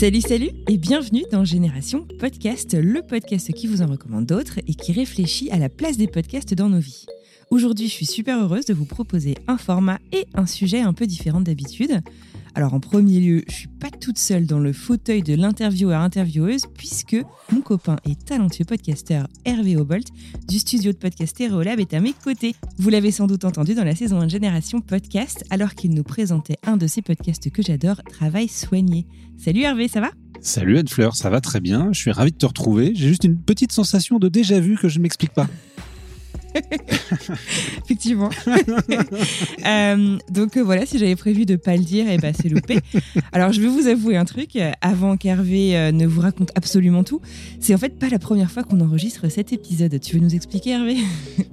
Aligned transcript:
Salut, 0.00 0.22
salut 0.22 0.48
et 0.66 0.78
bienvenue 0.78 1.24
dans 1.30 1.44
Génération 1.44 2.06
Podcast, 2.18 2.72
le 2.72 3.02
podcast 3.02 3.52
qui 3.52 3.66
vous 3.66 3.82
en 3.82 3.86
recommande 3.86 4.24
d'autres 4.24 4.58
et 4.66 4.72
qui 4.72 4.92
réfléchit 4.92 5.50
à 5.50 5.58
la 5.58 5.68
place 5.68 5.98
des 5.98 6.06
podcasts 6.06 6.54
dans 6.54 6.70
nos 6.70 6.78
vies. 6.78 7.04
Aujourd'hui, 7.50 7.86
je 7.86 7.92
suis 7.92 8.06
super 8.06 8.42
heureuse 8.42 8.64
de 8.64 8.72
vous 8.72 8.86
proposer 8.86 9.34
un 9.46 9.58
format 9.58 9.98
et 10.12 10.24
un 10.32 10.46
sujet 10.46 10.80
un 10.80 10.94
peu 10.94 11.06
différent 11.06 11.42
d'habitude. 11.42 12.00
Alors 12.54 12.74
en 12.74 12.80
premier 12.80 13.20
lieu, 13.20 13.44
je 13.48 13.54
suis 13.54 13.68
pas 13.68 13.90
toute 13.90 14.18
seule 14.18 14.44
dans 14.44 14.58
le 14.58 14.72
fauteuil 14.72 15.22
de 15.22 15.34
l'intervieweur-intervieweuse 15.34 16.62
puisque 16.76 17.16
mon 17.52 17.60
copain 17.60 17.96
et 18.08 18.16
talentueux 18.16 18.64
podcasteur 18.64 19.28
Hervé 19.44 19.76
Obolt 19.76 20.08
du 20.48 20.58
studio 20.58 20.92
de 20.92 20.96
podcast 20.96 21.36
Stereolab 21.36 21.78
est 21.78 21.94
à 21.94 22.00
mes 22.00 22.12
côtés. 22.12 22.56
Vous 22.78 22.90
l'avez 22.90 23.12
sans 23.12 23.28
doute 23.28 23.44
entendu 23.44 23.74
dans 23.74 23.84
la 23.84 23.94
saison 23.94 24.20
1 24.20 24.26
de 24.26 24.30
Génération 24.30 24.80
Podcast 24.80 25.44
alors 25.50 25.74
qu'il 25.74 25.94
nous 25.94 26.02
présentait 26.02 26.56
un 26.66 26.76
de 26.76 26.88
ses 26.88 27.02
podcasts 27.02 27.50
que 27.50 27.62
j'adore, 27.62 28.02
Travail 28.10 28.48
soigné. 28.48 29.06
Salut 29.38 29.62
Hervé, 29.62 29.86
ça 29.86 30.00
va? 30.00 30.10
Salut 30.40 30.78
Anne-Fleur, 30.78 31.14
ça 31.14 31.30
va 31.30 31.40
très 31.40 31.60
bien, 31.60 31.90
je 31.92 32.00
suis 32.00 32.10
ravi 32.10 32.32
de 32.32 32.36
te 32.36 32.46
retrouver. 32.46 32.92
J'ai 32.94 33.08
juste 33.08 33.24
une 33.24 33.38
petite 33.38 33.72
sensation 33.72 34.18
de 34.18 34.28
déjà-vu 34.28 34.76
que 34.76 34.88
je 34.88 34.98
ne 34.98 35.02
m'explique 35.02 35.32
pas. 35.32 35.46
Effectivement. 37.84 38.30
Euh, 39.66 40.18
donc 40.30 40.56
euh, 40.56 40.62
voilà, 40.62 40.86
si 40.86 40.98
j'avais 40.98 41.16
prévu 41.16 41.44
de 41.44 41.56
pas 41.56 41.76
le 41.76 41.82
dire, 41.82 42.08
et 42.08 42.14
eh 42.14 42.18
ben 42.18 42.32
c'est 42.34 42.48
loupé. 42.48 42.78
Alors 43.32 43.52
je 43.52 43.60
vais 43.60 43.68
vous 43.68 43.86
avouer 43.88 44.16
un 44.16 44.24
truc, 44.24 44.56
euh, 44.56 44.72
avant 44.80 45.16
qu'Hervé 45.16 45.92
ne 45.92 46.06
vous 46.06 46.20
raconte 46.20 46.50
absolument 46.54 47.04
tout, 47.04 47.20
c'est 47.60 47.74
en 47.74 47.78
fait 47.78 47.98
pas 47.98 48.08
la 48.08 48.18
première 48.18 48.50
fois 48.50 48.62
qu'on 48.62 48.80
enregistre 48.80 49.28
cet 49.28 49.52
épisode. 49.52 50.00
Tu 50.00 50.16
veux 50.16 50.22
nous 50.22 50.34
expliquer 50.34 50.70
Hervé? 50.70 50.96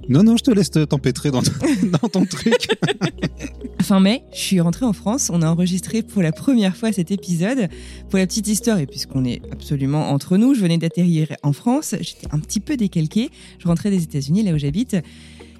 Non, 0.08 0.22
non, 0.22 0.38
je 0.38 0.44
te 0.44 0.50
laisse 0.50 0.70
t'empêtrer 0.70 1.30
dans, 1.30 1.42
dans 1.82 2.08
ton 2.08 2.24
truc. 2.24 2.68
fin 3.82 4.00
mai, 4.00 4.22
je 4.32 4.38
suis 4.38 4.60
rentrée 4.60 4.86
en 4.86 4.94
France, 4.94 5.30
on 5.30 5.42
a 5.42 5.50
enregistré 5.50 6.00
pour 6.00 6.22
la 6.22 6.32
première 6.32 6.76
fois 6.76 6.92
cet 6.92 7.10
épisode. 7.10 7.68
Pour 8.08 8.18
la 8.18 8.26
petite 8.26 8.48
histoire, 8.48 8.78
et 8.78 8.86
puisqu'on 8.86 9.26
est 9.26 9.42
absolument 9.52 10.10
entre 10.10 10.38
nous, 10.38 10.54
je 10.54 10.60
venais 10.60 10.78
d'atterrir 10.78 11.28
en 11.42 11.52
France, 11.52 11.94
j'étais 12.00 12.26
un 12.30 12.38
petit 12.38 12.60
peu 12.60 12.76
décalquée, 12.76 13.30
je 13.58 13.68
rentrais 13.68 13.90
des 13.90 14.02
États-Unis, 14.02 14.42
là 14.44 14.52
où 14.52 14.58
j'habite, 14.58 14.87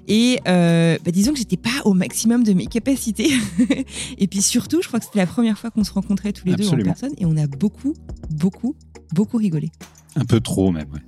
et 0.09 0.39
euh, 0.47 0.97
bah, 1.05 1.11
disons 1.11 1.33
que 1.33 1.37
j'étais 1.37 1.55
pas 1.55 1.83
au 1.85 1.93
maximum 1.93 2.43
de 2.43 2.53
mes 2.53 2.65
capacités. 2.65 3.29
et 4.17 4.27
puis 4.27 4.41
surtout, 4.41 4.81
je 4.81 4.87
crois 4.87 4.99
que 4.99 5.05
c'était 5.05 5.19
la 5.19 5.27
première 5.27 5.57
fois 5.57 5.69
qu'on 5.69 5.83
se 5.83 5.93
rencontrait 5.93 6.33
tous 6.33 6.47
les 6.47 6.55
deux 6.55 6.67
en 6.67 6.77
personne 6.77 7.13
et 7.17 7.25
on 7.25 7.37
a 7.37 7.45
beaucoup, 7.45 7.93
beaucoup, 8.31 8.75
beaucoup 9.13 9.37
rigolé. 9.37 9.71
Un 10.15 10.25
peu 10.25 10.39
trop 10.39 10.71
même, 10.71 10.89
ouais. 10.91 11.01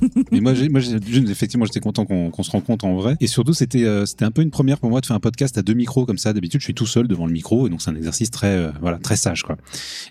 mais 0.32 0.40
moi, 0.40 0.52
moi 0.70 0.80
effectivement, 0.80 1.64
j'étais 1.64 1.80
content 1.80 2.04
qu'on 2.04 2.42
se 2.42 2.50
rencontre 2.50 2.84
en 2.84 2.94
vrai. 2.94 3.16
Et 3.20 3.26
surtout, 3.26 3.54
c'était 3.54 3.84
euh, 3.84 4.06
c'était 4.06 4.24
un 4.24 4.30
peu 4.30 4.42
une 4.42 4.50
première 4.50 4.78
pour 4.78 4.90
moi 4.90 5.00
de 5.00 5.06
faire 5.06 5.16
un 5.16 5.20
podcast 5.20 5.58
à 5.58 5.62
deux 5.62 5.74
micros 5.74 6.06
comme 6.06 6.18
ça. 6.18 6.32
D'habitude, 6.32 6.60
je 6.60 6.64
suis 6.64 6.74
tout 6.74 6.86
seul 6.86 7.08
devant 7.08 7.26
le 7.26 7.32
micro, 7.32 7.66
et 7.66 7.70
donc 7.70 7.82
c'est 7.82 7.90
un 7.90 7.96
exercice 7.96 8.30
très 8.30 8.56
euh, 8.56 8.70
voilà 8.80 8.98
très 8.98 9.16
sage 9.16 9.42
quoi. 9.42 9.56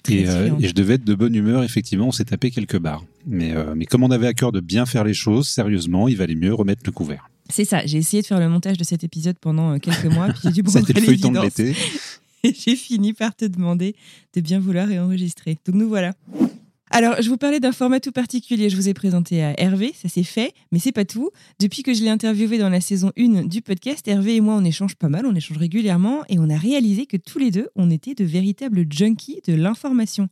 et, 0.09 0.21
et, 0.21 0.67
je 0.67 0.73
devais 0.73 0.95
être 0.95 1.05
de 1.05 1.15
bonne 1.15 1.35
humeur. 1.35 1.63
Effectivement, 1.63 2.07
on 2.07 2.11
s'est 2.11 2.25
tapé 2.25 2.51
quelques 2.51 2.79
barres. 2.79 3.03
Mais 3.27 3.53
mais 3.75 3.85
comme 3.85 4.03
on 4.03 4.11
avait 4.11 4.27
à 4.27 4.33
cœur 4.33 4.51
de 4.51 4.59
bien 4.59 4.85
faire 4.85 5.03
les 5.03 5.13
choses 5.13 5.47
sérieusement, 5.47 6.07
il 6.07 6.17
valait 6.17 6.35
mieux 6.35 6.53
remettre 6.53 6.83
le 6.85 6.91
couvert. 6.91 7.29
C'est 7.49 7.65
ça, 7.65 7.85
j'ai 7.85 7.99
essayé 7.99 8.21
de 8.21 8.27
faire 8.27 8.39
le 8.39 8.49
montage 8.49 8.77
de 8.77 8.83
cet 8.83 9.03
épisode 9.03 9.37
pendant 9.39 9.73
euh, 9.73 9.77
quelques 9.77 10.05
mois, 10.05 10.27
puis 10.29 10.39
j'ai 10.45 10.51
dû 10.51 10.63
prendre 10.63 10.87
le 10.87 11.43
l'été. 11.43 11.75
Et 12.43 12.53
j'ai 12.53 12.75
fini 12.75 13.13
par 13.13 13.35
te 13.35 13.45
demander 13.45 13.95
de 14.35 14.41
bien 14.41 14.59
vouloir 14.59 14.87
réenregistrer. 14.87 15.57
Donc 15.65 15.75
nous 15.75 15.87
voilà. 15.87 16.13
Alors, 16.91 17.19
je 17.19 17.29
vous 17.29 17.37
parlais 17.37 17.59
d'un 17.59 17.71
format 17.71 17.99
tout 17.99 18.11
particulier. 18.11 18.69
Je 18.69 18.75
vous 18.75 18.87
ai 18.87 18.93
présenté 18.93 19.43
à 19.43 19.59
Hervé, 19.59 19.93
ça 19.95 20.07
c'est 20.07 20.23
fait, 20.23 20.53
mais 20.71 20.79
c'est 20.79 20.91
pas 20.91 21.03
tout. 21.03 21.31
Depuis 21.59 21.83
que 21.83 21.93
je 21.93 22.03
l'ai 22.03 22.09
interviewé 22.09 22.57
dans 22.57 22.69
la 22.69 22.79
saison 22.79 23.11
1 23.17 23.45
du 23.45 23.61
podcast, 23.61 24.07
Hervé 24.07 24.35
et 24.35 24.41
moi, 24.41 24.55
on 24.55 24.63
échange 24.63 24.95
pas 24.95 25.09
mal, 25.09 25.25
on 25.25 25.35
échange 25.35 25.57
régulièrement, 25.57 26.23
et 26.29 26.37
on 26.37 26.49
a 26.49 26.57
réalisé 26.57 27.07
que 27.07 27.17
tous 27.17 27.39
les 27.39 27.49
deux, 27.49 27.69
on 27.75 27.89
était 27.89 28.13
de 28.13 28.23
véritables 28.23 28.85
junkies 28.89 29.41
de 29.47 29.53
l'information. 29.53 30.29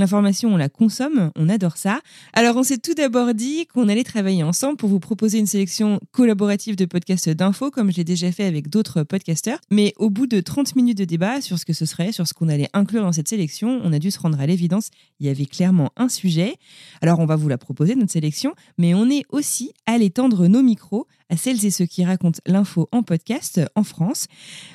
L'information, 0.00 0.54
on 0.54 0.56
la 0.56 0.70
consomme, 0.70 1.30
on 1.36 1.50
adore 1.50 1.76
ça. 1.76 2.00
Alors, 2.32 2.56
on 2.56 2.62
s'est 2.62 2.78
tout 2.78 2.94
d'abord 2.94 3.34
dit 3.34 3.66
qu'on 3.66 3.86
allait 3.86 4.02
travailler 4.02 4.42
ensemble 4.42 4.78
pour 4.78 4.88
vous 4.88 4.98
proposer 4.98 5.38
une 5.38 5.46
sélection 5.46 6.00
collaborative 6.10 6.74
de 6.74 6.86
podcasts 6.86 7.28
d'infos, 7.28 7.70
comme 7.70 7.92
je 7.92 7.98
l'ai 7.98 8.04
déjà 8.04 8.32
fait 8.32 8.44
avec 8.44 8.70
d'autres 8.70 9.02
podcasteurs. 9.02 9.58
Mais 9.70 9.92
au 9.98 10.08
bout 10.08 10.26
de 10.26 10.40
30 10.40 10.74
minutes 10.74 10.96
de 10.96 11.04
débat 11.04 11.42
sur 11.42 11.58
ce 11.58 11.66
que 11.66 11.74
ce 11.74 11.84
serait, 11.84 12.12
sur 12.12 12.26
ce 12.26 12.32
qu'on 12.32 12.48
allait 12.48 12.70
inclure 12.72 13.02
dans 13.02 13.12
cette 13.12 13.28
sélection, 13.28 13.78
on 13.84 13.92
a 13.92 13.98
dû 13.98 14.10
se 14.10 14.18
rendre 14.18 14.40
à 14.40 14.46
l'évidence. 14.46 14.88
Il 15.18 15.26
y 15.26 15.28
avait 15.28 15.44
clairement 15.44 15.90
un 15.98 16.08
sujet. 16.08 16.56
Alors, 17.02 17.18
on 17.18 17.26
va 17.26 17.36
vous 17.36 17.50
la 17.50 17.58
proposer, 17.58 17.94
notre 17.94 18.12
sélection, 18.12 18.54
mais 18.78 18.94
on 18.94 19.10
est 19.10 19.24
aussi 19.28 19.74
allé 19.84 20.08
tendre 20.08 20.46
nos 20.46 20.62
micros 20.62 21.08
à 21.30 21.36
celles 21.36 21.64
et 21.64 21.70
ceux 21.70 21.86
qui 21.86 22.04
racontent 22.04 22.40
l'info 22.44 22.88
en 22.92 23.02
podcast 23.02 23.60
en 23.74 23.84
France, 23.84 24.26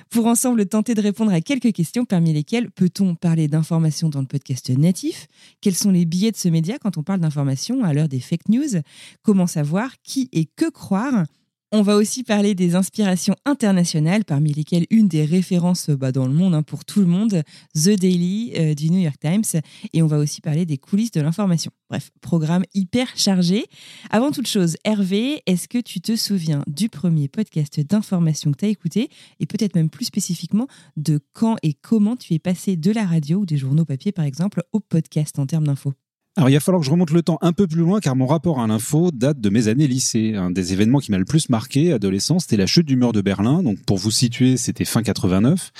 pour 0.09 0.25
ensemble 0.25 0.65
tenter 0.65 0.95
de 0.95 1.01
répondre 1.01 1.31
à 1.31 1.41
quelques 1.41 1.73
questions 1.73 2.05
parmi 2.05 2.33
lesquelles 2.33 2.71
peut-on 2.71 3.13
parler 3.13 3.47
d'information 3.47 4.09
dans 4.09 4.21
le 4.21 4.27
podcast 4.27 4.69
natif? 4.69 5.27
Quels 5.61 5.75
sont 5.75 5.91
les 5.91 6.05
billets 6.05 6.31
de 6.31 6.37
ce 6.37 6.49
média 6.49 6.77
quand 6.79 6.97
on 6.97 7.03
parle 7.03 7.19
d'information 7.19 7.83
à 7.83 7.93
l'heure 7.93 8.07
des 8.07 8.19
fake 8.19 8.49
news? 8.49 8.81
Comment 9.21 9.47
savoir 9.47 9.91
qui 10.01 10.29
et 10.31 10.45
que 10.45 10.69
croire? 10.69 11.25
On 11.71 11.81
va 11.81 11.95
aussi 11.95 12.23
parler 12.23 12.55
des 12.55 12.75
inspirations 12.75 13.35
internationales, 13.45 14.23
parmi 14.23 14.53
lesquelles 14.53 14.85
une 14.91 15.07
des 15.07 15.25
références 15.25 15.89
bah, 15.89 16.11
dans 16.11 16.27
le 16.27 16.33
monde, 16.33 16.53
hein, 16.53 16.63
pour 16.63 16.85
tout 16.85 16.99
le 16.99 17.05
monde, 17.05 17.43
The 17.73 17.89
Daily 17.89 18.53
euh, 18.55 18.73
du 18.73 18.89
New 18.89 18.99
York 18.99 19.19
Times. 19.19 19.61
Et 19.93 20.01
on 20.01 20.07
va 20.07 20.17
aussi 20.17 20.41
parler 20.41 20.65
des 20.65 20.77
coulisses 20.77 21.11
de 21.11 21.21
l'information. 21.21 21.71
Bref, 21.89 22.11
programme 22.21 22.63
hyper 22.73 23.07
chargé. 23.17 23.65
Avant 24.09 24.31
toute 24.31 24.47
chose, 24.47 24.77
Hervé, 24.83 25.41
est-ce 25.45 25.67
que 25.67 25.79
tu 25.79 26.01
te 26.01 26.15
souviens 26.15 26.63
du 26.67 26.87
premier 26.87 27.27
podcast 27.27 27.79
d'information 27.79 28.51
que 28.51 28.57
tu 28.57 28.65
as 28.65 28.69
écouté? 28.69 29.09
Et 29.39 29.45
peut-être 29.45 29.75
même 29.75 29.89
plus 29.89 30.05
spécifiquement 30.05 30.67
de 30.97 31.19
quand 31.33 31.57
et 31.63 31.73
comment 31.73 32.15
tu 32.15 32.33
es 32.33 32.39
passé 32.39 32.77
de 32.77 32.91
la 32.91 33.05
radio 33.05 33.39
ou 33.39 33.45
des 33.45 33.57
journaux 33.57 33.85
papier, 33.85 34.11
par 34.11 34.25
exemple, 34.25 34.63
au 34.71 34.79
podcast 34.79 35.39
en 35.39 35.45
termes 35.45 35.65
d'infos? 35.65 35.93
Alors, 36.37 36.49
il 36.49 36.53
va 36.53 36.59
falloir 36.59 36.81
que 36.81 36.85
je 36.85 36.91
remonte 36.91 37.11
le 37.11 37.21
temps 37.21 37.37
un 37.41 37.53
peu 37.53 37.65
plus 37.65 37.79
loin 37.79 38.01
car 38.01 38.13
mon 38.13 38.25
rapport 38.25 38.59
à 38.59 38.67
l'info 38.67 39.09
date 39.11 39.39
de 39.39 39.49
mes 39.49 39.69
années 39.69 39.87
lycée. 39.87 40.35
Un 40.35 40.51
des 40.51 40.73
événements 40.73 40.99
qui 40.99 41.11
m'a 41.11 41.17
le 41.17 41.23
plus 41.23 41.47
marqué, 41.47 41.93
adolescent, 41.93 42.39
c'était 42.39 42.57
la 42.57 42.65
chute 42.65 42.85
du 42.85 42.97
mur 42.97 43.13
de 43.13 43.21
Berlin. 43.21 43.63
Donc, 43.63 43.79
pour 43.85 43.97
vous 43.97 44.11
situer, 44.11 44.57
c'était 44.57 44.83
fin 44.83 45.01
89. 45.01 45.71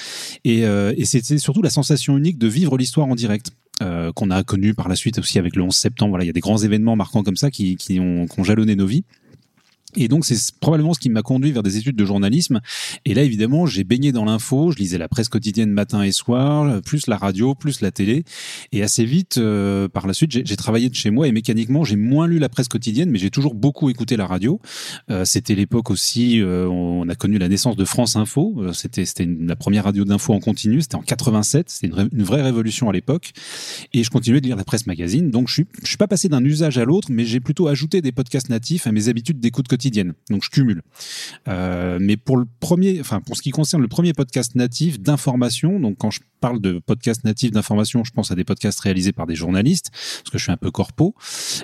Et, 0.46 0.66
euh, 0.66 0.94
et 0.96 1.04
c'était 1.04 1.40
surtout 1.40 1.62
la 1.62 1.70
sensation 1.70 2.18
unique 2.18 2.38
de 2.38 2.48
vivre 2.48 2.78
l'histoire 2.78 3.08
en 3.08 3.16
direct. 3.16 3.52
Euh, 3.82 4.14
qu'on 4.14 4.30
a 4.30 4.42
connu 4.46 4.74
par 4.74 4.88
la 4.88 4.96
suite 4.96 5.20
aussi 5.20 5.38
avec 5.38 5.58
le 5.58 5.62
11 5.62 5.76
septembre. 5.76 6.12
Voilà, 6.12 6.24
il 6.24 6.28
y 6.28 6.30
a 6.30 6.34
des 6.34 6.40
grands 6.40 6.60
événements 6.60 6.96
marquants 6.96 7.24
comme 7.24 7.36
ça 7.36 7.52
qui, 7.52 7.76
qui, 7.76 8.00
ont, 8.00 8.26
qui 8.26 8.40
ont 8.40 8.44
jalonné 8.46 8.78
nos 8.78 8.86
vies. 8.86 9.04
Et 9.98 10.08
donc 10.08 10.26
c'est 10.26 10.38
probablement 10.60 10.94
ce 10.94 11.00
qui 11.00 11.10
m'a 11.10 11.22
conduit 11.22 11.52
vers 11.52 11.64
des 11.64 11.78
études 11.78 11.96
de 11.96 12.06
journalisme. 12.06 12.62
Et 13.06 13.14
là 13.14 13.24
évidemment 13.24 13.66
j'ai 13.66 13.84
baigné 13.84 14.12
dans 14.12 14.26
l'info, 14.26 14.72
je 14.72 14.78
lisais 14.78 14.98
la 14.98 15.08
presse 15.08 15.30
quotidienne 15.30 15.72
matin 15.72 16.04
et 16.04 16.12
soir, 16.12 16.82
plus 16.82 17.08
la 17.08 17.18
radio, 17.18 17.56
plus 17.56 17.82
la 17.82 17.92
télé. 17.92 18.24
Et 18.72 18.84
assez 18.84 19.06
vite 19.06 19.38
euh, 19.38 19.88
par 19.88 20.08
la 20.08 20.14
suite 20.14 20.32
j'ai 20.32 20.58
travaillé 20.58 20.90
de 20.90 20.96
chez 20.96 21.10
moi 21.10 21.28
et 21.28 21.32
mécaniquement 21.32 21.84
j'ai 21.84 21.96
moins 21.96 22.28
lu 22.28 22.40
la 22.40 22.50
presse 22.50 22.68
quotidienne, 22.68 23.10
mais 23.10 23.20
j'ai 23.20 23.30
toujours 23.30 23.56
beaucoup 23.56 23.90
écouté 23.90 24.18
la 24.18 24.26
radio. 24.26 24.60
Euh, 25.10 25.26
c'était 25.26 25.56
l'époque 25.56 25.92
aussi, 25.92 26.42
euh, 26.42 26.68
on 26.68 27.08
a 27.10 27.16
connu 27.16 27.38
la 27.38 27.48
naissance 27.48 27.76
de 27.76 27.86
France 27.86 28.16
Info. 28.16 28.56
Euh, 28.58 28.74
c'était 28.74 29.06
c'était 29.06 29.26
la 29.26 29.56
première 29.56 29.86
radio 29.86 30.06
d'info 30.06 30.34
en 30.34 30.40
continu. 30.40 30.82
C'était 30.82 30.96
en 30.96 31.02
87. 31.02 31.70
C'était 31.70 31.88
une, 31.88 32.10
une, 32.12 32.24
vraie 32.24 32.42
révolution 32.42 32.90
à 32.90 32.94
l'époque. 32.94 33.32
Et 33.94 34.04
je 34.04 34.10
continuais 34.10 34.42
de 34.42 34.48
lire 34.48 34.56
la 34.56 34.64
presse 34.64 34.88
magazine. 34.88 35.30
Donc 35.32 35.48
je 35.48 35.54
suis 35.54 35.66
je 35.82 35.88
suis 35.88 35.98
pas 35.98 36.08
passé 36.08 36.30
d'un 36.30 36.44
usage 36.44 36.78
à 36.78 36.86
l'autre, 36.86 37.10
mais 37.12 37.26
j'ai 37.26 37.40
plutôt 37.40 37.68
ajouté 37.68 38.02
des 38.02 38.12
podcasts 38.12 38.50
natifs 38.50 38.88
à 38.88 38.92
mes 38.92 39.10
habitudes 39.10 39.40
d'écoute 39.40 39.68
quotidienne 39.68 39.85
donc 39.92 40.44
je 40.44 40.50
cumule. 40.50 40.82
Euh, 41.48 41.98
mais 42.02 42.18
pour 42.18 42.38
le 42.38 42.46
premier, 42.60 43.00
enfin 43.00 43.22
pour 43.22 43.38
ce 43.38 43.42
qui 43.42 43.52
concerne 43.52 43.82
le 43.82 43.88
premier 43.88 44.14
podcast 44.14 44.56
natif 44.56 45.00
d'information, 45.00 45.80
donc 45.80 45.98
quand 45.98 46.12
je 46.12 46.22
parle 46.46 46.62
de 46.62 46.78
podcasts 46.78 47.24
natifs 47.24 47.50
d'information, 47.50 48.04
je 48.04 48.12
pense 48.12 48.30
à 48.30 48.36
des 48.36 48.44
podcasts 48.44 48.80
réalisés 48.80 49.14
par 49.14 49.26
des 49.26 49.34
journalistes, 49.34 49.90
parce 49.92 50.30
que 50.30 50.38
je 50.38 50.44
suis 50.44 50.52
un 50.52 50.58
peu 50.58 50.70
corpo. 50.70 51.16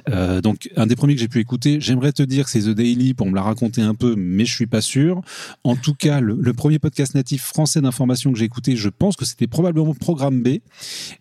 Euh, 0.10 0.42
donc, 0.42 0.72
un 0.76 0.88
des 0.88 0.96
premiers 0.96 1.14
que 1.14 1.22
j'ai 1.22 1.28
pu 1.28 1.40
écouter, 1.40 1.80
j'aimerais 1.80 2.12
te 2.12 2.24
dire 2.24 2.46
que 2.46 2.50
c'est 2.50 2.62
The 2.62 2.70
Daily 2.70 3.14
pour 3.14 3.28
me 3.28 3.36
la 3.36 3.44
raconter 3.44 3.84
un 3.84 3.94
peu, 3.94 4.16
mais 4.18 4.44
je 4.44 4.56
suis 4.56 4.66
pas 4.66 4.82
sûr. 4.82 5.22
En 5.64 5.76
tout 5.76 5.94
cas, 5.94 6.20
le, 6.20 6.54
premier 6.54 6.80
podcast 6.80 7.14
natif 7.14 7.44
français 7.44 7.80
d'information 7.80 8.32
que 8.32 8.40
j'ai 8.40 8.46
écouté, 8.46 8.76
je 8.76 8.90
pense 8.90 9.16
que 9.16 9.24
c'était 9.24 9.46
probablement 9.46 9.94
Programme 9.94 10.42
B, 10.42 10.62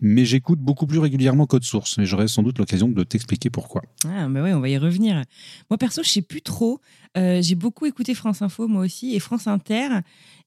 mais 0.01 0.25
j'écoute 0.25 0.61
beaucoup 0.61 0.87
plus 0.87 0.99
régulièrement 0.99 1.45
Code 1.45 1.65
Source, 1.65 1.99
et 1.99 2.07
j'aurai 2.07 2.29
sans 2.29 2.43
doute 2.43 2.57
l'occasion 2.57 2.89
de 2.89 3.05
t'expliquer 3.05 3.51
pourquoi. 3.51 3.83
Ah, 4.07 4.27
bah 4.31 4.43
ouais, 4.43 4.55
on 4.55 4.61
va 4.61 4.71
y 4.71 4.79
revenir. 4.79 5.23
Moi, 5.69 5.77
perso, 5.77 6.03
je 6.03 6.09
sais 6.09 6.23
plus 6.23 6.41
trop. 6.41 6.81
Euh, 7.19 7.43
j'ai 7.43 7.57
beaucoup 7.57 7.87
écouté 7.87 8.15
France 8.15 8.41
Info, 8.41 8.69
moi 8.69 8.85
aussi, 8.85 9.15
et 9.15 9.19
France 9.19 9.47
Inter. 9.47 9.89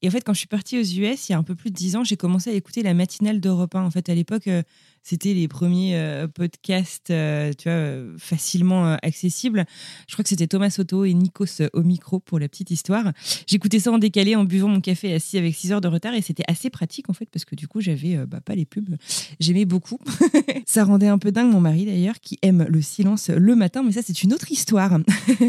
Et 0.03 0.07
en 0.09 0.11
fait, 0.11 0.21
quand 0.21 0.33
je 0.33 0.39
suis 0.39 0.47
partie 0.47 0.77
aux 0.77 0.83
US, 0.83 1.29
il 1.29 1.31
y 1.31 1.35
a 1.35 1.38
un 1.38 1.44
peu 1.44 1.55
plus 1.55 1.71
de 1.71 1.75
dix 1.75 1.95
ans, 1.95 2.03
j'ai 2.03 2.17
commencé 2.17 2.50
à 2.50 2.53
écouter 2.53 2.83
la 2.83 2.94
matinale 2.94 3.39
d'Europe 3.39 3.73
1. 3.73 3.83
En 3.85 3.89
fait, 3.89 4.09
à 4.09 4.13
l'époque, 4.13 4.47
euh, 4.47 4.61
c'était 5.03 5.33
les 5.33 5.50
premiers 5.50 5.97
euh, 5.97 6.27
podcasts, 6.27 7.09
euh, 7.09 7.51
tu 7.57 7.65
vois, 7.65 7.73
euh, 7.73 8.17
facilement 8.17 8.94
accessibles. 9.03 9.65
Je 10.07 10.15
crois 10.15 10.23
que 10.23 10.29
c'était 10.29 10.47
Thomas 10.47 10.69
Soto 10.69 11.03
et 11.03 11.13
Nikos 11.13 11.61
au 11.73 11.83
micro 11.83 12.19
pour 12.19 12.39
la 12.39 12.47
petite 12.47 12.71
histoire. 12.71 13.11
J'écoutais 13.45 13.79
ça 13.79 13.91
en 13.91 13.97
décalé 13.97 14.35
en 14.38 14.45
buvant 14.45 14.69
mon 14.69 14.79
café 14.79 15.13
assis 15.13 15.38
avec 15.38 15.55
6 15.55 15.73
heures 15.73 15.81
de 15.81 15.89
retard 15.89 16.13
et 16.13 16.21
c'était 16.21 16.45
assez 16.47 16.69
pratique 16.69 17.09
en 17.09 17.13
fait 17.13 17.25
parce 17.29 17.44
que 17.44 17.55
du 17.55 17.67
coup, 17.67 17.81
j'avais 17.81 18.25
bah, 18.25 18.39
pas 18.39 18.55
les 18.55 18.65
pubs. 18.65 18.95
J'aimais 19.41 19.65
beaucoup. 19.65 20.00
ça 20.65 20.85
rendait 20.85 21.07
un 21.07 21.17
peu 21.17 21.33
dingue 21.33 21.51
mon 21.51 21.59
mari 21.59 21.85
d'ailleurs 21.85 22.21
qui 22.21 22.39
aime 22.41 22.65
le 22.69 22.81
silence 22.81 23.29
le 23.29 23.55
matin, 23.55 23.83
mais 23.83 23.91
ça, 23.91 24.01
c'est 24.03 24.23
une 24.23 24.33
autre 24.33 24.51
histoire. 24.51 25.00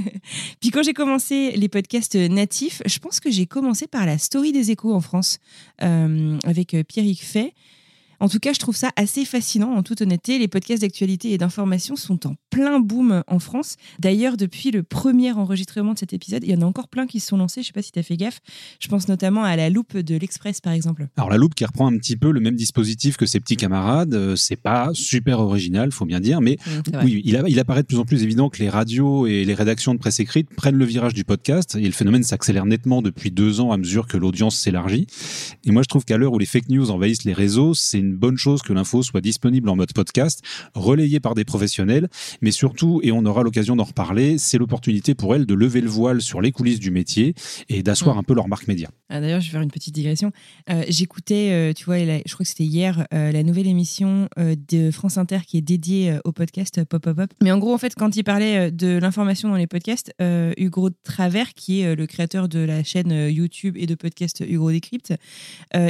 Puis 0.61 0.71
quand 0.71 0.83
j'ai 0.83 0.95
commencé 0.95 1.53
les 1.53 1.69
podcasts 1.69 2.17
natifs, 2.17 2.83
je 2.87 2.99
pense 2.99 3.21
que 3.21 3.31
j'ai 3.31 3.47
commencé 3.47 3.87
par 3.87 4.05
la 4.05 4.19
story 4.19 4.51
des 4.51 4.73
échos 4.73 4.93
en 4.93 5.01
France 5.01 5.39
euh, 5.83 6.39
avec 6.45 6.77
Pierrick 6.89 7.23
Fay. 7.23 7.53
En 8.21 8.29
tout 8.29 8.39
cas, 8.39 8.53
je 8.53 8.59
trouve 8.59 8.77
ça 8.77 8.91
assez 8.97 9.25
fascinant, 9.25 9.73
en 9.75 9.83
toute 9.83 10.01
honnêteté. 10.01 10.39
Les 10.39 10.49
podcasts 10.49 10.83
d'actualité 10.83 11.33
et 11.33 11.39
d'information 11.39 11.97
sont 11.97 12.27
en 12.27 12.35
plein 12.51 12.81
boom 12.81 13.23
en 13.27 13.39
France. 13.39 13.77
D'ailleurs, 13.99 14.37
depuis 14.37 14.71
le 14.71 14.83
premier 14.83 15.33
enregistrement 15.33 15.95
de 15.95 15.99
cet 15.99 16.13
épisode, 16.13 16.43
il 16.45 16.51
y 16.51 16.55
en 16.55 16.63
a 16.63 16.65
encore 16.65 16.89
plein 16.89 17.07
qui 17.07 17.21
se 17.21 17.29
sont 17.29 17.37
lancés. 17.37 17.63
Je 17.63 17.69
sais 17.69 17.73
pas 17.73 17.83
si 17.83 17.93
tu 17.93 17.99
as 17.99 18.03
fait 18.03 18.17
gaffe. 18.17 18.41
Je 18.81 18.89
pense 18.89 19.09
notamment 19.09 19.45
à 19.45 19.57
la 19.57 19.71
loupe 19.71 19.97
de 19.97 20.17
l'Express, 20.17 20.61
par 20.61 20.73
exemple. 20.73 21.09
Alors 21.17 21.31
la 21.31 21.37
loupe 21.37 21.55
qui 21.55 21.65
reprend 21.65 21.87
un 21.87 21.97
petit 21.99 22.17
peu 22.17 22.31
le 22.31 22.41
même 22.41 22.57
dispositif 22.57 23.17
que 23.17 23.27
ses 23.27 23.41
petits 23.41 23.57
camarades, 23.57 24.15
euh, 24.15 24.37
c'est 24.37 24.57
pas 24.57 24.91
super 24.95 25.41
original, 25.41 25.91
faut 25.93 26.05
bien 26.07 26.21
dire, 26.21 26.41
mais 26.41 26.57
vrai. 26.87 27.05
oui, 27.05 27.23
il, 27.25 27.37
a- 27.37 27.43
il 27.49 27.59
apparaît 27.59 27.83
de 27.83 27.87
plus 27.89 27.99
en 27.99 28.05
plus 28.05 28.23
évident 28.23 28.49
que 28.49 28.59
les 28.59 28.69
radios 28.69 29.27
et 29.27 29.45
les 29.45 29.55
rédactions 29.55 29.95
de 29.95 29.99
presse 29.99 30.21
écrite 30.21 30.49
prennent 30.55 30.77
le 30.77 30.85
virage 30.85 31.15
du 31.15 31.25
podcast 31.25 31.75
et 31.77 31.85
le 31.87 31.93
phénomène 31.93 32.23
s'accélère 32.23 32.67
nettement 32.67 33.03
depuis 33.03 33.31
deux 33.31 33.61
ans 33.61 33.73
à 33.73 33.77
mesure 33.77 34.07
que 34.07 34.17
l'audience 34.17 34.57
s'élargit. 34.57 35.07
Et 35.65 35.71
moi, 35.71 35.83
je 35.83 35.89
trouve 35.89 36.05
qu'à 36.05 36.17
l'heure 36.17 36.33
où 36.33 36.39
les 36.39 36.47
fake 36.47 36.69
news 36.69 36.91
envahissent 36.91 37.25
les 37.25 37.33
réseaux, 37.33 37.75
c'est 37.75 38.04
une 38.05 38.15
bonne 38.17 38.37
chose 38.37 38.63
que 38.63 38.73
l'info 38.73 39.03
soit 39.03 39.21
disponible 39.21 39.69
en 39.69 39.77
mode 39.77 39.93
podcast, 39.93 40.43
relayée 40.75 41.21
par 41.21 41.35
des 41.35 41.45
professionnels, 41.45 42.09
mais 42.43 42.51
surtout, 42.51 43.01
et 43.03 43.13
on 43.13 43.25
aura 43.25 43.43
l'occasion 43.43 43.77
d'en 43.77 43.85
reparler, 43.85 44.39
c'est 44.39 44.59
l'opportunité 44.59 45.15
pour 45.15 45.35
elles 45.35 45.47
de 45.47 45.55
lever 45.55 45.81
le 45.81 45.89
voile 45.89 46.21
sur 46.23 46.41
les 46.41 46.53
coulisses 46.53 46.81
du 46.81 46.91
métier 46.91 47.35
et 47.69 47.83
d'asseoir 47.83 48.17
Mm. 48.17 48.19
un 48.19 48.23
peu 48.23 48.35
leur 48.35 48.49
marque 48.49 48.69
média. 48.69 48.91
Ah, 49.09 49.21
D'ailleurs, 49.21 49.41
je 49.41 49.47
vais 49.47 49.53
faire 49.53 49.63
une 49.63 49.71
petite 49.71 49.95
digression. 49.95 50.33
Euh, 50.71 50.83
J'écoutais, 50.89 51.51
euh, 51.53 51.73
tu 51.73 51.85
vois, 51.87 51.99
la- 51.99 52.19
je 52.27 52.33
crois 52.35 52.45
que 52.45 52.49
c'était 52.49 52.65
hier, 52.65 53.07
euh, 53.15 53.33
la 53.33 53.43
nouvelle 53.43 53.67
émission 53.67 54.29
de 54.37 54.91
France 54.91 55.19
Inter 55.19 55.39
qui 55.47 55.57
est 55.59 55.63
dédiée 55.63 56.19
au 56.25 56.33
podcast 56.33 56.85
Pop 56.85 57.03
Pop 57.03 57.17
Pop. 57.17 57.31
Mais 57.43 57.51
en 57.51 57.59
gros, 57.59 57.73
en 57.75 57.79
fait, 57.79 57.95
quand 57.95 58.17
il 58.17 58.25
parlait 58.25 58.71
de 58.71 58.99
l'information 58.99 59.49
dans 59.49 59.57
les 59.57 59.67
podcasts, 59.67 60.13
Hugo 60.57 60.91
Travers, 61.03 61.55
qui 61.55 61.81
est 61.81 61.95
le 61.97 62.07
créateur 62.07 62.49
de 62.49 62.59
la 62.59 62.83
chaîne 62.85 63.13
YouTube 63.31 63.77
et 63.79 63.87
de 63.87 63.95
podcast 63.95 64.43
Hugo 64.47 64.71
Décrypte, 64.71 65.15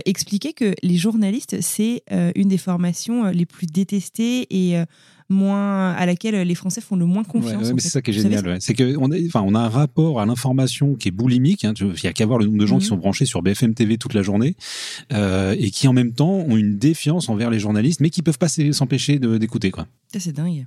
expliquait 0.05 0.53
que 0.53 0.75
les 0.83 0.97
journalistes, 0.97 1.57
c'est 1.61 2.03
euh, 2.13 2.33
une 2.37 2.49
des 2.49 2.59
formations 2.59 3.25
euh, 3.27 3.31
les 3.33 3.47
plus 3.47 3.67
détestées 3.67 4.47
et 4.51 4.77
euh, 4.79 4.85
moins 5.31 5.93
à 5.93 6.05
laquelle 6.07 6.47
les 6.47 6.55
Français 6.55 6.81
font 6.83 6.97
le 6.97 7.07
moins 7.07 7.25
confiance. 7.25 7.63
Ouais, 7.69 7.73
ouais, 7.73 7.81
c'est 7.81 7.89
ça 7.89 8.03
qui 8.03 8.11
est 8.11 8.15
Vous 8.15 8.23
génial. 8.23 8.47
ouais. 8.47 8.57
C'est 8.61 8.75
que 8.75 8.97
on, 8.99 9.11
est, 9.11 9.25
enfin, 9.27 9.43
on 9.47 9.55
a 9.55 9.61
un 9.61 9.69
rapport 9.69 10.21
à 10.21 10.27
l'information 10.27 10.95
qui 10.97 11.09
est 11.09 11.13
boulimique. 11.13 11.65
hein. 11.65 11.73
Tu- 11.75 11.87
Il 11.87 12.05
y 12.05 12.07
a 12.07 12.13
qu'à 12.13 12.27
voir 12.27 12.39
le 12.39 12.45
nombre 12.47 12.59
de 12.59 12.67
gens 12.67 12.77
qui 12.79 12.85
Mhm. 12.85 12.89
sont 12.91 12.97
branchés 12.99 13.25
sur 13.25 13.41
BFM 13.43 13.75
TV 13.75 13.97
toute 13.97 14.13
la 14.15 14.23
journée 14.23 14.55
euh, 15.13 15.57
et 15.59 15.71
qui 15.71 15.89
en 15.89 15.93
même 15.95 16.13
temps 16.13 16.31
ont 16.31 16.57
une 16.57 16.77
défiance 16.79 17.29
envers 17.31 17.49
les 17.51 17.59
journalistes, 17.59 18.01
mais 18.01 18.11
qui 18.11 18.21
peuvent 18.23 18.39
pas 18.39 18.49
s'empêcher 18.49 19.19
de- 19.19 19.39
d'écouter. 19.39 19.73
c'est 20.19 20.33
dingue. 20.33 20.67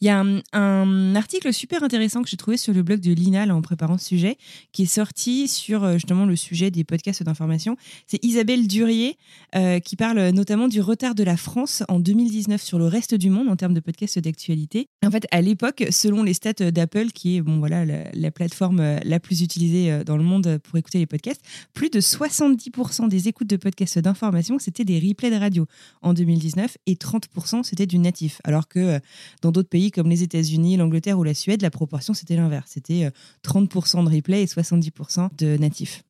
Il 0.00 0.06
y 0.06 0.08
a 0.08 0.24
un, 0.52 1.14
article 1.14 1.52
super 1.52 1.82
intéressant 1.82 2.22
que 2.22 2.28
j'ai 2.28 2.36
trouvé 2.36 2.56
sur 2.56 2.72
le 2.72 2.82
blog 2.82 3.00
de 3.00 3.12
Lina 3.12 3.44
là, 3.46 3.54
en 3.54 3.60
préparant 3.60 3.98
ce 3.98 4.06
sujet, 4.06 4.36
qui 4.72 4.82
est 4.82 4.86
sorti 4.86 5.48
sur 5.48 5.84
euh, 5.84 5.94
justement 5.94 6.24
le 6.24 6.36
sujet 6.36 6.70
des 6.70 6.84
podcasts 6.84 7.22
d'information. 7.22 7.76
C'est 8.06 8.24
Isabelle 8.24 8.66
Durier 8.66 9.18
euh, 9.54 9.78
qui 9.80 9.96
parle 9.96 10.30
notamment 10.30 10.68
du 10.68 10.80
retard 10.80 11.14
de 11.14 11.22
la 11.22 11.36
France 11.36 11.82
en 11.88 12.00
2019 12.00 12.62
sur 12.62 12.78
le 12.78 12.86
reste 12.86 13.14
du 13.14 13.28
monde 13.28 13.48
en 13.48 13.56
termes 13.56 13.74
de 13.74 13.80
podcasts 13.80 14.18
d'actualité. 14.18 14.88
En 15.04 15.10
fait, 15.10 15.26
à 15.30 15.42
l'époque, 15.42 15.84
selon 15.90 16.22
les 16.22 16.34
stats 16.34 16.70
d'Apple, 16.70 17.08
qui 17.08 17.36
est 17.36 17.42
bon 17.42 17.58
voilà 17.58 17.84
la, 17.84 18.04
la 18.12 18.30
plateforme 18.30 18.80
euh, 18.80 18.98
la 19.04 19.20
plus 19.20 19.42
utilisée 19.42 20.04
dans 20.04 20.16
le 20.16 20.24
monde 20.24 20.58
pour 20.62 20.78
écouter 20.78 20.98
les 20.98 21.06
podcasts, 21.06 21.42
plus 21.74 21.90
de 21.90 22.00
70% 22.00 23.08
des 23.08 23.28
écoutes 23.28 23.48
de 23.48 23.56
podcasts 23.56 23.98
d'information 23.98 24.58
c'était 24.58 24.84
des 24.84 24.98
replays 24.98 25.30
de 25.30 25.36
radio 25.36 25.66
en 26.02 26.14
2019 26.14 26.78
et 26.86 26.94
30% 26.94 27.64
c'était 27.64 27.86
du 27.86 27.98
natif. 27.98 28.40
Alors 28.44 28.68
que 28.68 29.00
dans 29.42 29.52
d'autres 29.52 29.59
pays 29.68 29.90
comme 29.90 30.08
les 30.08 30.22
États-Unis, 30.22 30.76
l'Angleterre 30.76 31.18
ou 31.18 31.22
la 31.22 31.34
Suède, 31.34 31.62
la 31.62 31.70
proportion 31.70 32.14
c'était 32.14 32.36
l'inverse. 32.36 32.70
C'était 32.72 33.04
euh, 33.04 33.10
30% 33.44 34.04
de 34.04 34.14
replay 34.14 34.42
et 34.42 34.46
70% 34.46 35.28
de 35.36 35.56
natifs. 35.56 36.04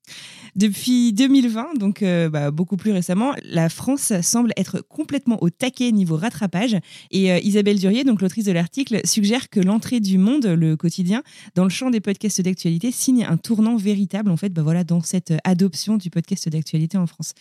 Depuis 0.56 1.12
2020, 1.12 1.78
donc 1.78 2.02
euh, 2.02 2.28
bah, 2.28 2.50
beaucoup 2.50 2.76
plus 2.76 2.92
récemment, 2.92 3.32
la 3.44 3.68
France 3.68 4.12
semble 4.22 4.52
être 4.56 4.80
complètement 4.88 5.42
au 5.42 5.50
taquet 5.50 5.92
niveau 5.92 6.16
rattrapage. 6.16 6.76
Et 7.10 7.30
euh, 7.30 7.38
Isabelle 7.38 7.78
Durier, 7.78 8.04
donc 8.04 8.20
l'autrice 8.20 8.44
de 8.44 8.52
l'article, 8.52 9.00
suggère 9.04 9.48
que 9.48 9.60
l'entrée 9.60 10.00
du 10.00 10.18
Monde, 10.18 10.46
le 10.46 10.76
quotidien, 10.76 11.22
dans 11.54 11.64
le 11.64 11.70
champ 11.70 11.90
des 11.90 12.00
podcasts 12.00 12.40
d'actualité, 12.40 12.90
signe 12.90 13.24
un 13.24 13.36
tournant 13.36 13.76
véritable 13.76 14.30
en 14.30 14.36
fait, 14.36 14.52
bah, 14.52 14.62
voilà, 14.62 14.84
dans 14.84 15.00
cette 15.00 15.32
adoption 15.44 15.96
du 15.96 16.10
podcast 16.10 16.48
d'actualité 16.48 16.98
en 16.98 17.06
France. 17.06 17.32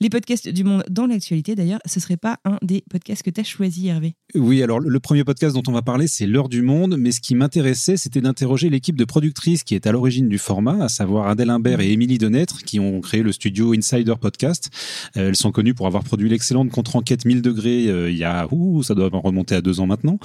Les 0.00 0.08
podcasts 0.08 0.48
du 0.48 0.64
Monde 0.64 0.84
dans 0.90 1.06
l'actualité, 1.06 1.54
d'ailleurs, 1.54 1.80
ce 1.86 2.00
serait 2.00 2.16
pas 2.16 2.38
un 2.44 2.58
des 2.62 2.82
podcasts 2.88 3.22
que 3.22 3.30
tu 3.30 3.40
as 3.40 3.44
choisi, 3.44 3.88
Hervé. 3.88 4.14
Oui, 4.34 4.62
alors 4.62 4.80
le 4.80 5.00
premier 5.00 5.24
podcast 5.24 5.54
dont 5.54 5.62
on 5.68 5.72
va 5.72 5.82
parler, 5.82 6.06
c'est 6.08 6.26
L'heure 6.26 6.48
du 6.48 6.62
monde, 6.62 6.96
mais 6.98 7.12
ce 7.12 7.20
qui 7.20 7.34
m'intéressait, 7.34 7.96
c'était 7.96 8.20
d'interroger 8.20 8.70
l'équipe 8.70 8.96
de 8.96 9.04
productrices 9.04 9.62
qui 9.62 9.74
est 9.74 9.86
à 9.86 9.92
l'origine 9.92 10.28
du 10.28 10.38
format, 10.38 10.82
à 10.82 10.88
savoir 10.88 11.28
Adèle 11.28 11.50
Imbert 11.50 11.80
et 11.80 11.92
Émilie 11.92 12.13
Denêtre, 12.18 12.62
qui 12.64 12.80
ont 12.80 13.00
créé 13.00 13.22
le 13.22 13.32
studio 13.32 13.72
Insider 13.74 14.14
Podcast. 14.20 14.70
Euh, 15.16 15.28
elles 15.28 15.36
sont 15.36 15.52
connues 15.52 15.74
pour 15.74 15.86
avoir 15.86 16.04
produit 16.04 16.28
l'excellente 16.28 16.70
contre-enquête 16.70 17.24
1000 17.24 17.42
degrés 17.42 17.88
euh, 17.88 18.10
il 18.10 18.16
y 18.16 18.24
a, 18.24 18.46
ouh, 18.50 18.82
ça 18.82 18.94
doit 18.94 19.08
remonter 19.12 19.54
à 19.54 19.60
deux 19.60 19.80
ans 19.80 19.86
maintenant. 19.86 20.18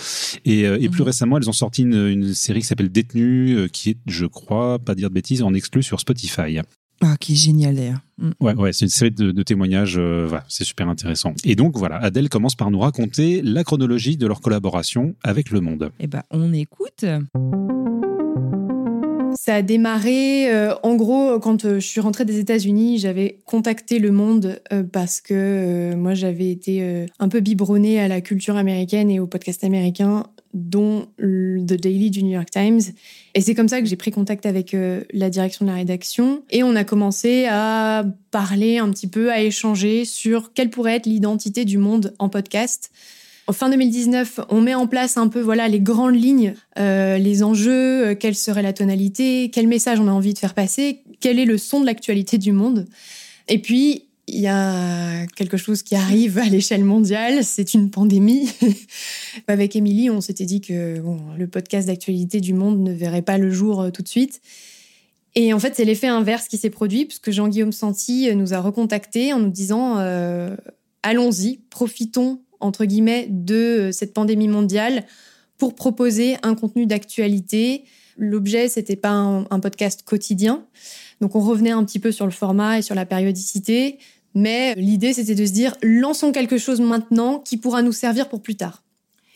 Et, 0.45 0.65
euh, 0.65 0.77
plus 0.89 1.01
Mhm. 1.01 1.05
récemment, 1.05 1.37
elles 1.37 1.49
ont 1.49 1.53
sorti 1.53 1.83
une, 1.83 2.07
une 2.07 2.33
série 2.33 2.61
qui 2.61 2.65
s'appelle 2.67 2.89
Détenu, 2.91 3.69
qui 3.71 3.91
est, 3.91 3.97
je 4.07 4.25
crois, 4.25 4.79
pas 4.79 4.95
dire 4.95 5.09
de 5.09 5.13
bêtises, 5.13 5.43
en 5.43 5.53
exclu 5.53 5.83
sur 5.83 5.99
Spotify. 5.99 6.59
Ah, 7.01 7.15
qui 7.17 7.31
est 7.33 7.35
génial 7.37 7.75
d'ailleurs. 7.75 7.99
Mm. 8.17 8.31
Ouais, 8.41 8.53
ouais, 8.55 8.73
c'est 8.73 8.83
une 8.85 8.89
série 8.89 9.11
de, 9.11 9.31
de 9.31 9.43
témoignages, 9.43 9.95
euh, 9.97 10.25
voilà, 10.27 10.43
c'est 10.49 10.65
super 10.65 10.89
intéressant. 10.89 11.33
Et 11.45 11.55
donc 11.55 11.77
voilà, 11.77 11.95
Adèle 11.97 12.27
commence 12.27 12.55
par 12.55 12.71
nous 12.71 12.79
raconter 12.79 13.41
la 13.41 13.63
chronologie 13.63 14.17
de 14.17 14.27
leur 14.27 14.41
collaboration 14.41 15.15
avec 15.23 15.51
Le 15.51 15.61
Monde. 15.61 15.91
Eh 16.01 16.07
ben, 16.07 16.23
on 16.31 16.51
écoute. 16.51 17.05
Ça 19.49 19.55
a 19.55 19.61
démarré, 19.63 20.53
euh, 20.53 20.75
en 20.83 20.95
gros, 20.95 21.39
quand 21.39 21.65
euh, 21.65 21.79
je 21.79 21.87
suis 21.87 21.99
rentrée 21.99 22.23
des 22.23 22.37
États-Unis, 22.37 22.99
j'avais 22.99 23.39
contacté 23.47 23.97
Le 23.97 24.11
Monde 24.11 24.61
euh, 24.71 24.83
parce 24.83 25.21
que 25.21 25.95
moi, 25.95 26.13
j'avais 26.13 26.51
été 26.51 27.07
un 27.17 27.29
peu 27.29 27.39
biberonnée 27.39 27.99
à 27.99 28.07
la 28.07 28.21
culture 28.21 28.57
américaine 28.57 29.09
et 29.09 29.19
au 29.19 29.25
podcast 29.25 29.63
américain, 29.63 30.27
dont 30.53 31.07
The 31.17 31.73
Daily 31.73 32.11
du 32.11 32.21
New 32.21 32.33
York 32.33 32.51
Times. 32.51 32.81
Et 33.33 33.41
c'est 33.41 33.55
comme 33.55 33.69
ça 33.69 33.81
que 33.81 33.87
j'ai 33.87 33.95
pris 33.95 34.11
contact 34.11 34.45
avec 34.45 34.77
la 35.13 35.29
direction 35.31 35.65
de 35.65 35.71
la 35.71 35.77
rédaction. 35.77 36.43
Et 36.51 36.61
on 36.61 36.75
a 36.75 36.83
commencé 36.83 37.47
à 37.49 38.05
parler 38.29 38.77
un 38.77 38.91
petit 38.91 39.07
peu, 39.07 39.31
à 39.31 39.41
échanger 39.41 40.05
sur 40.05 40.53
quelle 40.53 40.69
pourrait 40.69 40.97
être 40.97 41.07
l'identité 41.07 41.65
du 41.65 41.79
monde 41.79 42.13
en 42.19 42.29
podcast. 42.29 42.91
Fin 43.51 43.69
2019, 43.69 44.41
on 44.49 44.61
met 44.61 44.75
en 44.75 44.85
place 44.85 45.17
un 45.17 45.27
peu 45.27 45.41
voilà 45.41 45.67
les 45.67 45.79
grandes 45.79 46.15
lignes, 46.15 46.53
euh, 46.77 47.17
les 47.17 47.41
enjeux, 47.41 48.09
euh, 48.09 48.15
quelle 48.15 48.35
serait 48.35 48.61
la 48.61 48.73
tonalité, 48.73 49.49
quel 49.51 49.67
message 49.67 49.99
on 49.99 50.07
a 50.07 50.11
envie 50.11 50.33
de 50.33 50.39
faire 50.39 50.53
passer, 50.53 51.01
quel 51.19 51.39
est 51.39 51.45
le 51.45 51.57
son 51.57 51.81
de 51.81 51.85
l'actualité 51.85 52.37
du 52.37 52.51
monde. 52.51 52.85
Et 53.47 53.59
puis 53.59 54.05
il 54.27 54.39
y 54.39 54.47
a 54.47 55.25
quelque 55.35 55.57
chose 55.57 55.81
qui 55.81 55.95
arrive 55.95 56.37
à 56.37 56.45
l'échelle 56.45 56.83
mondiale, 56.83 57.43
c'est 57.43 57.73
une 57.73 57.89
pandémie. 57.89 58.47
Avec 59.47 59.75
Émilie, 59.75 60.11
on 60.11 60.21
s'était 60.21 60.45
dit 60.45 60.61
que 60.61 61.01
le 61.35 61.47
podcast 61.47 61.87
d'actualité 61.87 62.39
du 62.41 62.53
monde 62.53 62.79
ne 62.79 62.91
verrait 62.91 63.23
pas 63.23 63.39
le 63.39 63.49
jour 63.49 63.81
euh, 63.81 63.89
tout 63.89 64.03
de 64.03 64.07
suite. 64.07 64.41
Et 65.33 65.53
en 65.53 65.59
fait, 65.59 65.75
c'est 65.75 65.85
l'effet 65.85 66.07
inverse 66.07 66.47
qui 66.47 66.57
s'est 66.57 66.69
produit, 66.69 67.05
puisque 67.05 67.31
Jean-Guillaume 67.31 67.71
Santi 67.71 68.35
nous 68.35 68.53
a 68.53 68.59
recontactés 68.59 69.31
en 69.31 69.39
nous 69.39 69.49
disant 69.49 69.97
allons-y, 71.03 71.59
profitons 71.69 72.41
entre 72.59 72.85
guillemets 72.85 73.27
de 73.29 73.55
euh, 73.55 73.91
cette 73.91 74.13
pandémie 74.13 74.47
mondiale 74.47 75.05
pour 75.57 75.75
proposer 75.75 76.37
un 76.43 76.55
contenu 76.55 76.85
d'actualité. 76.85 77.83
L'objet, 78.17 78.67
c'était 78.67 78.95
pas 78.95 79.11
un, 79.11 79.45
un 79.49 79.59
podcast 79.59 80.03
quotidien, 80.03 80.65
donc 81.21 81.35
on 81.35 81.41
revenait 81.41 81.71
un 81.71 81.83
petit 81.83 81.99
peu 81.99 82.11
sur 82.11 82.25
le 82.25 82.31
format 82.31 82.79
et 82.79 82.81
sur 82.81 82.95
la 82.95 83.05
périodicité, 83.05 83.99
Mais 84.35 84.75
l'idée, 84.75 85.13
c'était 85.13 85.35
de 85.35 85.45
se 85.45 85.51
dire, 85.51 85.75
lançons 85.81 86.31
quelque 86.31 86.57
chose 86.57 86.81
maintenant 86.81 87.39
qui 87.39 87.57
pourra 87.57 87.81
nous 87.81 87.91
servir 87.91 88.29
pour 88.29 88.41
plus 88.41 88.55
tard. 88.55 88.83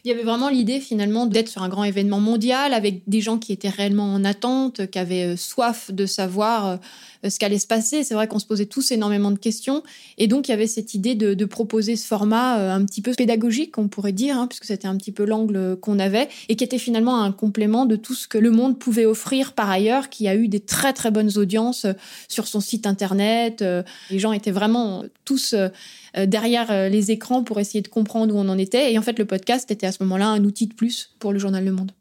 Il 0.06 0.10
y 0.10 0.12
avait 0.12 0.24
vraiment 0.24 0.50
l'idée 0.50 0.82
finalement 0.82 1.25
d'être 1.25 1.48
sur 1.48 1.63
un 1.63 1.70
grand 1.70 1.86
événement 1.86 2.20
mondial 2.20 2.74
avec 2.74 3.03
des 3.08 3.22
gens 3.22 3.38
qui 3.38 3.53
étaient 3.53 3.70
réellement 3.70 4.13
en 4.13 4.25
attente, 4.25 4.88
qui 4.88 5.00
avaient 5.00 5.34
euh, 5.34 5.38
soif 5.38 5.92
de 5.92 6.06
savoir 6.06 6.68
euh, 6.68 6.77
ce 7.30 7.39
qu'allait 7.39 7.60
se 7.60 7.68
passer. 7.68 8.03
C'est 8.03 8.13
vrai 8.13 8.27
qu'on 8.27 8.39
se 8.39 8.46
posait 8.46 8.65
tous 8.65 8.92
énormément 8.92 9.32
de 9.32 9.38
questions. 9.38 9.84
Et 10.18 10.27
donc 10.27 10.48
il 10.48 10.51
y 10.51 10.53
avait 10.53 10.68
cette 10.68 10.94
idée 10.94 11.15
de, 11.15 11.44
proposer 11.46 11.96
ce 11.98 12.08
format 12.08 12.58
euh, 12.58 12.72
un 12.72 12.84
petit 12.86 13.01
peu 13.01 13.13
pédagogique, 13.13 13.77
on 13.77 13.88
pourrait 13.88 14.13
dire, 14.13 14.38
hein, 14.38 14.48
puisque 14.48 14.63
c'était 14.63 14.88
un 14.88 14.96
petit 14.98 15.12
peu 15.12 15.25
l'angle 15.25 15.77
qu'on 15.82 16.00
avait, 16.00 16.30
et 16.50 16.56
qui 16.56 16.63
était 16.63 16.77
finalement 16.77 17.22
un 17.22 17.32
complément 17.32 17.86
de 17.86 17.96
tout 17.96 18.15
ce 18.15 18.27
que 18.27 18.38
le 18.38 18.50
monde 18.50 18.80
pouvait 18.80 19.06
offrir 19.06 19.53
par 19.53 19.70
ailleurs, 19.70 20.10
qui 20.10 20.27
a 20.27 20.36
eu 20.36 20.48
des 20.48 20.62
très 20.62 20.94
très 20.94 21.12
bonnes 21.12 21.38
audiences 21.38 21.86
sur 22.27 22.48
son 22.48 22.60
site 22.62 22.88
internet. 22.88 23.63
Les 24.10 24.20
gens 24.20 24.32
étaient 24.32 24.51
vraiment 24.51 25.03
tous 25.25 25.53
euh, 26.18 26.25
derrière 26.27 26.70
euh, 26.70 26.89
les 26.89 27.10
écrans 27.12 27.44
pour 27.44 27.60
essayer 27.60 27.82
de 27.82 27.88
comprendre 27.88 28.36
où 28.36 28.38
on 28.38 28.48
en 28.50 28.58
était. 28.58 28.94
Et 28.94 29.00
en 29.00 29.01
fait, 29.01 29.18
le 29.18 29.25
podcast 29.25 29.72
était 29.72 29.88
à 29.88 29.92
ce 29.92 30.03
moment-là 30.03 30.27
un 30.27 30.44
outil 30.44 30.68
de 30.68 30.74
plus 30.74 31.15
pour 31.20 31.34
le 31.34 31.39
journal 31.39 31.65
Le 31.65 31.72
Monde. 31.72 31.92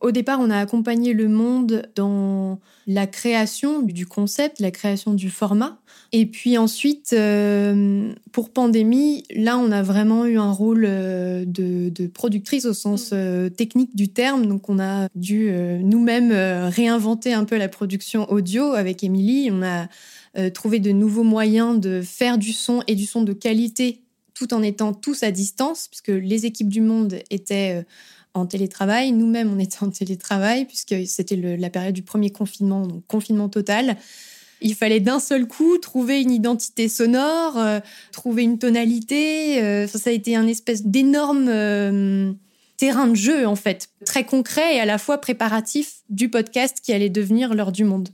Au 0.00 0.10
départ, 0.10 0.38
on 0.40 0.50
a 0.50 0.58
accompagné 0.58 1.14
le 1.14 1.28
monde 1.28 1.88
dans 1.94 2.60
la 2.86 3.06
création 3.06 3.80
du 3.80 4.06
concept, 4.06 4.60
la 4.60 4.70
création 4.70 5.14
du 5.14 5.30
format. 5.30 5.78
Et 6.12 6.26
puis 6.26 6.58
ensuite, 6.58 7.12
euh, 7.14 8.12
pour 8.30 8.50
Pandémie, 8.50 9.24
là, 9.34 9.58
on 9.58 9.72
a 9.72 9.82
vraiment 9.82 10.26
eu 10.26 10.38
un 10.38 10.52
rôle 10.52 10.82
de, 10.82 12.06
productrice 12.12 12.66
au 12.66 12.74
sens 12.74 13.14
technique 13.56 13.96
du 13.96 14.08
terme. 14.08 14.46
Donc, 14.46 14.68
on 14.68 14.78
a 14.78 15.08
dû 15.14 15.50
nous-mêmes 15.80 16.32
réinventer 16.32 17.32
un 17.32 17.44
peu 17.44 17.56
la 17.56 17.68
production 17.68 18.30
audio 18.30 18.72
avec 18.72 19.02
Émilie. 19.02 19.50
On 19.50 19.62
a 19.62 19.88
euh, 20.38 20.50
trouver 20.50 20.80
de 20.80 20.90
nouveaux 20.90 21.22
moyens 21.22 21.80
de 21.80 22.02
faire 22.02 22.36
du 22.36 22.52
son 22.52 22.82
et 22.86 22.94
du 22.94 23.06
son 23.06 23.22
de 23.22 23.32
qualité 23.32 24.02
tout 24.34 24.52
en 24.52 24.62
étant 24.62 24.92
tous 24.92 25.22
à 25.22 25.30
distance, 25.30 25.88
puisque 25.88 26.08
les 26.08 26.44
équipes 26.44 26.68
du 26.68 26.82
monde 26.82 27.20
étaient 27.30 27.80
euh, 27.80 27.82
en 28.36 28.46
télétravail, 28.46 29.12
nous-mêmes 29.12 29.52
on 29.52 29.58
était 29.58 29.82
en 29.82 29.90
télétravail, 29.90 30.64
puisque 30.66 30.94
c'était 31.06 31.36
la 31.36 31.70
période 31.70 31.94
du 31.94 32.02
premier 32.02 32.30
confinement, 32.30 32.86
donc 32.86 33.06
confinement 33.06 33.48
total. 33.48 33.96
Il 34.62 34.74
fallait 34.74 35.00
d'un 35.00 35.20
seul 35.20 35.46
coup 35.46 35.76
trouver 35.78 36.22
une 36.22 36.30
identité 36.30 36.88
sonore, 36.88 37.58
euh, 37.58 37.80
trouver 38.12 38.42
une 38.42 38.58
tonalité. 38.58 39.86
ça 39.86 40.10
a 40.10 40.12
été 40.12 40.34
un 40.36 40.46
espèce 40.46 40.84
d'énorme 40.84 41.50
terrain 42.76 43.08
de 43.08 43.14
jeu, 43.14 43.46
en 43.46 43.56
fait, 43.56 43.88
très 44.04 44.24
concret 44.24 44.76
et 44.76 44.80
à 44.80 44.84
la 44.84 44.98
fois 44.98 45.18
préparatif 45.18 46.02
du 46.08 46.28
podcast 46.28 46.80
qui 46.82 46.92
allait 46.92 47.10
devenir 47.10 47.54
l'heure 47.54 47.72
du 47.72 47.84
monde. 47.84 48.10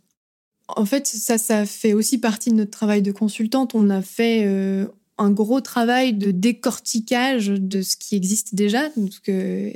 En 0.69 0.87
fait, 0.87 1.07
ça, 1.07 1.39
ça 1.39 1.67
fait 1.67 1.93
aussi 1.93 2.19
partie 2.19 2.51
de 2.51 2.57
notre 2.57 2.71
travail 2.71 3.03
de 3.03 3.13
consultante. 3.13 3.75
On 3.75 3.91
a 3.91 4.01
fait 4.01 4.45
euh, 4.47 4.87
un 5.19 5.31
gros 5.31 5.61
travail 5.61 6.15
de 6.15 6.31
décortiquage 6.31 7.49
de 7.49 7.83
ce 7.83 7.97
qui 7.97 8.17
existe 8.17 8.55
déjà. 8.55 8.89
Que, 9.25 9.73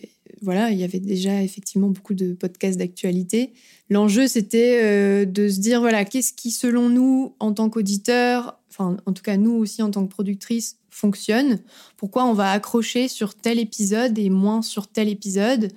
voilà, 0.47 0.71
il 0.71 0.79
y 0.79 0.85
avait 0.85 1.01
déjà 1.01 1.43
effectivement 1.43 1.89
beaucoup 1.89 2.15
de 2.15 2.33
podcasts 2.33 2.79
d'actualité. 2.79 3.53
L'enjeu, 3.91 4.29
c'était 4.29 4.81
euh, 4.81 5.25
de 5.25 5.49
se 5.49 5.59
dire, 5.59 5.81
voilà, 5.81 6.05
qu'est-ce 6.05 6.33
qui, 6.33 6.53
selon 6.53 6.89
nous, 6.89 7.35
en 7.41 7.53
tant 7.53 7.69
qu'auditeur, 7.69 8.61
enfin, 8.71 8.97
en 9.07 9.13
tout 9.13 9.25
cas, 9.25 9.37
nous 9.37 9.51
aussi, 9.51 9.83
en 9.83 9.91
tant 9.91 10.07
que 10.07 10.13
productrice, 10.13 10.77
fonctionne? 10.89 11.59
Pourquoi 11.97 12.25
on 12.27 12.33
va 12.33 12.53
accrocher 12.53 13.09
sur 13.09 13.35
tel 13.35 13.59
épisode 13.59 14.17
et 14.21 14.31
moins 14.31 14.63
sur 14.63 14.87
tel 14.87 15.09
épisode? 15.09 15.73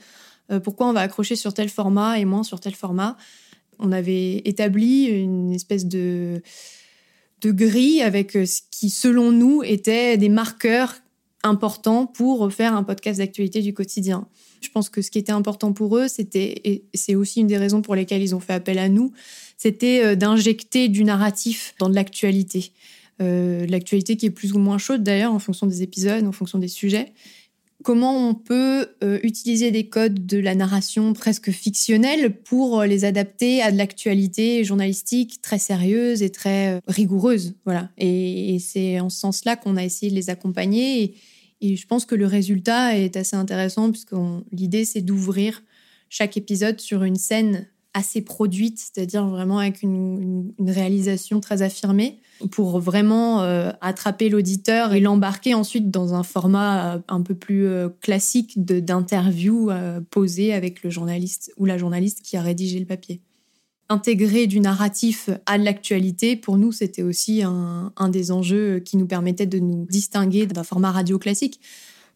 Euh, 0.51 0.59
Pourquoi 0.59 0.87
on 0.87 0.93
va 0.93 1.01
accrocher 1.01 1.35
sur 1.35 1.51
tel 1.55 1.69
format 1.69 2.19
et 2.19 2.25
moins 2.25 2.43
sur 2.43 2.59
tel 2.59 2.75
format? 2.75 3.17
On 3.79 3.91
avait 3.91 4.43
établi 4.45 5.05
une 5.05 5.51
espèce 5.51 5.87
de, 5.87 6.43
de 7.41 7.51
grille 7.51 8.03
avec 8.03 8.35
euh, 8.35 8.45
ce 8.45 8.61
qui, 8.69 8.91
selon 8.91 9.31
nous, 9.31 9.63
étaient 9.63 10.15
des 10.17 10.29
marqueurs 10.29 10.93
importants 11.43 12.05
pour 12.05 12.51
faire 12.51 12.75
un 12.75 12.83
podcast 12.83 13.19
d'actualité 13.19 13.61
du 13.61 13.73
quotidien. 13.73 14.27
Je 14.61 14.69
pense 14.69 14.89
que 14.89 15.01
ce 15.01 15.09
qui 15.09 15.19
était 15.19 15.31
important 15.31 15.71
pour 15.71 15.97
eux, 15.97 16.07
c'était, 16.07 16.61
et 16.65 16.83
c'est 16.93 17.15
aussi 17.15 17.39
une 17.41 17.47
des 17.47 17.57
raisons 17.57 17.81
pour 17.81 17.95
lesquelles 17.95 18.21
ils 18.21 18.35
ont 18.35 18.39
fait 18.39 18.53
appel 18.53 18.77
à 18.77 18.89
nous, 18.89 19.13
c'était 19.57 20.03
euh, 20.03 20.15
d'injecter 20.15 20.89
du 20.89 21.03
narratif 21.03 21.75
dans 21.79 21.89
de 21.89 21.95
l'actualité. 21.95 22.71
Euh, 23.21 23.65
l'actualité 23.67 24.15
qui 24.15 24.27
est 24.27 24.31
plus 24.31 24.53
ou 24.53 24.59
moins 24.59 24.77
chaude 24.77 25.03
d'ailleurs 25.03 25.33
en 25.33 25.39
fonction 25.39 25.67
des 25.67 25.81
épisodes, 25.81 26.25
en 26.25 26.31
fonction 26.31 26.57
des 26.57 26.69
sujets 26.69 27.11
comment 27.83 28.29
on 28.29 28.33
peut 28.33 28.87
euh, 29.03 29.19
utiliser 29.23 29.71
des 29.71 29.87
codes 29.87 30.25
de 30.25 30.37
la 30.37 30.55
narration 30.55 31.13
presque 31.13 31.51
fictionnelle 31.51 32.35
pour 32.41 32.81
euh, 32.81 32.85
les 32.85 33.05
adapter 33.05 33.61
à 33.61 33.71
de 33.71 33.77
l'actualité 33.77 34.63
journalistique 34.63 35.41
très 35.41 35.59
sérieuse 35.59 36.21
et 36.21 36.29
très 36.29 36.73
euh, 36.73 36.79
rigoureuse. 36.87 37.55
Voilà. 37.65 37.89
Et, 37.97 38.57
c'est 38.59 38.99
en 38.99 39.09
ce 39.09 39.19
sens-là 39.19 39.55
qu'on 39.55 39.77
a 39.77 39.83
essayé 39.83 40.11
de 40.11 40.15
les 40.15 40.29
accompagner. 40.29 41.03
Et, 41.03 41.15
et, 41.61 41.75
je 41.75 41.87
pense 41.87 42.05
que 42.05 42.15
le 42.15 42.25
résultat 42.25 42.97
est 42.97 43.15
assez 43.15 43.35
intéressant 43.35 43.91
puisque 43.91 44.15
l'idée, 44.51 44.85
c'est 44.85 45.01
d'ouvrir 45.01 45.63
chaque 46.09 46.37
épisode 46.37 46.79
sur 46.79 47.03
une 47.03 47.15
scène 47.15 47.67
assez 47.93 48.21
produite, 48.21 48.79
c'est-à-dire 48.79 49.25
vraiment 49.25 49.59
avec 49.59 49.81
une, 49.81 50.53
réalisation 50.59 51.39
très 51.39 51.61
affirmée, 51.61 52.19
pour 52.51 52.79
vraiment 52.79 53.41
euh, 53.41 53.71
attraper 53.81 54.29
l'auditeur 54.29 54.93
et 54.93 54.99
l'embarquer 54.99 55.53
ensuite 55.53 55.89
dans 55.89 56.13
un 56.13 56.23
format 56.23 56.95
euh, 56.95 56.99
un 57.07 57.21
peu 57.21 57.35
plus 57.35 57.65
euh, 57.65 57.89
classique 58.01 58.63
d'interview 58.63 59.71
posé 60.09 60.53
avec 60.53 60.83
le 60.83 60.89
journaliste 60.89 61.51
ou 61.57 61.65
la 61.65 61.77
journaliste 61.77 62.21
qui 62.21 62.37
a 62.37 62.41
rédigé 62.41 62.79
le 62.79 62.85
papier. 62.85 63.21
Intégrer 63.89 64.45
du 64.45 64.59
narratif 64.59 65.31
à 65.47 65.57
l'actualité, 65.57 66.35
pour 66.35 66.57
nous, 66.57 66.71
c'était 66.71 67.01
aussi 67.01 67.41
un, 67.41 67.91
un 67.97 68.09
des 68.09 68.31
enjeux 68.31 68.79
qui 68.79 68.97
nous 68.97 69.07
permettait 69.07 69.47
de 69.47 69.57
nous 69.57 69.87
distinguer 69.89 70.45
d'un 70.45 70.63
format 70.63 70.91
radio 70.91 71.17
classique 71.17 71.59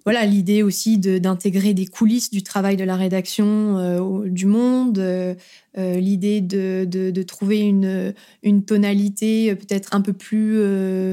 voilà 0.05 0.25
l'idée 0.25 0.63
aussi 0.63 0.97
d'intégrer 0.97 1.73
des 1.73 1.85
coulisses 1.85 2.29
du 2.29 2.43
travail 2.43 2.75
de 2.75 2.83
la 2.83 2.95
rédaction 2.95 3.77
euh, 3.77 4.29
du 4.29 4.45
Monde, 4.45 4.99
euh, 4.99 5.33
euh, 5.77 5.99
l'idée 5.99 6.41
de, 6.41 6.85
de, 6.85 7.23
trouver 7.23 7.59
une, 7.59 8.13
une 8.43 8.65
tonalité 8.65 9.55
peut-être 9.55 9.95
un 9.95 10.01
peu 10.01 10.13
plus 10.13 10.59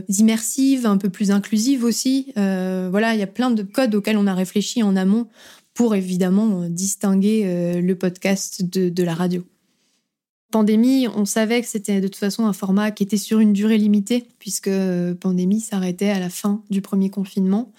immersive, 0.09 0.87
un 0.87 0.97
peu 0.97 1.09
plus 1.09 1.31
inclusive 1.31 1.85
aussi. 1.85 2.33
voilà, 2.35 3.15
il 3.15 3.21
y 3.21 3.23
a 3.23 3.29
plein 3.29 3.51
de 3.51 3.63
codes 3.63 3.95
auxquels 3.95 4.17
on 4.17 4.27
a 4.27 4.35
réfléchi 4.35 4.83
en 4.83 4.97
amont 4.97 5.29
pour 5.73 5.95
évidemment 5.95 6.69
distinguer 6.69 7.81
le 7.81 7.95
podcast 7.95 8.65
de, 8.65 8.89
de 8.89 9.03
la 9.03 9.15
radio. 9.15 9.45
Pandémie, 10.51 11.07
on 11.15 11.25
savait 11.25 11.61
que 11.63 11.69
c'était 11.69 12.01
de 12.01 12.09
toute 12.09 12.17
façon 12.17 12.45
un 12.47 12.53
format 12.53 12.91
qui 12.91 13.05
était 13.05 13.17
sur 13.17 13.39
une 13.39 13.53
durée 13.53 13.79
limitée, 13.79 14.27
puisque 14.41 14.71
Pandémie 15.21 15.61
s'arrêtait 15.61 16.11
à 16.11 16.19
la 16.19 16.29
fin 16.29 16.63
du 16.71 16.83
premier 16.83 17.09
confinement. 17.09 17.73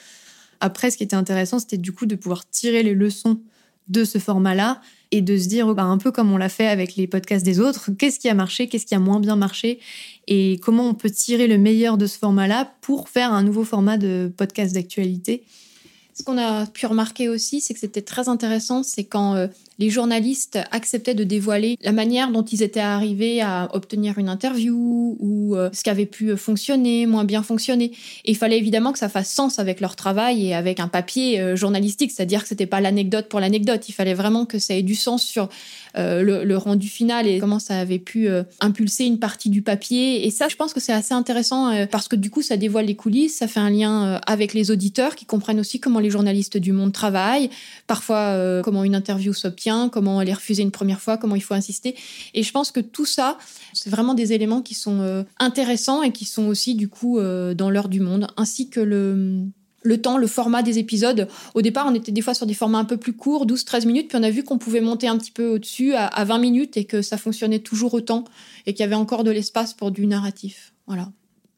Après, 0.62 0.92
ce 0.92 0.98
qui 0.98 1.04
était 1.04 1.16
intéressant, 1.16 1.60
c'était 1.60 1.78
du 1.78 1.92
coup 1.92 2.06
de 2.06 2.16
pouvoir 2.16 2.50
tirer 2.50 2.84
les 2.84 2.94
leçons 2.94 3.42
de 3.88 4.06
ce 4.06 4.20
format-là 4.20 4.80
et 5.12 5.22
de 5.22 5.38
se 5.38 5.48
dire, 5.48 5.74
bah, 5.74 5.84
un 5.84 5.98
peu 5.98 6.12
comme 6.12 6.32
on 6.32 6.38
l'a 6.38 6.48
fait 6.48 6.68
avec 6.68 6.96
les 6.96 7.08
podcasts 7.08 7.46
des 7.46 7.60
autres, 7.60 7.92
qu'est-ce 7.92 8.20
qui 8.20 8.30
a 8.30 8.34
marché, 8.34 8.70
qu'est-ce 8.70 8.86
qui 8.86 8.96
a 8.96 9.00
moins 9.00 9.20
bien 9.20 9.36
marché 9.36 9.80
et 10.28 10.60
comment 10.62 10.88
on 10.88 10.94
peut 10.94 11.10
tirer 11.10 11.48
le 11.48 11.58
meilleur 11.58 11.98
de 11.98 12.06
ce 12.06 12.18
format-là 12.18 12.74
pour 12.80 13.10
faire 13.10 13.34
un 13.34 13.44
nouveau 13.44 13.66
format 13.66 13.98
de 13.98 14.32
podcast 14.38 14.74
d'actualité. 14.74 15.44
Ce 16.14 16.24
qu'on 16.24 16.38
a 16.38 16.66
pu 16.66 16.86
remarquer 16.86 17.30
aussi, 17.30 17.62
c'est 17.62 17.74
que 17.74 17.80
c'était 17.80 18.02
très 18.02 18.28
intéressant, 18.28 18.84
c'est 18.84 19.06
quand 19.06 19.36
euh, 19.36 19.48
les 19.82 19.90
journalistes 19.90 20.60
acceptaient 20.70 21.16
de 21.16 21.24
dévoiler 21.24 21.76
la 21.82 21.92
manière 21.92 22.30
dont 22.30 22.44
ils 22.44 22.62
étaient 22.62 22.80
arrivés 22.80 23.42
à 23.42 23.68
obtenir 23.74 24.20
une 24.20 24.30
interview 24.30 25.18
ou 25.20 25.56
euh, 25.56 25.70
ce 25.74 25.84
qui 25.84 25.90
avait 25.90 26.06
pu 26.06 26.38
fonctionner, 26.38 27.08
moins 27.08 27.24
bien 27.24 27.42
fonctionner. 27.42 27.86
Et 28.26 28.32
il 28.32 28.38
fallait 28.38 28.60
évidemment 28.60 28.92
que 28.92 29.00
ça 29.00 29.10
fasse 29.10 29.32
sens 29.32 29.58
avec 29.58 29.82
leur 29.82 29.96
travail 29.96 30.46
et 30.46 30.54
avec 30.54 30.80
un 30.80 30.88
papier 30.88 31.40
euh, 31.40 31.56
journalistique, 31.56 32.12
c'est-à-dire 32.12 32.44
que 32.44 32.48
c'était 32.48 32.68
pas 32.68 32.80
l'anecdote 32.80 33.28
pour 33.28 33.40
l'anecdote. 33.40 33.90
Il 33.90 33.94
fallait 33.94 34.14
vraiment 34.14 34.46
que 34.46 34.60
ça 34.60 34.76
ait 34.76 34.84
du 34.84 34.94
sens 34.94 35.24
sur 35.24 35.50
euh, 35.98 36.22
le, 36.22 36.58
rendu 36.58 36.88
final 36.88 37.26
et 37.26 37.40
comment 37.40 37.58
ça 37.58 37.80
avait 37.80 37.98
pu 37.98 38.28
impulser 38.60 39.06
une 39.06 39.18
partie 39.18 39.50
du 39.50 39.64
papier. 39.64 40.28
Et 40.28 40.30
ça, 40.30 40.48
je 40.48 40.56
pense 40.56 40.74
que 40.74 40.80
c'est 40.80 40.94
assez 40.94 41.16
intéressant 41.16 41.88
parce 41.88 42.08
que 42.08 42.16
du 42.16 42.30
coup, 42.30 42.44
ça 42.44 42.56
dévoile 42.56 42.86
les 42.86 42.96
coulisses, 42.96 43.38
ça 43.38 43.48
fait 43.48 43.60
un 43.60 43.72
lien 43.72 44.22
avec 44.28 44.54
les 44.54 44.70
auditeurs 44.70 45.16
qui 45.16 45.26
comprennent 45.26 45.60
aussi 45.60 45.80
comment 45.80 46.00
les 46.02 46.10
journalistes 46.10 46.58
du 46.58 46.72
monde 46.72 46.92
travaillent, 46.92 47.50
parfois 47.88 48.62
comment 48.64 48.84
une 48.84 48.96
interview 48.96 49.34
s'obtient 49.34 49.90
comment 49.90 50.22
les 50.22 50.34
refuser 50.34 50.64
une 50.64 50.72
première 50.72 51.02
fois, 51.02 51.18
comment 51.18 51.36
il 51.36 51.42
faut 51.42 51.54
insister. 51.54 51.96
Et 52.34 52.44
je 52.44 52.52
pense 52.52 52.72
que 52.72 52.80
tout 52.80 53.06
ça, 53.06 53.38
c'est 53.74 53.90
vraiment 53.90 54.14
des 54.14 54.34
éléments 54.34 54.62
qui 54.62 54.74
sont 54.74 55.00
euh, 55.02 55.24
intéressants 55.40 56.04
et 56.04 56.12
qui 56.12 56.26
sont 56.26 56.48
aussi 56.48 56.76
du 56.76 56.90
coup 56.90 57.20
euh, 57.20 57.54
dans 57.54 57.70
l'heure 57.70 57.90
du 57.90 58.00
monde, 58.00 58.28
ainsi 58.38 58.70
que 58.70 58.80
le 58.80 59.46
le 59.84 60.00
temps, 60.00 60.20
le 60.20 60.28
format 60.28 60.62
des 60.62 60.78
épisodes. 60.78 61.28
Au 61.56 61.64
départ, 61.64 61.88
on 61.90 61.96
était 61.96 62.12
des 62.12 62.22
fois 62.22 62.36
sur 62.36 62.46
des 62.46 62.54
formats 62.54 62.78
un 62.78 62.86
peu 62.86 62.98
plus 62.98 63.14
courts, 63.14 63.48
12-13 63.48 63.88
minutes, 63.88 64.10
puis 64.10 64.18
on 64.20 64.22
a 64.22 64.30
vu 64.30 64.44
qu'on 64.44 64.60
pouvait 64.60 64.80
monter 64.80 65.08
un 65.08 65.18
petit 65.18 65.32
peu 65.32 65.48
au-dessus 65.48 65.96
à, 65.96 66.06
à 66.06 66.24
20 66.24 66.38
minutes 66.38 66.78
et 66.78 66.86
que 66.86 67.02
ça 67.02 67.18
fonctionnait 67.18 67.58
toujours 67.58 67.96
autant 67.96 68.26
et 68.68 68.76
qu'il 68.76 68.82
y 68.82 68.84
avait 68.84 68.94
encore 68.94 69.24
de 69.24 69.32
l'espace 69.32 69.74
pour 69.74 69.90
du 69.90 70.06
narratif. 70.06 70.74
Voilà 70.86 71.12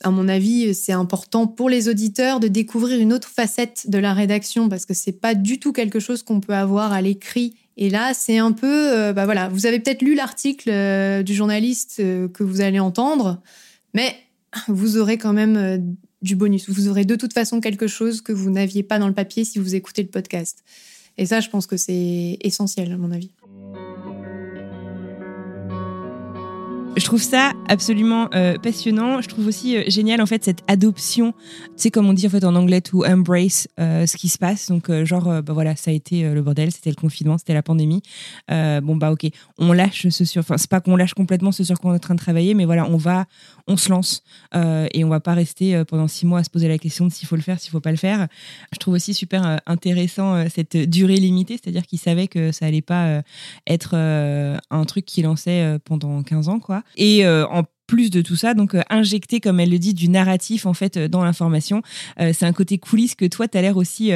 à 0.04 0.12
mon 0.12 0.28
avis, 0.28 0.74
c'est 0.74 0.92
important 0.92 1.48
pour 1.48 1.70
les 1.70 1.90
auditeurs 1.90 2.40
de 2.40 2.48
découvrir 2.48 3.00
une 3.00 3.14
autre 3.14 3.30
facette 3.30 3.90
de 3.90 3.98
la 3.98 4.14
rédaction 4.14 4.70
parce 4.70 4.86
que 4.86 4.94
c'est 4.94 5.20
pas 5.20 5.34
du 5.34 5.60
tout 5.60 5.74
quelque 5.74 6.00
chose 6.00 6.24
qu'on 6.24 6.40
peut 6.40 6.54
avoir 6.54 6.92
à 6.94 7.02
l'écrit 7.02 7.56
et 7.78 7.90
là, 7.90 8.14
c'est 8.14 8.38
un 8.38 8.52
peu, 8.52 8.94
euh, 8.94 9.14
bah 9.14 9.26
voilà, 9.26 9.50
vous 9.50 9.66
avez 9.66 9.80
peut-être 9.80 10.02
lu 10.02 10.14
l'article 10.14 10.70
euh, 10.70 11.24
du 11.24 11.34
journaliste 11.34 11.98
euh, 12.00 12.28
que 12.28 12.44
vous 12.44 12.62
allez 12.62 12.80
entendre, 12.80 13.42
mais 13.94 14.16
vous 14.68 14.98
aurez 14.98 15.18
quand 15.18 15.34
même 15.34 15.96
du 16.22 16.36
bonus. 16.36 16.70
Vous 16.70 16.88
aurez 16.88 17.06
de 17.06 17.16
toute 17.16 17.34
façon 17.34 17.60
quelque 17.60 17.88
chose 17.88 18.22
que 18.22 18.32
vous 18.32 18.52
n'aviez 18.52 18.84
pas 18.84 19.00
dans 19.00 19.08
le 19.08 19.14
papier 19.14 19.44
si 19.44 19.58
vous 19.58 19.74
écoutez 19.74 20.04
le 20.04 20.10
podcast. 20.10 20.64
Et 21.18 21.26
ça, 21.26 21.40
je 21.40 21.50
pense 21.50 21.66
que 21.66 21.78
c'est 21.78 22.38
essentiel, 22.42 22.92
à 22.92 22.98
mon 22.98 23.12
avis. 23.12 23.32
Je 26.96 27.06
trouve 27.06 27.24
ça 27.24 27.54
absolument 27.70 28.30
euh, 28.36 28.56
passionnant. 28.60 29.20
Je 29.20 29.28
trouve 29.28 29.48
aussi 29.48 29.78
euh, 29.78 29.84
génial 29.88 30.22
en 30.22 30.28
fait 30.28 30.44
cette 30.44 30.60
adoption. 30.68 31.34
Sais 31.76 31.90
comme 31.90 32.08
on 32.08 32.14
dit 32.14 32.28
en 32.28 32.30
fait 32.30 32.44
en 32.44 32.56
anglais 32.56 32.82
to 32.82 33.04
embrace 33.04 33.68
euh, 33.80 34.06
ce 34.06 34.16
qui 34.16 34.30
se 34.30 34.38
passe. 34.38 34.70
Donc 34.70 34.92
genre 35.04 35.42
bah 35.42 35.54
voilà 35.54 35.76
ça 35.76 35.90
a 35.90 35.94
été 35.94 36.32
le 36.32 36.42
bordel, 36.44 36.72
c'était 36.72 36.92
le 36.92 36.96
confinement, 36.96 37.40
c'était 37.40 37.56
la 37.56 37.64
pandémie. 37.64 38.04
bon 38.48 38.96
bah 38.96 39.12
ok, 39.12 39.26
on 39.58 39.74
lâche 39.74 40.08
ce 40.10 40.24
sur. 40.24 40.42
Enfin 40.42 40.58
c'est 40.60 40.70
pas 40.70 40.82
qu'on 40.82 40.96
lâche 40.96 41.16
complètement 41.16 41.52
ce 41.52 41.64
sur 41.64 41.80
quoi 41.80 41.92
on 41.92 41.94
est 41.94 41.98
en 41.98 42.00
train 42.00 42.14
de 42.14 42.20
travailler, 42.20 42.54
mais 42.54 42.66
voilà 42.66 42.88
on 42.88 42.98
va, 42.98 43.26
on 43.68 43.76
se 43.76 43.90
lance 43.90 44.24
et 44.54 45.04
on 45.04 45.10
va 45.10 45.20
pas 45.20 45.34
rester 45.34 45.84
pendant 45.86 46.08
six 46.08 46.28
mois 46.28 46.40
à 46.40 46.44
se 46.44 46.52
poser 46.52 46.68
la 46.68 46.78
question 46.78 47.08
de 47.08 47.12
s'il 47.12 47.28
faut 47.28 47.36
le 47.36 47.42
faire, 47.42 47.60
s'il 47.60 47.72
faut 47.72 47.82
pas 47.82 47.92
le 47.92 47.98
faire. 47.98 48.28
Je 48.72 48.78
trouve 48.78 48.94
aussi 48.94 49.16
super 49.16 49.60
intéressant 49.66 50.48
cette 50.50 50.78
durée 50.78 51.18
limitée, 51.18 51.60
c'est-à-dire 51.62 51.88
qu'ils 51.88 52.00
savaient 52.00 52.28
que 52.28 52.52
ça 52.52 52.68
allait 52.68 52.82
pas 52.82 53.24
être 53.66 53.96
un 53.96 54.86
truc 54.86 55.06
qui 55.06 55.24
lançait 55.24 55.80
pendant 55.86 56.22
15 56.22 56.50
ans 56.50 56.60
quoi. 56.60 56.83
Et 56.96 57.26
euh, 57.26 57.46
en 57.48 57.64
plus 57.88 58.10
de 58.10 58.22
tout 58.22 58.36
ça, 58.36 58.54
donc 58.54 58.76
euh, 58.76 58.82
injecter, 58.90 59.40
comme 59.40 59.60
elle 59.60 59.70
le 59.70 59.80
dit, 59.80 59.94
du 59.94 60.10
narratif 60.10 60.66
en 60.66 60.74
fait 60.74 60.98
euh, 60.98 61.08
dans 61.08 61.24
l'information. 61.24 61.82
c'est 62.18 62.44
un 62.44 62.54
côté 62.54 62.78
coulisses 62.78 63.16
que 63.16 63.26
toi, 63.26 63.48
tu 63.48 63.58
as 63.58 63.62
l'air 63.62 63.78
aussi, 63.78 64.12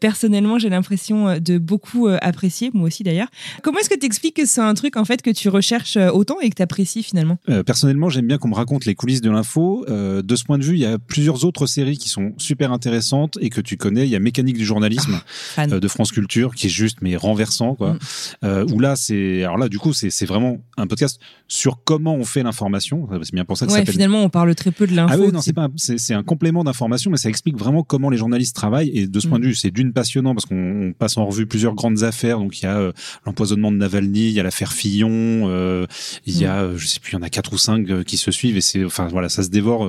personnellement, 0.00 0.58
j'ai 0.58 0.68
l'impression 0.68 1.38
de 1.38 1.58
beaucoup 1.58 2.08
apprécier, 2.08 2.70
moi 2.72 2.86
aussi 2.86 3.02
d'ailleurs. 3.02 3.28
Comment 3.62 3.78
est-ce 3.78 3.88
que 3.88 3.98
tu 3.98 4.06
expliques 4.06 4.36
que 4.36 4.46
c'est 4.46 4.60
un 4.60 4.74
truc 4.74 4.96
en 4.96 5.04
fait 5.04 5.22
que 5.22 5.30
tu 5.30 5.48
recherches 5.48 5.96
autant 5.96 6.40
et 6.40 6.50
que 6.50 6.54
tu 6.54 6.62
apprécies 6.62 7.02
finalement 7.02 7.38
Personnellement, 7.66 8.08
j'aime 8.08 8.26
bien 8.26 8.38
qu'on 8.38 8.48
me 8.48 8.54
raconte 8.54 8.84
les 8.84 8.94
coulisses 8.94 9.20
de 9.20 9.30
l'info. 9.30 9.84
de 9.88 10.36
ce 10.36 10.44
point 10.44 10.58
de 10.58 10.64
vue, 10.64 10.74
il 10.74 10.80
y 10.80 10.86
a 10.86 10.98
plusieurs 10.98 11.44
autres 11.44 11.66
séries 11.66 11.98
qui 11.98 12.08
sont 12.08 12.32
super 12.38 12.72
intéressantes 12.72 13.38
et 13.40 13.50
que 13.50 13.60
tu 13.60 13.76
connais. 13.76 14.06
Il 14.06 14.10
y 14.10 14.16
a 14.16 14.20
Mécanique 14.20 14.56
du 14.56 14.64
journalisme 14.64 15.20
ah, 15.56 15.66
de 15.66 15.88
France 15.88 16.12
Culture 16.12 16.54
qui 16.54 16.66
est 16.66 16.70
juste 16.70 16.98
mais 17.02 17.16
renversant 17.16 17.74
quoi. 17.74 17.96
Mm. 18.42 18.72
où 18.72 18.80
là, 18.80 18.96
c'est 18.96 19.44
alors 19.44 19.58
là, 19.58 19.68
du 19.68 19.78
coup, 19.78 19.92
c'est 19.92 20.26
vraiment 20.26 20.58
un 20.76 20.86
podcast 20.86 21.20
sur 21.48 21.82
comment 21.84 22.14
on 22.14 22.24
fait 22.24 22.42
l'information 22.42 22.99
c'est 23.22 23.34
bien 23.34 23.44
pour 23.44 23.56
ça 23.56 23.66
que 23.66 23.72
ouais, 23.72 23.84
finalement, 23.86 24.22
on 24.22 24.28
parle 24.28 24.54
très 24.54 24.70
peu 24.70 24.86
de 24.86 24.94
l'info. 24.94 25.14
Ah 25.14 25.18
oui, 25.18 25.32
non, 25.32 25.40
c'est 25.40 25.52
pas, 25.52 25.68
c'est 25.76 26.14
un 26.14 26.22
complément 26.22 26.64
d'information, 26.64 27.10
mais 27.10 27.16
ça 27.16 27.28
explique 27.28 27.56
vraiment 27.56 27.82
comment 27.82 28.10
les 28.10 28.16
journalistes 28.16 28.54
travaillent. 28.54 28.90
Et 28.94 29.06
de 29.06 29.20
ce 29.20 29.28
point 29.28 29.38
de 29.38 29.44
mm. 29.44 29.48
vue, 29.48 29.54
c'est 29.54 29.70
d'une 29.70 29.92
passionnant 29.92 30.34
parce 30.34 30.46
qu'on 30.46 30.94
passe 30.98 31.16
en 31.16 31.26
revue 31.26 31.46
plusieurs 31.46 31.74
grandes 31.74 32.02
affaires. 32.02 32.38
Donc 32.38 32.60
il 32.60 32.64
y 32.64 32.68
a 32.68 32.78
euh, 32.78 32.92
l'empoisonnement 33.26 33.72
de 33.72 33.76
Navalny, 33.76 34.28
il 34.28 34.32
y 34.32 34.40
a 34.40 34.42
l'affaire 34.42 34.72
Fillon, 34.72 35.10
euh, 35.48 35.86
il 36.26 36.38
y 36.38 36.44
a, 36.44 36.64
mm. 36.64 36.76
je 36.76 36.86
sais 36.86 37.00
plus, 37.00 37.12
il 37.12 37.16
y 37.16 37.18
en 37.18 37.22
a 37.22 37.30
quatre 37.30 37.52
ou 37.52 37.58
cinq 37.58 37.90
euh, 37.90 38.02
qui 38.02 38.16
se 38.16 38.30
suivent 38.30 38.56
et 38.56 38.60
c'est, 38.60 38.84
enfin 38.84 39.08
voilà, 39.08 39.28
ça 39.28 39.42
se 39.42 39.48
dévore 39.48 39.88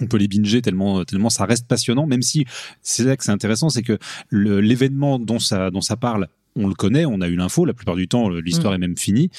on 0.00 0.06
peut 0.06 0.16
les 0.16 0.26
binger 0.26 0.60
tellement 0.60 1.04
tellement 1.04 1.30
ça 1.30 1.44
reste 1.44 1.68
passionnant 1.68 2.06
même 2.06 2.22
si 2.22 2.44
c'est 2.82 3.04
là 3.04 3.16
que 3.16 3.22
c'est 3.22 3.30
intéressant 3.30 3.68
c'est 3.68 3.82
que 3.82 3.98
l'événement 4.32 5.20
dont 5.20 5.38
ça 5.38 5.70
dont 5.70 5.80
ça 5.80 5.96
parle 5.96 6.28
on 6.56 6.68
le 6.68 6.74
connaît, 6.74 7.04
on 7.04 7.20
a 7.20 7.28
eu 7.28 7.36
l'info, 7.36 7.64
la 7.64 7.74
plupart 7.74 7.96
du 7.96 8.08
temps 8.08 8.28
l'histoire 8.28 8.72
mm. 8.72 8.76
est 8.76 8.78
même 8.78 8.96
finie. 8.96 9.30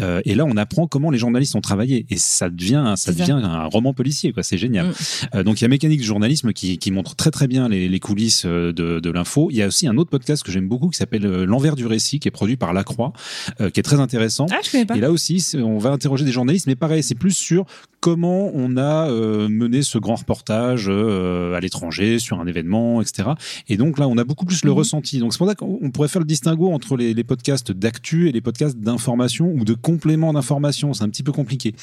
Euh, 0.00 0.20
et 0.24 0.34
là, 0.34 0.44
on 0.46 0.56
apprend 0.56 0.86
comment 0.86 1.10
les 1.10 1.18
journalistes 1.18 1.54
ont 1.54 1.60
travaillé 1.60 2.06
et 2.10 2.16
ça 2.16 2.48
devient, 2.48 2.94
ça 2.96 3.12
devient 3.12 3.32
un 3.42 3.64
roman 3.66 3.92
policier, 3.92 4.32
quoi. 4.32 4.42
C'est 4.42 4.58
génial. 4.58 4.88
Mm. 4.88 4.92
Euh, 5.34 5.42
donc 5.42 5.60
il 5.60 5.64
y 5.64 5.66
a 5.66 5.68
Mécanique 5.68 6.00
du 6.00 6.06
journalisme 6.06 6.52
qui, 6.52 6.78
qui 6.78 6.90
montre 6.90 7.14
très 7.14 7.30
très 7.30 7.46
bien 7.46 7.68
les, 7.68 7.88
les 7.88 8.00
coulisses 8.00 8.44
euh, 8.46 8.72
de, 8.72 9.00
de 9.00 9.10
l'info. 9.10 9.48
Il 9.50 9.56
y 9.56 9.62
a 9.62 9.66
aussi 9.66 9.86
un 9.86 9.96
autre 9.96 10.10
podcast 10.10 10.42
que 10.42 10.52
j'aime 10.52 10.68
beaucoup 10.68 10.88
qui 10.88 10.98
s'appelle 10.98 11.22
L'envers 11.22 11.76
du 11.76 11.86
récit, 11.86 12.18
qui 12.18 12.28
est 12.28 12.32
produit 12.32 12.56
par 12.56 12.72
La 12.72 12.84
Croix, 12.84 13.12
qui 13.58 13.80
est 13.80 13.82
très 13.82 14.00
intéressant. 14.00 14.46
Ah, 14.50 14.58
je 14.62 14.84
pas. 14.84 14.96
Et 14.96 15.00
là 15.00 15.10
aussi, 15.10 15.44
on 15.56 15.78
va 15.78 15.90
interroger 15.90 16.24
des 16.24 16.32
journalistes, 16.32 16.66
mais 16.66 16.74
pareil, 16.74 17.02
c'est 17.02 17.14
plus 17.14 17.36
sur 17.36 17.64
comment 18.00 18.50
on 18.54 18.76
a 18.76 19.08
mené 19.48 19.82
ce 19.82 19.98
grand 19.98 20.16
reportage 20.16 20.88
à 20.88 21.60
l'étranger 21.60 22.18
sur 22.18 22.40
un 22.40 22.46
événement, 22.46 23.00
etc. 23.00 23.30
Et 23.68 23.76
donc 23.76 23.98
là, 23.98 24.08
on 24.08 24.18
a 24.18 24.24
beaucoup 24.24 24.44
plus 24.44 24.64
le 24.64 24.70
mm. 24.70 24.74
ressenti. 24.74 25.18
Donc 25.18 25.32
c'est 25.32 25.38
pour 25.38 25.48
ça 25.48 25.54
qu'on 25.54 25.90
pourrait 25.90 26.08
faire 26.08 26.20
le 26.20 26.26
distinguo 26.26 26.61
entre 26.70 26.96
les, 26.96 27.24
podcasts 27.24 27.72
d'actu 27.72 28.28
et 28.28 28.32
les 28.32 28.40
podcasts 28.40 28.78
d'information 28.78 29.52
ou 29.52 29.64
de 29.64 29.74
complément 29.74 30.32
d'information. 30.32 30.92
C'est 30.92 31.04
un 31.04 31.08
petit 31.08 31.22
peu 31.22 31.32
compliqué. 31.32 31.74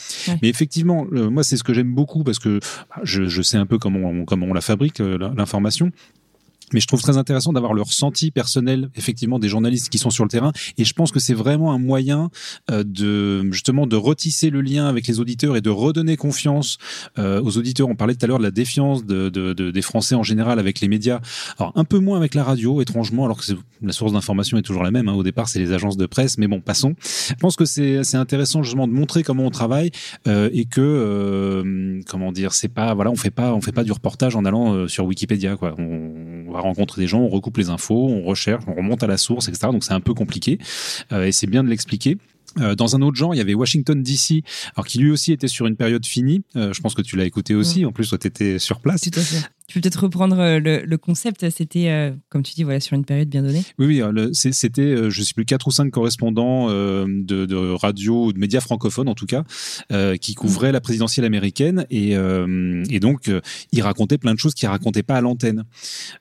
Mais 0.41 0.49
effectivement, 0.49 1.07
euh, 1.13 1.29
moi, 1.29 1.43
c'est 1.43 1.57
ce 1.57 1.63
que 1.63 1.73
j'aime 1.73 1.93
beaucoup 1.93 2.23
parce 2.23 2.39
que 2.39 2.59
bah, 2.89 3.01
je, 3.03 3.41
sais 3.41 3.57
un 3.57 3.65
peu 3.65 3.77
comment 3.77 4.09
on, 4.09 4.25
comment 4.25 4.47
on 4.47 4.53
la 4.53 4.61
fabrique, 4.61 4.99
euh, 4.99 5.17
l'information. 5.35 5.91
Mais 6.73 6.79
je 6.79 6.87
trouve 6.87 7.01
très 7.01 7.17
intéressant 7.17 7.53
d'avoir 7.53 7.73
le 7.73 7.81
ressenti 7.81 8.31
personnel, 8.31 8.89
effectivement, 8.95 9.39
des 9.39 9.49
journalistes 9.49 9.89
qui 9.89 9.97
sont 9.97 10.09
sur 10.09 10.23
le 10.23 10.29
terrain. 10.29 10.51
Et 10.77 10.85
je 10.85 10.93
pense 10.93 11.11
que 11.11 11.19
c'est 11.19 11.33
vraiment 11.33 11.71
un 11.73 11.79
moyen 11.79 12.29
euh, 12.71 12.83
de 12.83 13.49
justement 13.51 13.87
de 13.87 13.95
retisser 13.95 14.49
le 14.49 14.61
lien 14.61 14.87
avec 14.87 15.07
les 15.07 15.19
auditeurs 15.19 15.55
et 15.55 15.61
de 15.61 15.69
redonner 15.69 16.17
confiance 16.17 16.77
euh, 17.17 17.41
aux 17.41 17.57
auditeurs. 17.57 17.87
On 17.89 17.95
parlait 17.95 18.15
tout 18.15 18.25
à 18.25 18.27
l'heure 18.27 18.39
de 18.39 18.43
la 18.43 18.51
défiance 18.51 19.05
de, 19.05 19.29
de, 19.29 19.53
de, 19.53 19.71
des 19.71 19.81
Français 19.81 20.15
en 20.15 20.23
général 20.23 20.59
avec 20.59 20.79
les 20.79 20.87
médias. 20.87 21.19
Alors 21.57 21.73
un 21.75 21.85
peu 21.85 21.99
moins 21.99 22.17
avec 22.17 22.35
la 22.35 22.43
radio, 22.43 22.81
étrangement, 22.81 23.25
alors 23.25 23.39
que 23.39 23.53
la 23.81 23.91
source 23.91 24.13
d'information 24.13 24.57
est 24.57 24.61
toujours 24.61 24.83
la 24.83 24.91
même. 24.91 25.09
Hein. 25.09 25.13
Au 25.13 25.23
départ, 25.23 25.49
c'est 25.49 25.59
les 25.59 25.71
agences 25.71 25.97
de 25.97 26.05
presse, 26.05 26.37
mais 26.37 26.47
bon, 26.47 26.61
passons. 26.61 26.95
Je 27.01 27.33
pense 27.35 27.55
que 27.55 27.65
c'est 27.65 28.15
intéressant 28.15 28.63
justement 28.63 28.87
de 28.87 28.93
montrer 28.93 29.23
comment 29.23 29.45
on 29.45 29.49
travaille 29.51 29.91
euh, 30.27 30.49
et 30.53 30.65
que 30.65 30.81
euh, 30.81 32.01
comment 32.07 32.31
dire, 32.31 32.53
c'est 32.53 32.67
pas 32.67 32.93
voilà, 32.93 33.11
on 33.11 33.15
fait 33.15 33.31
pas 33.31 33.53
on 33.53 33.61
fait 33.61 33.71
pas 33.71 33.83
du 33.83 33.91
reportage 33.91 34.35
en 34.35 34.45
allant 34.45 34.73
euh, 34.73 34.87
sur 34.87 35.05
Wikipédia 35.05 35.55
quoi. 35.55 35.75
On 36.49 36.53
va 36.53 36.61
rencontrer 36.61 37.01
des 37.01 37.07
gens, 37.07 37.19
on 37.19 37.29
recoupe 37.29 37.57
les 37.57 37.69
infos, 37.69 38.07
on 38.07 38.23
recherche, 38.23 38.63
on 38.67 38.73
remonte 38.73 39.03
à 39.03 39.07
la 39.07 39.17
source, 39.17 39.47
etc. 39.47 39.67
Donc 39.71 39.83
c'est 39.83 39.93
un 39.93 40.01
peu 40.01 40.13
compliqué 40.13 40.57
euh, 41.11 41.25
et 41.25 41.31
c'est 41.31 41.47
bien 41.47 41.63
de 41.63 41.69
l'expliquer. 41.69 42.17
Euh, 42.59 42.73
dans 42.73 42.95
un 42.95 43.01
autre 43.01 43.15
genre, 43.15 43.35
il 43.35 43.37
y 43.37 43.41
avait 43.41 43.53
Washington 43.53 44.01
DC, 44.01 44.43
alors 44.75 44.87
qui 44.87 44.97
lui 44.97 45.11
aussi 45.11 45.31
était 45.31 45.47
sur 45.47 45.67
une 45.67 45.75
période 45.75 46.05
finie. 46.05 46.41
Euh, 46.55 46.73
je 46.73 46.81
pense 46.81 46.95
que 46.95 47.03
tu 47.03 47.15
l'as 47.15 47.25
écouté 47.25 47.53
aussi. 47.53 47.85
En 47.85 47.91
plus, 47.91 48.09
toi, 48.09 48.17
tu 48.17 48.27
étais 48.27 48.57
sur 48.57 48.79
place. 48.81 49.01
Tout 49.01 49.19
à 49.19 49.21
fait. 49.21 49.47
Tu 49.69 49.75
peux 49.75 49.81
peut-être 49.81 50.01
reprendre 50.01 50.39
euh, 50.39 50.59
le, 50.59 50.97
concept. 50.97 51.47
C'était, 51.51 51.91
euh, 51.91 52.11
comme 52.29 52.41
tu 52.41 52.55
dis, 52.55 52.63
voilà, 52.63 52.79
sur 52.79 52.95
une 52.95 53.05
période 53.05 53.29
bien 53.29 53.43
donnée. 53.43 53.61
Oui, 53.77 54.01
oui. 54.01 54.29
C'était, 54.33 54.81
euh, 54.81 55.11
je 55.11 55.19
ne 55.19 55.25
sais 55.25 55.35
plus, 55.35 55.45
quatre 55.45 55.67
ou 55.67 55.71
cinq 55.71 55.91
correspondants 55.91 56.69
de, 56.69 57.73
radio 57.75 58.25
ou 58.25 58.33
de 58.33 58.39
médias 58.39 58.61
francophones, 58.61 59.07
en 59.07 59.13
tout 59.13 59.27
cas, 59.27 59.43
qui 60.17 60.33
couvraient 60.33 60.71
la 60.71 60.81
présidentielle 60.81 61.25
américaine. 61.25 61.85
Et, 61.91 62.13
et 62.13 62.99
donc, 62.99 63.29
ils 63.71 63.81
racontaient 63.81 64.17
plein 64.17 64.33
de 64.33 64.39
choses 64.39 64.55
qu'ils 64.55 64.67
racontaient 64.67 65.03
pas 65.03 65.17
à 65.17 65.21
l'antenne. 65.21 65.65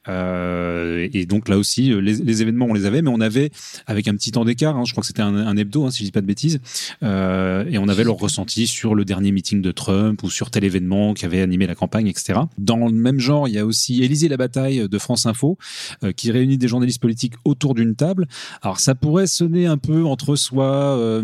et 0.07 1.27
donc, 1.27 1.49
là 1.49 1.57
aussi, 1.57 1.91
les, 2.01 2.43
événements, 2.43 2.67
on 2.67 2.75
les 2.75 2.85
avait, 2.85 3.01
mais 3.01 3.11
on 3.11 3.21
avait, 3.21 3.51
avec 3.87 4.09
un 4.09 4.15
petit 4.15 4.31
temps 4.31 4.45
d'écart, 4.45 4.77
hein, 4.77 4.85
je 4.85 4.93
crois 4.93 5.01
que 5.01 5.07
c'était 5.07 5.23
un, 5.23 5.57
hebdo, 5.57 5.87
hein, 5.87 5.91
si 5.91 6.01
je 6.01 6.05
dis 6.05 6.13
pas 6.13 6.21
de 6.21 6.27
bêtises, 6.27 6.61
et 7.03 7.79
on 7.79 7.89
avait 7.89 8.05
leur 8.05 8.17
ressenti 8.17 8.67
sur 8.67 8.95
le 8.95 9.07
dernier 9.07 9.33
meeting 9.33 9.63
de 9.63 9.73
Trump 9.73 10.23
ou 10.23 10.29
sur 10.29 10.51
tel 10.51 10.65
événement 10.65 11.15
qui 11.15 11.25
avait 11.25 11.41
animé 11.41 11.67
la 11.67 11.75
campagne, 11.75 12.09
etc. 12.09 12.41
Dans 12.59 12.87
le 12.87 12.93
même 12.93 13.19
genre, 13.19 13.38
il 13.47 13.55
y 13.55 13.59
a 13.59 13.67
aussi 13.67 14.03
Élisée 14.03 14.29
la 14.29 14.37
bataille 14.37 14.89
de 14.89 14.99
France 14.99 15.27
Info 15.27 15.59
euh, 16.03 16.13
qui 16.13 16.31
réunit 16.31 16.59
des 16.59 16.69
journalistes 16.69 17.01
politiques 17.01 17.35
autour 17.45 17.75
d'une 17.75 17.95
table. 17.95 18.27
Alors 18.63 18.81
ça 18.81 18.95
pourrait 18.95 19.27
sonner 19.27 19.67
un 19.67 19.79
peu 19.79 20.05
entre 20.05 20.37
soi 20.37 20.67
euh, 20.67 21.23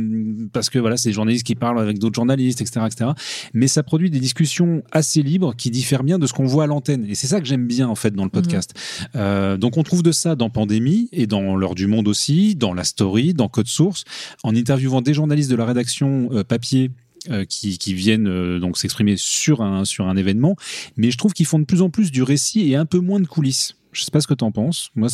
parce 0.52 0.70
que 0.70 0.78
voilà, 0.78 0.96
c'est 0.96 1.10
des 1.10 1.14
journalistes 1.14 1.46
qui 1.46 1.54
parlent 1.54 1.80
avec 1.80 1.98
d'autres 1.98 2.14
journalistes, 2.14 2.60
etc., 2.60 2.86
etc. 2.86 3.10
Mais 3.52 3.68
ça 3.68 3.82
produit 3.82 4.10
des 4.10 4.20
discussions 4.20 4.82
assez 4.92 5.22
libres 5.22 5.54
qui 5.56 5.70
diffèrent 5.70 6.04
bien 6.04 6.18
de 6.18 6.26
ce 6.26 6.32
qu'on 6.32 6.46
voit 6.46 6.64
à 6.64 6.66
l'antenne. 6.66 7.04
Et 7.08 7.14
c'est 7.14 7.26
ça 7.26 7.40
que 7.40 7.46
j'aime 7.46 7.66
bien 7.66 7.88
en 7.88 7.94
fait 7.94 8.12
dans 8.12 8.24
le 8.24 8.28
mhm. 8.28 8.42
podcast. 8.42 8.74
Euh, 9.16 9.56
donc 9.56 9.76
on 9.76 9.82
trouve 9.82 10.02
de 10.02 10.12
ça 10.12 10.36
dans 10.36 10.50
Pandémie 10.50 11.08
et 11.12 11.26
dans 11.26 11.56
l'heure 11.56 11.74
du 11.74 11.86
monde 11.86 12.08
aussi, 12.08 12.54
dans 12.54 12.74
la 12.74 12.84
story, 12.84 13.34
dans 13.34 13.48
Code 13.48 13.68
Source, 13.68 14.04
en 14.42 14.54
interviewant 14.54 15.02
des 15.02 15.14
journalistes 15.14 15.50
de 15.50 15.56
la 15.56 15.64
rédaction 15.64 16.28
papier 16.44 16.90
euh, 16.90 17.03
qui, 17.48 17.78
qui, 17.78 17.94
viennent 17.94 18.28
euh, 18.28 18.58
donc 18.58 18.78
s'exprimer 18.78 19.16
sur 19.16 19.62
un, 19.62 19.84
sur 19.84 20.08
un 20.08 20.16
événement, 20.16 20.56
mais 20.96 21.10
je 21.10 21.18
trouve 21.18 21.32
qu'ils 21.32 21.46
font 21.46 21.58
de 21.58 21.64
plus 21.64 21.82
en 21.82 21.90
plus 21.90 22.10
du 22.10 22.22
récit 22.22 22.70
et 22.70 22.76
un 22.76 22.86
peu 22.86 22.98
moins 22.98 23.20
de 23.20 23.26
coulisses. 23.26 23.76
Je 23.92 24.02
sais 24.02 24.10
pas 24.10 24.20
ce 24.20 24.26
que 24.26 24.34
tu 24.34 24.44
en 24.44 24.50
penses. 24.50 24.90
Moi, 24.96 25.08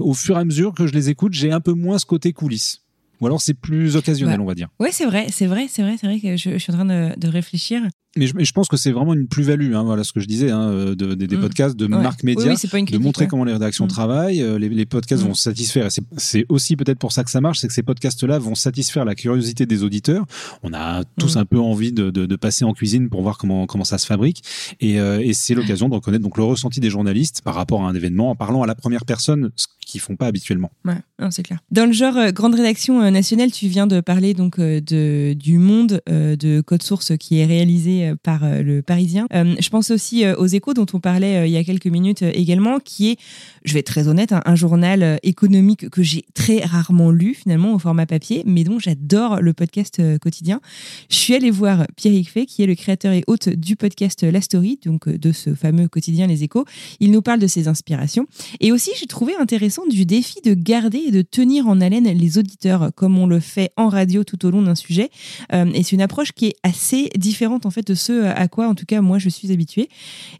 au 0.00 0.14
fur 0.14 0.36
et 0.36 0.40
à 0.40 0.44
mesure 0.44 0.74
que 0.74 0.86
je 0.86 0.92
les 0.92 1.10
écoute, 1.10 1.34
j'ai 1.34 1.52
un 1.52 1.60
peu 1.60 1.72
moins 1.72 1.98
ce 1.98 2.06
côté 2.06 2.32
coulisses. 2.32 2.82
Ou 3.20 3.26
alors 3.26 3.40
c'est 3.40 3.54
plus 3.54 3.94
occasionnel, 3.94 4.40
on 4.40 4.46
va 4.46 4.54
dire. 4.54 4.68
Ouais, 4.80 4.90
c'est 4.90 5.04
vrai, 5.04 5.26
c'est 5.30 5.46
vrai, 5.46 5.66
c'est 5.68 5.82
vrai, 5.82 5.96
c'est 6.00 6.06
vrai 6.06 6.18
que 6.18 6.36
je, 6.36 6.50
je, 6.50 6.58
suis 6.58 6.72
en 6.72 6.76
train 6.76 6.84
de, 6.84 7.16
de 7.16 7.28
réfléchir. 7.28 7.82
Mais 8.16 8.26
je, 8.26 8.34
je, 8.38 8.52
pense 8.52 8.68
que 8.68 8.76
c'est 8.76 8.92
vraiment 8.92 9.14
une 9.14 9.26
plus-value, 9.26 9.74
hein, 9.74 9.82
voilà 9.82 10.04
ce 10.04 10.12
que 10.12 10.20
je 10.20 10.26
disais, 10.26 10.50
hein, 10.50 10.70
de, 10.70 10.94
de, 10.94 11.14
des 11.14 11.36
mm. 11.36 11.40
podcasts, 11.40 11.76
de 11.76 11.86
marques 11.86 12.22
médias, 12.22 12.54
de 12.54 12.98
montrer 12.98 13.26
comment 13.26 13.44
les 13.44 13.54
rédactions 13.54 13.86
mm. 13.86 13.88
travaillent. 13.88 14.42
Euh, 14.42 14.58
les, 14.58 14.68
les 14.68 14.86
podcasts 14.86 15.22
mm. 15.22 15.28
vont 15.28 15.34
satisfaire. 15.34 15.88
C'est 16.18 16.44
aussi 16.48 16.76
peut-être 16.76 16.98
pour 16.98 17.12
ça 17.12 17.24
que 17.24 17.30
ça 17.30 17.40
marche, 17.40 17.58
c'est 17.58 17.68
que 17.68 17.74
ces 17.74 17.82
podcasts-là 17.82 18.38
vont 18.38 18.54
satisfaire 18.54 19.04
la 19.04 19.14
curiosité 19.14 19.64
des 19.64 19.82
auditeurs. 19.82 20.26
On 20.62 20.74
a 20.74 21.04
tous 21.18 21.36
un 21.36 21.44
peu 21.44 21.58
envie 21.58 21.92
de, 21.92 22.10
de, 22.10 22.36
passer 22.36 22.64
en 22.64 22.72
cuisine 22.72 23.08
pour 23.08 23.22
voir 23.22 23.38
comment 23.38 23.66
comment 23.66 23.84
ça 23.84 23.98
se 23.98 24.06
fabrique, 24.06 24.42
et, 24.80 24.98
euh, 24.98 25.20
et 25.20 25.32
c'est 25.32 25.54
l'occasion 25.54 25.88
de 25.88 25.94
reconnaître 25.94 26.24
donc 26.24 26.36
le 26.36 26.44
ressenti 26.44 26.80
des 26.80 26.90
journalistes 26.90 27.42
par 27.42 27.54
rapport 27.54 27.82
à 27.82 27.88
un 27.88 27.94
événement 27.94 28.30
en 28.30 28.36
parlant 28.36 28.62
à 28.62 28.66
la 28.66 28.74
première 28.74 29.04
personne, 29.04 29.52
ce 29.56 29.66
qu'ils 29.86 30.00
font 30.00 30.16
pas 30.16 30.26
habituellement. 30.26 30.70
Ouais, 30.84 30.96
c'est 31.30 31.42
clair. 31.42 31.58
Dans 31.70 31.86
le 31.86 31.92
genre 31.92 32.16
euh, 32.16 32.30
grande 32.30 32.54
rédaction 32.54 33.02
euh, 33.02 33.10
nationale, 33.10 33.50
tu 33.52 33.68
viens 33.68 33.86
de 33.86 34.00
parler 34.00 34.34
donc 34.34 34.58
euh, 34.58 34.80
de, 34.80 35.34
du 35.34 35.58
monde 35.58 36.00
de 36.06 36.60
Code 36.60 36.82
Source 36.82 37.16
qui 37.16 37.38
est 37.38 37.44
réalisé 37.44 38.01
par 38.22 38.42
le 38.44 38.82
Parisien. 38.82 39.26
je 39.32 39.68
pense 39.68 39.90
aussi 39.90 40.24
aux 40.26 40.46
Échos 40.46 40.74
dont 40.74 40.86
on 40.92 41.00
parlait 41.00 41.48
il 41.48 41.52
y 41.52 41.56
a 41.56 41.64
quelques 41.64 41.86
minutes 41.86 42.22
également, 42.22 42.78
qui 42.78 43.10
est, 43.10 43.16
je 43.64 43.72
vais 43.72 43.80
être 43.80 43.86
très 43.86 44.08
honnête, 44.08 44.32
un, 44.32 44.54
journal 44.54 45.18
économique 45.22 45.88
que 45.90 46.02
j'ai 46.02 46.24
très 46.34 46.60
rarement 46.60 47.10
lu 47.10 47.34
finalement 47.34 47.74
au 47.74 47.78
format 47.78 48.06
papier, 48.06 48.42
mais 48.46 48.64
dont 48.64 48.78
j'adore 48.78 49.40
le 49.40 49.52
podcast 49.52 50.00
quotidien. 50.18 50.60
Je 51.08 51.16
suis 51.16 51.34
allée 51.34 51.50
voir 51.50 51.86
Pierre 51.96 52.24
Fay, 52.26 52.46
qui 52.46 52.62
est 52.62 52.66
le 52.66 52.74
créateur 52.74 53.12
et 53.12 53.24
hôte 53.26 53.48
du 53.48 53.76
podcast 53.76 54.22
La 54.22 54.40
Story, 54.40 54.78
donc 54.84 55.08
de 55.08 55.32
ce 55.32 55.54
fameux 55.54 55.88
quotidien 55.88 56.26
Les 56.26 56.42
Échos. 56.44 56.64
Il 57.00 57.10
nous 57.10 57.22
parle 57.22 57.40
de 57.40 57.46
ses 57.46 57.68
inspirations. 57.68 58.26
Et 58.60 58.72
aussi, 58.72 58.90
j'ai 58.98 59.06
trouvé 59.06 59.34
intéressant 59.36 59.86
du 59.86 60.04
défi 60.04 60.40
de 60.44 60.54
garder 60.54 60.98
et 61.06 61.10
de 61.10 61.22
tenir 61.22 61.66
en 61.68 61.80
haleine 61.80 62.04
les 62.04 62.38
auditeurs 62.38 62.90
comme 62.94 63.18
on 63.18 63.26
le 63.26 63.40
fait 63.40 63.72
en 63.76 63.88
radio 63.88 64.24
tout 64.24 64.44
au 64.46 64.50
long 64.50 64.62
d'un 64.62 64.74
sujet. 64.74 65.10
Euh, 65.52 65.70
et 65.74 65.82
c'est 65.82 65.92
une 65.92 66.02
approche 66.02 66.32
qui 66.32 66.46
est 66.46 66.56
assez 66.62 67.10
différente 67.16 67.66
en 67.66 67.70
fait 67.70 67.86
de 67.86 67.91
ce 67.94 68.24
à 68.24 68.48
quoi 68.48 68.68
en 68.68 68.74
tout 68.74 68.86
cas 68.86 69.00
moi 69.00 69.18
je 69.18 69.28
suis 69.28 69.52
habituée. 69.52 69.88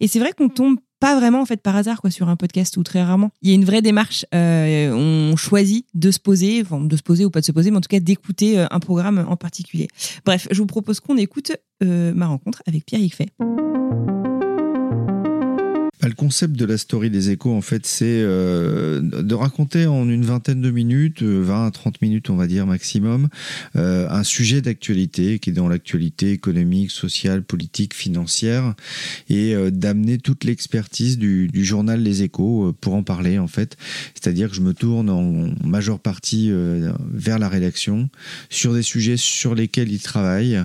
Et 0.01 0.09
c'est 0.09 0.19
vrai 0.19 0.33
qu'on 0.33 0.49
tombe 0.49 0.79
pas 1.01 1.17
vraiment 1.17 1.41
en 1.41 1.47
fait 1.47 1.61
par 1.61 1.75
hasard 1.75 2.01
quoi 2.01 2.11
sur 2.11 2.29
un 2.29 2.37
podcast 2.37 2.77
ou 2.77 2.83
très 2.83 3.03
rarement. 3.03 3.31
Il 3.43 3.49
y 3.49 3.53
a 3.53 3.55
une 3.55 3.65
vraie 3.65 3.83
démarche. 3.83 4.25
Euh, 4.35 4.93
on 4.93 5.37
choisit 5.37 5.87
de 5.95 6.11
se 6.11 6.21
poser, 6.21 6.63
enfin 6.63 6.81
de 6.81 6.97
se 6.97 7.03
poser 7.03 7.25
ou 7.25 7.31
pas 7.31 7.41
de 7.41 7.45
se 7.45 7.53
poser, 7.53 7.71
mais 7.71 7.79
en 7.79 7.81
tout 7.81 7.89
cas 7.89 8.01
d'écouter 8.01 8.59
euh, 8.59 8.67
un 8.71 8.81
programme 8.81 9.25
en 9.29 9.37
particulier. 9.37 9.89
Bref, 10.25 10.47
je 10.51 10.59
vous 10.59 10.67
propose 10.67 11.01
qu'on 11.01 11.17
écoute 11.17 11.53
ma 11.81 12.29
rencontre 12.29 12.63
avec 12.67 12.87
Pierre 12.87 13.01
Yicfet. 13.01 13.27
Bah, 16.03 16.09
le 16.09 16.15
concept 16.15 16.57
de 16.57 16.65
la 16.65 16.79
story 16.79 17.11
des 17.11 17.31
échos, 17.31 17.55
en 17.55 17.61
fait, 17.61 17.87
c'est 17.87 18.07
euh, 18.07 19.01
de 19.01 19.35
raconter 19.37 19.87
en 19.87 20.09
une 20.09 20.25
vingtaine 20.25 20.61
de 20.61 20.73
minutes, 20.73 21.23
20 21.23 21.67
à 21.67 21.71
30 21.71 22.03
minutes, 22.03 22.29
on 22.29 22.35
va 22.35 22.49
dire 22.49 22.67
maximum, 22.67 23.29
euh, 23.77 24.09
un 24.11 24.25
sujet 24.25 24.61
d'actualité 24.63 25.39
qui 25.39 25.51
est 25.51 25.53
dans 25.53 25.69
l'actualité 25.69 26.33
économique, 26.33 26.91
sociale, 26.91 27.45
politique, 27.45 27.95
financière, 27.95 28.75
et 29.29 29.55
euh, 29.55 29.71
d'amener 29.71 30.19
toute 30.19 30.43
l'expertise 30.43 31.19
du, 31.19 31.47
du, 31.47 31.65
journal 31.65 32.03
Les 32.03 32.25
Échos 32.25 32.73
pour 32.81 32.95
en 32.95 33.05
parler, 33.05 33.39
en 33.39 33.47
fait. 33.47 33.77
C'est-à-dire 34.15 34.51
que 34.51 34.57
je 34.57 34.61
me 34.61 34.75
tourne 34.75 35.09
en 35.09 35.55
majeure 35.65 36.01
partie 36.01 36.51
vers 37.13 37.39
la 37.39 37.49
rédaction 37.49 38.11
sur 38.51 38.75
des 38.75 38.83
sujets 38.83 39.17
sur 39.17 39.55
lesquels 39.55 39.93
ils 39.93 40.03
travaillent 40.03 40.65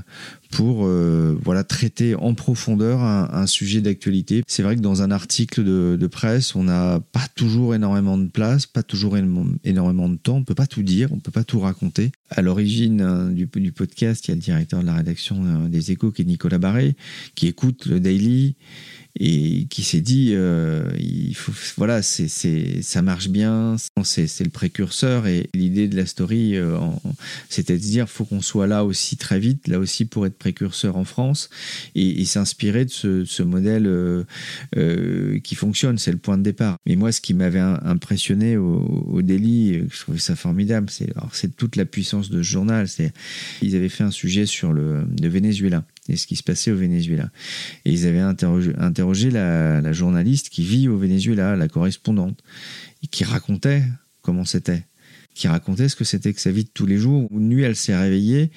pour 0.52 0.86
euh, 0.86 1.38
voilà 1.44 1.64
traiter 1.64 2.16
en 2.16 2.34
profondeur 2.34 3.02
un, 3.02 3.48
sujet 3.48 3.82
d'actualité. 3.82 4.44
C'est 4.48 4.64
vrai 4.64 4.76
que 4.76 4.82
dans 4.82 5.02
un 5.02 5.12
article 5.12 5.64
de, 5.64 6.08
presse, 6.08 6.56
on 6.56 6.64
n'a 6.64 7.00
pas 7.12 7.28
toujours 7.36 7.76
énormément 7.76 8.18
de 8.18 8.28
place, 8.28 8.66
pas 8.66 8.84
toujours 8.84 9.18
énormément 9.18 10.10
de 10.10 10.16
temps, 10.16 10.38
on 10.38 10.44
peut 10.44 10.56
pas 10.56 10.68
tout 10.68 10.84
dire, 10.84 11.10
on 11.12 11.20
peut 11.20 11.32
pas 11.32 11.44
tout 11.44 11.60
raconter. 11.60 12.12
À 12.30 12.42
l'origine 12.42 13.02
euh, 13.02 13.30
du, 13.30 13.46
du, 13.46 13.72
podcast, 13.72 14.28
il 14.28 14.30
y 14.30 14.32
a 14.32 14.36
le 14.36 14.42
directeur 14.42 14.82
de 14.82 14.86
la 14.86 14.96
rédaction 14.96 15.38
euh, 15.46 15.68
des 15.68 15.92
Échos 15.92 16.12
qui 16.12 16.24
est 16.24 16.26
Nicolas 16.26 16.58
Barré, 16.58 16.96
qui 17.36 17.48
écoute 17.48 17.86
le 17.86 18.00
Daily 18.00 18.56
et 19.20 19.66
qui 19.70 19.84
s'est 19.84 20.02
dit 20.02 20.32
euh, 20.34 20.84
voilà 21.76 22.02
c'est 22.02 22.28
ça 22.82 23.02
marche 23.02 23.30
bien 23.30 23.76
c'est 24.04 24.44
le 24.44 24.50
précurseur. 24.50 25.28
Et 25.28 25.50
l'idée 25.54 25.88
de 25.88 25.96
la 25.96 26.06
story 26.06 26.56
euh, 26.56 26.78
c'était 27.50 27.74
de 27.74 27.82
dire 27.82 28.10
faut 28.10 28.26
qu'on 28.26 28.42
soit 28.42 28.68
là 28.68 28.86
aussi 28.86 29.18
très 29.18 29.40
vite 29.40 29.68
là 29.68 29.80
aussi 29.80 30.06
pour 30.06 30.26
être 30.26 30.38
précurseur 30.38 30.98
en 30.98 31.04
France 31.04 31.50
et, 31.96 32.26
s'inspirer 32.26 32.86
de 32.86 32.92
ce, 32.92 33.44
modèle 33.44 33.88
euh, 33.88 35.40
qui 35.44 35.56
fonctionne. 35.56 35.98
C'est 35.98 36.12
le 36.12 36.18
point 36.18 36.38
de 36.38 36.44
départ. 36.44 36.78
Mais 36.86 36.96
moi 36.96 37.12
ce 37.12 37.22
qui 37.22 37.34
m'avait 37.34 37.60
impressionné 37.60 38.58
au, 38.58 38.80
au 39.08 39.22
Daily 39.22 39.84
je 39.90 40.00
trouvais 40.00 40.20
ça 40.20 40.36
formidable 40.36 40.90
c'est 41.32 41.56
toute 41.56 41.76
la 41.76 41.86
puissance 41.86 42.30
de 42.30 42.44
ce 42.44 42.48
journal. 42.48 42.88
C'est 42.88 43.14
ils 43.62 43.76
avaient 43.76 43.90
fait 43.90 44.04
un 44.04 44.12
sujet 44.12 44.46
sur 44.46 44.74
le 44.74 45.06
Venezuela 45.22 45.84
et 46.10 46.16
ce 46.16 46.28
qui 46.28 46.36
se 46.36 46.44
passait 46.44 46.72
au 46.72 46.78
Venezuela. 46.78 47.30
Et 47.86 47.92
ils 47.92 48.08
avaient 48.08 48.20
interrogé, 48.20 48.74
la, 49.32 49.92
journaliste 49.94 50.50
qui 50.50 50.64
vit 50.64 50.88
au 50.88 50.98
Venezuela, 50.98 51.56
la 51.56 51.68
correspondante, 51.68 52.42
qui 53.08 53.24
racontait 53.24 53.84
comment 54.22 54.46
c'était 54.46 54.86
qui 55.38 55.48
racontait 55.48 55.88
ce 55.88 55.96
que 55.96 56.04
c'était 56.04 56.34
que 56.34 56.42
sa 56.42 56.52
vie 56.52 56.64
de 56.64 56.70
tous 56.74 56.88
les 56.88 56.98
jours. 56.98 57.30
Une 57.32 57.50
nuit, 57.50 57.64
elle 57.64 57.76
s'est 57.76 57.96
réveillée 57.96 58.50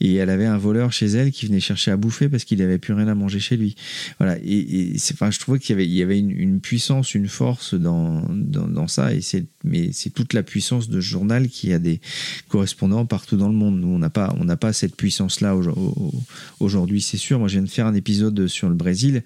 et 0.00 0.14
elle 0.16 0.30
avait 0.30 0.46
un 0.46 0.58
voleur 0.58 0.92
chez 0.92 1.06
elle 1.06 1.30
qui 1.30 1.46
venait 1.46 1.60
chercher 1.60 1.92
à 1.92 1.96
bouffer 1.96 2.28
parce 2.28 2.44
qu'il 2.44 2.58
n'avait 2.58 2.78
plus 2.78 2.92
rien 2.92 3.06
à 3.06 3.14
manger 3.14 3.38
chez 3.38 3.56
lui. 3.56 3.76
Voilà. 4.18 4.36
Et, 4.44 4.96
enfin, 5.12 5.30
je 5.30 5.38
trouvais 5.38 5.60
qu'il 5.60 5.70
y 5.70 5.74
avait, 5.74 5.86
il 5.86 5.94
y 5.94 6.02
avait 6.02 6.18
une, 6.18 6.60
puissance, 6.60 7.14
une 7.14 7.28
force 7.28 7.74
dans, 7.74 8.26
dans, 8.28 8.88
ça. 8.88 9.14
Et 9.14 9.20
c'est, 9.20 9.46
mais 9.62 9.90
c'est 9.92 10.10
toute 10.10 10.32
la 10.32 10.42
puissance 10.42 10.88
de 10.88 11.00
ce 11.00 11.06
journal 11.06 11.48
qui 11.48 11.72
a 11.72 11.78
des 11.78 12.00
correspondants 12.48 13.06
partout 13.06 13.36
dans 13.36 13.48
le 13.48 13.54
monde. 13.54 13.80
Nous, 13.80 13.88
on 13.88 14.00
n'a 14.00 14.10
pas, 14.10 14.34
on 14.40 14.44
n'a 14.44 14.56
pas 14.56 14.72
cette 14.72 14.96
puissance-là 14.96 15.56
aujourd'hui, 16.58 17.00
c'est 17.00 17.16
sûr. 17.16 17.38
Moi, 17.38 17.46
je 17.46 17.54
viens 17.54 17.62
de 17.62 17.70
faire 17.70 17.86
un 17.86 17.94
épisode 17.94 18.48
sur 18.48 18.68
le 18.68 18.74
Brésil 18.74 19.22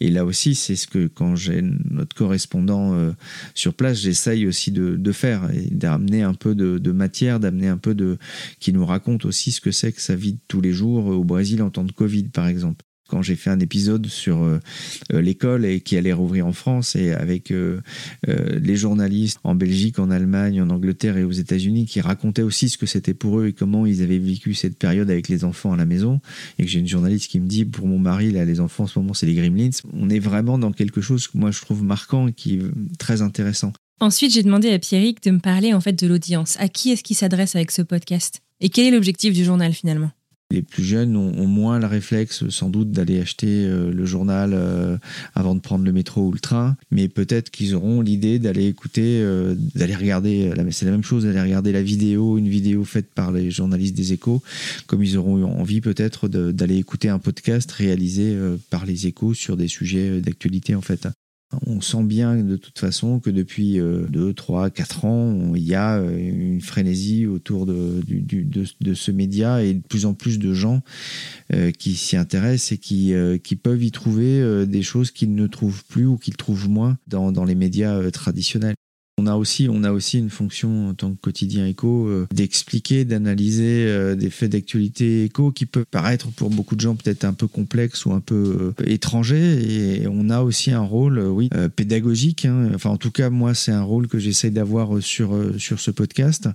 et 0.00 0.10
là 0.10 0.24
aussi, 0.24 0.54
c'est 0.54 0.76
ce 0.76 0.86
que 0.86 1.08
quand 1.08 1.34
j'ai 1.34 1.60
notre 1.90 2.14
correspondant 2.14 2.94
euh, 2.94 3.10
sur 3.54 3.74
place, 3.74 3.98
j'essaye 3.98 4.46
aussi 4.46 4.70
de, 4.70 4.96
de 4.96 5.12
faire 5.12 5.50
et 5.52 5.68
d'amener 5.70 6.22
un 6.22 6.34
peu 6.34 6.51
de, 6.54 6.92
matière, 6.92 7.40
d'amener 7.40 7.68
un 7.68 7.78
peu 7.78 7.94
de. 7.94 8.18
qui 8.60 8.72
nous 8.72 8.86
raconte 8.86 9.24
aussi 9.24 9.52
ce 9.52 9.60
que 9.60 9.70
c'est 9.70 9.92
que 9.92 10.00
sa 10.00 10.16
vie 10.16 10.34
de 10.34 10.40
tous 10.48 10.60
les 10.60 10.72
jours 10.72 11.06
au 11.06 11.24
Brésil 11.24 11.62
en 11.62 11.70
temps 11.70 11.84
de 11.84 11.92
Covid, 11.92 12.24
par 12.24 12.46
exemple 12.46 12.84
quand 13.12 13.20
j'ai 13.20 13.36
fait 13.36 13.50
un 13.50 13.60
épisode 13.60 14.06
sur 14.06 14.42
euh, 14.42 14.58
euh, 15.12 15.20
l'école 15.20 15.66
et 15.66 15.80
qui 15.80 15.98
allait 15.98 16.14
rouvrir 16.14 16.46
en 16.46 16.52
France 16.52 16.96
et 16.96 17.12
avec 17.12 17.50
euh, 17.50 17.82
les 18.26 18.74
journalistes 18.74 19.38
en 19.44 19.54
Belgique, 19.54 19.98
en 19.98 20.10
Allemagne, 20.10 20.62
en 20.62 20.70
Angleterre 20.70 21.18
et 21.18 21.24
aux 21.24 21.30
États-Unis 21.30 21.84
qui 21.84 22.00
racontaient 22.00 22.42
aussi 22.42 22.70
ce 22.70 22.78
que 22.78 22.86
c'était 22.86 23.12
pour 23.12 23.40
eux 23.40 23.48
et 23.48 23.52
comment 23.52 23.84
ils 23.84 24.02
avaient 24.02 24.18
vécu 24.18 24.54
cette 24.54 24.78
période 24.78 25.10
avec 25.10 25.28
les 25.28 25.44
enfants 25.44 25.74
à 25.74 25.76
la 25.76 25.84
maison 25.84 26.22
et 26.58 26.64
que 26.64 26.70
j'ai 26.70 26.78
une 26.78 26.88
journaliste 26.88 27.30
qui 27.30 27.38
me 27.38 27.46
dit 27.46 27.66
pour 27.66 27.86
mon 27.86 27.98
mari 27.98 28.32
là 28.32 28.46
les 28.46 28.60
enfants 28.60 28.84
en 28.84 28.86
ce 28.86 28.98
moment 28.98 29.12
c'est 29.12 29.26
les 29.26 29.34
Gremlins 29.34 29.70
on 29.92 30.08
est 30.08 30.18
vraiment 30.18 30.56
dans 30.56 30.72
quelque 30.72 31.02
chose 31.02 31.28
que 31.28 31.36
moi 31.36 31.50
je 31.50 31.60
trouve 31.60 31.82
marquant 31.84 32.28
et 32.28 32.32
qui 32.32 32.54
est 32.54 32.62
très 32.98 33.20
intéressant 33.20 33.74
Ensuite, 34.02 34.32
j'ai 34.32 34.42
demandé 34.42 34.68
à 34.72 34.80
Pierrick 34.80 35.22
de 35.22 35.30
me 35.30 35.38
parler 35.38 35.72
en 35.72 35.80
fait 35.80 35.92
de 35.92 36.08
l'audience. 36.08 36.56
À 36.58 36.66
qui 36.66 36.90
est-ce 36.90 37.04
qu'il 37.04 37.14
s'adresse 37.14 37.54
avec 37.54 37.70
ce 37.70 37.82
podcast? 37.82 38.40
Et 38.60 38.68
quel 38.68 38.86
est 38.86 38.90
l'objectif 38.90 39.32
du 39.32 39.44
journal 39.44 39.72
finalement? 39.72 40.10
Les 40.50 40.60
plus 40.60 40.82
jeunes 40.82 41.14
ont, 41.14 41.46
moins 41.46 41.78
le 41.78 41.86
réflexe 41.86 42.48
sans 42.48 42.68
doute 42.68 42.90
d'aller 42.90 43.20
acheter 43.20 43.64
euh, 43.64 43.92
le 43.92 44.04
journal 44.04 44.54
euh, 44.54 44.98
avant 45.36 45.54
de 45.54 45.60
prendre 45.60 45.84
le 45.84 45.92
métro 45.92 46.26
ou 46.26 46.32
le 46.32 46.40
train, 46.40 46.76
mais 46.90 47.06
peut-être 47.06 47.50
qu'ils 47.50 47.76
auront 47.76 48.00
l'idée 48.00 48.40
d'aller 48.40 48.66
écouter, 48.66 49.20
euh, 49.22 49.54
d'aller 49.76 49.94
regarder, 49.94 50.52
c'est 50.72 50.84
la 50.84 50.90
même 50.90 51.04
chose, 51.04 51.22
d'aller 51.22 51.40
regarder 51.40 51.70
la 51.70 51.82
vidéo, 51.84 52.38
une 52.38 52.48
vidéo 52.48 52.82
faite 52.82 53.14
par 53.14 53.30
les 53.30 53.52
journalistes 53.52 53.94
des 53.94 54.12
échos, 54.12 54.42
comme 54.88 55.04
ils 55.04 55.16
auront 55.16 55.38
eu 55.38 55.44
envie 55.44 55.80
peut-être 55.80 56.26
d'aller 56.26 56.76
écouter 56.76 57.08
un 57.08 57.20
podcast 57.20 57.70
réalisé 57.70 58.36
par 58.68 58.84
les 58.84 59.06
échos 59.06 59.32
sur 59.32 59.56
des 59.56 59.68
sujets 59.68 60.20
d'actualité 60.20 60.74
en 60.74 60.82
fait. 60.82 61.06
On 61.66 61.80
sent 61.80 62.04
bien 62.04 62.36
de 62.36 62.56
toute 62.56 62.78
façon 62.78 63.20
que 63.20 63.30
depuis 63.30 63.78
2, 63.78 64.32
3, 64.32 64.70
4 64.70 65.04
ans, 65.04 65.52
il 65.54 65.62
y 65.62 65.74
a 65.74 65.98
euh, 65.98 66.16
une 66.16 66.60
frénésie 66.60 67.26
autour 67.26 67.66
de, 67.66 68.02
ce 68.94 69.10
média 69.10 69.62
et 69.62 69.74
de 69.74 69.82
plus 69.82 70.06
en 70.06 70.14
plus 70.14 70.38
de 70.38 70.52
gens 70.54 70.82
euh, 71.52 71.70
qui 71.70 71.94
s'y 71.94 72.16
intéressent 72.16 72.72
et 72.72 72.78
qui, 72.78 73.14
euh, 73.14 73.38
peuvent 73.62 73.82
y 73.82 73.90
trouver 73.90 74.66
des 74.66 74.82
choses 74.82 75.10
qu'ils 75.10 75.34
ne 75.34 75.46
trouvent 75.46 75.84
plus 75.84 76.06
ou 76.06 76.16
qu'ils 76.16 76.36
trouvent 76.36 76.70
moins 76.70 76.96
dans 77.06 77.44
les 77.44 77.54
médias 77.54 78.10
traditionnels. 78.10 78.74
On 79.22 79.28
a 79.28 79.36
aussi, 79.36 79.68
on 79.70 79.84
a 79.84 79.92
aussi 79.92 80.18
une 80.18 80.30
fonction 80.30 80.88
en 80.88 80.94
tant 80.94 81.12
que 81.12 81.20
quotidien 81.20 81.64
éco 81.64 82.08
euh, 82.08 82.26
d'expliquer, 82.34 83.04
d'analyser 83.04 83.86
euh, 83.86 84.16
des 84.16 84.30
faits 84.30 84.50
d'actualité 84.50 85.22
éco 85.26 85.52
qui 85.52 85.64
peuvent 85.64 85.86
paraître 85.88 86.32
pour 86.32 86.50
beaucoup 86.50 86.74
de 86.74 86.80
gens 86.80 86.96
peut-être 86.96 87.24
un 87.24 87.32
peu 87.32 87.46
complexes 87.46 88.04
ou 88.04 88.12
un 88.12 88.18
peu 88.18 88.74
euh, 88.80 88.84
étrangers. 88.84 90.00
Et 90.00 90.08
on 90.08 90.28
a 90.28 90.40
aussi 90.40 90.72
un 90.72 90.80
rôle, 90.80 91.20
oui, 91.20 91.50
pédagogique. 91.76 92.46
Hein. 92.46 92.72
Enfin, 92.74 92.90
en 92.90 92.96
tout 92.96 93.12
cas, 93.12 93.30
moi, 93.30 93.54
c'est 93.54 93.70
un 93.70 93.84
rôle 93.84 94.08
que 94.08 94.18
j'essaie 94.18 94.50
d'avoir 94.50 95.00
sur 95.00 95.38
sur 95.56 95.78
ce 95.78 95.92
podcast. 95.92 96.48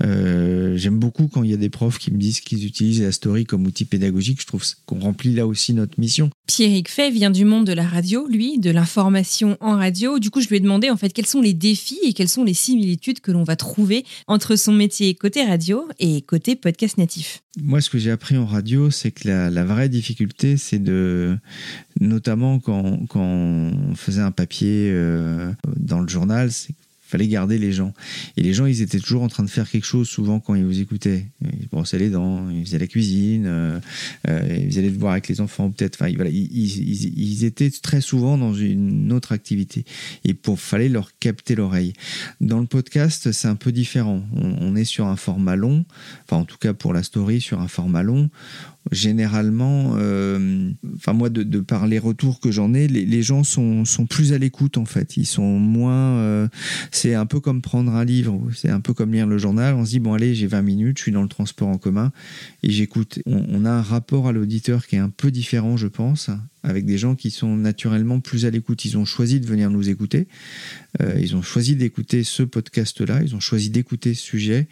J'aime 0.00 0.98
beaucoup 0.98 1.28
quand 1.28 1.42
il 1.42 1.50
y 1.50 1.54
a 1.54 1.58
des 1.58 1.68
profs 1.68 1.98
qui 1.98 2.10
me 2.12 2.18
disent 2.18 2.40
qu'ils 2.40 2.64
utilisent 2.64 3.02
la 3.02 3.12
story 3.12 3.44
comme 3.44 3.66
outil 3.66 3.84
pédagogique. 3.84 4.40
Je 4.40 4.46
trouve 4.46 4.64
qu'on 4.86 5.00
remplit 5.00 5.34
là 5.34 5.46
aussi 5.46 5.74
notre 5.74 6.00
mission. 6.00 6.30
Pierrick 6.46 6.88
Fay 6.88 7.10
vient 7.10 7.30
du 7.30 7.44
monde 7.44 7.66
de 7.66 7.74
la 7.74 7.86
radio, 7.86 8.26
lui, 8.26 8.58
de 8.58 8.70
l'information 8.70 9.58
en 9.60 9.76
radio. 9.76 10.18
Du 10.18 10.30
coup, 10.30 10.40
je 10.40 10.48
lui 10.48 10.56
ai 10.56 10.60
demandé 10.60 10.88
en 10.88 10.96
fait 10.96 11.12
quels 11.12 11.26
sont 11.26 11.42
les 11.42 11.52
défis 11.52 12.05
et 12.06 12.12
quelles 12.12 12.28
sont 12.28 12.44
les 12.44 12.54
similitudes 12.54 13.20
que 13.20 13.32
l'on 13.32 13.44
va 13.44 13.56
trouver 13.56 14.04
entre 14.26 14.56
son 14.56 14.72
métier 14.72 15.14
côté 15.14 15.44
radio 15.44 15.86
et 15.98 16.22
côté 16.22 16.56
podcast 16.56 16.98
natif. 16.98 17.42
Moi, 17.60 17.80
ce 17.80 17.90
que 17.90 17.98
j'ai 17.98 18.10
appris 18.10 18.36
en 18.36 18.46
radio, 18.46 18.90
c'est 18.90 19.10
que 19.10 19.28
la, 19.28 19.64
vraie 19.64 19.88
difficulté, 19.88 20.56
c'est 20.56 20.78
de, 20.78 21.38
notamment 22.00 22.58
quand, 22.58 23.06
on 23.14 23.94
faisait 23.94 24.22
un 24.22 24.30
papier 24.30 24.90
euh, 24.92 25.50
dans 25.76 26.00
le 26.00 26.08
journal, 26.08 26.52
c'est 26.52 26.74
fallait 27.06 27.28
garder 27.28 27.58
les 27.58 27.72
gens. 27.72 27.94
Et 28.36 28.42
les 28.42 28.52
gens, 28.52 28.66
ils 28.66 28.82
étaient 28.82 28.98
toujours 28.98 29.22
en 29.22 29.28
train 29.28 29.44
de 29.44 29.50
faire 29.50 29.70
quelque 29.70 29.84
chose, 29.84 30.08
souvent 30.08 30.40
quand 30.40 30.54
ils 30.54 30.64
vous 30.64 30.80
écoutaient. 30.80 31.26
Ils 31.42 31.68
brossaient 31.68 31.98
les 31.98 32.10
dents, 32.10 32.50
ils 32.50 32.64
faisaient 32.64 32.78
la 32.78 32.86
cuisine, 32.86 33.44
euh, 33.46 33.78
euh, 34.28 34.58
ils 34.68 34.78
allaient 34.78 34.90
le 34.90 34.98
voir 34.98 35.12
avec 35.12 35.28
les 35.28 35.40
enfants, 35.40 35.70
peut-être. 35.70 35.96
Enfin, 36.00 36.08
ils, 36.08 36.28
ils, 36.28 37.44
étaient 37.44 37.70
très 37.70 38.00
souvent 38.00 38.36
dans 38.36 38.54
une 38.54 39.12
autre 39.12 39.32
activité. 39.32 39.84
Et 40.24 40.36
il 40.46 40.56
fallait 40.56 40.88
leur 40.88 41.16
capter 41.18 41.54
l'oreille. 41.54 41.92
Dans 42.40 42.58
le 42.58 42.66
podcast, 42.66 43.30
c'est 43.32 43.48
un 43.48 43.56
peu 43.56 43.72
différent. 43.72 44.22
On, 44.34 44.56
on, 44.60 44.76
est 44.76 44.84
sur 44.84 45.06
un 45.06 45.16
format 45.16 45.56
long, 45.56 45.84
enfin, 46.24 46.38
en 46.38 46.44
tout 46.44 46.58
cas 46.58 46.74
pour 46.74 46.92
la 46.92 47.02
story, 47.02 47.40
sur 47.40 47.60
un 47.60 47.68
format 47.68 48.02
long 48.02 48.30
généralement, 48.92 49.94
euh, 49.96 50.70
enfin 50.96 51.12
moi, 51.12 51.28
de, 51.28 51.42
de, 51.42 51.60
par 51.60 51.86
les 51.86 51.98
retours 51.98 52.40
que 52.40 52.50
j'en 52.50 52.74
ai, 52.74 52.88
les, 52.88 53.04
les, 53.04 53.22
gens 53.22 53.44
sont, 53.44 53.84
sont 53.84 54.06
plus 54.06 54.32
à 54.32 54.38
l'écoute 54.38 54.78
en 54.78 54.84
fait. 54.84 55.16
Ils 55.16 55.26
sont 55.26 55.58
moins. 55.58 56.18
Euh, 56.18 56.48
c'est 56.90 57.14
un 57.14 57.26
peu 57.26 57.40
comme 57.40 57.62
prendre 57.62 57.92
un 57.92 58.04
livre, 58.04 58.40
c'est 58.54 58.70
un 58.70 58.80
peu 58.80 58.94
comme 58.94 59.12
lire 59.12 59.26
le 59.26 59.38
journal. 59.38 59.74
On 59.74 59.84
se 59.84 59.90
dit 59.90 60.00
bon 60.00 60.14
allez, 60.14 60.34
j'ai 60.34 60.46
20 60.46 60.62
minutes, 60.62 60.98
je 60.98 61.02
suis 61.02 61.12
dans 61.12 61.22
le 61.22 61.28
transport 61.28 61.68
en 61.68 61.78
commun 61.78 62.12
et 62.62 62.70
j'écoute. 62.70 63.20
On, 63.26 63.44
on, 63.48 63.64
a 63.64 63.70
un 63.70 63.82
rapport 63.82 64.28
à 64.28 64.32
l'auditeur 64.32 64.86
qui 64.86 64.96
est 64.96 65.00
un 65.00 65.10
peu 65.10 65.30
différent, 65.30 65.76
je 65.76 65.88
pense, 65.88 66.30
avec 66.66 66.84
des 66.84 66.98
gens 66.98 67.14
qui 67.14 67.30
sont 67.30 67.56
naturellement 67.56 68.20
plus 68.20 68.44
à 68.44 68.50
l'écoute. 68.50 68.84
Ils 68.84 68.98
ont 68.98 69.04
choisi 69.04 69.38
de 69.40 69.46
venir 69.46 69.70
nous 69.70 69.88
écouter. 69.88 70.26
Euh, 71.00 71.14
ils 71.20 71.36
ont 71.36 71.42
choisi 71.42 71.76
d'écouter 71.76 72.24
ce 72.24 72.42
podcast-là. 72.42 73.22
Ils 73.22 73.36
ont 73.36 73.40
choisi 73.40 73.70
d'écouter 73.70 74.14
ce 74.14 74.22
sujet 74.22 74.66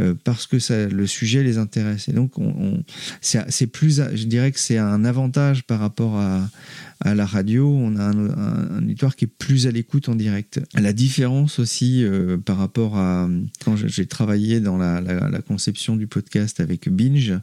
euh, 0.00 0.14
parce 0.24 0.46
que 0.48 0.58
ça, 0.58 0.88
le 0.88 1.06
sujet 1.06 1.44
les 1.44 1.56
intéresse. 1.56 2.08
Et 2.08 2.12
donc, 2.12 2.38
on, 2.38 2.48
on 2.48 2.84
c'est 3.20 3.66
plus, 3.68 4.02
je 4.14 4.24
dirais 4.24 4.50
que 4.50 4.58
c'est 4.58 4.78
un 4.78 5.04
avantage 5.04 5.62
par 5.62 5.78
rapport 5.78 6.16
à, 6.16 6.50
à 7.00 7.14
la 7.14 7.26
radio, 7.26 7.68
on 7.68 7.96
a 7.96 8.02
un, 8.02 8.30
un, 8.30 8.78
auditoire 8.78 9.14
qui 9.14 9.26
est 9.26 9.28
plus 9.28 9.66
à 9.66 9.70
l'écoute 9.70 10.08
en 10.08 10.16
direct. 10.16 10.60
La 10.74 10.92
différence 10.92 11.60
aussi 11.60 12.04
euh, 12.04 12.36
par 12.38 12.58
rapport 12.58 12.96
à 12.96 13.28
quand 13.64 13.76
j'ai 13.76 14.06
travaillé 14.06 14.60
dans 14.60 14.78
la, 14.78 15.00
conception 15.46 15.96
du 15.96 16.06
podcast 16.08 16.60
avec 16.60 16.88
Binge, 16.88 17.34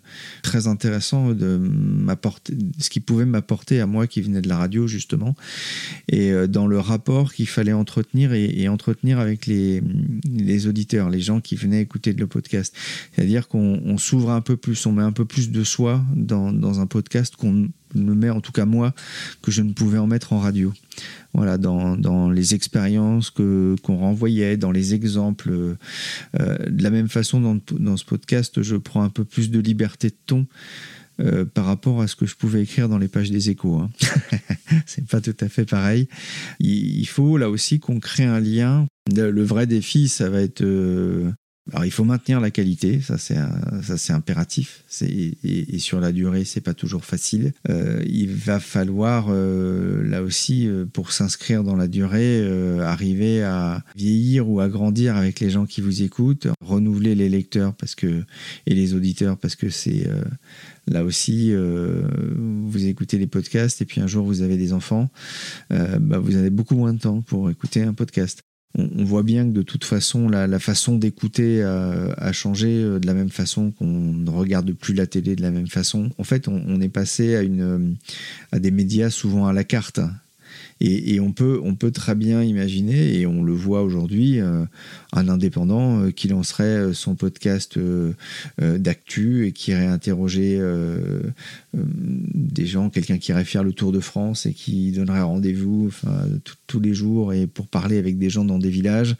très 0.44 0.68
intéressant 0.68 1.32
de 1.32 1.58
m'apporter 1.58 2.54
ce 2.78 2.90
qui 2.90 3.00
pouvait 3.00 3.26
m'apporter 3.26 3.80
à 3.80 3.88
moi 3.88 4.06
qui 4.08 4.22
venait 4.22 4.42
de 4.42 4.50
la 4.50 4.58
radio 4.58 4.88
justement, 4.88 5.36
et 6.10 6.32
euh, 6.32 6.48
dans 6.48 6.68
le 6.68 6.80
rapport 6.80 7.34
qu'il 7.34 7.48
fallait 7.48 7.74
entretenir 7.74 8.34
et, 8.34 8.46
et, 8.46 8.68
entretenir 8.68 9.20
avec 9.20 9.46
les, 9.46 9.82
les 10.30 10.68
auditeurs, 10.68 11.10
les 11.10 11.22
gens 11.22 11.40
qui 11.40 11.56
venaient 11.56 11.82
écouter 11.82 12.14
le 12.14 12.28
podcast. 12.28 12.76
C'est-à-dire 13.14 13.48
qu'on 13.48 13.98
s'ouvre 13.98 14.32
un 14.32 14.42
peu 14.42 14.58
plus, 14.58 14.86
on 14.86 14.92
met 14.92 15.04
un 15.04 15.14
peu 15.14 15.26
plus 15.26 15.52
de 15.52 15.64
soi 15.64 16.04
dans, 16.16 16.52
dans 16.52 16.80
un 16.82 16.88
podcast 16.88 17.36
qu'on 17.38 17.70
me 18.04 18.14
met, 18.14 18.30
en 18.30 18.42
tout 18.42 18.52
cas 18.52 18.66
moi, 18.66 18.94
que 19.42 19.52
je 19.52 19.62
ne 19.62 19.74
pouvais 19.74 19.98
en 19.98 20.08
mettre 20.08 20.34
en 20.34 20.40
radio. 20.40 20.74
Voilà, 21.34 21.58
dans, 21.58 21.98
dans 21.98 22.30
les 22.30 22.56
expériences 22.56 23.30
qu'on 23.30 23.98
renvoyait, 23.98 24.58
dans 24.58 24.72
les 24.72 24.94
exemples. 24.94 25.50
Euh, 25.50 26.58
de 26.68 26.84
la 26.84 26.90
même 26.90 27.10
façon, 27.10 27.42
dans, 27.42 27.60
dans 27.78 27.98
ce 27.98 28.06
podcast, 28.06 28.62
je 28.62 28.76
prends 28.76 29.04
un 29.04 29.10
peu 29.10 29.26
plus 29.26 29.52
de 29.52 29.60
liberté 29.60 30.10
de 30.10 30.18
ton. 30.26 30.48
Euh, 31.22 31.46
par 31.46 31.64
rapport 31.64 32.02
à 32.02 32.08
ce 32.08 32.16
que 32.18 32.26
je 32.26 32.36
pouvais 32.36 32.64
écrire 32.64 32.90
dans 32.90 32.98
les 32.98 33.08
pages 33.08 33.32
des 33.32 33.50
échos. 33.50 33.76
Hein. 33.76 33.90
c'est 34.86 35.08
pas 35.08 35.22
tout 35.22 35.36
à 35.40 35.48
fait 35.48 35.64
pareil. 35.64 36.10
Il, 36.60 37.06
faut 37.06 37.38
là 37.38 37.50
aussi 37.50 37.80
qu'on 37.80 38.02
crée 38.02 38.26
un 38.26 38.42
lien. 38.42 38.86
Le, 39.16 39.44
vrai 39.44 39.66
défi, 39.66 40.10
ça 40.10 40.30
va 40.30 40.42
être 40.42 40.62
euh, 40.62 41.32
alors 41.72 41.84
il 41.84 41.92
faut 41.92 42.04
maintenir 42.04 42.40
la 42.40 42.52
qualité, 42.52 43.02
ça 43.02 43.18
c'est 43.18 44.14
impératif. 44.14 44.84
Et, 45.02 45.36
et, 45.44 45.80
sur 45.80 46.00
la 46.00 46.12
durée 46.12 46.46
c'est 46.46 46.62
pas 46.62 46.76
toujours 46.76 47.04
facile. 47.04 47.54
Euh, 47.70 48.04
il 48.06 48.36
va 48.36 48.60
falloir 48.60 49.28
euh, 49.30 50.04
là 50.08 50.22
aussi 50.22 50.68
euh, 50.68 50.86
pour 50.86 51.12
s'inscrire 51.12 51.64
dans 51.64 51.76
la 51.76 51.88
durée, 51.88 52.40
euh, 52.42 52.82
arriver 52.82 53.44
à 53.44 53.84
vieillir 53.96 54.48
ou 54.48 54.60
à 54.60 54.70
grandir 54.70 55.16
avec 55.16 55.40
les 55.40 55.50
gens 55.50 55.66
qui 55.66 55.82
vous 55.82 56.04
écoutent, 56.04 56.48
renouveler 56.62 57.16
les 57.16 57.30
lecteurs 57.30 57.74
parce 57.74 57.96
que 57.96 58.24
et 58.68 58.76
les 58.76 58.94
auditeurs 58.94 59.36
parce 59.36 59.56
que 59.56 59.70
c'est 59.70 60.08
euh, 60.08 60.24
là 60.88 61.04
aussi 61.04 61.52
vous 61.52 62.86
écoutez 62.86 63.18
les 63.18 63.26
podcasts 63.26 63.82
et 63.82 63.86
puis 63.86 64.02
un 64.02 64.08
jour 64.08 64.24
vous 64.24 64.44
avez 64.44 64.58
des 64.58 64.72
enfants, 64.72 65.10
bah, 65.72 66.20
vous 66.20 66.36
avez 66.36 66.52
beaucoup 66.52 66.76
moins 66.76 66.94
de 66.94 67.00
temps 67.00 67.22
pour 67.22 67.50
écouter 67.50 67.82
un 67.82 67.94
podcast 67.94 68.44
on, 68.78 69.04
voit 69.04 69.24
bien 69.24 69.46
que 69.46 69.54
de 69.54 69.62
toute 69.62 69.86
façon, 69.86 70.28
la, 70.28 70.48
la 70.48 70.60
façon 70.60 70.98
d'écouter 70.98 71.64
a, 71.64 72.14
a, 72.18 72.32
changé 72.32 72.68
euh, 72.68 73.00
de 73.00 73.08
la 73.08 73.14
même 73.14 73.30
façon 73.30 73.72
qu'on 73.72 73.86
ne 73.86 74.30
regarde 74.30 74.72
plus 74.74 74.94
la 74.94 75.08
télé 75.08 75.36
de 75.36 75.42
la 75.42 75.52
même 75.52 75.68
façon. 75.68 76.12
En 76.18 76.24
fait, 76.24 76.48
on, 76.48 76.62
on 76.68 76.82
est 76.82 76.90
passé 76.90 77.36
à, 77.36 77.42
une, 77.42 77.96
à 78.52 78.60
des 78.60 78.72
médias 78.72 79.10
souvent 79.10 79.48
à 79.48 79.54
la 79.54 79.64
carte. 79.64 80.00
Et, 80.82 81.22
on, 81.22 81.32
peut, 81.32 81.62
on 81.64 81.74
peut 81.74 81.92
très 81.92 82.16
bien 82.16 82.44
imaginer, 82.44 83.18
et 83.18 83.26
on 83.26 83.44
le 83.44 83.54
voit 83.54 83.82
aujourd'hui, 83.82 84.42
euh, 84.42 84.66
un 85.16 85.30
indépendant 85.30 86.02
euh, 86.02 86.12
qui 86.12 86.28
lancerait 86.28 86.64
euh, 86.64 86.94
son 86.94 87.16
podcast 87.16 87.78
euh, 87.78 88.14
d'actu 88.58 89.48
et 89.48 89.52
qui 89.52 89.72
irait 89.72 89.86
interroger 89.86 90.62
des 91.74 92.66
gens, 92.66 92.90
quelqu'un 92.90 93.18
qui 93.18 93.32
irait 93.32 93.46
faire 93.46 93.64
le 93.64 93.74
tour 93.74 93.92
de 93.92 94.00
France 94.00 94.46
et 94.46 94.54
qui 94.54 94.92
donnerait 94.92 95.22
rendez-vous 95.22 95.92
tous 96.68 96.80
les 96.80 96.94
jours 96.94 97.34
et 97.34 97.48
pour 97.48 97.68
parler 97.68 97.98
avec 97.98 98.18
des 98.18 98.30
gens 98.30 98.46
dans 98.46 98.60
des 98.60 98.70
villages 98.70 99.16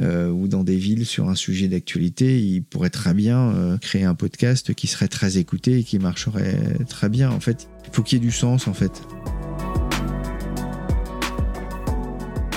ou 0.00 0.48
dans 0.48 0.64
des 0.64 0.76
villes 0.76 1.06
sur 1.06 1.28
un 1.28 1.34
sujet 1.34 1.68
d'actualité. 1.68 2.40
Il 2.40 2.62
pourrait 2.62 2.90
très 2.90 3.14
bien 3.14 3.78
créer 3.80 4.04
un 4.04 4.14
podcast 4.14 4.74
qui 4.74 4.86
serait 4.86 5.08
très 5.08 5.38
écouté 5.38 5.78
et 5.78 5.84
qui 5.84 5.98
marcherait 5.98 6.58
très 6.88 7.08
bien. 7.08 7.30
En 7.30 7.40
fait, 7.40 7.68
il 7.86 7.90
faut 7.92 8.02
qu'il 8.02 8.18
y 8.18 8.22
ait 8.22 8.24
du 8.24 8.32
sens 8.32 8.68
en 8.68 8.74
fait. 8.74 9.02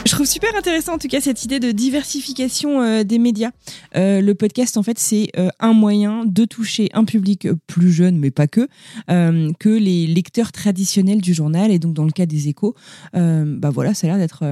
Je 0.09 0.15
trouve 0.15 0.25
super 0.25 0.49
intéressant 0.55 0.95
en 0.95 0.97
tout 0.97 1.07
cas 1.07 1.21
cette 1.21 1.45
idée 1.45 1.59
de 1.59 1.71
diversification 1.71 2.81
euh, 2.81 3.03
des 3.03 3.19
médias. 3.19 3.51
Euh, 3.95 4.21
le 4.21 4.33
podcast 4.33 4.75
en 4.75 4.81
fait 4.81 4.97
c'est 4.97 5.27
euh, 5.37 5.49
un 5.59 5.73
moyen 5.73 6.25
de 6.25 6.45
toucher 6.45 6.89
un 6.93 7.05
public 7.05 7.47
plus 7.67 7.91
jeune 7.91 8.17
mais 8.17 8.31
pas 8.31 8.47
que 8.47 8.67
que 9.07 9.69
les 9.69 10.07
lecteurs 10.07 10.51
traditionnels 10.51 11.21
du 11.21 11.35
journal 11.35 11.69
et 11.69 11.77
donc 11.77 11.93
dans 11.93 12.05
le 12.05 12.11
cas 12.11 12.25
des 12.25 12.47
échos 12.47 12.73
bah 13.13 13.69
voilà 13.69 13.93
ça 13.93 14.07
a 14.07 14.09
l'air 14.09 14.17
d'être 14.17 14.43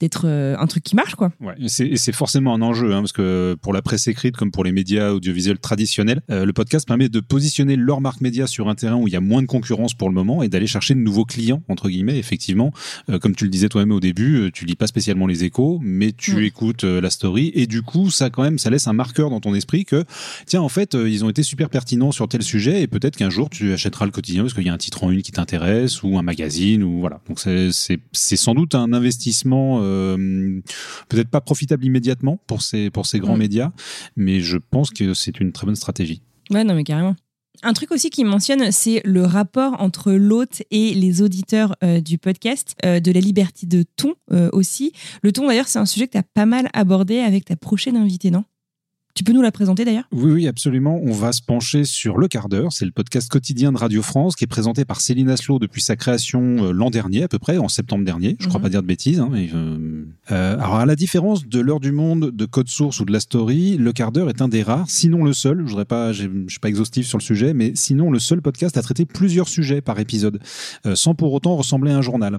d'être 0.00 0.22
euh, 0.26 0.56
un 0.58 0.66
truc 0.66 0.82
qui 0.82 0.94
marche 0.94 1.14
quoi. 1.14 1.30
Ouais, 1.40 1.54
et 1.58 1.96
c'est 1.96 2.12
forcément 2.12 2.54
un 2.54 2.62
enjeu 2.62 2.94
hein, 2.94 3.00
parce 3.00 3.12
que 3.12 3.56
pour 3.60 3.72
la 3.72 3.82
presse 3.82 4.06
écrite 4.08 4.36
comme 4.36 4.50
pour 4.50 4.64
les 4.64 4.72
médias 4.72 5.10
audiovisuels 5.10 5.58
traditionnels, 5.58 6.20
euh, 6.30 6.44
le 6.44 6.52
podcast 6.52 6.86
permet 6.86 7.08
de 7.08 7.20
positionner 7.20 7.76
leur 7.76 8.00
marque 8.00 8.20
média 8.20 8.46
sur 8.46 8.68
un 8.68 8.74
terrain 8.74 8.96
où 8.96 9.08
il 9.08 9.12
y 9.12 9.16
a 9.16 9.20
moins 9.20 9.42
de 9.42 9.46
concurrence 9.46 9.94
pour 9.94 10.08
le 10.08 10.14
moment 10.14 10.42
et 10.42 10.48
d'aller 10.48 10.66
chercher 10.66 10.94
de 10.94 11.00
nouveaux 11.00 11.24
clients 11.24 11.62
entre 11.68 11.88
guillemets. 11.88 12.18
Effectivement, 12.18 12.72
euh, 13.10 13.18
comme 13.18 13.34
tu 13.34 13.44
le 13.44 13.50
disais 13.50 13.68
toi-même 13.68 13.92
au 13.92 14.00
début, 14.00 14.36
euh, 14.36 14.50
tu 14.52 14.64
lis 14.64 14.76
pas 14.76 14.86
spécialement 14.86 15.26
les 15.26 15.44
échos, 15.44 15.78
mais 15.82 16.12
tu 16.12 16.46
écoutes 16.46 16.84
euh, 16.84 17.00
la 17.00 17.10
story 17.10 17.52
et 17.54 17.66
du 17.66 17.82
coup 17.82 18.10
ça 18.10 18.30
quand 18.30 18.42
même 18.42 18.58
ça 18.58 18.70
laisse 18.70 18.86
un 18.88 18.92
marqueur 18.92 19.30
dans 19.30 19.40
ton 19.40 19.54
esprit 19.54 19.84
que 19.84 20.04
tiens 20.46 20.60
en 20.60 20.68
fait 20.68 20.94
euh, 20.94 21.08
ils 21.08 21.24
ont 21.24 21.30
été 21.30 21.42
super 21.42 21.70
pertinents 21.70 22.12
sur 22.12 22.28
tel 22.28 22.42
sujet 22.42 22.82
et 22.82 22.86
peut-être 22.86 23.16
qu'un 23.16 23.30
jour 23.30 23.50
tu 23.50 23.72
achèteras 23.72 24.04
le 24.04 24.10
quotidien 24.10 24.42
parce 24.42 24.54
qu'il 24.54 24.64
y 24.64 24.68
a 24.68 24.72
un 24.72 24.78
titre 24.78 25.04
en 25.04 25.10
une 25.10 25.22
qui 25.22 25.32
t'intéresse 25.32 26.02
ou 26.02 26.18
un 26.18 26.22
magazine 26.22 26.82
ou 26.82 27.00
voilà. 27.00 27.20
Donc 27.28 27.40
c'est 27.40 28.36
sans 28.36 28.54
doute 28.54 28.74
un 28.74 28.92
investissement 28.92 29.80
euh, 29.82 29.87
peut-être 31.08 31.28
pas 31.28 31.40
profitable 31.40 31.84
immédiatement 31.84 32.40
pour 32.46 32.62
ces, 32.62 32.90
pour 32.90 33.06
ces 33.06 33.18
grands 33.18 33.36
mmh. 33.36 33.38
médias, 33.38 33.72
mais 34.16 34.40
je 34.40 34.58
pense 34.58 34.90
que 34.90 35.14
c'est 35.14 35.40
une 35.40 35.52
très 35.52 35.66
bonne 35.66 35.76
stratégie. 35.76 36.22
Ouais, 36.50 36.64
non, 36.64 36.74
mais 36.74 36.84
carrément. 36.84 37.16
Un 37.62 37.72
truc 37.72 37.90
aussi 37.90 38.10
qui 38.10 38.22
mentionne, 38.24 38.70
c'est 38.70 39.02
le 39.04 39.24
rapport 39.24 39.80
entre 39.80 40.12
l'hôte 40.12 40.62
et 40.70 40.94
les 40.94 41.22
auditeurs 41.22 41.74
euh, 41.82 42.00
du 42.00 42.16
podcast, 42.16 42.76
euh, 42.84 43.00
de 43.00 43.10
la 43.10 43.20
liberté 43.20 43.66
de 43.66 43.84
ton 43.96 44.14
euh, 44.32 44.48
aussi. 44.52 44.92
Le 45.22 45.32
ton, 45.32 45.48
d'ailleurs, 45.48 45.66
c'est 45.66 45.80
un 45.80 45.86
sujet 45.86 46.06
que 46.06 46.12
tu 46.12 46.18
as 46.18 46.22
pas 46.22 46.46
mal 46.46 46.68
abordé 46.72 47.18
avec 47.18 47.46
ta 47.46 47.56
prochaine 47.56 47.96
invitée, 47.96 48.30
non? 48.30 48.44
Tu 49.18 49.24
peux 49.24 49.32
nous 49.32 49.42
la 49.42 49.50
présenter 49.50 49.84
d'ailleurs? 49.84 50.04
Oui, 50.12 50.30
oui, 50.30 50.46
absolument. 50.46 51.00
On 51.02 51.10
va 51.10 51.32
se 51.32 51.42
pencher 51.42 51.82
sur 51.82 52.18
Le 52.18 52.28
Quart 52.28 52.48
d'heure. 52.48 52.72
C'est 52.72 52.84
le 52.84 52.92
podcast 52.92 53.28
quotidien 53.28 53.72
de 53.72 53.76
Radio 53.76 54.00
France 54.00 54.36
qui 54.36 54.44
est 54.44 54.46
présenté 54.46 54.84
par 54.84 55.00
Céline 55.00 55.28
Aslo 55.28 55.58
depuis 55.58 55.82
sa 55.82 55.96
création 55.96 56.66
euh, 56.66 56.70
l'an 56.70 56.88
dernier, 56.88 57.24
à 57.24 57.28
peu 57.28 57.40
près, 57.40 57.58
en 57.58 57.66
septembre 57.66 58.04
dernier. 58.04 58.36
Je 58.38 58.44
ne 58.44 58.48
crois 58.48 58.60
mm 58.60 58.62
-hmm. 58.62 58.62
pas 58.62 58.68
dire 58.68 58.82
de 58.82 58.86
bêtises. 58.86 59.18
Hein, 59.18 59.28
mais, 59.32 59.50
euh... 59.52 60.04
Euh, 60.30 60.54
alors, 60.54 60.76
à 60.76 60.86
la 60.86 60.94
différence 60.94 61.48
de 61.48 61.58
l'heure 61.58 61.80
du 61.80 61.90
monde, 61.90 62.30
de 62.30 62.46
Code 62.46 62.68
Source 62.68 63.00
ou 63.00 63.04
de 63.06 63.12
la 63.12 63.18
Story, 63.18 63.76
Le 63.76 63.92
Quart 63.92 64.12
d'heure 64.12 64.28
est 64.28 64.40
un 64.40 64.46
des 64.46 64.62
rares, 64.62 64.88
sinon 64.88 65.24
le 65.24 65.32
seul. 65.32 65.66
Je 65.66 65.74
ne 66.28 66.48
suis 66.48 66.60
pas 66.60 66.68
exhaustif 66.68 67.04
sur 67.08 67.18
le 67.18 67.24
sujet, 67.24 67.54
mais 67.54 67.72
sinon 67.74 68.12
le 68.12 68.20
seul 68.20 68.40
podcast 68.40 68.76
à 68.76 68.82
traiter 68.82 69.04
plusieurs 69.04 69.48
sujets 69.48 69.80
par 69.80 69.98
épisode, 69.98 70.38
euh, 70.86 70.94
sans 70.94 71.16
pour 71.16 71.32
autant 71.32 71.56
ressembler 71.56 71.90
à 71.90 71.96
un 71.96 72.02
journal. 72.02 72.38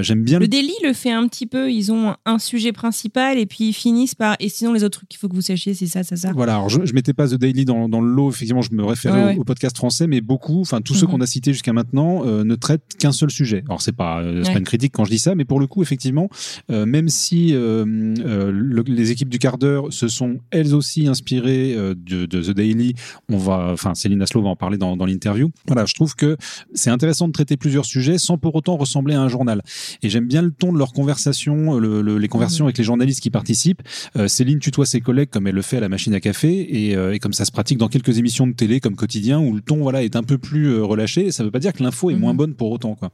J'aime 0.00 0.24
bien. 0.24 0.40
Le, 0.40 0.46
le 0.46 0.48
Daily 0.48 0.74
le 0.82 0.92
fait 0.92 1.12
un 1.12 1.28
petit 1.28 1.46
peu. 1.46 1.70
Ils 1.70 1.92
ont 1.92 2.16
un 2.26 2.40
sujet 2.40 2.72
principal 2.72 3.38
et 3.38 3.46
puis 3.46 3.68
ils 3.68 3.72
finissent 3.72 4.16
par. 4.16 4.34
Et 4.40 4.48
sinon, 4.48 4.72
les 4.72 4.82
autres 4.82 4.98
trucs 4.98 5.08
qu'il 5.10 5.20
faut 5.20 5.28
que 5.28 5.36
vous 5.36 5.48
sachiez, 5.52 5.72
c'est 5.74 5.83
ça, 5.86 6.02
ça. 6.16 6.32
Voilà, 6.32 6.54
alors 6.54 6.68
je, 6.68 6.84
je 6.84 6.92
mettais 6.94 7.12
pas 7.12 7.28
The 7.28 7.34
Daily 7.34 7.64
dans, 7.64 7.88
dans 7.88 8.00
le 8.00 8.10
lot, 8.12 8.30
effectivement, 8.30 8.62
je 8.62 8.72
me 8.72 8.84
référais 8.84 9.24
Ouais, 9.24 9.36
au, 9.36 9.44
podcast 9.44 9.76
français, 9.76 10.06
mais 10.06 10.20
beaucoup, 10.20 10.60
enfin 10.60 10.80
tous 10.80 10.94
ceux 10.94 11.06
Mhm. 11.06 11.12
qu'on 11.12 11.20
a 11.20 11.26
cités 11.26 11.52
jusqu'à 11.52 11.72
maintenant 11.72 12.24
euh, 12.26 12.44
ne 12.44 12.54
traitent 12.54 12.94
qu'un 12.98 13.12
seul 13.12 13.30
sujet. 13.30 13.62
Alors 13.66 13.80
c'est 13.82 13.92
pas, 13.92 14.20
euh, 14.22 14.42
Ouais. 14.42 14.52
pas 14.52 14.58
une 14.58 14.64
critique 14.64 14.92
quand 14.94 15.04
je 15.04 15.10
dis 15.10 15.18
ça, 15.18 15.34
mais 15.34 15.44
pour 15.44 15.60
le 15.60 15.66
coup, 15.66 15.82
effectivement, 15.82 16.28
euh, 16.70 16.86
même 16.86 17.08
si 17.08 17.52
le- 17.52 18.82
les 18.86 19.10
équipes 19.10 19.28
du 19.28 19.38
quart 19.38 19.58
d'heure 19.58 19.92
se 19.92 20.08
sont 20.08 20.38
elles 20.50 20.74
aussi 20.74 21.06
inspirées 21.06 21.74
de, 21.74 22.26
de 22.26 22.42
The 22.42 22.50
Daily, 22.50 22.94
on 23.30 23.36
va, 23.38 23.70
enfin 23.72 23.94
Céline 23.94 24.22
Aslo 24.22 24.42
va 24.42 24.48
en 24.50 24.56
parler 24.56 24.78
dans, 24.78 24.96
dans 24.96 25.06
l'interview. 25.06 25.50
Voilà, 25.66 25.84
je 25.86 25.94
trouve 25.94 26.14
que 26.14 26.36
c'est 26.74 26.90
intéressant 26.90 27.26
de 27.28 27.32
traiter 27.32 27.56
plusieurs 27.56 27.84
sujets 27.84 28.18
sans 28.18 28.38
pour 28.38 28.54
autant 28.54 28.76
ressembler 28.76 29.14
à 29.14 29.20
un 29.22 29.28
journal. 29.28 29.62
Et 30.02 30.08
j'aime 30.08 30.26
bien 30.26 30.42
le 30.42 30.50
ton 30.50 30.72
de 30.72 30.78
leur 30.78 30.92
conversation, 30.92 31.78
le- 31.78 32.02
le- 32.02 32.18
les 32.18 32.28
conversations 32.28 32.64
avec 32.66 32.78
les 32.78 32.84
journalistes 32.84 33.20
qui 33.20 33.30
participent. 33.30 33.82
Céline 34.26 34.58
tutoie 34.58 34.86
ses 34.86 35.00
collègues 35.00 35.30
comme 35.30 35.46
elle 35.46 35.54
le 35.54 35.62
fait 35.62 35.73
à 35.76 35.80
la 35.80 35.88
machine 35.88 36.14
à 36.14 36.20
café 36.20 36.88
et, 36.88 36.96
euh, 36.96 37.12
et 37.14 37.18
comme 37.18 37.32
ça 37.32 37.44
se 37.44 37.52
pratique 37.52 37.78
dans 37.78 37.88
quelques 37.88 38.18
émissions 38.18 38.46
de 38.46 38.52
télé 38.52 38.80
comme 38.80 38.96
quotidien 38.96 39.40
où 39.40 39.54
le 39.54 39.60
ton 39.60 39.76
voilà 39.78 40.02
est 40.02 40.16
un 40.16 40.22
peu 40.22 40.38
plus 40.38 40.66
euh, 40.68 40.84
relâché. 40.84 41.30
Ça 41.30 41.44
veut 41.44 41.50
pas 41.50 41.58
dire 41.58 41.72
que 41.72 41.82
l'info 41.82 42.10
est 42.10 42.14
Mhm. 42.14 42.20
moins 42.20 42.34
bonne 42.34 42.54
pour 42.54 42.70
autant 42.70 42.94
quoi. 42.94 43.10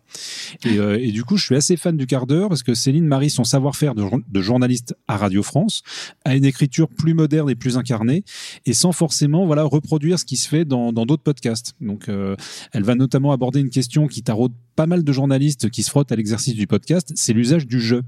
Et, 0.64 0.79
euh, 0.79 0.99
et 1.01 1.12
du 1.12 1.25
coup, 1.25 1.37
je 1.37 1.44
suis 1.44 1.55
assez 1.57 1.77
fan 1.77 1.96
du 1.96 2.07
quart 2.07 2.27
d'heure 2.27 2.49
parce 2.49 2.62
que 2.62 2.75
Céline 2.75 3.07
marie 3.07 3.31
son 3.31 3.44
savoir-faire 3.44 3.94
de, 3.94 4.03
jour- 4.03 4.20
de 4.29 4.40
journaliste 4.42 4.94
à 5.09 5.16
Radio 5.16 5.42
France 5.42 5.83
à 6.25 6.37
une 6.37 6.44
écriture 6.44 6.88
plus 6.88 7.14
moderne 7.14 7.49
et 7.51 7.55
plus 7.55 7.77
incarnée 7.77 8.25
et 8.66 8.73
sans 8.73 8.92
forcément 8.92 9.46
voilà 9.46 9.62
reproduire 9.64 10.18
ce 10.18 10.25
qui 10.25 10.37
se 10.37 10.49
fait 10.49 10.64
dans 10.64 10.92
d'autres 10.92 11.23
podcasts. 11.23 11.75
Donc, 11.81 12.09
elle 12.09 12.83
va 12.83 12.94
notamment 12.94 13.33
aborder 13.33 13.61
une 13.61 13.70
question 13.70 14.07
qui 14.07 14.23
taraude 14.23 14.53
pas 14.81 14.87
mal 14.87 15.05
de 15.05 15.12
journalistes 15.12 15.69
qui 15.69 15.83
se 15.83 15.90
frottent 15.90 16.11
à 16.11 16.16
l'exercice 16.16 16.55
du 16.55 16.66
podcast, 16.66 17.12
c'est 17.14 17.35
l'usage 17.35 17.66
du 17.66 17.83
jeu. 17.83 18.03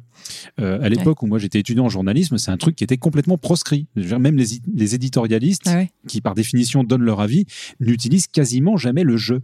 Euh, 0.58 0.80
à 0.80 0.88
l'époque 0.88 1.22
où 1.22 1.26
moi 1.26 1.38
j'étais 1.38 1.58
étudiant 1.58 1.84
en 1.84 1.90
journalisme, 1.90 2.38
c'est 2.38 2.50
un 2.50 2.56
truc 2.56 2.76
qui 2.76 2.82
était 2.82 2.96
complètement 2.96 3.36
proscrit. 3.36 3.88
Même 3.94 4.38
les, 4.38 4.46
les 4.74 4.94
éditorialistes, 4.94 5.64
Ah 5.66 5.74
ouais, 5.74 5.90
qui 6.08 6.22
par 6.22 6.34
définition 6.34 6.82
donnent 6.82 7.02
leur 7.02 7.20
avis, 7.20 7.44
n'utilisent 7.78 8.26
quasiment 8.26 8.78
jamais 8.78 9.02
le 9.02 9.18
jeu. 9.18 9.42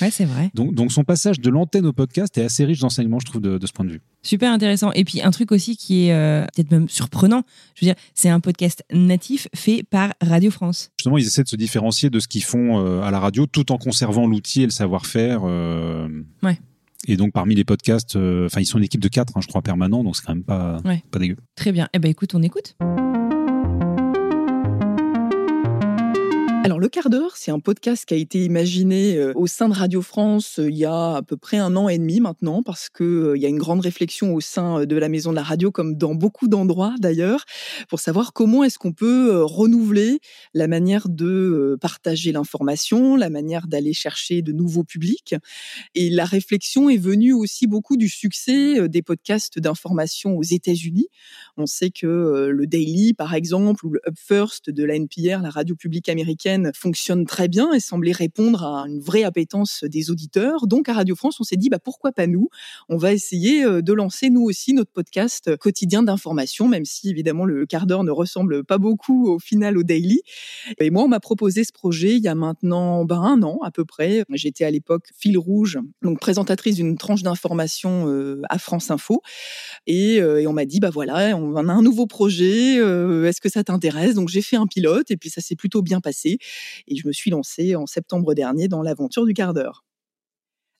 Ouais 0.00 0.10
c'est 0.10 0.24
vrai. 0.24 0.50
Donc, 0.54 0.74
donc 0.74 0.92
son 0.92 1.04
passage 1.04 1.40
de 1.40 1.50
l'antenne 1.50 1.86
au 1.86 1.92
podcast 1.92 2.36
est 2.38 2.44
assez 2.44 2.64
riche 2.64 2.80
d'enseignements, 2.80 3.18
je 3.20 3.26
trouve, 3.26 3.40
de, 3.40 3.58
de 3.58 3.66
ce 3.66 3.72
point 3.72 3.84
de 3.84 3.90
vue. 3.92 4.00
Super 4.22 4.52
intéressant. 4.52 4.92
Et 4.92 5.04
puis 5.04 5.22
un 5.22 5.30
truc 5.30 5.52
aussi 5.52 5.76
qui 5.76 6.06
est 6.06 6.12
euh, 6.12 6.44
peut-être 6.54 6.70
même 6.70 6.88
surprenant, 6.88 7.42
je 7.74 7.84
veux 7.84 7.92
dire, 7.92 8.02
c'est 8.14 8.28
un 8.28 8.40
podcast 8.40 8.82
natif 8.92 9.48
fait 9.54 9.82
par 9.82 10.12
Radio 10.20 10.50
France. 10.50 10.90
Justement, 10.98 11.18
ils 11.18 11.26
essaient 11.26 11.42
de 11.44 11.48
se 11.48 11.56
différencier 11.56 12.10
de 12.10 12.18
ce 12.20 12.28
qu'ils 12.28 12.44
font 12.44 12.78
euh, 12.84 13.02
à 13.02 13.10
la 13.10 13.18
radio, 13.20 13.46
tout 13.46 13.70
en 13.72 13.78
conservant 13.78 14.26
l'outil 14.26 14.62
et 14.62 14.66
le 14.66 14.70
savoir-faire. 14.70 15.40
euh, 15.44 16.08
Ouais. 16.42 16.58
Et 17.06 17.16
donc 17.18 17.32
parmi 17.34 17.54
les 17.54 17.64
podcasts, 17.64 18.16
enfin 18.16 18.60
ils 18.62 18.66
sont 18.66 18.78
une 18.78 18.84
équipe 18.84 19.02
de 19.02 19.08
quatre, 19.08 19.36
hein, 19.36 19.40
je 19.42 19.46
crois, 19.46 19.60
permanents, 19.60 20.02
donc 20.02 20.16
c'est 20.16 20.22
quand 20.24 20.34
même 20.34 20.42
pas, 20.44 20.78
Ouais. 20.86 21.02
pas 21.10 21.18
dégueu. 21.18 21.36
Très 21.54 21.70
bien. 21.70 21.86
Eh 21.92 21.98
ben 21.98 22.10
écoute, 22.10 22.34
on 22.34 22.42
écoute. 22.42 22.76
Alors, 26.64 26.80
Le 26.80 26.88
Quart 26.88 27.10
d'heure, 27.10 27.36
c'est 27.36 27.50
un 27.50 27.60
podcast 27.60 28.06
qui 28.06 28.14
a 28.14 28.16
été 28.16 28.42
imaginé 28.42 29.18
euh, 29.18 29.34
au 29.34 29.46
sein 29.46 29.68
de 29.68 29.74
Radio 29.74 30.00
France 30.00 30.58
euh, 30.58 30.70
il 30.70 30.78
y 30.78 30.86
a 30.86 31.16
à 31.16 31.20
peu 31.20 31.36
près 31.36 31.58
un 31.58 31.76
an 31.76 31.90
et 31.90 31.98
demi 31.98 32.20
maintenant, 32.20 32.62
parce 32.62 32.88
que 32.88 33.04
euh, 33.04 33.36
il 33.36 33.42
y 33.42 33.44
a 33.44 33.50
une 33.50 33.58
grande 33.58 33.80
réflexion 33.80 34.34
au 34.34 34.40
sein 34.40 34.86
de 34.86 34.96
la 34.96 35.10
maison 35.10 35.30
de 35.30 35.36
la 35.36 35.42
radio, 35.42 35.70
comme 35.70 35.94
dans 35.94 36.14
beaucoup 36.14 36.48
d'endroits 36.48 36.94
d'ailleurs, 36.98 37.44
pour 37.90 38.00
savoir 38.00 38.32
comment 38.32 38.64
est-ce 38.64 38.78
qu'on 38.78 38.94
peut 38.94 39.42
renouveler 39.42 40.20
la 40.54 40.66
manière 40.66 41.10
de 41.10 41.76
partager 41.82 42.32
l'information, 42.32 43.14
la 43.14 43.28
manière 43.28 43.66
d'aller 43.66 43.92
chercher 43.92 44.40
de 44.40 44.52
nouveaux 44.52 44.84
publics. 44.84 45.34
Et 45.94 46.08
la 46.08 46.24
réflexion 46.24 46.88
est 46.88 46.96
venue 46.96 47.34
aussi 47.34 47.66
beaucoup 47.66 47.98
du 47.98 48.08
succès 48.08 48.88
des 48.88 49.02
podcasts 49.02 49.58
d'information 49.58 50.38
aux 50.38 50.42
États-Unis. 50.42 51.08
On 51.58 51.66
sait 51.66 51.90
que 51.90 52.48
le 52.50 52.66
Daily, 52.66 53.12
par 53.12 53.34
exemple, 53.34 53.84
ou 53.84 53.90
le 53.90 54.00
Up 54.08 54.14
First 54.16 54.70
de 54.70 54.82
la 54.82 54.94
NPR, 54.94 55.42
la 55.42 55.50
radio 55.50 55.76
publique 55.76 56.08
américaine, 56.08 56.53
fonctionne 56.74 57.26
très 57.26 57.48
bien 57.48 57.72
et 57.72 57.80
semblait 57.80 58.12
répondre 58.12 58.64
à 58.64 58.84
une 58.88 59.00
vraie 59.00 59.24
appétence 59.24 59.84
des 59.84 60.10
auditeurs. 60.10 60.66
Donc, 60.66 60.88
à 60.88 60.94
Radio 60.94 61.14
France, 61.14 61.40
on 61.40 61.44
s'est 61.44 61.56
dit, 61.56 61.68
bah, 61.68 61.78
pourquoi 61.78 62.12
pas 62.12 62.26
nous? 62.26 62.48
On 62.88 62.96
va 62.96 63.12
essayer 63.12 63.64
euh, 63.64 63.82
de 63.82 63.92
lancer, 63.92 64.30
nous 64.30 64.42
aussi, 64.42 64.74
notre 64.74 64.90
podcast 64.90 65.56
quotidien 65.56 66.02
d'information, 66.02 66.68
même 66.68 66.84
si, 66.84 67.10
évidemment, 67.10 67.44
le 67.44 67.66
quart 67.66 67.86
d'heure 67.86 68.04
ne 68.04 68.10
ressemble 68.10 68.64
pas 68.64 68.78
beaucoup 68.78 69.28
au 69.28 69.38
final 69.38 69.78
au 69.78 69.82
Daily. 69.82 70.22
Et 70.80 70.90
moi, 70.90 71.04
on 71.04 71.08
m'a 71.08 71.20
proposé 71.20 71.64
ce 71.64 71.72
projet 71.72 72.16
il 72.16 72.22
y 72.22 72.28
a 72.28 72.34
maintenant 72.34 73.04
ben, 73.04 73.20
un 73.20 73.42
an 73.42 73.58
à 73.62 73.70
peu 73.70 73.84
près. 73.84 74.24
J'étais 74.30 74.64
à 74.64 74.70
l'époque 74.70 75.08
fil 75.16 75.38
rouge, 75.38 75.78
donc 76.02 76.20
présentatrice 76.20 76.76
d'une 76.76 76.96
tranche 76.96 77.22
d'information 77.22 78.08
euh, 78.08 78.42
à 78.48 78.58
France 78.58 78.90
Info. 78.90 79.22
Et, 79.86 80.20
euh, 80.20 80.40
et 80.40 80.46
on 80.46 80.52
m'a 80.52 80.64
dit, 80.64 80.80
bah 80.80 80.90
voilà, 80.90 81.36
on 81.36 81.56
a 81.56 81.72
un 81.72 81.82
nouveau 81.82 82.06
projet, 82.06 82.76
est-ce 82.76 83.40
que 83.40 83.48
ça 83.48 83.64
t'intéresse? 83.64 84.14
Donc 84.14 84.28
j'ai 84.28 84.42
fait 84.42 84.56
un 84.56 84.66
pilote 84.66 85.10
et 85.10 85.16
puis 85.16 85.30
ça 85.30 85.40
s'est 85.40 85.56
plutôt 85.56 85.82
bien 85.82 86.00
passé. 86.00 86.38
Et 86.88 86.96
je 86.96 87.06
me 87.06 87.12
suis 87.12 87.30
lancée 87.30 87.76
en 87.76 87.86
septembre 87.86 88.34
dernier 88.34 88.68
dans 88.68 88.82
l'aventure 88.82 89.24
du 89.24 89.34
quart 89.34 89.54
d'heure. 89.54 89.84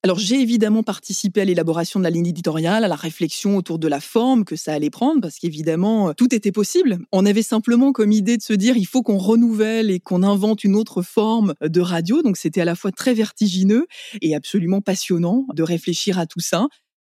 Alors 0.04 0.18
j'ai 0.18 0.38
évidemment 0.38 0.82
participé 0.82 1.40
à 1.40 1.46
l'élaboration 1.46 1.98
de 1.98 2.04
la 2.04 2.10
ligne 2.10 2.26
éditoriale, 2.26 2.84
à 2.84 2.88
la 2.88 2.94
réflexion 2.94 3.56
autour 3.56 3.78
de 3.78 3.88
la 3.88 4.00
forme 4.00 4.44
que 4.44 4.54
ça 4.54 4.74
allait 4.74 4.90
prendre, 4.90 5.22
parce 5.22 5.38
qu'évidemment, 5.38 6.10
euh, 6.10 6.12
tout 6.12 6.34
était 6.34 6.52
possible. 6.52 6.98
On 7.10 7.24
avait 7.24 7.40
simplement 7.40 7.90
comme 7.90 8.12
idée 8.12 8.36
de 8.36 8.42
se 8.42 8.52
dire, 8.52 8.76
il 8.76 8.84
faut 8.84 9.02
qu'on 9.02 9.16
renouvelle 9.16 9.90
et 9.90 10.00
qu'on 10.00 10.22
invente 10.22 10.62
une 10.62 10.76
autre 10.76 11.00
forme 11.00 11.54
de 11.62 11.80
radio. 11.80 12.20
Donc 12.20 12.36
c'était 12.36 12.60
à 12.60 12.66
la 12.66 12.74
fois 12.74 12.92
très 12.92 13.14
vertigineux 13.14 13.86
et 14.20 14.34
absolument 14.34 14.82
passionnant 14.82 15.46
de 15.54 15.62
réfléchir 15.62 16.18
à 16.18 16.26
tout 16.26 16.40
ça. 16.40 16.66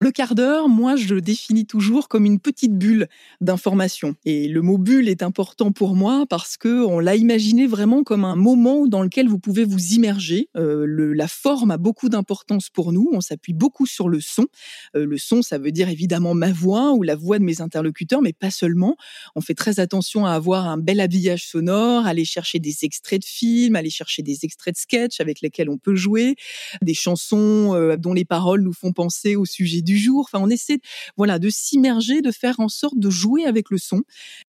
Le 0.00 0.12
quart 0.12 0.36
d'heure, 0.36 0.68
moi, 0.68 0.94
je 0.94 1.12
le 1.12 1.20
définis 1.20 1.66
toujours 1.66 2.06
comme 2.06 2.24
une 2.24 2.38
petite 2.38 2.78
bulle 2.78 3.08
d'information. 3.40 4.14
Et 4.24 4.46
le 4.46 4.62
mot 4.62 4.78
bulle 4.78 5.08
est 5.08 5.24
important 5.24 5.72
pour 5.72 5.96
moi 5.96 6.24
parce 6.30 6.56
que 6.56 6.84
on 6.84 7.00
l'a 7.00 7.16
imaginé 7.16 7.66
vraiment 7.66 8.04
comme 8.04 8.24
un 8.24 8.36
moment 8.36 8.86
dans 8.86 9.02
lequel 9.02 9.26
vous 9.26 9.40
pouvez 9.40 9.64
vous 9.64 9.94
immerger. 9.94 10.50
Euh, 10.56 10.86
la 11.16 11.26
forme 11.26 11.72
a 11.72 11.78
beaucoup 11.78 12.08
d'importance 12.08 12.70
pour 12.70 12.92
nous. 12.92 13.08
On 13.12 13.20
s'appuie 13.20 13.54
beaucoup 13.54 13.86
sur 13.86 14.08
le 14.08 14.20
son. 14.20 14.46
Euh, 14.94 15.04
le 15.04 15.18
son, 15.18 15.42
ça 15.42 15.58
veut 15.58 15.72
dire 15.72 15.88
évidemment 15.88 16.32
ma 16.32 16.52
voix 16.52 16.92
ou 16.92 17.02
la 17.02 17.16
voix 17.16 17.40
de 17.40 17.44
mes 17.44 17.60
interlocuteurs, 17.60 18.22
mais 18.22 18.32
pas 18.32 18.52
seulement. 18.52 18.96
On 19.34 19.40
fait 19.40 19.54
très 19.54 19.80
attention 19.80 20.24
à 20.24 20.30
avoir 20.30 20.68
un 20.68 20.78
bel 20.78 21.00
habillage 21.00 21.44
sonore, 21.44 22.06
aller 22.06 22.24
chercher 22.24 22.60
des 22.60 22.84
extraits 22.84 23.22
de 23.22 23.26
films, 23.26 23.74
aller 23.74 23.90
chercher 23.90 24.22
des 24.22 24.44
extraits 24.44 24.76
de 24.76 24.78
sketchs 24.78 25.20
avec 25.20 25.40
lesquels 25.40 25.68
on 25.68 25.76
peut 25.76 25.96
jouer, 25.96 26.36
des 26.82 26.94
chansons 26.94 27.74
euh, 27.74 27.96
dont 27.96 28.12
les 28.12 28.24
paroles 28.24 28.62
nous 28.62 28.72
font 28.72 28.92
penser 28.92 29.34
au 29.34 29.44
sujet 29.44 29.82
du 29.88 29.96
jour. 29.96 30.26
Enfin, 30.28 30.38
on 30.44 30.50
essaie, 30.50 30.80
voilà, 31.16 31.38
de 31.38 31.48
s'immerger, 31.48 32.20
de 32.20 32.30
faire 32.30 32.60
en 32.60 32.68
sorte 32.68 32.98
de 32.98 33.08
jouer 33.08 33.46
avec 33.46 33.70
le 33.70 33.78
son, 33.78 34.02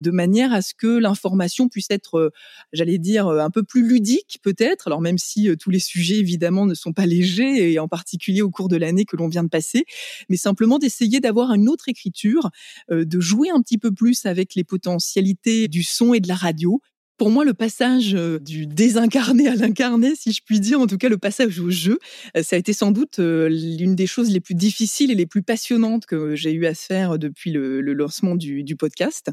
de 0.01 0.11
manière 0.11 0.53
à 0.53 0.63
ce 0.63 0.73
que 0.75 0.87
l'information 0.87 1.69
puisse 1.69 1.91
être, 1.91 2.19
euh, 2.19 2.31
j'allais 2.73 2.99
dire, 2.99 3.27
euh, 3.27 3.41
un 3.41 3.51
peu 3.51 3.63
plus 3.63 3.87
ludique 3.87 4.39
peut-être. 4.43 4.87
Alors 4.87 5.03
même 5.03 5.19
si 5.19 5.49
euh, 5.49 5.57
tous 5.57 5.71
les 5.71 5.79
sujets 5.79 6.17
évidemment 6.17 6.65
ne 6.65 6.75
sont 6.75 6.95
pas 6.95 7.05
légers 7.05 7.73
et 7.73 7.79
en 7.79 7.89
particulier 7.89 8.41
au 8.41 8.51
cours 8.51 8.69
de 8.69 8.77
l'année 8.77 9.05
que 9.05 9.17
l'on 9.17 9.29
vient 9.29 9.45
de 9.45 9.49
passer, 9.49 9.85
mais 10.31 10.39
simplement 10.39 10.79
d'essayer 10.79 11.21
d'avoir 11.21 11.53
une 11.53 11.69
autre 11.69 11.89
écriture, 11.89 12.51
de 12.91 13.21
jouer 13.21 13.51
un 13.51 13.61
petit 13.61 13.79
peu 13.79 13.93
plus 13.93 14.25
avec 14.25 14.55
les 14.55 14.65
potentialités 14.65 15.69
du 15.69 15.83
son 15.83 16.15
et 16.15 16.21
de 16.21 16.29
la 16.29 16.35
radio 16.35 16.81
pour 17.17 17.31
moi, 17.31 17.45
le 17.45 17.55
passage 17.55 18.15
euh, 18.15 18.39
du 18.39 18.67
désincarné 18.67 19.49
à 19.49 19.55
l'incarné, 19.55 20.15
si 20.15 20.33
je 20.33 20.43
puis 20.45 20.61
dire, 20.61 20.81
en 20.81 20.87
tout 20.87 20.99
cas 20.99 21.09
le 21.09 21.17
passage 21.17 21.59
au 21.61 21.71
jeu, 21.71 21.99
euh, 22.37 22.43
ça 22.43 22.57
a 22.57 22.59
été 22.59 22.73
sans 22.73 22.91
doute 22.91 23.19
euh, 23.21 23.49
l'une 23.49 23.95
des 23.95 24.07
choses 24.07 24.31
les 24.31 24.41
plus 24.41 24.55
difficiles 24.55 25.11
et 25.11 25.15
les 25.15 25.27
plus 25.27 25.43
passionnantes 25.43 26.05
que 26.05 26.35
j'ai 26.35 26.53
eu 26.53 26.67
à 26.67 26.75
faire 26.75 27.19
depuis 27.19 27.51
le, 27.51 27.81
lancement 27.81 28.35
du, 28.35 28.77
podcast. 28.77 29.31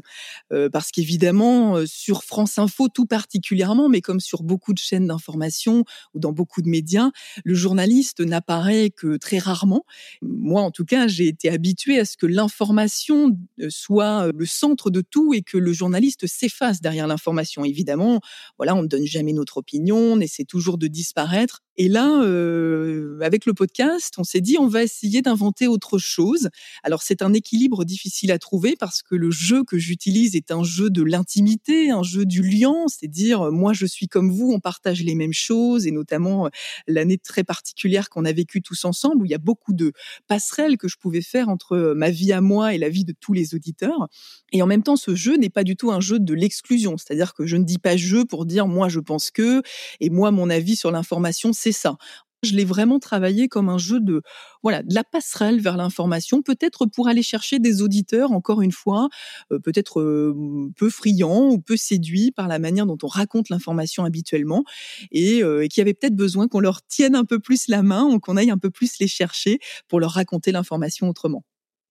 Parce 0.72 0.90
qu'évidemment, 0.90 1.84
sur 1.84 2.24
France 2.24 2.58
Info 2.58 2.88
tout 2.88 3.04
particulièrement, 3.04 3.88
mais 3.90 4.00
comme 4.00 4.20
sur 4.20 4.42
beaucoup 4.42 4.72
de 4.72 4.78
chaînes 4.78 5.06
d'information 5.06 5.84
ou 6.14 6.18
dans 6.18 6.32
beaucoup 6.32 6.62
de 6.62 6.68
médias, 6.68 7.10
le 7.44 7.54
journaliste 7.54 8.20
n'apparaît 8.20 8.90
que 8.90 9.16
très 9.16 9.38
rarement. 9.38 9.84
Moi, 10.22 10.62
en 10.62 10.70
tout 10.70 10.86
cas, 10.86 11.08
j'ai 11.08 11.28
été 11.28 11.50
habituée 11.50 11.98
à 11.98 12.04
ce 12.06 12.16
que 12.16 12.26
l'information 12.26 13.36
soit 13.68 14.30
le 14.32 14.46
centre 14.46 14.88
de 14.88 15.02
tout 15.02 15.34
et 15.34 15.42
que 15.42 15.58
le 15.58 15.72
journaliste 15.72 16.26
s'efface 16.26 16.80
derrière 16.80 17.06
l'information 17.06 17.64
évidemment, 17.74 18.20
voilà, 18.56 18.74
on 18.76 18.82
ne 18.82 18.88
donne 18.88 19.06
jamais 19.06 19.32
notre 19.32 19.58
opinion, 19.58 19.96
on 19.98 20.20
essaie 20.20 20.44
toujours 20.44 20.78
de 20.78 20.86
disparaître. 20.86 21.60
Et 21.76 21.88
là, 21.88 22.22
euh, 22.22 23.18
avec 23.20 23.46
le 23.46 23.54
podcast, 23.54 24.14
on 24.18 24.24
s'est 24.24 24.40
dit, 24.40 24.56
on 24.58 24.68
va 24.68 24.82
essayer 24.82 25.22
d'inventer 25.22 25.66
autre 25.66 25.98
chose. 25.98 26.48
Alors, 26.82 27.02
c'est 27.02 27.22
un 27.22 27.32
équilibre 27.32 27.84
difficile 27.84 28.30
à 28.30 28.38
trouver 28.38 28.76
parce 28.78 29.02
que 29.02 29.14
le 29.14 29.30
jeu 29.30 29.64
que 29.64 29.76
j'utilise 29.76 30.36
est 30.36 30.52
un 30.52 30.62
jeu 30.62 30.90
de 30.90 31.02
l'intimité, 31.02 31.90
un 31.90 32.02
jeu 32.02 32.26
du 32.26 32.42
lien, 32.42 32.86
c'est-à-dire, 32.86 33.50
moi, 33.50 33.72
je 33.72 33.86
suis 33.86 34.06
comme 34.06 34.30
vous, 34.30 34.52
on 34.52 34.60
partage 34.60 35.02
les 35.02 35.14
mêmes 35.14 35.32
choses, 35.32 35.86
et 35.86 35.90
notamment 35.90 36.48
l'année 36.86 37.18
très 37.18 37.44
particulière 37.44 38.08
qu'on 38.08 38.24
a 38.24 38.32
vécue 38.32 38.62
tous 38.62 38.84
ensemble, 38.84 39.22
où 39.22 39.24
il 39.24 39.30
y 39.30 39.34
a 39.34 39.38
beaucoup 39.38 39.72
de 39.72 39.92
passerelles 40.28 40.76
que 40.76 40.88
je 40.88 40.96
pouvais 40.96 41.22
faire 41.22 41.48
entre 41.48 41.94
ma 41.96 42.10
vie 42.10 42.32
à 42.32 42.40
moi 42.40 42.74
et 42.74 42.78
la 42.78 42.88
vie 42.88 43.04
de 43.04 43.14
tous 43.18 43.32
les 43.32 43.54
auditeurs. 43.54 44.08
Et 44.52 44.62
en 44.62 44.66
même 44.66 44.82
temps, 44.82 44.96
ce 44.96 45.14
jeu 45.14 45.36
n'est 45.36 45.50
pas 45.50 45.64
du 45.64 45.76
tout 45.76 45.90
un 45.90 46.00
jeu 46.00 46.18
de 46.20 46.34
l'exclusion, 46.34 46.96
c'est-à-dire 46.96 47.34
que 47.34 47.46
je 47.46 47.56
ne 47.56 47.64
dis 47.64 47.78
pas 47.78 47.96
je 47.96 48.22
pour 48.22 48.46
dire 48.46 48.66
moi 48.66 48.88
je 48.88 49.00
pense 49.00 49.30
que, 49.30 49.62
et 50.00 50.10
moi 50.10 50.30
mon 50.30 50.50
avis 50.50 50.76
sur 50.76 50.90
l'information 50.90 51.52
c'est 51.64 51.72
ça. 51.72 51.96
Je 52.42 52.54
l'ai 52.54 52.64
vraiment 52.66 52.98
travaillé 52.98 53.48
comme 53.48 53.70
un 53.70 53.78
jeu 53.78 54.00
de, 54.00 54.20
voilà, 54.62 54.82
de 54.82 54.94
la 54.94 55.02
passerelle 55.02 55.60
vers 55.60 55.78
l'information, 55.78 56.42
peut-être 56.42 56.84
pour 56.84 57.08
aller 57.08 57.22
chercher 57.22 57.58
des 57.58 57.80
auditeurs, 57.80 58.32
encore 58.32 58.60
une 58.60 58.70
fois, 58.72 59.08
euh, 59.50 59.58
peut-être 59.58 60.00
euh, 60.00 60.70
peu 60.76 60.90
friands 60.90 61.48
ou 61.50 61.58
peu 61.58 61.76
séduits 61.78 62.32
par 62.32 62.46
la 62.48 62.58
manière 62.58 62.84
dont 62.86 62.98
on 63.02 63.06
raconte 63.06 63.48
l'information 63.48 64.04
habituellement 64.04 64.64
euh, 65.14 65.62
et 65.62 65.68
qui 65.68 65.80
avaient 65.80 65.94
peut-être 65.94 66.16
besoin 66.16 66.46
qu'on 66.48 66.60
leur 66.60 66.82
tienne 66.86 67.14
un 67.14 67.24
peu 67.24 67.38
plus 67.38 67.66
la 67.68 67.82
main 67.82 68.04
ou 68.04 68.20
qu'on 68.20 68.36
aille 68.36 68.50
un 68.50 68.58
peu 68.58 68.70
plus 68.70 68.98
les 69.00 69.08
chercher 69.08 69.58
pour 69.88 69.98
leur 70.00 70.10
raconter 70.12 70.52
l'information 70.52 71.08
autrement. 71.08 71.44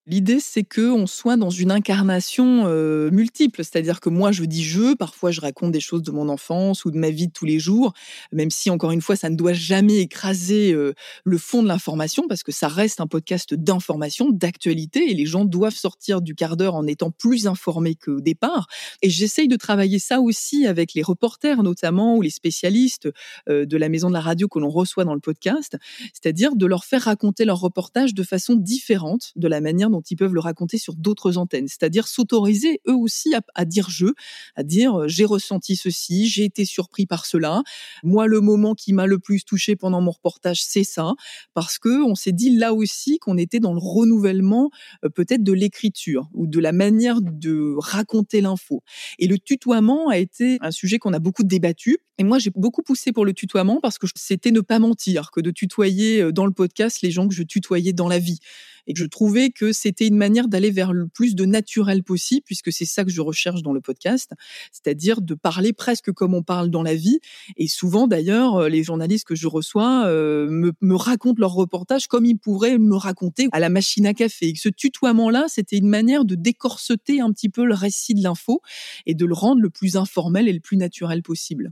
L'idée, 0.06 0.42
c'est 0.42 0.66
que 0.66 0.92
on 0.92 1.08
soit 1.08 1.38
dans 1.38 1.50
une 1.50 1.72
incarnation 1.72 2.64
euh, 2.66 3.10
multiple, 3.10 3.64
c'est-à-dire 3.64 4.02
que 4.02 4.10
moi, 4.10 4.34
je 4.34 4.44
dis 4.44 4.62
je, 4.62 4.96
parfois 4.96 5.32
je 5.32 5.40
raconte 5.40 5.72
des 5.72 5.80
choses 5.80 6.04
de 6.04 6.12
mon 6.12 6.28
enfance 6.28 6.84
ou 6.84 6.92
de 6.92 6.98
ma 6.98 7.10
vie 7.10 7.28
de 7.28 7.32
tous 7.32 7.46
les 7.46 7.58
jours, 7.58 7.94
même 8.34 8.52
si 8.52 8.70
encore 8.70 8.92
une 8.92 9.00
fois, 9.00 9.16
ça 9.16 9.30
ne 9.30 9.38
doit 9.38 9.54
jamais 9.54 10.00
écraser 10.00 10.74
euh, 10.74 10.94
le 11.24 11.38
fond 11.38 11.64
de 11.64 11.70
l'information, 11.70 12.28
parce 12.28 12.44
que 12.44 12.52
ça 12.52 12.68
reste 12.68 13.00
un 13.00 13.08
podcast 13.08 13.54
d'information, 13.54 14.30
d'actualité, 14.30 15.10
et 15.10 15.14
les 15.14 15.26
gens 15.26 15.46
doivent 15.46 15.74
sortir 15.74 16.22
du 16.22 16.36
quart 16.36 16.58
d'heure 16.58 16.76
en 16.76 16.86
étant 16.86 17.12
plus 17.12 17.48
informés 17.48 17.96
qu'au 17.96 18.20
départ. 18.20 18.68
Et 19.04 19.10
j'essaye 19.10 19.48
de 19.48 19.56
travailler 19.56 20.00
ça 20.00 20.20
aussi 20.20 20.68
avec 20.68 20.96
les 20.96 21.02
reporters, 21.02 21.64
notamment 21.64 22.18
ou 22.18 22.22
les 22.22 22.30
spécialistes 22.30 23.08
euh, 23.48 23.66
de 23.66 23.78
la 23.78 23.88
maison 23.88 24.10
de 24.10 24.14
la 24.16 24.22
radio 24.22 24.50
que 24.50 24.60
l'on 24.60 24.70
reçoit 24.70 25.06
dans 25.06 25.14
le 25.14 25.22
podcast, 25.22 25.78
c'est-à-dire 26.12 26.58
de 26.58 26.66
leur 26.66 26.84
faire 26.84 27.04
raconter 27.04 27.46
leur 27.46 27.62
reportage 27.62 28.14
de 28.14 28.24
façon 28.24 28.56
différente 28.56 29.32
de 29.38 29.48
la 29.48 29.62
manière 29.62 29.90
dont 29.94 30.02
ils 30.02 30.16
peuvent 30.16 30.34
le 30.34 30.40
raconter 30.40 30.78
sur 30.78 30.96
d'autres 30.96 31.38
antennes, 31.38 31.68
c'est-à-dire 31.68 32.08
s'autoriser 32.08 32.82
eux 32.88 32.96
aussi 32.96 33.34
à, 33.56 33.66
dire 33.66 33.90
je, 33.90 34.08
à 34.56 34.64
dire 34.64 35.02
euh, 35.02 35.08
j'ai 35.08 35.26
ressenti 35.26 35.76
ceci, 35.76 36.28
j'ai 36.28 36.44
été 36.44 36.66
surpris 36.66 37.06
par 37.06 37.26
cela. 37.26 37.62
Moi, 38.04 38.28
le 38.28 38.42
moment 38.42 38.74
qui 38.74 38.92
m'a 38.92 39.06
le 39.06 39.20
plus 39.20 39.46
touché 39.46 39.76
pendant 39.76 40.02
mon 40.02 40.12
reportage, 40.12 40.64
c'est 40.64 40.84
ça, 40.84 41.14
parce 41.54 41.78
que 41.78 42.04
on 42.04 42.16
s'est 42.16 42.32
dit 42.32 42.56
là 42.56 42.74
aussi 42.74 43.20
qu'on 43.20 43.38
était 43.38 43.60
dans 43.60 43.74
le 43.74 43.80
renouvellement 43.80 44.72
euh, 45.04 45.10
peut-être 45.10 45.44
de 45.44 45.54
l'écriture 45.54 46.30
ou 46.34 46.48
de 46.48 46.60
la 46.60 46.72
manière 46.72 47.22
de 47.22 47.76
raconter 47.78 48.42
l'info. 48.42 48.84
Et 49.20 49.28
le 49.28 49.38
tutoiement 49.38 50.10
a 50.10 50.18
été 50.18 50.58
un 50.62 50.72
sujet 50.72 50.98
qu'on 50.98 51.14
a 51.14 51.20
beaucoup 51.20 51.44
débattu. 51.44 52.00
Et 52.18 52.24
moi, 52.24 52.40
j'ai 52.40 52.52
beaucoup 52.56 52.84
poussé 52.84 53.12
pour 53.12 53.26
le 53.26 53.34
tutoiement 53.34 53.80
parce 53.82 53.98
que 53.98 54.08
c'était 54.16 54.52
ne 54.52 54.62
pas 54.62 54.80
mentir, 54.80 55.32
que 55.32 55.42
de 55.42 55.52
tutoyer 55.52 56.22
euh, 56.22 56.32
dans 56.32 56.46
le 56.46 56.52
podcast 56.52 57.02
les 57.02 57.12
gens 57.12 57.28
que 57.28 57.34
je 57.34 57.44
tutoyais 57.44 57.94
dans 57.94 58.08
la 58.08 58.20
vie 58.20 58.40
et 58.88 58.94
je 58.96 59.06
trouvais 59.06 59.50
que 59.50 59.72
c'était 59.72 60.08
une 60.08 60.18
manière 60.18 60.48
d'aller 60.48 60.72
vers 60.72 60.94
le 60.94 61.08
plus 61.08 61.36
de 61.36 61.46
naturel 61.46 62.04
possible, 62.04 62.44
puisque 62.46 62.72
c'est 62.72 62.86
ça 62.86 63.04
que 63.04 63.12
je 63.12 63.22
recherche 63.22 63.62
dans 63.62 63.74
le 63.74 63.82
podcast, 63.82 64.32
c'est-à-dire 64.72 65.22
de 65.22 65.36
parler 65.36 65.74
presque 65.74 66.12
comme 66.12 66.34
on 66.34 66.44
parle 66.44 66.70
dans 66.70 66.84
la 66.84 66.96
vie. 66.96 67.20
Et 67.58 67.68
souvent, 67.68 68.08
d'ailleurs, 68.08 68.56
euh, 68.56 68.70
les 68.70 68.84
journalistes 68.84 69.26
que 69.26 69.36
je 69.36 69.48
reçois 69.48 70.06
euh, 70.06 70.48
me, 70.50 70.72
me, 70.82 70.96
racontent 70.96 71.40
leur 71.40 71.54
reportage 71.54 72.08
comme 72.08 72.26
ils 72.26 72.38
pourraient 72.38 72.78
me 72.78 72.96
raconter 72.96 73.48
à 73.52 73.60
la 73.60 73.70
machine 73.70 74.06
à 74.06 74.14
café. 74.14 74.48
Et 74.48 74.54
que 74.54 74.60
ce 74.60 74.70
tutoiement-là, 74.70 75.46
c'était 75.48 75.78
une 75.78 75.90
manière 75.90 76.26
de 76.26 76.36
décorseter 76.36 77.22
un 77.22 77.32
petit 77.32 77.50
peu 77.50 77.66
le 77.66 77.74
récit 77.74 78.14
de 78.14 78.24
l'info 78.24 78.62
et 79.06 79.14
de 79.14 79.26
le 79.26 79.34
rendre 79.34 79.62
le 79.62 79.70
plus 79.70 79.98
informel 79.98 80.48
et 80.48 80.54
le 80.54 80.60
plus 80.60 80.78
naturel 80.78 81.22
possible. 81.22 81.72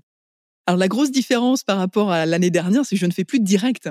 Alors 0.72 0.80
la 0.80 0.88
grosse 0.88 1.12
différence 1.12 1.66
par 1.66 1.78
rapport 1.78 2.14
à 2.14 2.26
l'année 2.26 2.50
dernière, 2.50 2.86
c'est 2.86 2.96
que 2.96 3.02
je 3.02 3.06
ne 3.06 3.12
fais 3.12 3.26
plus 3.26 3.42
de 3.42 3.44
direct 3.44 3.90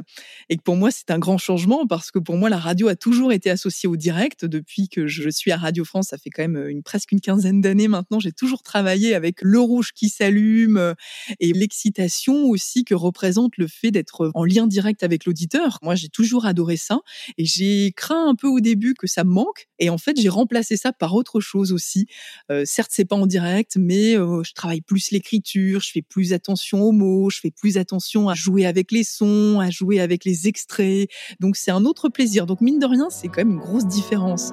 et 0.49 0.57
que 0.57 0.63
pour 0.63 0.77
moi 0.77 0.91
c'est 0.91 1.11
un 1.11 1.19
grand 1.19 1.37
changement 1.37 1.87
parce 1.87 2.11
que 2.11 2.19
pour 2.19 2.39
moi 2.39 2.49
la 2.49 2.57
radio 2.57 2.89
a 2.89 2.97
toujours 2.97 3.33
été 3.33 3.51
associée 3.51 3.87
au 3.87 3.97
direct 3.97 4.47
depuis 4.47 4.89
que 4.89 5.07
je 5.07 5.29
suis 5.29 5.53
à 5.53 5.59
Radio 5.59 5.85
France. 5.85 6.07
Ça 6.09 6.17
fait 6.17 6.31
quand 6.31 6.41
même 6.41 6.69
une 6.69 6.83
presque 6.83 7.13
une 7.13 7.21
quinzaine 7.21 7.61
d'années 7.61 7.87
maintenant. 7.87 8.19
J'ai 8.19 8.33
toujours 8.33 8.63
travaillé 8.63 9.15
avec 9.15 9.43
le 9.43 9.61
rouge 9.61 9.93
qui 9.93 10.09
s'allume 10.09 10.79
euh, 10.79 10.95
et 11.39 11.53
l'excitation 11.53 12.47
aussi 12.47 12.85
que 12.85 12.95
représente 12.95 13.59
le 13.59 13.67
fait 13.67 13.91
d'être 13.91 14.31
en 14.33 14.47
lien 14.47 14.67
direct 14.67 15.03
avec 15.03 15.27
l'auditeur. 15.27 15.81
Moi 15.83 15.97
j'ai 15.97 16.09
toujours 16.09 16.47
adoré 16.47 16.79
ça 16.79 17.01
et 17.37 17.45
j'ai 17.45 17.93
craint 17.95 18.27
un 18.27 18.35
peu 18.35 18.49
au 18.49 18.61
début 18.61 18.95
que 18.95 19.07
ça 19.07 19.23
me 19.23 19.33
manque 19.33 19.69
et 19.81 19.91
en 19.91 19.99
fait 19.99 20.19
j'ai 20.19 20.31
remplacé 20.31 20.79
ça 20.79 20.95
par 20.95 21.15
autre 21.15 21.41
chose 21.41 21.73
aussi. 21.73 22.07
Euh, 22.51 22.63
certes 22.65 22.93
c'est 22.95 23.05
pas 23.05 23.17
en 23.17 23.27
direct 23.27 23.77
mais 23.77 24.17
euh, 24.17 24.43
je 24.43 24.55
travaille 24.55 24.81
plus 24.81 25.11
l'écriture, 25.11 25.81
je 25.81 25.91
fais 25.91 26.01
plus 26.01 26.33
attention 26.33 26.70
mots, 26.79 27.31
je 27.31 27.41
fais 27.41 27.51
plus 27.51 27.77
attention 27.77 28.29
à 28.29 28.35
jouer 28.35 28.67
avec 28.67 28.93
les 28.93 29.05
sons, 29.05 29.61
à 29.61 29.71
jouer 29.71 30.01
avec 30.01 30.25
les 30.25 30.49
extraits. 30.49 31.09
Donc 31.41 31.57
c'est 31.57 31.71
un 31.71 31.85
autre 31.85 32.09
plaisir. 32.09 32.47
Donc 32.47 32.61
mine 32.61 32.79
de 32.79 32.87
rien, 32.87 33.09
c'est 33.11 33.29
quand 33.29 33.39
même 33.39 33.53
une 33.53 33.59
grosse 33.59 33.87
différence. 33.87 34.53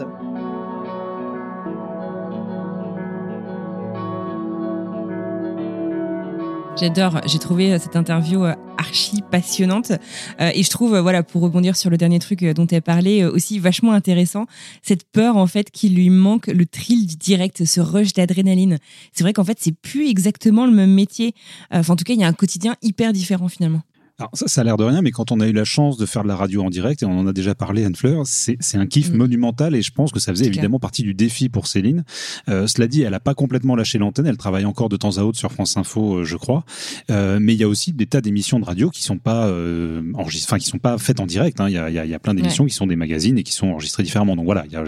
J'adore. 6.80 7.21
J'ai 7.25 7.39
trouvé 7.39 7.73
euh, 7.73 7.80
cette 7.80 7.95
interview 7.95 8.43
euh, 8.43 8.53
archi 8.78 9.23
passionnante 9.32 9.93
euh, 10.39 10.51
et 10.53 10.61
je 10.61 10.69
trouve, 10.69 10.95
voilà, 10.99 11.23
pour 11.23 11.41
rebondir 11.41 11.75
sur 11.75 11.89
le 11.89 11.97
dernier 11.97 12.19
truc 12.19 12.43
dont 12.43 12.67
tu 12.67 12.75
as 12.75 12.82
parlé, 12.82 13.25
aussi 13.25 13.57
vachement 13.57 13.93
intéressant 13.93 14.45
cette 14.84 15.03
peur 15.09 15.38
en 15.38 15.47
fait 15.47 15.71
qu'il 15.71 15.95
lui 15.95 16.11
manque 16.11 16.45
le 16.45 16.67
thrill 16.67 17.07
du 17.07 17.15
direct, 17.15 17.65
ce 17.65 17.82
rush 17.82 18.13
d'adrénaline. 18.13 18.78
C'est 19.11 19.23
vrai 19.23 19.34
qu'en 19.34 19.43
fait 19.43 19.57
c'est 19.59 19.71
plus 19.71 20.07
exactement 20.07 20.67
le 20.67 20.71
même 20.71 20.93
métier. 20.93 21.34
Enfin, 21.71 21.93
en 21.93 21.95
tout 21.95 22.03
cas, 22.03 22.13
il 22.13 22.19
y 22.19 22.23
a 22.23 22.28
un 22.28 22.34
quotidien 22.34 22.75
hyper 22.84 23.11
différent 23.11 23.47
finalement. 23.47 23.82
Alors 24.20 24.32
ça, 24.34 24.47
ça 24.47 24.61
a 24.61 24.63
l'air 24.63 24.78
de 24.78 24.84
rien, 24.84 25.03
mais 25.03 25.11
quand 25.11 25.32
on 25.32 25.39
a 25.39 25.47
eu 25.47 25.51
la 25.51 25.63
chance 25.63 25.95
de 25.95 26.05
faire 26.07 26.24
de 26.24 26.28
la 26.28 26.36
radio 26.36 26.63
en 26.63 26.72
direct, 26.72 27.03
et 27.03 27.05
on 27.05 27.20
en 27.20 27.28
a 27.28 27.34
déjà 27.34 27.53
parlé, 27.53 27.86
Anne 27.86 27.95
Fleur, 27.95 28.24
c'est 28.26 28.57
un 28.74 28.88
kiff 28.88 29.11
mm. 29.11 29.15
monumental 29.15 29.76
et 29.76 29.84
je 29.84 29.91
pense 29.91 30.11
que 30.11 30.20
ça 30.20 30.32
faisait 30.32 30.47
évidemment 30.47 30.80
partie 30.80 31.03
du 31.03 31.13
défi 31.13 31.49
pour 31.49 31.68
Céline. 31.68 32.03
Euh, 32.49 32.65
cela 32.65 32.88
dit, 32.88 33.03
elle 33.03 33.13
a 33.13 33.20
pas 33.20 33.36
complètement 33.36 33.76
lâché 33.76 33.99
l'antenne, 33.99 34.26
elle 34.26 34.38
travaille 34.38 34.65
encore 34.65 34.89
de 34.89 34.97
temps 34.97 35.20
à 35.20 35.22
autre 35.22 35.38
sur 35.38 35.51
France 35.51 35.78
Info, 35.78 36.15
euh, 36.15 36.24
je 36.24 36.36
crois. 36.36 36.65
Euh, 37.11 37.38
mais 37.39 37.53
il 37.53 37.59
y 37.59 37.63
a 37.63 37.68
aussi 37.68 37.93
des 37.93 38.07
tas 38.07 38.22
d'émissions 38.22 38.59
de 38.59 38.65
radio 38.65 38.89
qui 38.89 39.03
sont 39.03 39.20
pas 39.20 39.45
euh, 39.47 40.01
enfin 40.15 40.57
qui 40.57 40.65
sont 40.65 40.80
pas 40.80 40.97
faites 40.97 41.20
en 41.20 41.28
direct. 41.28 41.61
Hein. 41.61 41.70
Il 41.70 41.74
y, 41.74 41.78
a, 41.78 41.89
y, 41.89 42.13
a, 42.13 42.20
plein 42.20 42.34
d'émissions 42.34 42.65
qui 42.65 42.74
sont 42.74 42.88
des 42.88 42.95
magazines 42.95 43.38
et 43.38 43.43
qui 43.43 43.53
sont 43.53 43.68
enregistrées 43.68 44.01
différemment. 44.01 44.36
Donc 44.36 44.45
voilà, 44.45 44.63
il 44.65 44.72
y 44.72 44.78
a, 44.78 44.84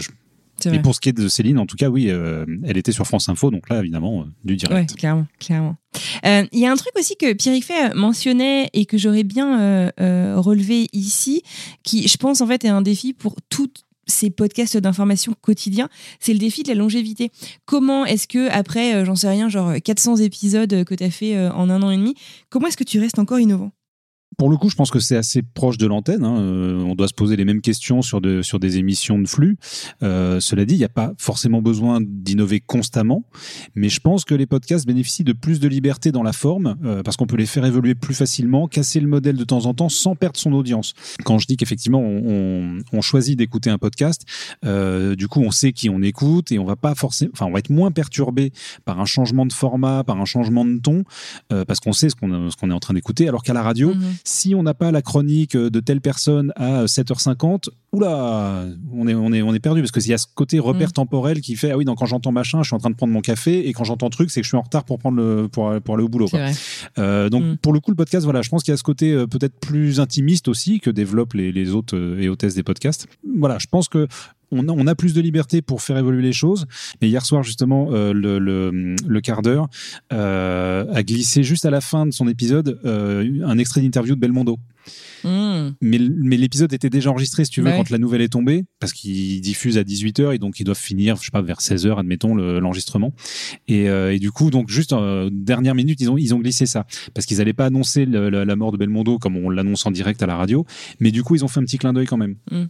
et 0.66 0.78
pour 0.80 0.94
ce 0.94 1.00
qui 1.00 1.08
est 1.08 1.12
de 1.12 1.28
Céline, 1.28 1.58
en 1.58 1.66
tout 1.66 1.76
cas, 1.76 1.88
oui, 1.88 2.06
euh, 2.08 2.44
elle 2.64 2.76
était 2.76 2.92
sur 2.92 3.06
France 3.06 3.28
Info, 3.28 3.50
donc 3.50 3.68
là, 3.68 3.80
évidemment, 3.80 4.22
euh, 4.22 4.24
du 4.44 4.56
direct. 4.56 4.90
Ouais, 4.90 4.96
clairement, 4.96 5.26
clairement. 5.38 5.76
Euh, 6.24 6.44
il 6.52 6.58
y 6.58 6.66
a 6.66 6.72
un 6.72 6.76
truc 6.76 6.92
aussi 6.98 7.16
que 7.16 7.32
Pierre 7.32 7.62
Fay 7.62 7.94
mentionnait 7.94 8.70
et 8.72 8.86
que 8.86 8.98
j'aurais 8.98 9.24
bien 9.24 9.90
relevé 9.98 10.88
ici, 10.92 11.42
qui, 11.82 12.08
je 12.08 12.16
pense, 12.16 12.40
en 12.40 12.46
fait, 12.46 12.64
est 12.64 12.68
un 12.68 12.82
défi 12.82 13.12
pour 13.12 13.36
toutes 13.48 13.84
ces 14.06 14.30
podcasts 14.30 14.76
d'information 14.76 15.34
quotidien, 15.40 15.88
c'est 16.18 16.32
le 16.32 16.40
défi 16.40 16.64
de 16.64 16.68
la 16.68 16.74
longévité. 16.74 17.30
Comment 17.64 18.04
est-ce 18.04 18.26
que 18.26 18.50
après, 18.50 19.04
j'en 19.04 19.14
sais 19.14 19.28
rien, 19.28 19.48
genre 19.48 19.74
400 19.82 20.16
épisodes 20.16 20.84
que 20.84 20.94
tu 20.94 21.04
as 21.04 21.10
fait 21.10 21.48
en 21.50 21.70
un 21.70 21.80
an 21.82 21.90
et 21.90 21.96
demi, 21.96 22.14
comment 22.48 22.66
est-ce 22.66 22.76
que 22.76 22.84
tu 22.84 22.98
restes 22.98 23.20
encore 23.20 23.38
innovant? 23.38 23.70
Pour 24.40 24.48
le 24.48 24.56
coup, 24.56 24.70
je 24.70 24.74
pense 24.74 24.90
que 24.90 25.00
c'est 25.00 25.18
assez 25.18 25.42
proche 25.42 25.76
de 25.76 25.86
l'antenne. 25.86 26.24
Hein. 26.24 26.40
Euh, 26.40 26.82
on 26.82 26.94
doit 26.94 27.08
se 27.08 27.12
poser 27.12 27.36
les 27.36 27.44
mêmes 27.44 27.60
questions 27.60 28.00
sur, 28.00 28.22
sur 28.40 28.58
des 28.58 28.78
émissions 28.78 29.18
de 29.18 29.28
flux. 29.28 29.58
Euh, 30.02 30.40
cela 30.40 30.64
dit, 30.64 30.76
il 30.76 30.78
n'y 30.78 30.84
a 30.84 30.88
pas 30.88 31.12
forcément 31.18 31.60
besoin 31.60 32.00
d'innover 32.00 32.58
constamment, 32.58 33.22
mais 33.74 33.90
je 33.90 34.00
pense 34.00 34.24
que 34.24 34.34
les 34.34 34.46
podcasts 34.46 34.86
bénéficient 34.86 35.24
de 35.24 35.34
plus 35.34 35.60
de 35.60 35.68
liberté 35.68 36.10
dans 36.10 36.22
la 36.22 36.32
forme 36.32 36.78
euh, 36.86 37.02
parce 37.02 37.18
qu'on 37.18 37.26
peut 37.26 37.36
les 37.36 37.44
faire 37.44 37.66
évoluer 37.66 37.94
plus 37.94 38.14
facilement, 38.14 38.66
casser 38.66 39.00
le 39.00 39.08
modèle 39.08 39.36
de 39.36 39.44
temps 39.44 39.66
en 39.66 39.74
temps 39.74 39.90
sans 39.90 40.16
perdre 40.16 40.40
son 40.40 40.54
audience. 40.54 40.94
Quand 41.22 41.38
je 41.38 41.46
dis 41.46 41.58
qu'effectivement 41.58 42.00
on, 42.00 43.00
choisit 43.02 43.36
d'écouter 43.36 43.68
un 43.68 43.76
podcast, 43.76 44.24
du 44.62 45.28
coup 45.28 45.40
on 45.40 45.50
sait 45.50 45.72
qui 45.72 45.90
on 45.90 46.00
écoute 46.00 46.52
et 46.52 46.58
on 46.58 46.64
va 46.64 46.76
pas 46.76 46.94
forcément, 46.94 47.30
enfin 47.34 47.44
on 47.46 47.50
va 47.50 47.58
être 47.58 47.70
moins 47.70 47.90
perturbé 47.90 48.52
par 48.86 49.00
un 49.00 49.06
changement 49.06 49.44
de 49.44 49.52
format, 49.52 50.02
par 50.04 50.18
un 50.18 50.24
changement 50.24 50.64
de 50.64 50.78
ton, 50.78 51.04
parce 51.48 51.80
qu'on 51.80 51.92
sait 51.92 52.08
ce 52.08 52.14
qu'on 52.14 52.50
ce 52.50 52.56
qu'on 52.56 52.70
est 52.70 52.74
en 52.74 52.80
train 52.80 52.94
d'écouter, 52.94 53.28
alors 53.28 53.42
qu'à 53.42 53.52
la 53.52 53.62
radio. 53.62 53.94
Mhm 53.94 54.00
si 54.30 54.54
on 54.54 54.62
n'a 54.62 54.74
pas 54.74 54.90
la 54.90 55.02
chronique 55.02 55.56
de 55.56 55.80
telle 55.80 56.00
personne 56.00 56.52
à 56.56 56.84
7h50, 56.84 57.68
oula, 57.92 58.64
on 58.92 59.08
est, 59.08 59.14
on 59.14 59.32
est, 59.32 59.42
on 59.42 59.52
est 59.52 59.60
perdu 59.60 59.80
parce 59.80 59.90
qu'il 59.90 60.06
y 60.06 60.14
a 60.14 60.18
ce 60.18 60.26
côté 60.34 60.58
repère 60.58 60.90
mm. 60.90 60.92
temporel 60.92 61.40
qui 61.40 61.56
fait 61.56 61.72
ah 61.72 61.76
oui, 61.76 61.84
donc 61.84 61.98
quand 61.98 62.06
j'entends 62.06 62.32
machin, 62.32 62.62
je 62.62 62.68
suis 62.68 62.76
en 62.76 62.78
train 62.78 62.90
de 62.90 62.94
prendre 62.94 63.12
mon 63.12 63.20
café 63.20 63.68
et 63.68 63.72
quand 63.72 63.84
j'entends 63.84 64.10
truc, 64.10 64.30
c'est 64.30 64.40
que 64.40 64.44
je 64.44 64.50
suis 64.50 64.56
en 64.56 64.62
retard 64.62 64.84
pour 64.84 64.98
prendre 64.98 65.16
le 65.16 65.48
pour, 65.48 65.72
pour 65.80 65.94
aller 65.94 66.04
au 66.04 66.08
boulot. 66.08 66.28
Euh, 66.98 67.28
donc 67.28 67.44
mm. 67.44 67.56
pour 67.58 67.72
le 67.72 67.80
coup, 67.80 67.90
le 67.90 67.96
podcast, 67.96 68.24
voilà, 68.24 68.42
je 68.42 68.48
pense 68.48 68.62
qu'il 68.62 68.72
y 68.72 68.74
a 68.74 68.76
ce 68.76 68.82
côté 68.82 69.12
euh, 69.12 69.26
peut-être 69.26 69.58
plus 69.58 70.00
intimiste 70.00 70.48
aussi 70.48 70.80
que 70.80 70.90
développent 70.90 71.34
les, 71.34 71.52
les 71.52 71.74
euh, 71.74 72.20
et 72.20 72.28
hôtesses 72.28 72.54
des 72.54 72.62
podcasts. 72.62 73.06
Voilà, 73.38 73.58
je 73.58 73.66
pense 73.66 73.88
que 73.88 74.06
on 74.50 74.68
a, 74.68 74.72
on 74.72 74.86
a, 74.86 74.94
plus 74.94 75.14
de 75.14 75.20
liberté 75.20 75.62
pour 75.62 75.82
faire 75.82 75.98
évoluer 75.98 76.22
les 76.22 76.32
choses. 76.32 76.66
Mais 77.00 77.08
hier 77.08 77.24
soir, 77.24 77.42
justement, 77.42 77.88
euh, 77.92 78.12
le, 78.12 78.38
le, 78.38 78.96
le, 79.06 79.20
quart 79.20 79.42
d'heure 79.42 79.68
euh, 80.12 80.84
a 80.92 81.02
glissé 81.02 81.42
juste 81.42 81.64
à 81.64 81.70
la 81.70 81.80
fin 81.80 82.06
de 82.06 82.12
son 82.12 82.28
épisode 82.28 82.80
euh, 82.84 83.44
un 83.44 83.58
extrait 83.58 83.80
d'interview 83.80 84.14
de 84.14 84.20
Belmondo. 84.20 84.58
Hmm. 85.24 85.70
Mais, 85.82 85.98
mais 85.98 86.36
l'épisode 86.36 86.72
était 86.72 86.88
déjà 86.88 87.10
enregistré, 87.10 87.44
si 87.44 87.50
tu 87.50 87.60
veux, 87.60 87.70
quand 87.70 87.90
la 87.90 87.98
nouvelle 87.98 88.22
est 88.22 88.32
tombée, 88.32 88.64
parce 88.78 88.92
qu'il 88.92 89.40
diffuse 89.40 89.76
à 89.76 89.82
18h 89.82 90.34
et 90.34 90.38
donc 90.38 90.58
ils 90.60 90.64
doivent 90.64 90.78
finir, 90.78 91.16
je 91.16 91.26
sais 91.26 91.30
pas, 91.30 91.42
vers 91.42 91.58
16h, 91.58 91.98
admettons, 91.98 92.34
l'enregistrement. 92.34 93.12
et, 93.68 93.88
euh, 93.88 94.14
et, 94.14 94.18
du 94.18 94.30
coup, 94.30 94.50
donc 94.50 94.68
juste 94.68 94.92
en 94.92 95.28
dernière 95.30 95.74
minute, 95.74 96.00
ils 96.00 96.10
ont, 96.10 96.16
ils 96.16 96.34
ont 96.34 96.38
glissé 96.38 96.66
ça. 96.66 96.86
Parce 97.14 97.26
qu'ils 97.26 97.38
n'allaient 97.38 97.52
pas 97.52 97.66
annoncer 97.66 98.06
la, 98.06 98.44
la, 98.44 98.56
mort 98.56 98.72
de 98.72 98.78
Belmondo 98.78 99.18
comme 99.18 99.36
on 99.36 99.50
l'annonce 99.50 99.84
en 99.86 99.90
direct 99.90 100.22
à 100.22 100.26
la 100.26 100.36
radio. 100.36 100.64
Mais 100.98 101.10
du 101.10 101.22
coup, 101.22 101.34
ils 101.34 101.44
ont 101.44 101.48
fait 101.48 101.60
un 101.60 101.64
petit 101.64 101.78
clin 101.78 101.92
d'œil 101.92 102.06
quand 102.06 102.16
même. 102.16 102.36
Hmm. 102.50 102.66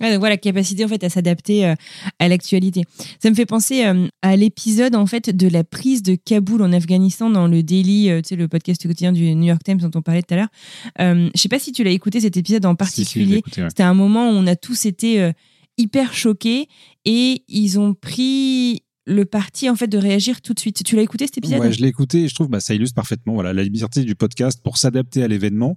Ouais, 0.00 0.10
donc 0.10 0.20
voilà, 0.20 0.36
capacité 0.36 0.84
en 0.84 0.88
fait 0.88 1.02
à 1.04 1.08
s'adapter 1.08 1.66
euh, 1.66 1.74
à 2.18 2.28
l'actualité. 2.28 2.82
Ça 3.22 3.30
me 3.30 3.34
fait 3.34 3.46
penser 3.46 3.84
euh, 3.84 4.08
à 4.22 4.36
l'épisode 4.36 4.94
en 4.94 5.06
fait 5.06 5.34
de 5.34 5.48
la 5.48 5.64
prise 5.64 6.02
de 6.02 6.16
Kaboul 6.16 6.62
en 6.62 6.72
Afghanistan 6.72 7.30
dans 7.30 7.46
le 7.46 7.62
Daily, 7.62 8.10
euh, 8.10 8.20
tu 8.20 8.30
sais 8.30 8.36
le 8.36 8.48
podcast 8.48 8.86
quotidien 8.86 9.12
du 9.12 9.34
New 9.34 9.46
York 9.46 9.62
Times 9.64 9.78
dont 9.78 9.90
on 9.94 10.02
parlait 10.02 10.22
tout 10.22 10.34
à 10.34 10.36
l'heure. 10.36 10.48
Je 10.98 11.40
sais 11.40 11.48
pas 11.48 11.58
si 11.58 11.72
tu 11.72 11.84
l'as 11.84 11.90
écouté 11.90 12.20
cet 12.20 12.36
épisode 12.36 12.64
en 12.66 12.72
Si, 12.72 12.74
si, 12.74 12.76
particulier. 13.04 13.42
ouais. 13.56 13.68
C'était 13.68 13.82
un 13.82 13.94
moment 13.94 14.30
où 14.30 14.32
on 14.32 14.46
a 14.46 14.56
tous 14.56 14.86
été 14.86 15.30
hyper 15.78 16.14
choqués 16.14 16.68
et 17.04 17.42
ils 17.48 17.78
ont 17.78 17.94
pris 17.94 18.82
le 19.06 19.24
parti 19.24 19.68
en 19.68 19.76
fait 19.76 19.86
de 19.86 19.98
réagir 19.98 20.40
tout 20.40 20.54
de 20.54 20.60
suite. 20.60 20.82
Tu 20.84 20.96
l'as 20.96 21.02
écouté 21.02 21.26
cet 21.26 21.38
épisode? 21.38 21.60
Ouais, 21.60 21.72
je 21.72 21.80
l'ai 21.80 21.88
écouté 21.88 22.24
et 22.24 22.28
je 22.28 22.34
trouve 22.34 22.48
bah, 22.48 22.60
ça 22.60 22.74
illustre 22.74 22.94
parfaitement 22.94 23.34
voilà, 23.34 23.52
la 23.52 23.62
liberté 23.62 24.02
du 24.02 24.14
podcast 24.14 24.60
pour 24.62 24.78
s'adapter 24.78 25.22
à 25.22 25.28
l'événement 25.28 25.76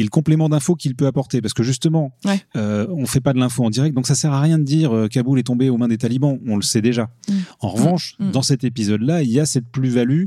et 0.00 0.02
le 0.02 0.08
complément 0.08 0.48
d'infos 0.48 0.74
qu'il 0.76 0.94
peut 0.96 1.06
apporter. 1.06 1.42
Parce 1.42 1.52
que 1.52 1.62
justement, 1.62 2.12
Ouais. 2.24 2.40
euh, 2.56 2.86
on 2.90 3.04
fait 3.04 3.20
pas 3.20 3.32
de 3.34 3.38
l'info 3.38 3.62
en 3.64 3.70
direct, 3.70 3.94
donc 3.94 4.06
ça 4.06 4.14
sert 4.14 4.32
à 4.32 4.40
rien 4.40 4.58
de 4.58 4.64
dire 4.64 4.96
euh, 4.96 5.08
Kaboul 5.08 5.38
est 5.38 5.42
tombé 5.42 5.68
aux 5.68 5.76
mains 5.76 5.88
des 5.88 5.98
talibans. 5.98 6.38
On 6.46 6.56
le 6.56 6.62
sait 6.62 6.80
déjà. 6.80 7.10
Mm. 7.28 7.32
En 7.60 7.68
revanche, 7.68 8.14
Mm. 8.18 8.30
dans 8.30 8.42
cet 8.42 8.64
épisode-là, 8.64 9.22
il 9.22 9.30
y 9.30 9.38
a 9.40 9.44
cette 9.46 9.66
plus-value 9.68 10.24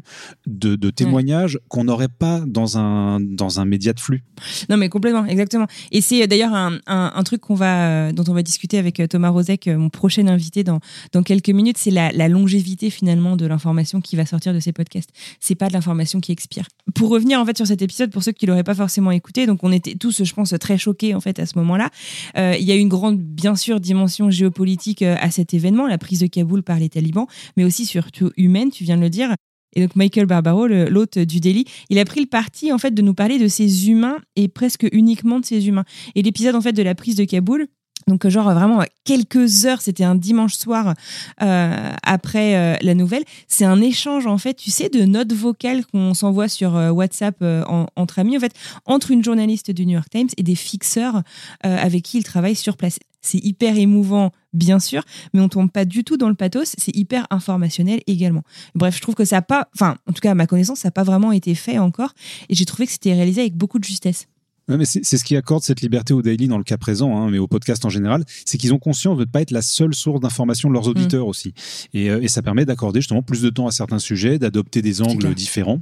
de, 0.47 0.76
de 0.76 0.89
témoignages 0.91 1.59
qu'on 1.69 1.86
n'aurait 1.86 2.07
pas 2.07 2.41
dans 2.45 2.78
un, 2.78 3.19
dans 3.19 3.59
un 3.59 3.65
média 3.65 3.93
de 3.93 3.99
flux. 3.99 4.24
Non, 4.69 4.78
mais 4.78 4.89
complètement, 4.89 5.26
exactement. 5.26 5.65
Et 5.91 6.01
c'est 6.01 6.24
euh, 6.24 6.28
d'ailleurs 6.28 6.53
un, 6.53 6.78
un, 6.86 7.11
un 7.15 7.24
truc 7.24 7.41
qu'on 7.41 7.55
va, 7.55 7.88
euh, 7.88 8.11
dont 8.11 8.24
on 8.28 8.34
va 8.34 8.43
discuter 8.43 8.78
avec 8.78 9.01
Thomas 9.09 9.30
Rozek, 9.30 9.67
mon 9.67 9.89
prochain 9.89 10.28
invité 10.28 10.63
dans, 10.63 10.80
dans 11.13 11.24
quelques 11.24 11.49
minutes. 11.49 11.78
C'est 11.80 11.91
la, 11.91 12.11
la 12.11 12.28
longévité 12.28 12.89
finalement 12.91 13.36
de 13.36 13.45
l'information 13.47 14.01
qui 14.01 14.15
va 14.15 14.26
sortir 14.28 14.53
de 14.53 14.59
ces 14.59 14.71
podcasts. 14.71 15.09
C'est 15.39 15.55
pas 15.55 15.67
de 15.67 15.74
l'information 15.74 16.19
qui 16.19 16.32
expire. 16.32 16.67
Pour 16.93 17.09
revenir 17.09 17.39
en 17.39 17.45
fait 17.45 17.57
sur 17.57 17.65
cet 17.65 17.82
épisode, 17.82 18.11
pour 18.11 18.24
ceux 18.24 18.32
qui 18.34 18.45
l'auraient 18.45 18.63
pas 18.63 18.76
forcément 18.76 19.11
écouté, 19.11 19.45
donc 19.47 19.62
on 19.64 19.72
était 19.72 19.95
tous, 19.95 20.24
je 20.24 20.34
pense, 20.34 20.53
très 20.59 20.78
choqués 20.78 21.16
en 21.16 21.22
fait 21.22 21.39
à 21.39 21.45
ce 21.45 21.57
moment-là. 21.57 21.89
Euh, 22.38 22.55
il 22.59 22.66
y 22.66 22.72
a 22.72 22.76
une 22.76 22.89
grande, 22.89 23.18
bien 23.18 23.55
sûr, 23.55 23.80
dimension 23.80 24.30
géopolitique 24.30 25.01
euh, 25.01 25.16
à 25.20 25.32
cet 25.32 25.53
événement, 25.53 25.88
la 25.88 25.97
prise 25.97 26.20
de 26.20 26.28
Kaboul 26.28 26.61
par 26.61 26.78
les 26.80 26.89
talibans, 26.89 27.26
mais 27.57 27.64
aussi 27.64 27.86
surtout 27.86 28.32
humaine. 28.38 28.70
Tu 28.70 28.84
viens 28.84 28.97
de 28.97 29.01
le 29.01 29.09
dire. 29.09 29.34
Et 29.76 29.82
donc 29.82 29.95
Michael 29.95 30.28
Barbaro, 30.28 30.68
l'hôte 30.68 31.18
du 31.18 31.39
Daily, 31.39 31.66
il 31.89 31.97
a 31.97 32.05
pris 32.05 32.20
le 32.20 32.28
parti 32.28 32.72
en 32.72 32.78
fait 32.78 32.91
de 32.91 33.01
nous 33.01 33.16
parler 33.16 33.39
de 33.39 33.47
ces 33.47 33.89
humains 33.89 34.18
et 34.36 34.47
presque 34.47 34.88
uniquement 34.91 35.39
de 35.39 35.45
ces 35.45 35.68
humains. 35.68 35.86
Et 36.14 36.22
l'épisode 36.22 36.53
en 36.53 36.61
fait 36.61 36.74
de 36.74 36.84
la 36.84 36.93
prise 36.93 37.16
de 37.16 37.26
Kaboul. 37.26 37.68
Donc 38.08 38.28
genre 38.28 38.51
vraiment 38.54 38.82
quelques 39.06 39.66
heures, 39.66 39.82
c'était 39.82 40.04
un 40.04 40.16
dimanche 40.16 40.56
soir 40.56 40.93
euh, 41.41 41.89
après 42.04 42.56
euh, 42.56 42.76
la 42.82 42.93
nouvelle. 42.95 43.24
C'est 43.47 43.66
un 43.66 43.82
échange 43.82 44.28
en 44.28 44.38
fait, 44.38 44.56
tu 44.56 44.72
sais, 44.72 44.89
de 44.89 45.04
notes 45.06 45.34
vocales 45.34 45.86
qu'on 45.86 46.14
s'envoie 46.14 46.47
sur 46.47 46.76
euh, 46.76 46.89
WhatsApp 46.89 47.36
euh, 47.41 47.64
en- 47.68 47.88
entre 47.95 48.20
amis, 48.20 48.38
en 48.38 48.39
fait, 48.39 48.54
entre 48.86 49.12
une 49.12 49.24
journaliste 49.24 49.72
du 49.72 49.86
New 49.86 49.93
York 49.93 50.10
Times 50.10 50.30
et 50.38 50.43
des 50.43 50.56
fixeurs 50.56 51.18
euh, 51.66 51.78
avec 51.78 52.04
qui 52.04 52.18
il 52.18 52.24
travaille 52.24 52.56
sur 52.56 52.78
place. 52.78 52.99
C'est 53.26 53.38
hyper 53.43 53.78
émouvant, 53.78 54.32
bien 54.51 54.80
sûr, 54.80 55.01
mais 55.34 55.39
on 55.39 55.47
tombe 55.47 55.72
pas 55.72 55.86
du 55.86 56.04
tout 56.04 56.18
dans 56.18 56.28
le 56.28 56.36
pathos. 56.36 56.76
C'est 56.78 56.93
hyper 56.93 57.26
informationnel 57.30 58.01
également. 58.06 58.43
Bref, 58.76 58.97
je 58.97 59.01
trouve 59.01 59.16
que 59.16 59.24
ça 59.24 59.38
n'a 59.38 59.41
pas, 59.41 59.70
enfin, 59.76 59.95
en 60.10 60.12
tout 60.12 60.20
cas 60.20 60.32
à 60.32 60.36
ma 60.36 60.45
connaissance, 60.45 60.80
ça 60.80 60.89
n'a 60.89 60.91
pas 60.91 61.04
vraiment 61.04 61.32
été 61.32 61.56
fait 61.56 61.78
encore, 61.80 62.14
et 62.49 62.56
j'ai 62.56 62.66
trouvé 62.66 62.86
que 62.86 62.91
c'était 62.91 63.14
réalisé 63.14 63.39
avec 63.39 63.56
beaucoup 63.56 63.80
de 63.80 63.86
justesse. 63.86 64.28
Ouais, 64.70 64.78
mais 64.78 64.86
c'est 64.86 65.03
ce 65.03 65.24
qui 65.26 65.36
accorde 65.36 65.61
cette 65.61 65.82
liberté 65.82 66.14
au 66.14 66.22
daily 66.22 66.47
dans 66.47 66.57
le 66.57 66.64
cas 66.64 66.78
présent, 66.78 67.18
hein, 67.18 67.30
mais 67.30 67.38
au 67.38 67.47
podcast 67.47 67.84
en 67.84 67.89
général, 67.89 68.24
c'est 68.45 68.57
qu'ils 68.57 68.74
ont 68.74 68.80
conscience 68.80 69.18
de 69.18 69.26
ne 69.26 69.30
pas 69.30 69.41
être 69.41 69.51
la 69.51 69.61
seule 69.61 69.93
source 69.93 70.22
d'information 70.22 70.70
de 70.70 70.74
leurs 70.74 70.88
auditeurs 70.88 71.28
aussi. 71.28 71.53
Et, 71.93 72.09
euh, 72.09 72.22
et 72.22 72.30
ça 72.30 72.41
permet 72.41 72.64
d'accorder 72.66 73.01
justement 73.01 73.22
plus 73.24 73.41
de 73.41 73.49
temps 73.49 73.68
à 73.68 73.72
certains 73.72 73.99
sujets, 73.99 74.39
d'adopter 74.39 74.82
des 74.82 75.01
angles 75.01 75.20
clair. 75.20 75.36
différents. 75.36 75.82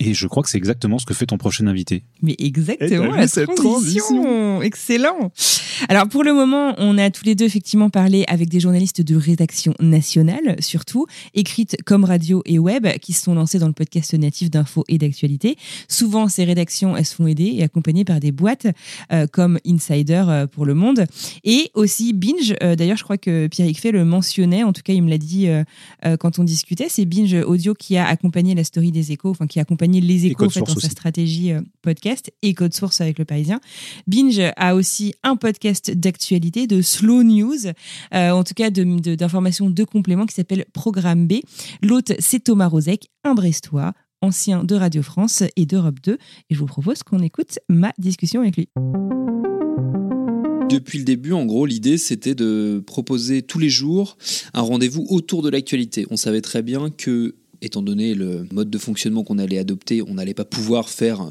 Et 0.00 0.14
je 0.14 0.26
crois 0.26 0.42
que 0.42 0.48
c'est 0.48 0.56
exactement 0.56 0.98
ce 0.98 1.04
que 1.04 1.12
fait 1.12 1.26
ton 1.26 1.36
prochain 1.36 1.66
invité. 1.66 2.04
Mais 2.22 2.34
exactement, 2.38 3.04
Eh, 3.04 3.10
t'as 3.10 3.16
la 3.16 3.28
cette 3.28 3.54
transition. 3.56 4.62
Excellent. 4.62 5.30
Alors 5.88 6.08
pour 6.08 6.24
le 6.24 6.32
moment, 6.32 6.74
on 6.78 6.96
a 6.98 7.10
tous 7.10 7.24
les 7.24 7.34
deux 7.34 7.44
effectivement 7.44 7.90
parlé 7.90 8.24
avec 8.28 8.48
des 8.48 8.60
journalistes 8.60 9.02
de 9.02 9.16
rédaction 9.16 9.74
nationale, 9.80 10.56
surtout, 10.60 11.06
écrites 11.34 11.76
comme 11.84 12.04
radio 12.04 12.42
et 12.46 12.58
web, 12.58 12.86
qui 13.02 13.12
se 13.12 13.22
sont 13.24 13.34
lancés 13.34 13.58
dans 13.58 13.66
le 13.66 13.72
podcast 13.74 14.14
natif 14.14 14.50
d'infos 14.50 14.84
et 14.88 14.96
d'actualité. 14.98 15.56
Souvent, 15.88 16.28
ces 16.28 16.44
rédactions, 16.44 16.96
elles 16.96 17.04
se 17.04 17.14
font 17.16 17.26
aider 17.26 17.52
et 17.56 17.62
accompagnées 17.64 18.04
par 18.04 18.13
des 18.20 18.32
boîtes 18.32 18.66
euh, 19.12 19.26
comme 19.26 19.58
Insider 19.66 20.24
euh, 20.28 20.46
pour 20.46 20.66
Le 20.66 20.74
Monde 20.74 21.04
et 21.44 21.70
aussi 21.74 22.12
Binge. 22.12 22.54
Euh, 22.62 22.76
D'ailleurs, 22.76 22.96
je 22.96 23.04
crois 23.04 23.18
que 23.18 23.46
Pierre 23.46 23.68
Icfé 23.68 23.92
le 23.92 24.04
mentionnait, 24.04 24.62
en 24.62 24.72
tout 24.72 24.82
cas, 24.82 24.92
il 24.92 25.02
me 25.02 25.10
l'a 25.10 25.18
dit 25.18 25.48
quand 26.20 26.38
on 26.38 26.44
discutait. 26.44 26.86
C'est 26.88 27.04
Binge 27.04 27.34
Audio 27.46 27.74
qui 27.74 27.96
a 27.96 28.06
accompagné 28.06 28.54
la 28.54 28.64
story 28.64 28.90
des 28.92 29.12
échos, 29.12 29.30
enfin 29.30 29.46
qui 29.46 29.58
a 29.58 29.62
accompagné 29.62 30.00
les 30.00 30.26
échos 30.26 30.46
en 30.46 30.48
fait, 30.50 30.60
dans 30.60 30.74
sa 30.74 30.88
stratégie 30.88 31.52
podcast 31.82 32.32
et 32.42 32.54
Code 32.54 32.74
Source 32.74 33.00
avec 33.00 33.18
le 33.18 33.24
Parisien. 33.24 33.60
Binge 34.06 34.40
a 34.56 34.74
aussi 34.74 35.14
un 35.22 35.36
podcast 35.36 35.90
d'actualité, 35.92 36.66
de 36.66 36.82
slow 36.82 37.22
news, 37.22 37.56
en 38.12 38.44
tout 38.44 38.54
cas 38.54 38.70
de- 38.70 38.84
de- 39.00 39.14
d'informations 39.14 39.70
de, 39.70 39.84
compléments 39.84 40.26
qui 40.26 40.34
s'appelle 40.34 40.64
Programme 40.72 41.26
B. 41.26 41.34
L'hôte, 41.82 42.12
c'est 42.18 42.42
Thomas 42.44 42.66
Rozek, 42.68 43.08
un 43.24 43.34
Brestois, 43.34 43.92
ancien 44.24 44.64
de 44.64 44.74
Radio 44.74 45.02
France 45.02 45.42
et 45.54 45.66
d'Europe 45.66 46.00
2. 46.02 46.12
Et 46.14 46.54
je 46.54 46.58
vous 46.58 46.66
propose 46.66 47.02
qu'on 47.02 47.20
écoute 47.20 47.58
ma 47.68 47.92
discussion 47.98 48.40
avec 48.40 48.56
lui. 48.56 48.68
Depuis 50.70 50.98
le 50.98 51.04
début, 51.04 51.32
en 51.32 51.44
gros, 51.44 51.66
l'idée 51.66 51.98
c'était 51.98 52.34
de 52.34 52.82
proposer 52.84 53.42
tous 53.42 53.58
les 53.58 53.68
jours 53.68 54.16
un 54.54 54.62
rendez-vous 54.62 55.06
autour 55.10 55.42
de 55.42 55.50
l'actualité. 55.50 56.06
On 56.10 56.16
savait 56.16 56.40
très 56.40 56.62
bien 56.62 56.90
que, 56.90 57.34
étant 57.60 57.82
donné 57.82 58.14
le 58.14 58.46
mode 58.50 58.70
de 58.70 58.78
fonctionnement 58.78 59.24
qu'on 59.24 59.38
allait 59.38 59.58
adopter, 59.58 60.02
on 60.02 60.14
n'allait 60.14 60.34
pas 60.34 60.46
pouvoir 60.46 60.88
faire 60.88 61.30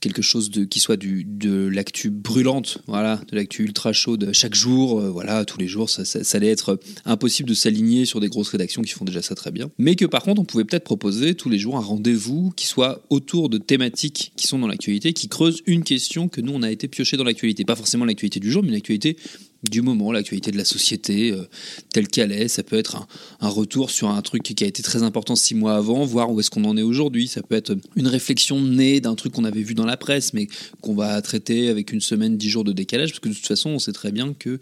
quelque 0.00 0.22
chose 0.22 0.50
de, 0.50 0.64
qui 0.64 0.80
soit 0.80 0.96
du, 0.96 1.24
de 1.24 1.66
l'actu 1.66 2.10
brûlante, 2.10 2.78
voilà, 2.86 3.20
de 3.30 3.36
l'actu 3.36 3.64
ultra 3.64 3.92
chaude 3.92 4.30
chaque 4.32 4.54
jour, 4.54 5.00
euh, 5.00 5.10
voilà, 5.10 5.44
tous 5.44 5.58
les 5.58 5.66
jours, 5.66 5.90
ça, 5.90 6.02
allait 6.36 6.50
être 6.50 6.78
impossible 7.04 7.48
de 7.48 7.54
s'aligner 7.54 8.04
sur 8.04 8.20
des 8.20 8.28
grosses 8.28 8.50
rédactions 8.50 8.82
qui 8.82 8.92
font 8.92 9.04
déjà 9.04 9.22
ça 9.22 9.34
très 9.34 9.50
bien. 9.50 9.70
Mais 9.78 9.96
que 9.96 10.04
par 10.04 10.22
contre, 10.22 10.40
on 10.40 10.44
pouvait 10.44 10.64
peut-être 10.64 10.84
proposer 10.84 11.34
tous 11.34 11.48
les 11.48 11.58
jours 11.58 11.76
un 11.76 11.80
rendez-vous 11.80 12.52
qui 12.56 12.66
soit 12.66 13.02
autour 13.10 13.48
de 13.48 13.58
thématiques 13.58 14.32
qui 14.36 14.46
sont 14.46 14.58
dans 14.58 14.68
l'actualité, 14.68 15.12
qui 15.12 15.28
creusent 15.28 15.62
une 15.66 15.82
question 15.82 16.28
que 16.28 16.40
nous 16.40 16.52
on 16.52 16.62
a 16.62 16.70
été 16.70 16.88
pioché 16.88 17.16
dans 17.16 17.24
l'actualité, 17.24 17.64
pas 17.64 17.76
forcément 17.76 18.04
l'actualité 18.04 18.40
du 18.40 18.50
jour, 18.50 18.62
mais 18.62 18.70
l'actualité 18.70 19.16
du 19.64 19.82
moment, 19.82 20.12
l'actualité 20.12 20.52
de 20.52 20.56
la 20.56 20.64
société 20.64 21.32
euh, 21.32 21.44
telle 21.92 22.06
qu'elle 22.06 22.30
est. 22.30 22.48
Ça 22.48 22.62
peut 22.62 22.76
être 22.76 23.08
un, 23.40 23.48
retour 23.48 23.90
sur 23.90 24.08
un 24.08 24.22
truc 24.22 24.42
qui 24.42 24.64
a 24.64 24.66
été 24.66 24.82
très 24.82 25.02
important 25.02 25.34
six 25.34 25.54
mois 25.54 25.74
avant, 25.74 26.04
voir 26.04 26.30
où 26.30 26.38
est-ce 26.38 26.50
qu'on 26.50 26.64
en 26.64 26.76
est 26.76 26.82
aujourd'hui. 26.82 27.26
Ça 27.26 27.42
peut 27.42 27.56
être 27.56 27.76
une 27.96 28.06
réflexion 28.06 28.60
née 28.60 29.00
d'un 29.00 29.16
truc 29.16 29.32
qu'on 29.32 29.44
avait 29.44 29.62
vu 29.62 29.74
dans 29.74 29.86
la 29.86 29.96
presse, 29.96 30.32
mais 30.32 30.46
qu'on 30.80 30.94
va 30.94 31.20
traiter 31.22 31.68
avec 31.68 31.92
une 31.92 32.00
semaine, 32.00 32.36
dix 32.36 32.50
jours 32.50 32.64
de 32.64 32.72
décalage, 32.72 33.10
parce 33.10 33.20
que 33.20 33.28
de 33.28 33.34
toute 33.34 33.46
façon, 33.46 33.70
on 33.70 33.78
sait 33.78 33.92
très 33.92 34.12
bien 34.12 34.32
que 34.32 34.60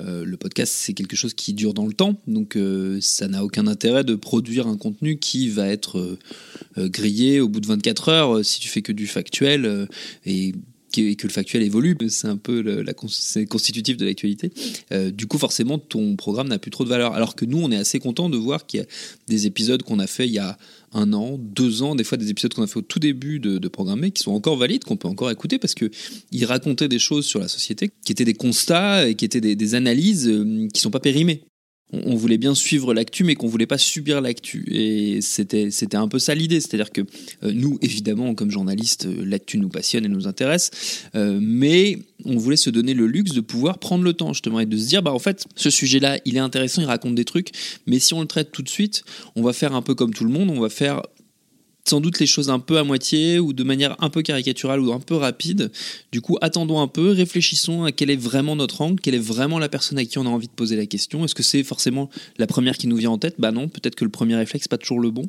euh, 0.00 0.24
le 0.24 0.36
podcast, 0.36 0.74
c'est 0.76 0.92
quelque 0.92 1.16
chose 1.16 1.32
qui 1.32 1.54
dure 1.54 1.72
dans 1.72 1.86
le 1.86 1.94
temps. 1.94 2.20
Donc, 2.26 2.56
euh, 2.56 2.98
ça 3.00 3.28
n'a 3.28 3.44
aucun 3.44 3.66
intérêt 3.66 4.04
de 4.04 4.14
produire 4.14 4.66
un 4.66 4.76
contenu 4.76 5.18
qui 5.18 5.48
va 5.48 5.68
être 5.68 6.18
grillé 6.76 7.40
au 7.40 7.48
bout 7.48 7.60
de 7.60 7.66
24 7.66 8.08
heures 8.08 8.44
si 8.44 8.60
tu 8.60 8.68
fais 8.68 8.82
que 8.82 8.92
du 8.92 9.06
factuel 9.06 9.88
et 10.26 10.52
et 10.98 11.16
que 11.16 11.26
le 11.26 11.32
factuel 11.32 11.62
évolue, 11.62 11.96
c'est 12.08 12.28
un 12.28 12.36
peu 12.36 12.60
la, 12.60 12.94
constitutif 12.94 13.96
de 13.96 14.04
l'actualité. 14.04 14.52
Euh, 14.92 15.10
du 15.10 15.26
coup, 15.26 15.38
forcément, 15.38 15.78
ton 15.78 16.16
programme 16.16 16.48
n'a 16.48 16.58
plus 16.58 16.70
trop 16.70 16.84
de 16.84 16.88
valeur. 16.88 17.14
Alors 17.14 17.34
que 17.34 17.44
nous, 17.44 17.58
on 17.58 17.70
est 17.70 17.76
assez 17.76 17.98
content 17.98 18.28
de 18.28 18.36
voir 18.36 18.66
qu'il 18.66 18.80
y 18.80 18.82
a 18.82 18.86
des 19.28 19.46
épisodes 19.46 19.82
qu'on 19.82 19.98
a 19.98 20.06
fait 20.06 20.26
il 20.26 20.32
y 20.32 20.38
a 20.38 20.58
un 20.92 21.12
an, 21.12 21.38
deux 21.38 21.82
ans, 21.82 21.94
des 21.94 22.04
fois 22.04 22.16
des 22.16 22.30
épisodes 22.30 22.54
qu'on 22.54 22.62
a 22.62 22.66
fait 22.66 22.78
au 22.78 22.82
tout 22.82 23.00
début 23.00 23.40
de, 23.40 23.58
de 23.58 23.68
programmer, 23.68 24.12
qui 24.12 24.22
sont 24.22 24.32
encore 24.32 24.56
valides, 24.56 24.84
qu'on 24.84 24.96
peut 24.96 25.08
encore 25.08 25.30
écouter 25.30 25.58
parce 25.58 25.74
que 25.74 25.90
ils 26.30 26.44
racontaient 26.44 26.88
des 26.88 27.00
choses 27.00 27.26
sur 27.26 27.40
la 27.40 27.48
société 27.48 27.90
qui 28.04 28.12
étaient 28.12 28.24
des 28.24 28.34
constats 28.34 29.08
et 29.08 29.14
qui 29.14 29.24
étaient 29.24 29.40
des, 29.40 29.56
des 29.56 29.74
analyses 29.74 30.28
euh, 30.28 30.68
qui 30.72 30.80
sont 30.80 30.90
pas 30.90 31.00
périmées. 31.00 31.42
On, 31.92 32.16
voulait 32.16 32.38
bien 32.38 32.54
suivre 32.54 32.92
l'actu, 32.92 33.22
mais 33.24 33.34
qu'on 33.36 33.46
voulait 33.46 33.66
pas 33.66 33.78
subir 33.78 34.20
l'actu. 34.20 34.64
Et 34.68 35.20
c'était 35.20 35.70
c'était 35.70 35.96
un 35.96 36.08
peu 36.08 36.18
ça 36.18 36.34
l'idée, 36.34 36.60
c'est-à-dire 36.60 36.90
que 36.90 37.02
euh, 37.42 37.52
nous, 37.52 37.78
évidemment, 37.82 38.34
comme 38.34 38.50
journalistes, 38.50 39.06
euh, 39.06 39.24
l'actu 39.24 39.58
nous 39.58 39.68
passionne 39.68 40.04
et 40.04 40.08
nous 40.08 40.26
intéresse, 40.26 40.70
euh, 41.14 41.38
mais 41.40 41.98
on 42.24 42.36
voulait 42.36 42.56
se 42.56 42.70
donner 42.70 42.94
le 42.94 43.06
luxe 43.06 43.32
de 43.32 43.40
pouvoir 43.40 43.78
prendre 43.78 44.02
le 44.02 44.12
temps 44.12 44.32
justement 44.32 44.60
et 44.60 44.66
de 44.66 44.76
se 44.76 44.88
dire, 44.88 45.02
bah 45.02 45.12
en 45.12 45.18
fait, 45.18 45.44
ce 45.54 45.70
sujet-là, 45.70 46.18
il 46.24 46.36
est 46.36 46.40
intéressant, 46.40 46.82
il 46.82 46.86
raconte 46.86 47.14
des 47.14 47.24
trucs, 47.24 47.50
mais 47.86 47.98
si 47.98 48.14
on 48.14 48.20
le 48.20 48.26
traite 48.26 48.50
tout 48.50 48.62
de 48.62 48.68
suite, 48.68 49.04
on 49.36 49.42
va 49.42 49.52
faire 49.52 49.74
un 49.74 49.82
peu 49.82 49.94
comme 49.94 50.12
tout 50.12 50.24
le 50.24 50.30
monde, 50.30 50.50
on 50.50 50.60
va 50.60 50.70
faire 50.70 51.02
sans 51.88 52.00
doute 52.00 52.18
les 52.18 52.26
choses 52.26 52.50
un 52.50 52.58
peu 52.58 52.78
à 52.78 52.84
moitié 52.84 53.38
ou 53.38 53.52
de 53.52 53.62
manière 53.62 53.96
un 54.02 54.10
peu 54.10 54.22
caricaturale 54.22 54.80
ou 54.80 54.92
un 54.92 55.00
peu 55.00 55.14
rapide. 55.14 55.70
Du 56.12 56.20
coup, 56.20 56.38
attendons 56.40 56.80
un 56.80 56.88
peu, 56.88 57.10
réfléchissons 57.10 57.84
à 57.84 57.92
quel 57.92 58.10
est 58.10 58.16
vraiment 58.16 58.56
notre 58.56 58.80
angle, 58.80 59.00
quelle 59.00 59.14
est 59.14 59.18
vraiment 59.18 59.58
la 59.58 59.68
personne 59.68 59.98
à 59.98 60.04
qui 60.04 60.18
on 60.18 60.26
a 60.26 60.30
envie 60.30 60.48
de 60.48 60.52
poser 60.52 60.76
la 60.76 60.86
question. 60.86 61.24
Est-ce 61.24 61.34
que 61.34 61.42
c'est 61.42 61.62
forcément 61.62 62.08
la 62.38 62.46
première 62.46 62.78
qui 62.78 62.86
nous 62.86 62.96
vient 62.96 63.10
en 63.10 63.18
tête? 63.18 63.34
Bah 63.38 63.52
non, 63.52 63.68
peut-être 63.68 63.94
que 63.94 64.04
le 64.04 64.10
premier 64.10 64.34
réflexe 64.34 64.66
n'est 64.66 64.70
pas 64.70 64.78
toujours 64.78 65.00
le 65.00 65.10
bon. 65.10 65.26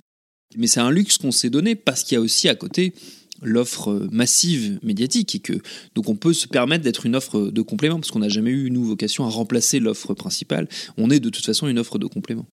Mais 0.56 0.68
c'est 0.68 0.80
un 0.80 0.92
luxe 0.92 1.18
qu'on 1.18 1.32
s'est 1.32 1.50
donné 1.50 1.76
parce 1.76 2.04
qu'il 2.04 2.16
y 2.16 2.18
a 2.18 2.22
aussi 2.22 2.48
à 2.48 2.56
côté 2.56 2.94
l'offre 3.42 3.92
euh, 3.92 4.08
massive 4.12 4.80
médiatique 4.82 5.36
et 5.36 5.40
que 5.40 5.54
donc 5.94 6.08
on 6.08 6.16
peut 6.16 6.32
se 6.32 6.48
permettre 6.48 6.86
d'être 6.86 7.06
une 7.06 7.18
offre 7.18 7.52
de 7.52 7.62
complément 7.62 8.00
parce 8.00 8.12
qu'on 8.12 8.20
n'a 8.20 8.30
jamais 8.30 8.52
eu 8.52 8.72
nous 8.72 8.86
vocation 8.86 9.26
à 9.26 9.30
remplacer 9.30 9.80
l'offre 9.80 10.14
principale. 10.14 10.70
On 10.98 11.10
est 11.10 11.20
de 11.20 11.30
toute 11.30 11.46
façon 11.46 11.68
une 11.68 11.80
offre 11.80 12.00
de 12.00 12.08
complément. 12.08 12.48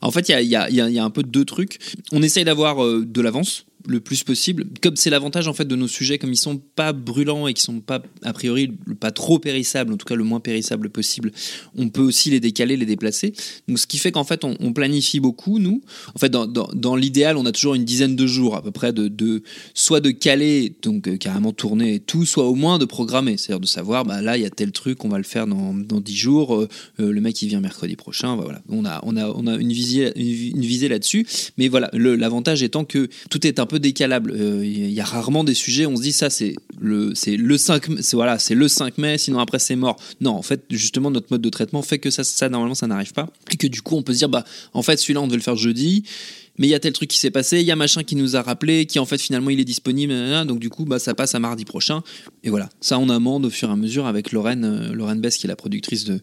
En 0.00 0.10
fait, 0.10 0.28
il 0.28 0.42
y 0.42 0.56
a, 0.56 1.04
un 1.04 1.10
peu 1.10 1.22
deux 1.22 1.44
trucs. 1.44 1.78
On 2.12 2.22
essaye 2.22 2.44
d'avoir 2.44 2.84
euh, 2.84 3.04
de 3.04 3.20
l'avance 3.20 3.66
le 3.86 4.00
plus 4.00 4.24
possible. 4.24 4.66
Comme 4.82 4.96
c'est 4.96 5.10
l'avantage 5.10 5.48
en 5.48 5.52
fait 5.52 5.64
de 5.64 5.76
nos 5.76 5.88
sujets, 5.88 6.18
comme 6.18 6.32
ils 6.32 6.36
sont 6.36 6.56
pas 6.56 6.92
brûlants 6.92 7.46
et 7.46 7.54
qui 7.54 7.62
sont 7.62 7.80
pas 7.80 8.02
a 8.22 8.32
priori 8.32 8.72
pas 9.00 9.10
trop 9.10 9.38
périssables, 9.38 9.92
en 9.92 9.96
tout 9.96 10.06
cas 10.06 10.14
le 10.14 10.24
moins 10.24 10.40
périssable 10.40 10.90
possible, 10.90 11.32
on 11.76 11.88
peut 11.88 12.02
aussi 12.02 12.30
les 12.30 12.40
décaler, 12.40 12.76
les 12.76 12.86
déplacer. 12.86 13.32
Donc 13.68 13.78
ce 13.78 13.86
qui 13.86 13.98
fait 13.98 14.12
qu'en 14.12 14.24
fait 14.24 14.44
on, 14.44 14.72
planifie 14.72 15.20
beaucoup 15.20 15.58
nous. 15.58 15.80
En 16.14 16.18
fait 16.18 16.28
dans, 16.28 16.46
dans, 16.46 16.96
l'idéal 16.96 17.36
on 17.36 17.46
a 17.46 17.52
toujours 17.52 17.74
une 17.74 17.84
dizaine 17.84 18.16
de 18.16 18.26
jours 18.26 18.54
à 18.56 18.62
peu 18.62 18.70
près 18.70 18.92
de, 18.92 19.42
soit 19.74 20.00
de 20.00 20.10
caler 20.10 20.74
donc 20.82 21.08
euh, 21.08 21.16
carrément 21.16 21.52
tourner 21.52 21.94
et 21.94 22.00
tout, 22.00 22.26
soit 22.26 22.46
au 22.46 22.54
moins 22.54 22.78
de 22.78 22.84
programmer, 22.84 23.36
c'est-à-dire 23.36 23.60
de 23.60 23.66
savoir 23.66 24.04
bah 24.04 24.20
là 24.20 24.36
il 24.36 24.42
y 24.42 24.46
a 24.46 24.50
tel 24.50 24.72
truc 24.72 25.04
on 25.04 25.08
va 25.08 25.18
le 25.18 25.24
faire 25.24 25.46
dans, 25.46 25.74
dans 25.74 26.00
10 26.00 26.16
jours, 26.16 26.54
euh, 26.54 26.68
euh, 27.00 27.12
le 27.12 27.20
mec 27.20 27.40
il 27.42 27.48
vient 27.48 27.60
mercredi 27.60 27.96
prochain, 27.96 28.36
bah, 28.36 28.42
voilà 28.44 28.62
on 28.68 28.84
a 28.84 29.00
on 29.04 29.16
a 29.16 29.26
on 29.28 29.46
a 29.46 29.56
une 29.56 29.72
visée 29.72 30.12
une 30.16 30.60
visée 30.60 30.88
là-dessus, 30.88 31.26
mais 31.56 31.68
voilà 31.68 31.90
l'avantage 31.92 32.62
étant 32.62 32.84
que 32.84 33.08
tout 33.30 33.46
est 33.46 33.58
un 33.58 33.66
peu 33.68 33.78
décalable. 33.78 34.32
Il 34.34 34.42
euh, 34.42 34.64
y 34.66 35.00
a 35.00 35.04
rarement 35.04 35.44
des 35.44 35.54
sujets, 35.54 35.86
on 35.86 35.96
se 35.96 36.02
dit 36.02 36.12
ça 36.12 36.30
c'est 36.30 36.56
le 36.80 37.14
c'est 37.14 37.36
le 37.36 37.56
5 37.56 38.00
c'est 38.00 38.16
voilà, 38.16 38.38
c'est 38.40 38.56
le 38.56 38.66
5 38.66 38.98
mai, 38.98 39.18
sinon 39.18 39.38
après 39.38 39.60
c'est 39.60 39.76
mort. 39.76 39.96
Non, 40.20 40.32
en 40.32 40.42
fait, 40.42 40.64
justement 40.70 41.10
notre 41.10 41.28
mode 41.30 41.42
de 41.42 41.50
traitement 41.50 41.82
fait 41.82 41.98
que 42.00 42.10
ça 42.10 42.24
ça 42.24 42.48
normalement 42.48 42.74
ça 42.74 42.86
n'arrive 42.86 43.12
pas 43.12 43.28
et 43.52 43.56
que 43.56 43.68
du 43.68 43.82
coup 43.82 43.96
on 43.96 44.02
peut 44.02 44.12
se 44.12 44.18
dire 44.18 44.28
bah 44.28 44.44
en 44.72 44.82
fait 44.82 44.96
celui-là 44.96 45.20
on 45.20 45.26
devait 45.26 45.36
le 45.36 45.42
faire 45.42 45.56
jeudi 45.56 46.04
mais 46.58 46.66
il 46.66 46.70
y 46.70 46.74
a 46.74 46.80
tel 46.80 46.92
truc 46.92 47.08
qui 47.08 47.18
s'est 47.18 47.30
passé, 47.30 47.60
il 47.60 47.66
y 47.66 47.70
a 47.70 47.76
machin 47.76 48.02
qui 48.02 48.16
nous 48.16 48.36
a 48.36 48.42
rappelé, 48.42 48.86
qui 48.86 48.98
en 48.98 49.06
fait 49.06 49.18
finalement 49.18 49.50
il 49.50 49.60
est 49.60 49.64
disponible, 49.64 50.12
donc 50.46 50.58
du 50.58 50.70
coup 50.70 50.84
bah, 50.84 50.98
ça 50.98 51.14
passe 51.14 51.34
à 51.34 51.38
mardi 51.38 51.64
prochain. 51.64 52.02
Et 52.42 52.50
voilà, 52.50 52.68
ça 52.80 52.98
on 52.98 53.08
amende 53.08 53.46
au 53.46 53.50
fur 53.50 53.68
et 53.68 53.72
à 53.72 53.76
mesure 53.76 54.06
avec 54.06 54.32
Lorraine, 54.32 54.64
euh, 54.64 54.92
Lorraine 54.92 55.20
Bess 55.20 55.36
qui 55.36 55.46
est 55.46 55.48
la 55.48 55.56
productrice 55.56 56.04
de, 56.04 56.20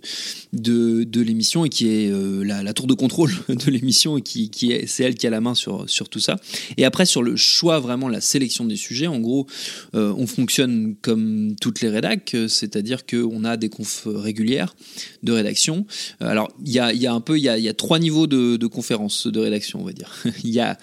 de, 0.53 1.21
l'émission 1.21 1.65
et 1.65 1.69
qui 1.69 1.87
est 1.87 2.11
euh, 2.11 2.43
la, 2.43 2.73
tour 2.73 2.87
de 2.87 2.93
contrôle 2.93 3.31
de 3.49 3.71
l'émission 3.71 4.17
et 4.17 4.21
qui, 4.21 4.71
est, 4.71 4.87
c'est 4.87 5.03
elle 5.03 5.15
qui 5.15 5.27
a 5.27 5.29
la 5.29 5.41
main 5.41 5.55
sur, 5.55 5.89
sur 5.89 6.09
tout 6.09 6.19
ça. 6.19 6.37
Et 6.77 6.85
après 6.85 7.05
sur 7.05 7.23
le 7.23 7.35
choix, 7.35 7.79
vraiment 7.79 8.09
la 8.09 8.21
sélection 8.21 8.65
des 8.65 8.75
sujets, 8.75 9.07
en 9.07 9.19
gros 9.19 9.47
euh, 9.93 10.13
on 10.17 10.27
fonctionne 10.27 10.95
comme 11.01 11.55
toutes 11.61 11.81
les 11.81 11.89
rédacs, 11.89 12.35
c'est-à-dire 12.47 13.05
qu'on 13.05 13.43
a 13.43 13.57
des 13.57 13.69
confs 13.69 14.07
régulières 14.07 14.75
de 15.23 15.31
rédaction. 15.31 15.85
Alors 16.19 16.51
il 16.65 16.71
y 16.71 16.79
a, 16.79 16.93
y 16.93 17.07
a 17.07 17.13
un 17.13 17.21
peu, 17.21 17.37
il 17.37 17.43
y 17.43 17.49
a, 17.49 17.57
y 17.57 17.69
a 17.69 17.73
trois 17.73 17.99
niveaux 17.99 18.27
de 18.27 18.67
conférences 18.67 19.27
de 19.27 19.39
rédaction 19.39 19.65
on 19.73 19.83
va 19.83 19.93
dire. 19.93 20.11
Il 20.43 20.49
y 20.51 20.59
a 20.59 20.77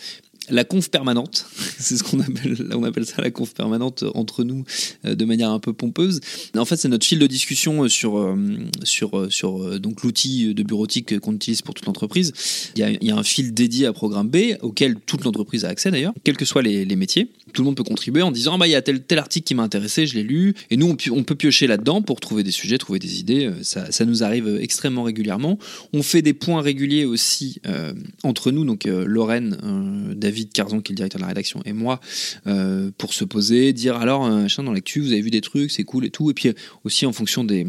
la 0.50 0.64
conf 0.64 0.90
permanente, 0.90 1.46
c'est 1.78 1.96
ce 1.96 2.02
qu'on 2.02 2.20
appelle, 2.20 2.68
on 2.74 2.84
appelle 2.84 3.06
ça 3.06 3.22
la 3.22 3.30
conf 3.30 3.54
permanente 3.54 4.04
entre 4.14 4.44
nous 4.44 4.64
euh, 5.04 5.14
de 5.14 5.24
manière 5.24 5.50
un 5.50 5.58
peu 5.58 5.72
pompeuse. 5.72 6.20
En 6.56 6.64
fait, 6.64 6.76
c'est 6.76 6.88
notre 6.88 7.06
fil 7.06 7.18
de 7.18 7.26
discussion 7.26 7.88
sur 7.88 8.18
euh, 8.18 8.36
sur 8.82 9.18
euh, 9.18 9.30
sur 9.30 9.80
donc 9.80 10.02
l'outil 10.02 10.54
de 10.54 10.62
bureautique 10.62 11.18
qu'on 11.20 11.34
utilise 11.34 11.62
pour 11.62 11.74
toute 11.74 11.86
l'entreprise. 11.86 12.32
Il 12.76 12.98
y, 13.00 13.10
a, 13.10 13.16
un 13.16 13.22
fil 13.22 13.54
dédié 13.54 13.86
à 13.86 13.92
Programme 13.92 14.28
B 14.28 14.56
auquel 14.62 14.96
toute 15.06 15.24
l'entreprise 15.24 15.64
a 15.64 15.68
accès 15.68 15.90
d'ailleurs, 15.90 16.14
quels 16.24 16.36
que 16.36 16.44
soient 16.44 16.62
les, 16.62 16.84
métiers. 16.96 17.28
Tout 17.52 17.62
le 17.62 17.66
monde 17.66 17.76
peut 17.76 17.84
contribuer 17.84 18.22
en 18.22 18.30
disant 18.30 18.52
ah 18.54 18.58
bah 18.58 18.66
il 18.66 18.70
y 18.70 18.74
a 18.74 18.82
tel 18.82 19.02
tel 19.02 19.18
article 19.18 19.46
qui 19.46 19.54
m'a 19.54 19.62
intéressé, 19.62 20.06
je 20.06 20.14
l'ai 20.14 20.22
lu, 20.22 20.54
et 20.70 20.76
nous 20.76 20.88
on, 20.88 21.12
on 21.12 21.22
peut 21.24 21.34
piocher 21.34 21.66
là-dedans 21.66 22.02
pour 22.02 22.20
trouver 22.20 22.42
des 22.42 22.50
sujets, 22.50 22.78
trouver 22.78 22.98
des 22.98 23.20
idées. 23.20 23.50
Ça, 23.62 23.90
ça, 23.90 24.04
nous 24.04 24.22
arrive 24.22 24.58
extrêmement 24.60 25.02
régulièrement. 25.02 25.58
On 25.92 26.02
fait 26.02 26.22
des 26.22 26.34
points 26.34 26.60
réguliers 26.60 27.04
aussi 27.04 27.60
euh, 27.66 27.92
entre 28.22 28.50
nous, 28.50 28.64
donc 28.64 28.86
euh, 28.86 29.04
Lorraine, 29.06 29.56
euh, 29.62 30.14
David 30.14 30.31
Carzon 30.52 30.80
qui 30.80 30.92
est 30.92 30.94
le 30.94 30.96
directeur 30.96 31.18
de 31.18 31.22
la 31.22 31.28
rédaction 31.28 31.62
et 31.64 31.72
moi 31.72 32.00
euh, 32.46 32.90
pour 32.98 33.14
se 33.14 33.24
poser, 33.24 33.72
dire 33.72 33.96
alors 33.96 34.28
machin 34.28 34.62
dans 34.62 34.72
l'actu, 34.72 35.00
vous 35.00 35.12
avez 35.12 35.20
vu 35.20 35.30
des 35.30 35.40
trucs, 35.40 35.70
c'est 35.70 35.84
cool 35.84 36.04
et 36.04 36.10
tout. 36.10 36.30
Et 36.30 36.34
puis 36.34 36.52
aussi 36.84 37.06
en 37.06 37.12
fonction 37.12 37.44
des, 37.44 37.66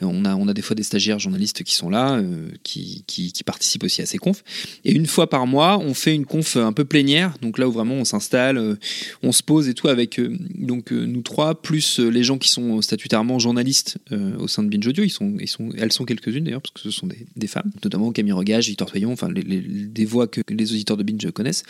on 0.00 0.24
a 0.24 0.34
on 0.34 0.48
a 0.48 0.54
des 0.54 0.62
fois 0.62 0.74
des 0.74 0.82
stagiaires 0.82 1.18
journalistes 1.18 1.62
qui 1.62 1.74
sont 1.74 1.90
là, 1.90 2.14
euh, 2.14 2.48
qui, 2.62 3.04
qui, 3.06 3.32
participent 3.44 3.84
aussi 3.84 4.02
à 4.02 4.06
ces 4.06 4.18
confs. 4.18 4.44
Et 4.84 4.92
une 4.92 5.06
fois 5.06 5.28
par 5.28 5.46
mois, 5.46 5.78
on 5.78 5.94
fait 5.94 6.14
une 6.14 6.26
conf 6.26 6.56
un 6.56 6.72
peu 6.72 6.84
plénière, 6.84 7.36
donc 7.40 7.58
là 7.58 7.68
où 7.68 7.72
vraiment 7.72 7.94
on 7.94 8.04
s'installe, 8.04 8.58
euh, 8.58 8.76
on 9.22 9.32
se 9.32 9.42
pose 9.42 9.68
et 9.68 9.74
tout 9.74 9.88
avec 9.88 10.20
donc 10.54 10.92
nous 10.92 11.22
trois 11.22 11.60
plus 11.60 11.98
les 11.98 12.22
gens 12.22 12.38
qui 12.38 12.48
sont 12.48 12.82
statutairement 12.82 13.38
journalistes 13.38 13.98
au 14.38 14.48
sein 14.48 14.62
de 14.62 14.68
Binge 14.68 14.86
Audio. 14.86 15.04
Ils 15.04 15.10
sont, 15.10 15.34
ils 15.40 15.48
sont, 15.48 15.70
elles 15.76 15.92
sont 15.92 16.04
quelques-unes 16.04 16.44
d'ailleurs 16.44 16.62
parce 16.62 16.72
que 16.72 16.80
ce 16.80 16.90
sont 16.90 17.08
des, 17.36 17.46
femmes, 17.46 17.70
notamment 17.82 18.12
Camille 18.12 18.32
Regage, 18.32 18.68
Victor 18.68 18.90
Toyon, 18.90 19.12
enfin 19.12 19.28
des 19.30 20.04
voix 20.04 20.26
que 20.26 20.40
les 20.50 20.72
auditeurs 20.72 20.96
de 20.96 21.02
Binge 21.02 21.30
connaissent. 21.32 21.64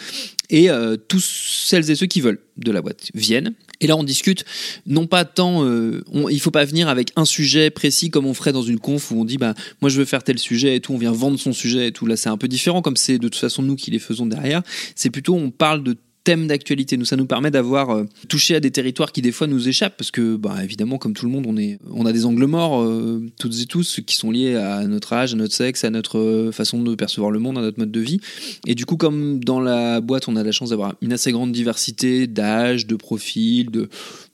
Et 0.49 0.71
euh, 0.71 0.97
tous 0.97 1.65
celles 1.67 1.91
et 1.91 1.95
ceux 1.95 2.07
qui 2.07 2.21
veulent 2.21 2.41
de 2.57 2.73
la 2.73 2.83
boîte 2.83 3.09
viennent. 3.15 3.55
Et 3.81 3.87
là, 3.87 3.97
on 3.97 4.05
discute, 4.05 4.45
non 4.87 5.07
pas 5.07 5.25
tant, 5.25 5.65
euh, 5.65 6.03
on, 6.13 6.29
il 6.29 6.41
faut 6.41 6.51
pas 6.51 6.65
venir 6.65 6.89
avec 6.89 7.13
un 7.17 7.25
sujet 7.25 7.71
précis 7.71 8.11
comme 8.11 8.27
on 8.27 8.35
ferait 8.35 8.53
dans 8.53 8.63
une 8.63 8.79
conf 8.79 9.11
où 9.11 9.21
on 9.21 9.25
dit, 9.25 9.39
bah, 9.39 9.55
moi 9.81 9.89
je 9.89 9.99
veux 9.99 10.05
faire 10.05 10.23
tel 10.23 10.39
sujet 10.39 10.77
et 10.77 10.81
tout, 10.81 10.93
on 10.93 10.99
vient 10.99 11.13
vendre 11.13 11.39
son 11.39 11.53
sujet 11.53 11.89
et 11.89 11.93
tout. 11.93 12.07
Là, 12.07 12.17
c'est 12.17 12.29
un 12.29 12.37
peu 12.37 12.49
différent, 12.49 12.83
comme 12.83 12.97
c'est 12.97 13.19
de 13.19 13.29
toute 13.29 13.41
façon 13.41 13.63
nous 13.63 13.77
qui 13.77 13.91
les 13.91 13.99
faisons 13.99 14.27
derrière. 14.27 14.63
C'est 14.95 15.11
plutôt, 15.11 15.35
on 15.35 15.51
parle 15.51 15.83
de 15.83 15.97
thèmes 16.25 16.47
d'actualité. 16.47 16.97
Nous, 16.97 17.05
ça 17.05 17.17
nous 17.17 17.27
permet 17.27 17.51
d'avoir 17.51 17.91
euh, 17.91 18.05
touché 18.29 18.55
à 18.55 18.61
des 18.61 18.71
territoires 18.71 19.13
qui 19.13 19.23
des 19.23 19.33
fois 19.33 19.47
nous 19.47 19.69
échappent 19.69 19.97
parce 19.97 20.11
que, 20.11 20.37
bah, 20.37 20.63
évidemment, 20.63 20.99
comme 20.99 21.15
tout 21.15 21.27
le 21.27 21.33
monde, 21.33 21.47
on 21.49 21.57
est, 21.57 21.79
on 21.91 22.07
a 22.07 22.13
des 22.13 22.27
angles 22.27 22.47
morts 22.47 22.83
euh, 22.83 23.25
toutes 23.39 23.59
et 23.61 23.67
tous 23.67 24.01
qui 24.07 24.17
sont 24.17 24.31
liés 24.31 24.57
à 24.57 24.87
notre 24.87 25.13
âge, 25.13 25.33
à 25.33 25.37
notre 25.37 25.55
sexe, 25.55 25.85
à 25.85 25.91
notre 25.91 26.19
euh, 26.19 26.53
façon 26.53 26.83
de 26.83 26.95
percevoir 26.95 27.31
le 27.31 27.39
monde, 27.39 27.59
à 27.59 27.63
notre 27.63 27.79
mode 27.79 27.91
de 27.91 28.01
vie. 28.01 28.21
Et 28.67 28.75
du 28.75 28.87
coup, 28.87 28.97
comme 28.97 29.43
dans 29.43 29.61
la 29.61 30.01
boîte, 30.01 30.29
on 30.29 30.37
a 30.37 30.43
la 30.43 30.53
chance 30.53 30.71
d'avoir 30.71 30.95
une 31.01 31.13
assez 31.13 31.33
grande 31.33 31.53
diversité 31.53 32.27
d'âge, 32.27 32.87
de 32.87 32.97
profil, 32.97 33.71
de 33.71 33.89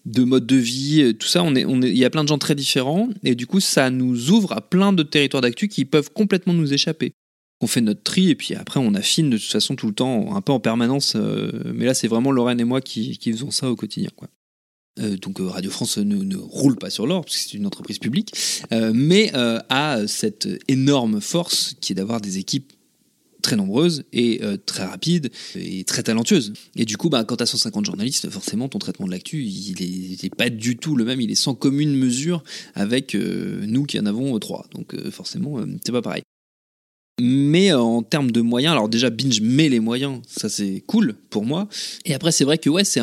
de 0.06 0.22
mode 0.22 0.46
de 0.46 0.54
vie, 0.54 1.16
tout 1.18 1.26
ça, 1.26 1.42
on 1.42 1.56
est, 1.56 1.64
on 1.64 1.82
est, 1.82 1.90
il 1.90 1.98
y 1.98 2.04
a 2.04 2.10
plein 2.10 2.22
de 2.22 2.28
gens 2.28 2.38
très 2.38 2.54
différents, 2.54 3.08
et 3.24 3.34
du 3.34 3.48
coup, 3.48 3.58
ça 3.58 3.90
nous 3.90 4.30
ouvre 4.30 4.52
à 4.52 4.60
plein 4.60 4.92
de 4.92 5.02
territoires 5.02 5.40
d'actu 5.40 5.66
qui 5.66 5.84
peuvent 5.84 6.12
complètement 6.12 6.52
nous 6.52 6.72
échapper 6.72 7.12
on 7.60 7.66
fait 7.66 7.80
notre 7.80 8.02
tri 8.02 8.30
et 8.30 8.34
puis 8.34 8.54
après 8.54 8.80
on 8.80 8.94
affine 8.94 9.30
de 9.30 9.38
toute 9.38 9.50
façon 9.50 9.76
tout 9.76 9.86
le 9.86 9.94
temps, 9.94 10.34
un 10.34 10.40
peu 10.40 10.52
en 10.52 10.60
permanence. 10.60 11.14
Euh, 11.16 11.72
mais 11.74 11.86
là, 11.86 11.94
c'est 11.94 12.08
vraiment 12.08 12.32
Lorraine 12.32 12.60
et 12.60 12.64
moi 12.64 12.80
qui, 12.80 13.18
faisons 13.22 13.50
ça 13.50 13.70
au 13.70 13.76
quotidien. 13.76 14.10
Euh, 14.98 15.16
donc 15.16 15.40
euh, 15.40 15.46
Radio 15.46 15.70
France 15.70 15.98
ne, 15.98 16.36
roule 16.36 16.76
pas 16.76 16.90
sur 16.90 17.06
l'or 17.06 17.24
parce 17.24 17.36
que 17.36 17.42
c'est 17.42 17.56
une 17.56 17.66
entreprise 17.66 17.98
publique, 17.98 18.32
mais 18.70 19.32
a 19.34 20.06
cette 20.06 20.48
énorme 20.68 21.20
force 21.20 21.74
qui 21.80 21.92
est 21.92 21.96
d'avoir 21.96 22.20
des 22.20 22.38
équipes 22.38 22.72
très 23.42 23.56
nombreuses 23.56 24.04
et 24.12 24.40
très 24.66 24.84
rapides 24.84 25.30
et 25.54 25.84
très 25.84 26.02
talentueuses. 26.02 26.52
Et 26.74 26.84
du 26.84 26.96
coup, 26.96 27.08
quand 27.08 27.36
tu 27.36 27.42
as 27.42 27.46
150 27.46 27.86
journalistes, 27.86 28.28
forcément, 28.28 28.68
ton 28.68 28.80
traitement 28.80 29.06
de 29.06 29.12
l'actu, 29.12 29.44
il 29.44 29.82
est, 29.82 29.86
il 29.86 30.26
est, 30.26 30.34
pas 30.34 30.50
du 30.50 30.76
tout 30.76 30.96
le 30.96 31.04
même, 31.04 31.20
il 31.20 31.30
est 31.30 31.36
sans 31.36 31.54
commune 31.54 31.94
mesure 31.94 32.42
avec 32.74 33.14
nous 33.14 33.84
qui 33.84 34.00
en 34.00 34.06
avons 34.06 34.36
trois. 34.40 34.66
Donc 34.74 34.96
forcément, 35.10 35.64
c'est 35.84 35.92
pas 35.92 36.02
pareil. 36.02 36.22
Mais 37.18 37.72
en 37.72 38.02
termes 38.02 38.30
de 38.30 38.42
moyens, 38.42 38.72
alors 38.72 38.90
déjà 38.90 39.08
Binge 39.08 39.40
met 39.40 39.70
les 39.70 39.80
moyens, 39.80 40.20
ça 40.26 40.50
c'est 40.50 40.82
cool 40.86 41.14
pour 41.30 41.46
moi. 41.46 41.66
Et 42.04 42.12
après 42.12 42.30
c'est 42.30 42.44
vrai 42.44 42.58
que 42.58 42.68
ouais 42.68 42.84
c'est 42.84 43.00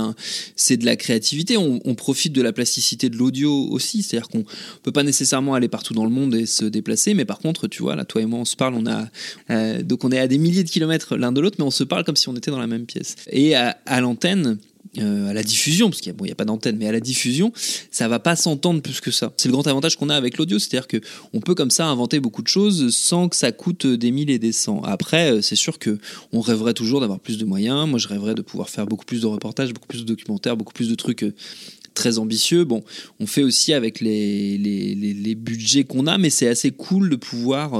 c'est 0.55 0.78
de 0.78 0.86
la 0.86 0.95
créativité. 0.95 1.57
On, 1.57 1.95
profite 1.95 2.32
de 2.34 2.41
la 2.43 2.53
plasticité 2.53 3.09
de 3.09 3.18
l'audio 3.18 3.51
aussi, 3.72 4.03
c'est-à-dire 4.03 4.30
qu'on 4.30 4.45
peut 4.84 4.91
pas 4.91 5.01
nécessairement 5.01 5.55
aller 5.55 5.68
partout 5.68 5.95
dans 5.95 6.03
le 6.03 6.11
monde 6.11 6.36
et 6.36 6.45
se 6.45 6.66
déplacer, 6.66 7.16
mais 7.16 7.26
par 7.26 7.39
contre 7.39 7.68
tu 7.68 7.82
vois 7.82 7.95
là 7.95 8.05
toi 8.05 8.22
et 8.22 8.26
moi 8.28 8.39
on 8.39 8.45
se 8.45 8.55
parle, 8.55 8.76
on 8.76 8.86
a 8.86 9.07
euh, 9.49 9.82
donc 9.82 10.03
on 10.03 10.11
est 10.11 10.20
à 10.20 10.28
des 10.28 10.38
milliers 10.38 10.64
de 10.64 10.70
kilomètres 10.70 11.16
l'un 11.16 11.32
de 11.32 11.41
l'autre, 11.41 11.55
mais 11.57 11.66
on 11.66 11.72
se 11.72 11.84
parle 11.84 12.03
comme 12.03 12.16
si 12.16 12.30
on 12.30 12.36
était 12.36 12.51
dans 12.51 12.59
la 12.59 12.68
même 12.68 12.86
pièce. 12.86 13.16
Et 13.32 13.55
à 13.55 14.01
l'antenne, 14.01 14.59
euh, 14.99 15.29
à 15.29 15.33
la 15.33 15.41
diffusion, 15.41 15.89
parce 15.89 16.01
qu'il 16.01 16.13
n'y 16.21 16.31
a, 16.31 16.35
pas 16.35 16.45
d'antenne, 16.45 16.77
mais 16.77 16.87
à 16.87 16.91
la 16.91 16.99
diffusion, 16.99 17.51
ça 17.89 18.07
va 18.07 18.19
pas 18.19 18.35
s'entendre 18.35 18.79
plus 18.79 19.01
que 19.01 19.09
ça. 19.09 19.33
C'est 19.37 19.49
le 19.49 19.53
grand 19.53 19.65
avantage 19.65 19.97
qu'on 19.97 20.09
a 20.09 20.15
avec 20.15 20.37
l'audio, 20.37 20.59
c'est-à-dire 20.59 20.87
que 20.87 20.97
on 21.33 21.39
peut 21.39 21.55
comme 21.55 21.71
ça 21.71 21.87
inventer 21.87 22.19
beaucoup 22.19 22.43
de 22.43 22.47
choses 22.47 22.95
sans 22.95 23.27
que 23.27 23.35
ça 23.35 23.51
coûte 23.51 23.87
des 23.87 24.11
mille 24.11 24.29
et 24.29 24.37
des 24.37 24.51
cents. 24.51 24.83
Après, 24.83 25.31
euh, 25.31 25.41
c'est 25.41 25.55
sûr 25.55 25.79
que 25.79 25.97
on 26.31 26.41
rêverait 26.41 26.75
toujours 26.75 27.01
d'avoir 27.01 27.19
plus 27.19 27.39
de 27.39 27.45
moyens. 27.45 27.87
Moi, 27.89 27.97
je 27.97 28.07
rêverais 28.07 28.35
de 28.35 28.43
pouvoir 28.43 28.69
faire 28.69 28.85
beaucoup 28.85 29.05
plus 29.05 29.21
de 29.21 29.25
reportages, 29.25 29.73
beaucoup 29.73 29.87
plus 29.87 30.01
de 30.01 30.05
documentaires, 30.05 30.57
beaucoup 30.57 30.73
plus 30.73 30.89
de 30.89 30.95
trucs. 30.95 31.23
Euh, 31.23 31.33
très 31.95 32.17
ambitieux. 32.17 32.63
Bon, 32.63 32.83
on 33.19 33.27
fait 33.27 33.43
aussi 33.43 33.71
avec 33.71 33.99
les, 33.99 35.35
budgets 35.35 35.83
qu'on 35.83 36.07
a, 36.07 36.17
mais 36.17 36.31
c'est 36.31 36.47
assez 36.47 36.71
cool 36.71 37.07
de 37.07 37.15
pouvoir 37.15 37.79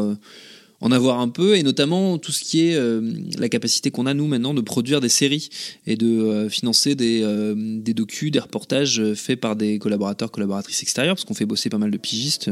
en 0.84 0.92
avoir 0.92 1.22
un 1.22 1.30
peu, 1.30 1.56
et 1.56 1.64
notamment 1.64 2.18
tout 2.18 2.34
ce 2.34 2.44
qui 2.44 2.68
est 2.68 2.76
euh, 2.76 3.02
la 3.40 3.48
capacité 3.48 3.90
qu'on 3.90 4.06
a 4.06 4.14
nous 4.14 4.28
maintenant 4.28 4.54
de 4.54 4.60
produire 4.60 5.00
des 5.00 5.08
séries 5.08 5.48
et 5.88 5.96
de 5.96 6.08
euh, 6.08 6.50
financer 6.50 6.94
des, 6.94 7.22
euh, 7.24 7.56
des 7.58 7.94
docus, 7.94 8.32
des 8.32 8.40
reportages 8.40 9.02
faits 9.14 9.40
par 9.40 9.56
des 9.56 9.80
collaborateurs, 9.80 10.30
collaboratrices 10.30 10.82
extérieures, 10.82 11.16
parce 11.16 11.24
qu'on 11.24 11.36
fait 11.36 11.46
bosser 11.46 11.70
pas 11.70 11.78
mal 11.78 11.90
de 11.90 11.98
pigistes. 11.98 12.52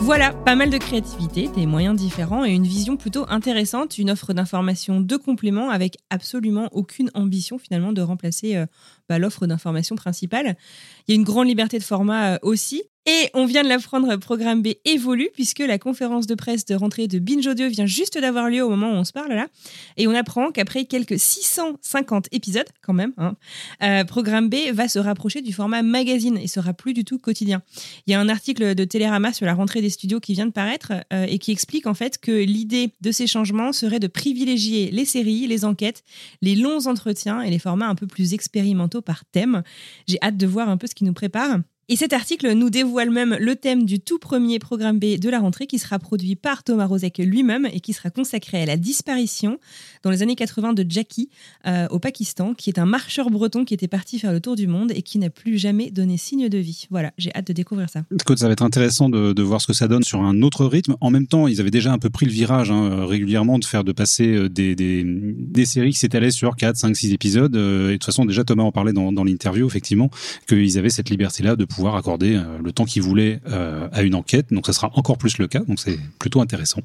Voilà, 0.00 0.32
pas 0.32 0.56
mal 0.56 0.68
de 0.68 0.78
créativité, 0.78 1.48
des 1.54 1.66
moyens 1.66 1.96
différents 1.96 2.44
et 2.44 2.50
une 2.50 2.66
vision 2.66 2.96
plutôt 2.96 3.24
intéressante, 3.28 3.98
une 3.98 4.10
offre 4.10 4.32
d'information 4.32 5.00
de 5.00 5.16
complément 5.16 5.70
avec 5.70 5.96
absolument 6.10 6.68
aucune 6.72 7.10
ambition 7.14 7.58
finalement 7.58 7.92
de 7.92 8.02
remplacer 8.02 8.64
bah, 9.08 9.18
l'offre 9.18 9.46
d'information 9.46 9.94
principale. 9.94 10.56
Il 11.06 11.12
y 11.12 11.14
a 11.14 11.16
une 11.16 11.24
grande 11.24 11.48
liberté 11.48 11.78
de 11.78 11.84
format 11.84 12.38
aussi. 12.42 12.82
Et 13.08 13.30
on 13.34 13.46
vient 13.46 13.62
de 13.62 13.68
l'apprendre, 13.68 14.16
Programme 14.16 14.62
B 14.62 14.74
évolue 14.84 15.28
puisque 15.32 15.60
la 15.60 15.78
conférence 15.78 16.26
de 16.26 16.34
presse 16.34 16.64
de 16.64 16.74
rentrée 16.74 17.06
de 17.06 17.20
Binge 17.20 17.46
Audio 17.46 17.68
vient 17.68 17.86
juste 17.86 18.18
d'avoir 18.18 18.50
lieu 18.50 18.64
au 18.64 18.68
moment 18.68 18.90
où 18.90 18.94
on 18.94 19.04
se 19.04 19.12
parle 19.12 19.32
là. 19.32 19.46
Et 19.96 20.08
on 20.08 20.14
apprend 20.14 20.50
qu'après 20.50 20.86
quelques 20.86 21.16
650 21.16 22.26
épisodes, 22.32 22.66
quand 22.82 22.94
même, 22.94 23.12
hein, 23.16 23.36
euh, 23.84 24.04
Programme 24.04 24.48
B 24.48 24.56
va 24.72 24.88
se 24.88 24.98
rapprocher 24.98 25.40
du 25.40 25.52
format 25.52 25.82
magazine 25.82 26.36
et 26.36 26.48
sera 26.48 26.74
plus 26.74 26.94
du 26.94 27.04
tout 27.04 27.20
quotidien. 27.20 27.62
Il 28.08 28.10
y 28.10 28.14
a 28.14 28.20
un 28.20 28.28
article 28.28 28.74
de 28.74 28.84
Télérama 28.84 29.32
sur 29.32 29.46
la 29.46 29.54
rentrée 29.54 29.82
des 29.82 29.90
studios 29.90 30.18
qui 30.18 30.32
vient 30.32 30.46
de 30.46 30.52
paraître 30.52 30.92
euh, 31.12 31.26
et 31.28 31.38
qui 31.38 31.52
explique 31.52 31.86
en 31.86 31.94
fait 31.94 32.18
que 32.18 32.32
l'idée 32.32 32.90
de 33.02 33.12
ces 33.12 33.28
changements 33.28 33.72
serait 33.72 34.00
de 34.00 34.08
privilégier 34.08 34.90
les 34.90 35.04
séries, 35.04 35.46
les 35.46 35.64
enquêtes, 35.64 36.02
les 36.42 36.56
longs 36.56 36.88
entretiens 36.88 37.40
et 37.40 37.50
les 37.50 37.60
formats 37.60 37.86
un 37.86 37.94
peu 37.94 38.08
plus 38.08 38.34
expérimentaux 38.34 39.00
par 39.00 39.24
thème. 39.26 39.62
J'ai 40.08 40.18
hâte 40.22 40.36
de 40.36 40.46
voir 40.48 40.68
un 40.68 40.76
peu 40.76 40.88
ce 40.88 40.94
qui 40.96 41.04
nous 41.04 41.12
prépare. 41.12 41.58
Et 41.88 41.94
cet 41.94 42.12
article 42.12 42.52
nous 42.54 42.68
dévoile 42.68 43.10
même 43.10 43.36
le 43.38 43.54
thème 43.54 43.84
du 43.84 44.00
tout 44.00 44.18
premier 44.18 44.58
programme 44.58 44.98
B 44.98 45.20
de 45.20 45.30
la 45.30 45.38
rentrée 45.38 45.68
qui 45.68 45.78
sera 45.78 46.00
produit 46.00 46.34
par 46.34 46.64
Thomas 46.64 46.86
Rozek 46.86 47.18
lui-même 47.18 47.68
et 47.72 47.78
qui 47.78 47.92
sera 47.92 48.10
consacré 48.10 48.60
à 48.60 48.66
la 48.66 48.76
disparition 48.76 49.60
dans 50.02 50.10
les 50.10 50.20
années 50.20 50.34
80 50.34 50.72
de 50.72 50.84
Jackie 50.88 51.28
euh, 51.64 51.86
au 51.90 52.00
Pakistan, 52.00 52.54
qui 52.54 52.70
est 52.70 52.80
un 52.80 52.86
marcheur 52.86 53.30
breton 53.30 53.64
qui 53.64 53.72
était 53.72 53.86
parti 53.86 54.18
faire 54.18 54.32
le 54.32 54.40
tour 54.40 54.56
du 54.56 54.66
monde 54.66 54.90
et 54.96 55.02
qui 55.02 55.20
n'a 55.20 55.30
plus 55.30 55.58
jamais 55.58 55.92
donné 55.92 56.16
signe 56.16 56.48
de 56.48 56.58
vie. 56.58 56.88
Voilà, 56.90 57.12
j'ai 57.18 57.32
hâte 57.36 57.46
de 57.46 57.52
découvrir 57.52 57.88
ça. 57.88 58.02
Écoute, 58.20 58.40
ça 58.40 58.48
va 58.48 58.54
être 58.54 58.64
intéressant 58.64 59.08
de, 59.08 59.32
de, 59.32 59.42
voir 59.44 59.60
ce 59.60 59.68
que 59.68 59.72
ça 59.72 59.86
donne 59.86 60.02
sur 60.02 60.20
un 60.22 60.42
autre 60.42 60.66
rythme. 60.66 60.96
En 61.00 61.10
même 61.10 61.28
temps, 61.28 61.46
ils 61.46 61.60
avaient 61.60 61.70
déjà 61.70 61.92
un 61.92 62.00
peu 62.00 62.10
pris 62.10 62.26
le 62.26 62.32
virage 62.32 62.72
hein, 62.72 63.06
régulièrement 63.06 63.60
de 63.60 63.64
faire 63.64 63.84
de 63.84 63.92
passer 63.92 64.26
euh, 64.34 64.48
des, 64.48 64.74
des, 64.74 65.04
des 65.06 65.64
séries 65.64 65.92
qui 65.92 66.00
s'étalaient 66.00 66.32
sur 66.32 66.56
4, 66.56 66.76
5, 66.76 66.96
6 66.96 67.12
épisodes. 67.12 67.54
Euh, 67.54 67.90
et 67.90 67.92
de 67.92 67.96
toute 67.98 68.06
façon, 68.06 68.24
déjà 68.24 68.42
Thomas 68.42 68.64
en 68.64 68.72
parlait 68.72 68.92
dans, 68.92 69.12
dans 69.12 69.22
l'interview, 69.22 69.68
effectivement, 69.68 70.10
qu'ils 70.48 70.78
avaient 70.78 70.90
cette 70.90 71.10
liberté-là 71.10 71.54
de 71.54 71.64
pouvoir 71.64 71.75
accorder 71.84 72.36
euh, 72.36 72.58
le 72.62 72.72
temps 72.72 72.84
qu'ils 72.84 73.02
voulaient 73.02 73.40
euh, 73.48 73.88
à 73.92 74.02
une 74.02 74.14
enquête. 74.14 74.52
Donc 74.52 74.66
ça 74.66 74.72
sera 74.72 74.90
encore 74.94 75.18
plus 75.18 75.38
le 75.38 75.46
cas. 75.46 75.60
Donc 75.60 75.78
c'est 75.80 75.98
plutôt 76.18 76.40
intéressant. 76.40 76.80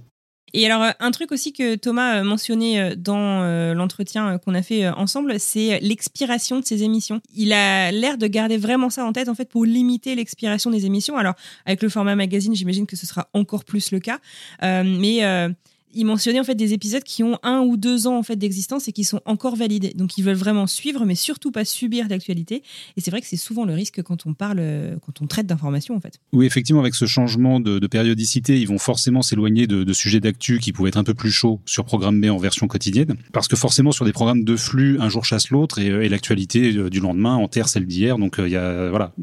Et 0.53 0.65
alors, 0.65 0.85
un 0.99 1.11
truc 1.11 1.31
aussi 1.31 1.53
que 1.53 1.75
Thomas 1.75 2.23
mentionnait 2.23 2.97
dans 2.97 3.73
l'entretien 3.73 4.37
qu'on 4.37 4.53
a 4.53 4.61
fait 4.61 4.89
ensemble, 4.89 5.39
c'est 5.39 5.79
l'expiration 5.79 6.59
de 6.59 6.65
ces 6.65 6.83
émissions. 6.83 7.21
Il 7.33 7.53
a 7.53 7.89
l'air 7.93 8.17
de 8.17 8.27
garder 8.27 8.57
vraiment 8.57 8.89
ça 8.89 9.05
en 9.05 9.13
tête, 9.13 9.29
en 9.29 9.33
fait, 9.33 9.47
pour 9.47 9.63
limiter 9.63 10.13
l'expiration 10.13 10.69
des 10.69 10.85
émissions. 10.85 11.15
Alors, 11.15 11.35
avec 11.65 11.81
le 11.81 11.87
format 11.87 12.17
magazine, 12.17 12.53
j'imagine 12.53 12.85
que 12.85 12.97
ce 12.97 13.05
sera 13.05 13.29
encore 13.33 13.63
plus 13.63 13.91
le 13.91 14.01
cas. 14.01 14.19
Euh, 14.61 14.83
mais 14.83 15.23
euh, 15.23 15.47
il 15.93 16.05
mentionnait 16.05 16.39
en 16.39 16.43
fait 16.43 16.55
des 16.55 16.73
épisodes 16.73 17.03
qui 17.03 17.23
ont 17.23 17.37
un 17.43 17.59
ou 17.59 17.77
deux 17.77 18.07
ans 18.07 18.17
en 18.17 18.23
fait 18.23 18.35
d'existence 18.35 18.87
et 18.87 18.91
qui 18.91 19.03
sont 19.03 19.21
encore 19.25 19.55
validés. 19.55 19.93
Donc 19.95 20.17
ils 20.17 20.23
veulent 20.23 20.35
vraiment 20.35 20.67
suivre, 20.67 21.05
mais 21.05 21.15
surtout 21.15 21.51
pas 21.51 21.65
subir 21.65 22.07
l'actualité. 22.09 22.63
Et 22.97 23.01
c'est 23.01 23.11
vrai 23.11 23.21
que 23.21 23.27
c'est 23.27 23.37
souvent 23.37 23.65
le 23.65 23.73
risque 23.73 24.01
quand 24.01 24.25
on 24.25 24.33
parle, 24.33 24.61
quand 25.05 25.21
on 25.21 25.27
traite 25.27 25.47
d'informations 25.47 25.95
en 25.95 25.99
fait. 25.99 26.19
Oui, 26.33 26.45
effectivement, 26.45 26.81
avec 26.81 26.95
ce 26.95 27.05
changement 27.05 27.59
de, 27.59 27.79
périodicité, 27.87 28.59
ils 28.59 28.67
vont 28.67 28.77
forcément 28.77 29.21
s'éloigner 29.21 29.67
de, 29.67 29.93
sujets 29.93 30.21
d'actu 30.21 30.59
qui 30.59 30.71
pouvaient 30.71 30.89
être 30.89 30.97
un 30.97 31.03
peu 31.03 31.13
plus 31.13 31.31
chauds 31.31 31.59
sur 31.65 31.83
Programme 31.83 32.21
B 32.21 32.25
en 32.25 32.37
version 32.37 32.67
quotidienne, 32.67 33.15
parce 33.33 33.47
que 33.47 33.55
forcément 33.55 33.91
sur 33.91 34.05
des 34.05 34.13
programmes 34.13 34.43
de 34.43 34.55
flux, 34.55 34.97
un 34.99 35.09
jour 35.09 35.25
chasse 35.25 35.49
l'autre 35.49 35.79
et, 35.79 35.87
et 35.87 36.09
l'actualité 36.09 36.71
du 36.89 36.99
lendemain 36.99 37.35
enterre 37.35 37.67
celle 37.67 37.85
d'hier. 37.85 38.17
Donc 38.17 38.35
il 38.39 38.49
y 38.49 38.55
a 38.55 38.89
voilà, 38.89 39.13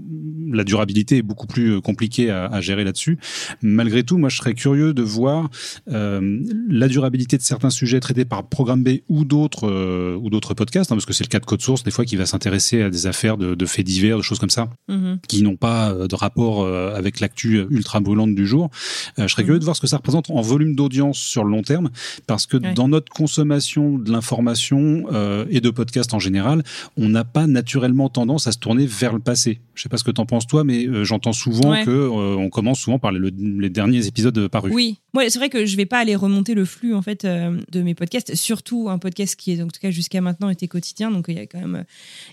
la 0.51 0.65
durabilité 0.65 1.19
est 1.19 1.23
beaucoup 1.23 1.47
plus 1.47 1.81
compliquée 1.81 2.31
à, 2.31 2.47
à 2.47 2.61
gérer 2.61 2.85
là-dessus. 2.85 3.19
Malgré 3.63 4.03
tout, 4.03 4.19
moi 4.19 4.29
je 4.29 4.37
serais 4.37 4.55
curieux 4.55 4.93
de 4.93 5.03
voir 5.03 5.51
euh, 5.91 6.43
la 6.69 6.89
durabilité 6.89 7.37
de 7.37 7.43
certains 7.43 7.71
sujets 7.71 8.01
traités 8.01 8.25
par 8.25 8.49
Programme 8.49 8.83
B 8.83 8.89
ou 9.09 9.25
d'autres 9.25 9.69
euh, 9.69 10.17
ou 10.23 10.31
d'autres 10.31 10.55
podcasts, 10.55 10.91
hein, 10.93 10.97
parce 10.97 11.07
que 11.07 11.13
c'est 11.13 11.25
le 11.25 11.29
cas 11.29 11.41
de 11.41 11.47
Code 11.47 11.63
Source 11.63 11.83
des 11.85 11.91
fois 11.91 12.05
qui 12.05 12.17
va 12.17 12.27
s'intéresser 12.27 12.83
à 12.83 12.91
des 12.91 13.07
affaires 13.07 13.37
de, 13.37 13.55
de, 13.55 13.67
faits 13.67 13.87
divers, 13.87 14.17
de 14.17 14.23
choses 14.23 14.39
comme 14.39 14.51
ça, 14.51 14.69
mm 14.89 14.95
-hmm. 14.95 15.19
qui 15.29 15.43
n'ont 15.43 15.57
pas 15.57 15.93
de 15.93 16.15
rapport 16.15 16.63
euh, 16.63 16.95
avec 16.95 17.21
l'actu 17.21 17.65
ultra 17.71 18.01
brûlante 18.01 18.35
du 18.35 18.47
jour. 18.47 18.71
Euh, 19.19 19.27
je 19.27 19.33
serais 19.33 19.43
mm 19.43 19.45
-hmm. 19.45 19.47
curieux 19.47 19.59
de 19.59 19.65
voir 19.65 19.77
ce 19.77 19.81
que 19.81 19.87
ça 19.87 19.97
représente 19.97 20.31
en 20.31 20.41
volume 20.41 20.75
d'audience 20.75 21.19
sur 21.19 21.45
le 21.45 21.51
long 21.51 21.63
terme, 21.63 21.91
parce 22.27 22.47
que 22.47 22.57
ouais. 22.57 22.75
dans 22.75 22.89
notre 22.89 23.13
consommation 23.13 23.99
de 23.99 24.11
l'information 24.11 25.07
euh, 25.13 25.45
et 25.51 25.61
de 25.61 25.71
podcasts 25.71 26.15
en 26.15 26.19
général, 26.19 26.63
on 26.97 27.09
n'a 27.09 27.25
pas 27.25 27.47
naturellement 27.47 28.09
tendance 28.09 28.47
à 28.47 28.53
se 28.53 28.59
tourner 28.59 28.87
vers 28.87 29.13
le 29.13 29.21
passé. 29.21 29.61
Je 29.75 29.83
sais 29.83 29.89
pas 29.89 29.99
ce 30.03 30.05
que 30.05 30.11
t'en 30.19 30.27
penses 30.27 30.47
toi, 30.47 30.65
mais 30.65 30.79
j'entends 31.05 31.33
souvent 31.33 31.71
ouais. 31.71 31.85
que 31.85 31.99
on 32.45 32.49
commence 32.51 32.81
souvent 32.81 32.99
par 32.99 33.13
les, 33.13 33.21
les 33.65 33.71
derniers 33.71 34.05
épisodes 34.11 34.49
parus. 34.49 34.73
Oui, 34.75 34.89
moi 35.15 35.23
ouais, 35.23 35.31
c'est 35.31 35.39
vrai 35.39 35.49
que 35.49 35.65
je 35.71 35.77
vais 35.77 35.87
pas 35.87 35.99
aller 35.99 36.17
remonter 36.17 36.48
le 36.55 36.65
flux 36.65 36.95
en 36.95 37.03
fait 37.03 37.25
euh, 37.25 37.61
de 37.71 37.83
mes 37.83 37.95
podcasts, 37.95 38.35
surtout 38.35 38.89
un 38.89 38.99
podcast 38.99 39.37
qui 39.37 39.53
est 39.53 39.63
en 39.63 39.69
tout 39.69 39.81
cas 39.81 39.91
jusqu'à 39.91 40.21
maintenant 40.21 40.49
était 40.49 40.69
quotidien, 40.69 41.11
donc 41.11 41.27
il 41.29 41.37
y 41.37 41.41
a 41.41 41.47
quand 41.47 41.61
même 41.61 41.77
euh, 41.77 41.85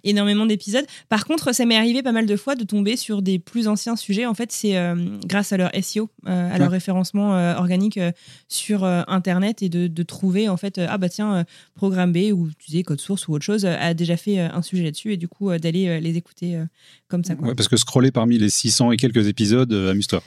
énormément 0.03 0.45
d'épisodes. 0.45 0.85
Par 1.09 1.25
contre, 1.25 1.53
ça 1.53 1.65
m'est 1.65 1.77
arrivé 1.77 2.03
pas 2.03 2.11
mal 2.11 2.25
de 2.25 2.35
fois 2.35 2.55
de 2.55 2.63
tomber 2.63 2.97
sur 2.97 3.21
des 3.21 3.39
plus 3.39 3.67
anciens 3.67 3.95
sujets. 3.95 4.25
En 4.25 4.33
fait, 4.33 4.51
c'est 4.51 4.77
euh, 4.77 5.17
grâce 5.25 5.51
à 5.51 5.57
leur 5.57 5.71
SEO, 5.81 6.09
euh, 6.27 6.53
à 6.53 6.57
leur 6.57 6.71
référencement 6.71 7.35
euh, 7.35 7.55
organique 7.55 7.99
sur 8.47 8.83
internet 8.85 9.61
et 9.61 9.69
de, 9.69 9.87
de, 9.87 10.03
trouver 10.03 10.49
en 10.49 10.57
fait 10.57 10.77
ah 10.77 10.97
bah 10.97 11.09
tiens 11.09 11.45
Programme 11.73 12.11
B 12.11 12.31
ou 12.31 12.49
tu 12.59 12.71
disais 12.71 12.83
Code 12.83 13.01
Source 13.01 13.27
ou 13.27 13.33
autre 13.33 13.43
chose 13.43 13.65
a 13.65 13.93
déjà 13.93 14.17
fait 14.17 14.39
un 14.39 14.61
sujet 14.61 14.83
là-dessus 14.83 15.13
et 15.13 15.17
du 15.17 15.27
coup 15.27 15.51
d'aller 15.57 15.99
les 15.99 16.17
écouter 16.17 16.59
comme 17.07 17.23
ça. 17.23 17.35
Quoi. 17.35 17.49
Ouais, 17.49 17.55
parce 17.55 17.67
que 17.67 17.77
scroller 17.77 18.11
parmi 18.11 18.37
les 18.37 18.49
600 18.49 18.91
et 18.91 18.97
quelques 18.97 19.27
épisodes, 19.27 19.71
amuse-toi. 19.73 20.23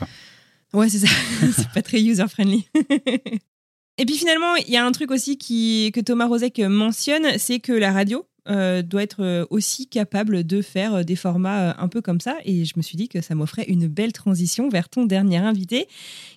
Ouais, 0.72 0.88
c'est 0.88 0.98
ça. 0.98 1.08
c'est 1.56 1.70
pas 1.70 1.82
très 1.82 2.02
user-friendly. 2.02 2.66
Et 3.98 4.06
puis 4.06 4.16
finalement, 4.16 4.54
il 4.56 4.70
y 4.70 4.76
a 4.76 4.86
un 4.86 4.92
truc 4.92 5.10
aussi 5.10 5.36
qui, 5.36 5.90
que 5.92 6.00
Thomas 6.00 6.26
Rozek 6.26 6.60
mentionne, 6.60 7.36
c'est 7.36 7.58
que 7.58 7.72
la 7.72 7.92
radio 7.92 8.24
euh, 8.48 8.80
doit 8.80 9.02
être 9.02 9.46
aussi 9.50 9.88
capable 9.88 10.44
de 10.44 10.62
faire 10.62 11.04
des 11.04 11.16
formats 11.16 11.76
un 11.78 11.88
peu 11.88 12.00
comme 12.00 12.20
ça. 12.20 12.38
Et 12.44 12.64
je 12.64 12.74
me 12.76 12.82
suis 12.82 12.96
dit 12.96 13.08
que 13.08 13.20
ça 13.20 13.34
m'offrait 13.34 13.64
une 13.64 13.88
belle 13.88 14.12
transition 14.12 14.68
vers 14.68 14.88
ton 14.88 15.04
dernier 15.04 15.38
invité, 15.38 15.88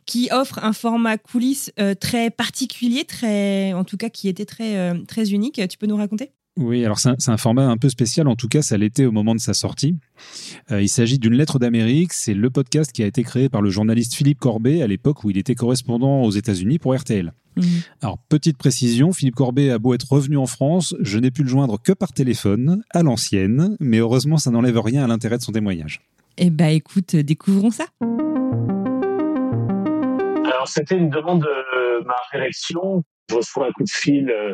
qui 0.06 0.28
offre 0.32 0.60
un 0.64 0.74
format 0.74 1.18
coulisses 1.18 1.72
euh, 1.80 1.94
très 1.94 2.32
particulier, 2.32 3.06
très, 3.06 3.74
en 3.74 3.84
tout 3.84 3.98
cas 3.98 4.10
qui 4.10 4.28
était 4.28 4.46
très, 4.46 4.78
euh, 4.78 4.96
très 5.08 5.32
unique. 5.32 5.62
Tu 5.70 5.78
peux 5.78 5.88
nous 5.88 5.98
raconter? 5.98 6.32
Oui, 6.58 6.84
alors 6.84 7.00
c'est 7.00 7.10
un, 7.10 7.16
un, 7.28 7.38
format 7.38 7.66
un 7.68 7.78
peu 7.78 7.88
spécial, 7.88 8.28
en 8.28 8.36
tout 8.36 8.50
cas 8.50 8.62
ça 8.62 8.78
l'était 8.78 9.06
au 9.06 9.14
moment 9.14 9.34
de 9.34 9.40
sa 9.40 9.54
sortie. 9.54 9.98
Euh, 10.70 10.82
il 10.82 10.90
s'agit 10.90 11.18
d'une 11.18 11.34
lettre 11.34 11.60
d'Amérique, 11.60 12.12
c'est 12.12 12.34
le 12.34 12.50
podcast 12.50 12.92
qui 12.92 13.04
a 13.04 13.06
été 13.06 13.24
créé 13.24 13.48
par 13.48 13.62
le 13.62 13.70
journaliste 13.70 14.16
Philippe 14.16 14.40
Corbet 14.40 14.82
à 14.82 14.88
l'époque 14.88 15.24
où 15.24 15.30
il 15.30 15.38
était 15.38 15.56
correspondant 15.56 16.24
aux 16.24 16.32
États-Unis 16.32 16.78
pour 16.78 16.94
RTL. 16.94 17.32
Mmh. 17.56 17.64
Alors 18.02 18.18
petite 18.28 18.58
précision, 18.58 19.14
Philippe 19.14 19.36
Corbet 19.36 19.70
a 19.72 19.80
beau 19.80 19.94
être 19.94 20.12
revenu 20.12 20.36
en 20.36 20.46
France, 20.46 20.94
je 21.00 21.20
n'ai 21.20 21.32
pu 21.32 21.44
le 21.44 21.48
joindre 21.48 21.82
que 21.82 21.94
par 21.94 22.12
téléphone, 22.12 22.84
à 22.90 23.02
l'ancienne, 23.02 23.78
mais 23.80 24.00
heureusement 24.00 24.38
ça 24.38 24.52
n'enlève 24.52 24.78
rien 24.78 25.06
à 25.06 25.08
l'intérêt 25.08 25.38
de 25.38 25.44
son 25.44 25.54
témoignage. 25.54 26.02
Eh 26.38 26.50
bah 26.50 26.72
écoute, 26.72 27.16
découvrons 27.16 27.72
ça. 27.72 27.86
Alors 30.44 30.68
c'était 30.68 30.98
une 30.98 31.10
demande 31.10 31.44
de 31.44 32.06
ma 32.06 32.16
rédaction, 32.34 33.04
je 33.30 33.36
reçois 33.36 33.68
un 33.68 33.72
coup 33.72 33.84
de 33.84 33.90
fil... 33.90 34.30
Euh 34.30 34.54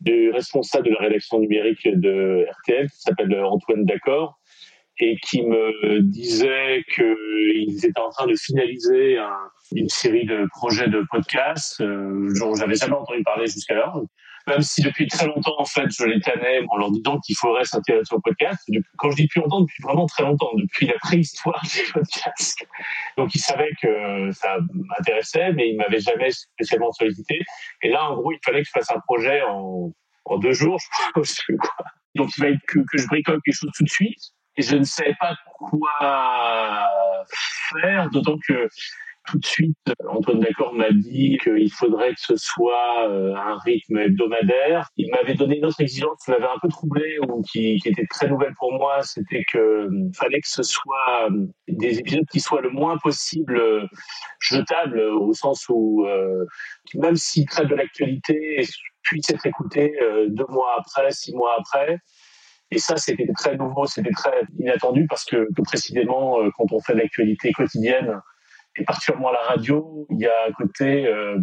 du 0.00 0.30
responsable 0.30 0.86
de 0.88 0.92
la 0.92 1.00
rédaction 1.00 1.38
numérique 1.38 1.86
de 1.88 2.46
RTL, 2.62 2.90
qui 2.90 3.00
s'appelle 3.00 3.34
Antoine 3.42 3.84
D'accord, 3.84 4.38
et 4.98 5.16
qui 5.16 5.42
me 5.42 6.00
disait 6.00 6.84
qu'ils 6.94 7.84
étaient 7.84 8.00
en 8.00 8.10
train 8.10 8.26
de 8.26 8.34
finaliser 8.34 9.18
un, 9.18 9.36
une 9.74 9.88
série 9.88 10.26
de 10.26 10.46
projets 10.50 10.88
de 10.88 11.04
podcasts 11.10 11.80
euh, 11.80 12.28
dont 12.40 12.54
j'avais 12.54 12.76
jamais 12.76 12.94
entendu 12.94 13.22
parler 13.22 13.46
jusqu'alors. 13.46 14.04
Même 14.46 14.62
si 14.62 14.80
depuis 14.80 15.08
très 15.08 15.26
longtemps, 15.26 15.56
en 15.58 15.64
fait, 15.64 15.86
je 15.90 16.04
les 16.04 16.20
tannais 16.20 16.60
en 16.68 16.76
leur 16.76 16.90
disant 16.92 17.18
qu'il 17.18 17.36
faudrait 17.36 17.64
s'intéresser 17.64 18.14
au 18.14 18.20
podcast. 18.20 18.68
Quand 18.96 19.10
je 19.10 19.16
dis 19.16 19.22
depuis 19.24 19.40
longtemps, 19.40 19.62
depuis 19.62 19.82
vraiment 19.82 20.06
très 20.06 20.22
longtemps, 20.22 20.50
depuis 20.54 20.86
la 20.86 20.94
préhistoire 21.00 21.60
des 21.62 21.92
podcasts. 21.92 22.64
Donc, 23.16 23.34
ils 23.34 23.40
savaient 23.40 23.72
que 23.82 24.30
ça 24.32 24.58
m'intéressait, 24.72 25.52
mais 25.52 25.70
ils 25.70 25.76
m'avaient 25.76 26.00
jamais 26.00 26.30
spécialement 26.30 26.92
sollicité. 26.92 27.40
Et 27.82 27.90
là, 27.90 28.10
en 28.10 28.16
gros, 28.16 28.32
il 28.32 28.38
fallait 28.44 28.62
que 28.62 28.68
je 28.68 28.72
fasse 28.72 28.90
un 28.90 29.00
projet 29.00 29.42
en, 29.42 29.92
deux 30.38 30.52
jours, 30.52 30.78
je 31.16 31.22
sais 31.22 31.42
quoi. 31.60 31.84
Donc, 32.14 32.30
il 32.36 32.40
fallait 32.40 32.58
que, 32.68 32.78
que 32.78 32.98
je 32.98 33.06
bricole 33.08 33.40
quelque 33.44 33.54
chose 33.54 33.70
tout 33.76 33.84
de 33.84 33.90
suite. 33.90 34.18
Et 34.58 34.62
je 34.62 34.76
ne 34.76 34.84
savais 34.84 35.14
pas 35.20 35.36
quoi 35.58 36.88
faire, 37.80 38.08
d'autant 38.10 38.36
que 38.46 38.68
tout 39.26 39.38
de 39.38 39.46
suite, 39.46 39.76
Antoine 40.08 40.40
D'accord 40.40 40.72
m'a 40.72 40.90
dit 40.90 41.38
qu'il 41.42 41.70
faudrait 41.70 42.14
que 42.14 42.20
ce 42.20 42.36
soit 42.36 43.08
euh, 43.08 43.34
un 43.34 43.58
rythme 43.58 43.98
hebdomadaire. 43.98 44.88
Il 44.96 45.10
m'avait 45.10 45.34
donné 45.34 45.58
une 45.58 45.66
autre 45.66 45.80
exigence 45.80 46.24
qui 46.24 46.30
m'avait 46.30 46.44
un 46.44 46.58
peu 46.62 46.68
troublé 46.68 47.18
ou 47.28 47.42
qui, 47.42 47.80
était 47.84 48.06
très 48.06 48.28
nouvelle 48.28 48.54
pour 48.58 48.72
moi, 48.72 49.02
c'était 49.02 49.44
que 49.44 49.58
euh, 49.58 50.10
fallait 50.14 50.40
que 50.40 50.48
ce 50.48 50.62
soit 50.62 51.28
euh, 51.30 51.46
des 51.68 51.98
épisodes 51.98 52.26
qui 52.30 52.40
soient 52.40 52.60
le 52.60 52.70
moins 52.70 52.96
possible 52.98 53.60
jetables, 54.40 55.00
au 55.00 55.32
sens 55.32 55.66
où 55.68 56.06
même 56.94 57.16
s'ils 57.16 57.46
traitent 57.46 57.68
de 57.68 57.74
l'actualité, 57.74 58.64
puissent 59.02 59.30
être 59.30 59.46
écoutés 59.46 59.92
deux 60.28 60.46
mois 60.48 60.76
après, 60.78 61.10
six 61.10 61.34
mois 61.34 61.56
après. 61.58 61.98
Et 62.70 62.78
ça, 62.78 62.96
c'était 62.96 63.28
très 63.36 63.56
nouveau, 63.56 63.86
c'était 63.86 64.10
très 64.10 64.42
inattendu 64.58 65.06
parce 65.08 65.24
que, 65.24 65.48
que 65.54 65.62
précisément, 65.62 66.38
quand 66.56 66.72
on 66.72 66.80
fait 66.80 66.94
de 66.94 66.98
l'actualité 66.98 67.52
quotidienne, 67.52 68.20
et 68.78 68.84
particulièrement 68.84 69.28
à 69.30 69.32
la 69.32 69.42
radio, 69.48 70.06
il 70.10 70.18
y 70.20 70.26
a 70.26 70.46
un 70.48 70.52
côté 70.52 71.06
euh, 71.06 71.38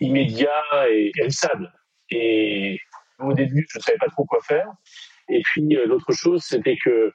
immédiat 0.00 0.62
et 0.90 1.10
périssable. 1.14 1.72
Et 2.10 2.78
au 3.18 3.32
début, 3.32 3.66
je 3.70 3.78
ne 3.78 3.82
savais 3.82 3.98
pas 3.98 4.08
trop 4.08 4.24
quoi 4.24 4.40
faire. 4.42 4.66
Et 5.28 5.40
puis, 5.42 5.76
euh, 5.76 5.86
l'autre 5.86 6.12
chose, 6.12 6.42
c'était 6.42 6.76
que 6.82 7.12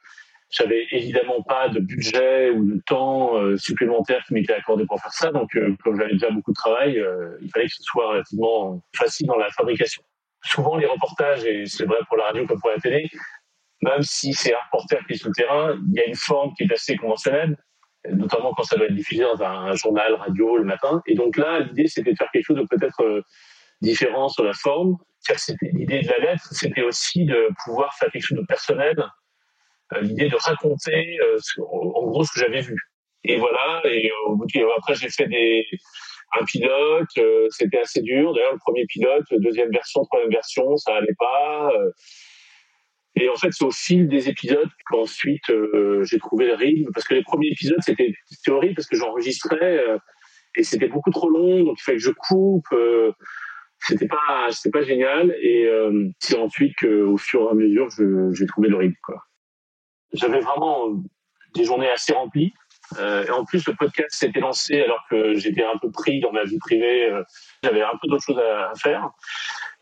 J'avais 0.50 0.86
évidemment 0.92 1.42
pas 1.42 1.68
de 1.68 1.78
budget 1.78 2.48
ou 2.48 2.64
de 2.64 2.80
temps 2.86 3.36
euh, 3.36 3.58
supplémentaire 3.58 4.24
qui 4.26 4.32
m'était 4.32 4.54
accordé 4.54 4.86
pour 4.86 4.98
faire 4.98 5.12
ça. 5.12 5.30
Donc, 5.30 5.50
comme 5.84 5.98
j'avais 5.98 6.14
déjà 6.14 6.30
beaucoup 6.30 6.52
de 6.52 6.56
travail, 6.56 6.98
il 7.42 7.50
fallait 7.50 7.66
que 7.66 7.74
ce 7.74 7.82
soit 7.82 8.08
relativement 8.08 8.82
facile 8.96 9.26
dans 9.26 9.36
la 9.36 9.50
fabrication. 9.50 10.02
Souvent, 10.44 10.76
les 10.76 10.86
reportages, 10.86 11.44
et 11.44 11.66
c'est 11.66 11.84
vrai 11.84 11.98
pour 12.08 12.16
la 12.16 12.24
radio 12.24 12.46
comme 12.46 12.58
pour 12.60 12.70
la 12.70 12.78
télé, 12.78 13.10
même 13.82 14.02
si 14.02 14.32
c'est 14.32 14.54
un 14.54 14.58
reporter 14.72 15.06
qui 15.06 15.12
est 15.12 15.16
sur 15.16 15.28
le 15.28 15.34
terrain, 15.34 15.78
il 15.88 15.98
y 15.98 16.00
a 16.00 16.06
une 16.06 16.14
forme 16.14 16.52
qui 16.54 16.64
est 16.64 16.72
assez 16.72 16.96
conventionnelle, 16.96 17.56
notamment 18.10 18.52
quand 18.54 18.62
ça 18.62 18.76
doit 18.76 18.86
être 18.86 18.94
diffusé 18.94 19.22
dans 19.22 19.42
un 19.42 19.74
journal 19.74 20.14
radio 20.14 20.56
le 20.56 20.64
matin. 20.64 21.02
Et 21.06 21.14
donc 21.14 21.36
là, 21.36 21.60
l'idée, 21.60 21.86
c'était 21.88 22.12
de 22.12 22.16
faire 22.16 22.30
quelque 22.32 22.44
chose 22.44 22.56
de 22.56 22.66
peut-être 22.68 23.22
différent 23.80 24.28
sur 24.28 24.44
la 24.44 24.52
forme. 24.52 24.96
L'idée 25.72 26.00
de 26.02 26.08
la 26.08 26.18
lettre, 26.18 26.48
c'était 26.52 26.82
aussi 26.82 27.24
de 27.24 27.48
pouvoir 27.64 27.94
faire 27.94 28.10
quelque 28.10 28.24
chose 28.24 28.38
de 28.38 28.46
personnel, 28.46 28.96
euh, 29.94 30.00
l'idée 30.00 30.28
de 30.28 30.36
raconter 30.36 31.18
euh, 31.20 31.38
en 31.60 32.06
gros 32.06 32.24
ce 32.24 32.32
que 32.32 32.40
j'avais 32.40 32.60
vu. 32.60 32.76
Et 33.24 33.36
voilà, 33.36 33.82
et 33.84 34.10
euh, 34.10 34.68
après 34.78 34.94
j'ai 34.94 35.10
fait 35.10 35.28
un 36.38 36.44
pilote, 36.44 37.08
c'était 37.50 37.80
assez 37.80 38.00
dur. 38.02 38.32
D'ailleurs, 38.34 38.52
le 38.52 38.58
premier 38.58 38.86
pilote, 38.86 39.24
deuxième 39.32 39.70
version, 39.70 40.02
troisième 40.04 40.30
version, 40.30 40.76
ça 40.76 40.94
allait 40.96 41.16
pas. 41.18 41.72
Et 43.20 43.28
en 43.28 43.36
fait, 43.36 43.52
c'est 43.52 43.64
au 43.64 43.70
fil 43.70 44.08
des 44.08 44.28
épisodes 44.28 44.68
qu'ensuite 44.86 45.50
j'ai 46.02 46.18
trouvé 46.18 46.46
le 46.46 46.54
rythme. 46.54 46.90
Parce 46.92 47.06
que 47.06 47.14
les 47.14 47.22
premiers 47.22 47.48
épisodes, 47.48 47.80
c'était 47.80 48.14
horrible 48.48 48.74
parce 48.74 48.86
que 48.86 48.96
j'enregistrais 48.96 49.84
et 50.56 50.62
c'était 50.62 50.88
beaucoup 50.88 51.10
trop 51.10 51.28
long, 51.28 51.62
donc 51.64 51.76
il 51.78 51.82
fallait 51.82 51.98
que 51.98 52.04
je 52.04 52.10
coupe 52.10 52.68
c'était 53.80 54.08
pas 54.08 54.48
c'était 54.50 54.70
pas 54.70 54.82
génial. 54.82 55.34
Et 55.40 55.66
euh, 55.66 56.08
c'est 56.18 56.38
ensuite 56.38 56.74
qu'au 56.80 57.16
fur 57.16 57.42
et 57.42 57.50
à 57.50 57.54
mesure 57.54 57.88
j'ai 58.32 58.46
trouvé 58.46 58.68
le 58.68 58.76
rythme 58.76 59.14
j'avais 60.12 60.40
vraiment 60.40 61.02
des 61.54 61.64
journées 61.64 61.90
assez 61.90 62.12
remplies. 62.12 62.52
Euh, 62.98 63.26
et 63.26 63.30
en 63.30 63.44
plus 63.44 63.66
le 63.66 63.74
podcast 63.74 64.08
s'était 64.12 64.40
lancé 64.40 64.80
alors 64.80 65.04
que 65.10 65.34
j'étais 65.34 65.62
un 65.62 65.76
peu 65.76 65.90
pris 65.90 66.20
dans 66.20 66.32
ma 66.32 66.44
vie 66.44 66.58
privée 66.58 67.10
euh, 67.10 67.22
j'avais 67.62 67.82
un 67.82 67.92
peu 68.00 68.08
d'autres 68.08 68.24
choses 68.24 68.38
à, 68.38 68.72
faire. 68.76 69.10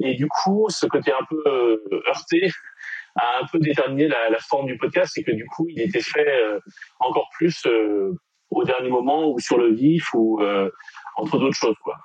Et 0.01 0.15
du 0.15 0.27
coup 0.27 0.67
ce 0.71 0.87
côté 0.87 1.13
un 1.13 1.25
peu 1.31 1.41
euh, 1.47 2.03
heurté 2.09 2.51
a 3.17 3.43
un 3.43 3.47
peu 3.47 3.59
déterminé 3.59 4.09
la, 4.09 4.31
la 4.31 4.39
forme 4.39 4.67
du 4.67 4.79
podcast 4.79 5.13
c'est 5.15 5.23
que 5.23 5.33
du 5.33 5.47
coup 5.47 5.67
il 5.69 5.81
était 5.81 6.03
fait 6.03 6.29
euh, 6.29 6.61
encore 7.01 7.29
plus 7.37 7.67
au 8.51 8.65
dernier 8.65 8.91
moment 8.91 9.31
ou 9.31 9.39
sur 9.41 9.59
le 9.59 9.73
vif 9.73 10.13
ou 10.15 10.41
entre 11.17 11.39
d'autres 11.39 11.57
choses 11.57 11.77
quoi 11.83 11.97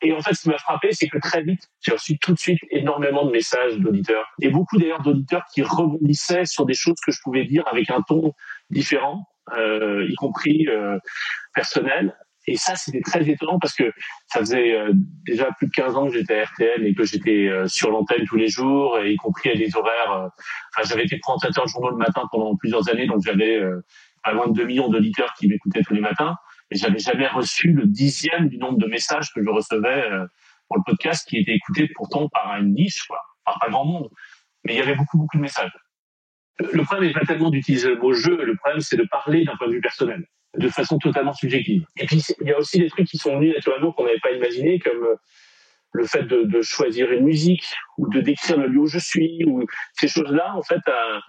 et 0.00 0.12
en 0.12 0.20
fait, 0.20 0.34
ce 0.34 0.42
qui 0.42 0.48
m'a 0.48 0.58
frappé, 0.58 0.92
c'est 0.92 1.08
que 1.08 1.18
très 1.18 1.42
vite, 1.42 1.68
j'ai 1.80 1.92
reçu 1.92 2.18
tout 2.18 2.32
de 2.32 2.38
suite 2.38 2.60
énormément 2.70 3.24
de 3.24 3.32
messages 3.32 3.76
d'auditeurs. 3.78 4.26
Et 4.40 4.48
beaucoup 4.48 4.78
d'ailleurs 4.78 5.02
d'auditeurs 5.02 5.44
qui 5.52 5.62
rebondissaient 5.62 6.44
sur 6.44 6.66
des 6.66 6.74
choses 6.74 6.96
que 7.04 7.10
je 7.10 7.20
pouvais 7.22 7.44
dire 7.44 7.66
avec 7.66 7.90
un 7.90 8.02
ton 8.02 8.32
différent, 8.70 9.26
euh, 9.56 10.06
y 10.08 10.14
compris 10.14 10.68
euh, 10.68 10.98
personnel. 11.54 12.16
Et 12.48 12.56
ça, 12.56 12.76
c'était 12.76 13.02
très 13.02 13.28
étonnant 13.28 13.58
parce 13.58 13.74
que 13.74 13.92
ça 14.26 14.40
faisait 14.40 14.72
euh, 14.72 14.90
déjà 15.26 15.52
plus 15.58 15.66
de 15.66 15.72
15 15.72 15.96
ans 15.96 16.06
que 16.06 16.14
j'étais 16.14 16.40
à 16.40 16.44
RTL 16.44 16.86
et 16.86 16.94
que 16.94 17.04
j'étais 17.04 17.46
euh, 17.46 17.68
sur 17.68 17.90
l'antenne 17.90 18.24
tous 18.24 18.36
les 18.36 18.48
jours, 18.48 18.98
y 19.00 19.16
compris 19.16 19.50
à 19.50 19.54
des 19.54 19.76
horaires. 19.76 20.12
Euh, 20.12 20.28
enfin, 20.72 20.88
j'avais 20.88 21.04
été 21.04 21.18
présentateur 21.18 21.66
de 21.66 21.68
journaux 21.68 21.90
le 21.90 21.98
matin 21.98 22.22
pendant 22.32 22.56
plusieurs 22.56 22.88
années, 22.88 23.06
donc 23.06 23.20
j'avais 23.22 23.60
pas 24.24 24.32
loin 24.32 24.48
de 24.48 24.54
2 24.54 24.64
millions 24.64 24.88
d'auditeurs 24.88 25.34
qui 25.38 25.46
m'écoutaient 25.46 25.82
tous 25.82 25.92
les 25.92 26.00
matins 26.00 26.36
et 26.70 26.76
j'avais 26.76 26.98
jamais 26.98 27.28
reçu 27.28 27.72
le 27.72 27.86
dixième 27.86 28.48
du 28.48 28.56
nombre 28.56 28.78
de 28.78 28.86
messages 28.86 29.30
que 29.34 29.42
je 29.42 29.50
recevais 29.50 30.08
pour 30.68 30.78
le 30.78 30.82
podcast 30.86 31.28
qui 31.28 31.36
était 31.36 31.54
écouté 31.54 31.90
pourtant 31.94 32.30
par 32.30 32.56
une 32.56 32.72
niche, 32.72 33.06
par 33.44 33.58
pas 33.60 33.68
grand 33.68 33.84
monde. 33.84 34.08
Mais 34.64 34.72
il 34.72 34.78
y 34.78 34.82
avait 34.82 34.94
beaucoup, 34.94 35.18
beaucoup 35.18 35.36
de 35.36 35.42
messages. 35.42 35.72
Le 36.60 36.82
problème 36.82 37.08
n'est 37.08 37.14
pas 37.14 37.26
tellement 37.26 37.50
d'utiliser 37.50 37.88
le 37.88 37.98
mot 37.98 38.12
jeu, 38.12 38.42
le 38.42 38.56
problème 38.56 38.80
c'est 38.80 38.96
de 38.96 39.06
parler 39.10 39.44
d'un 39.44 39.56
point 39.56 39.68
de 39.68 39.74
vue 39.74 39.80
personnel, 39.80 40.24
de 40.56 40.68
façon 40.68 40.98
totalement 40.98 41.32
subjective. 41.32 41.84
Et 41.96 42.06
puis 42.06 42.22
il 42.40 42.48
y 42.48 42.52
a 42.52 42.58
aussi 42.58 42.78
des 42.78 42.88
trucs 42.88 43.06
qui 43.06 43.18
sont 43.18 43.36
venus 43.36 43.54
naturellement 43.54 43.92
qu'on 43.92 44.04
n'avait 44.04 44.20
pas 44.20 44.32
imaginé, 44.32 44.78
comme 44.78 45.02
euh, 45.04 45.14
le 45.92 46.06
fait 46.06 46.22
de, 46.22 46.62
choisir 46.62 47.10
une 47.12 47.24
musique 47.24 47.64
ou 47.96 48.08
de 48.08 48.20
décrire 48.20 48.58
le 48.58 48.68
lieu 48.68 48.80
où 48.80 48.86
je 48.86 48.98
suis, 48.98 49.44
ou 49.46 49.64
ces 49.94 50.08
choses-là, 50.08 50.54
en 50.54 50.62
fait, 50.62 50.80
à, 50.86 51.20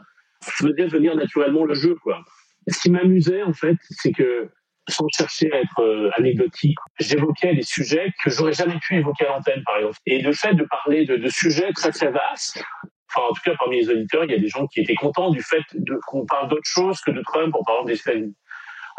faisaient 0.43 0.87
venir 0.87 1.15
naturellement 1.15 1.65
le 1.65 1.73
jeu, 1.73 1.95
quoi. 2.03 2.21
ce 2.67 2.79
qui 2.79 2.91
m'amusait, 2.91 3.43
en 3.43 3.53
fait, 3.53 3.77
c'est 3.89 4.11
que 4.11 4.49
sans 4.89 5.07
chercher 5.15 5.51
à 5.53 5.59
être 5.59 5.81
euh, 5.81 6.09
anecdotique, 6.17 6.77
j'évoquais 6.99 7.53
des 7.53 7.61
sujets 7.61 8.11
que 8.23 8.29
j'aurais 8.29 8.53
jamais 8.53 8.77
pu 8.81 8.95
évoquer 8.97 9.25
à 9.25 9.29
l'antenne, 9.29 9.61
par 9.65 9.77
exemple. 9.77 9.97
Et 10.05 10.21
le 10.21 10.33
fait 10.33 10.53
de 10.53 10.63
parler 10.63 11.05
de, 11.05 11.29
sujets 11.29 11.71
très 11.73 11.91
très 11.91 12.11
vastes, 12.11 12.63
enfin 13.09 13.27
en 13.29 13.33
tout 13.33 13.41
cas 13.43 13.53
parmi 13.59 13.81
les 13.81 13.89
auditeurs, 13.89 14.23
il 14.25 14.31
y 14.31 14.35
a 14.35 14.39
des 14.39 14.47
gens 14.47 14.67
qui 14.67 14.81
étaient 14.81 14.95
contents 14.95 15.29
du 15.29 15.41
fait 15.41 15.63
qu'on 16.07 16.25
parle 16.25 16.49
d'autre 16.49 16.65
chose 16.65 16.99
que 17.01 17.11
de 17.11 17.21
Trump 17.21 17.55
en 17.55 17.63
parlant 17.63 17.83
des. 17.83 17.97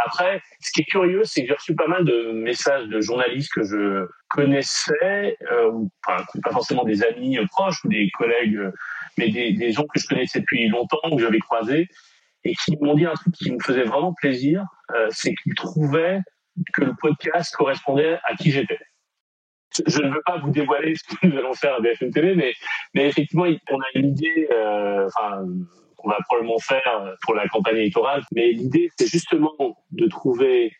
Après, 0.05 0.41
ce 0.61 0.73
qui 0.73 0.81
est 0.83 0.85
curieux, 0.85 1.25
c'est 1.25 1.43
que 1.43 1.49
j'ai 1.49 1.55
reçu 1.55 1.75
pas 1.75 1.87
mal 1.87 2.05
de 2.05 2.33
messages 2.33 2.87
de 2.87 3.01
journalistes 3.01 3.53
que 3.55 3.65
je 3.65 4.07
connaissais, 4.31 5.37
euh, 5.51 5.73
enfin, 6.07 6.25
pas 6.43 6.51
forcément 6.53 6.85
des 6.85 7.03
amis 7.03 7.39
proches 7.49 7.85
ou 7.85 7.89
des 7.89 8.11
collègues, 8.17 8.59
mais 9.19 9.29
des, 9.29 9.53
des 9.53 9.73
gens 9.73 9.85
que 9.85 10.01
je 10.01 10.07
connaissais 10.07 10.41
depuis 10.41 10.69
longtemps, 10.69 10.99
que 11.11 11.23
j'avais 11.23 11.39
croisés, 11.39 11.89
et 12.45 12.55
qui 12.55 12.77
m'ont 12.81 12.95
dit 12.95 13.07
un 13.07 13.15
truc 13.15 13.35
qui 13.35 13.53
me 13.53 13.59
faisait 13.61 13.85
vraiment 13.85 14.15
plaisir, 14.15 14.65
euh, 14.95 15.09
c'est 15.11 15.35
qu'ils 15.35 15.55
trouvaient 15.55 16.21
que 16.75 16.85
le 16.85 16.95
podcast 17.01 17.55
correspondait 17.55 18.19
à 18.25 18.35
qui 18.35 18.51
j'étais. 18.51 18.79
Je 19.87 20.03
ne 20.03 20.11
veux 20.11 20.23
pas 20.27 20.39
vous 20.39 20.51
dévoiler 20.51 20.95
ce 20.97 21.15
que 21.15 21.27
nous 21.27 21.39
allons 21.39 21.55
faire 21.55 21.75
à 21.75 21.81
BFM 21.81 22.11
TV, 22.11 22.35
mais, 22.35 22.53
mais 22.95 23.07
effectivement, 23.07 23.45
on 23.45 23.81
a 23.81 23.87
une 23.95 24.09
idée, 24.09 24.49
euh, 24.51 25.07
enfin, 25.07 25.45
qu'on 26.01 26.09
va 26.09 26.19
probablement 26.27 26.59
faire 26.59 27.17
pour 27.23 27.35
la 27.35 27.49
campagne 27.49 27.77
électorale, 27.77 28.23
mais 28.33 28.53
l'idée, 28.53 28.91
c'est 28.99 29.07
justement 29.07 29.55
de 29.91 30.07
trouver 30.09 30.73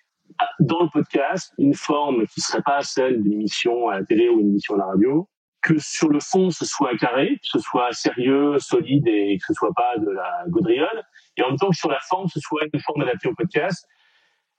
dans 0.61 0.83
le 0.83 0.89
podcast 0.89 1.53
une 1.59 1.75
forme 1.75 2.27
qui 2.27 2.41
serait 2.41 2.63
pas 2.63 2.83
celle 2.83 3.23
d'une 3.23 3.35
émission 3.35 3.89
à 3.89 4.01
la 4.01 4.05
télé 4.05 4.29
ou 4.29 4.41
une 4.41 4.49
émission 4.49 4.75
à 4.75 4.79
la 4.79 4.87
radio, 4.87 5.29
que 5.63 5.79
sur 5.79 6.09
le 6.09 6.21
fond 6.21 6.51
ce 6.51 6.65
soit 6.65 6.97
carré, 6.97 7.37
que 7.43 7.49
ce 7.49 7.59
soit 7.59 7.93
sérieux, 7.93 8.59
solide 8.59 9.07
et 9.09 9.39
que 9.39 9.45
ce 9.47 9.55
soit 9.55 9.73
pas 9.75 9.99
de 9.99 10.11
la 10.11 10.45
gaudriole, 10.49 11.03
et 11.37 11.43
en 11.43 11.49
même 11.49 11.59
temps 11.59 11.71
que 11.71 11.77
sur 11.77 11.91
la 11.91 12.01
forme 12.01 12.29
ce 12.29 12.41
soit 12.41 12.63
une 12.73 12.81
forme 12.81 13.03
adaptée 13.03 13.29
au 13.29 13.35
podcast 13.35 13.87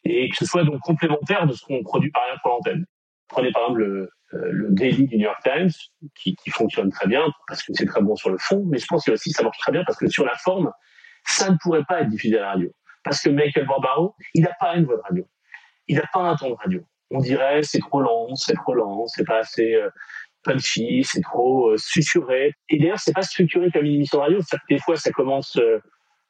et 0.03 0.29
que 0.29 0.35
ce 0.35 0.45
soit 0.45 0.63
donc 0.63 0.79
complémentaire 0.81 1.47
de 1.47 1.53
ce 1.53 1.63
qu'on 1.65 1.83
produit 1.83 2.11
par 2.11 2.23
exemple 2.23 2.41
pour 2.43 2.51
l'antenne. 2.51 2.85
Prenez 3.27 3.51
par 3.51 3.63
exemple 3.63 3.79
le, 3.79 4.01
euh, 4.01 4.09
le 4.33 4.69
Daily 4.71 5.07
du 5.07 5.17
New 5.17 5.23
York 5.23 5.41
Times 5.43 5.71
qui, 6.15 6.35
qui 6.35 6.49
fonctionne 6.49 6.89
très 6.91 7.07
bien 7.07 7.25
parce 7.47 7.63
que 7.63 7.73
c'est 7.73 7.85
très 7.85 8.01
bon 8.01 8.15
sur 8.15 8.29
le 8.29 8.37
fond, 8.37 8.63
mais 8.69 8.77
je 8.77 8.85
pense 8.87 9.05
que 9.05 9.11
aussi 9.11 9.31
ça 9.31 9.43
marche 9.43 9.57
très 9.59 9.71
bien 9.71 9.83
parce 9.85 9.97
que 9.97 10.07
sur 10.07 10.25
la 10.25 10.35
forme 10.35 10.71
ça 11.25 11.49
ne 11.49 11.57
pourrait 11.61 11.83
pas 11.87 12.01
être 12.01 12.09
diffusé 12.09 12.37
à 12.37 12.41
la 12.41 12.51
radio 12.51 12.71
parce 13.03 13.21
que 13.21 13.29
Michael 13.29 13.67
Barbaro 13.67 14.15
il 14.33 14.43
n'a 14.43 14.53
pas 14.59 14.75
une 14.75 14.85
voix 14.85 14.97
de 14.97 15.01
radio, 15.01 15.27
il 15.87 15.95
n'a 15.97 16.05
pas 16.13 16.21
un 16.21 16.35
ton 16.35 16.49
de 16.49 16.55
radio. 16.55 16.81
On 17.09 17.19
dirait 17.19 17.61
c'est 17.63 17.79
trop 17.79 18.01
lent, 18.01 18.33
c'est 18.35 18.55
trop 18.55 18.73
lent, 18.73 19.05
c'est 19.07 19.25
pas 19.25 19.39
assez 19.39 19.75
euh, 19.75 19.89
punchy, 20.43 21.03
c'est 21.03 21.21
trop 21.21 21.69
euh, 21.69 21.77
susurré. 21.77 22.53
Et 22.69 22.79
d'ailleurs, 22.79 22.99
c'est 22.99 23.13
pas 23.13 23.21
structuré 23.21 23.69
comme 23.71 23.85
une 23.85 23.95
émission 23.95 24.17
de 24.19 24.23
radio. 24.23 24.39
des 24.69 24.79
fois, 24.79 24.95
ça 24.95 25.11
commence 25.11 25.57
euh, 25.57 25.79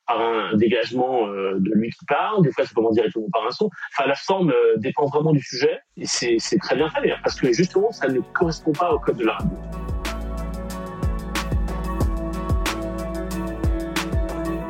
par 0.07 0.21
un 0.21 0.55
dégagement 0.55 1.27
euh, 1.27 1.55
de 1.59 1.71
lui 1.73 1.89
qui 1.89 2.05
parle, 2.05 2.43
des 2.43 2.51
fois, 2.51 2.65
ça 2.65 2.73
commence 2.73 2.95
directement 2.95 3.27
par 3.31 3.45
un 3.45 3.51
son. 3.51 3.69
Enfin, 3.93 4.07
la 4.07 4.15
forme 4.15 4.53
dépend 4.77 5.05
vraiment 5.07 5.31
du 5.31 5.41
sujet. 5.41 5.79
Et 5.97 6.05
c'est 6.05 6.57
très 6.61 6.75
bien 6.75 6.89
fait, 6.89 7.13
parce 7.23 7.39
que 7.39 7.51
justement, 7.51 7.91
ça 7.91 8.07
ne 8.07 8.19
correspond 8.19 8.71
pas 8.71 8.93
au 8.93 8.99
code 8.99 9.17
de 9.17 9.25
la. 9.25 9.37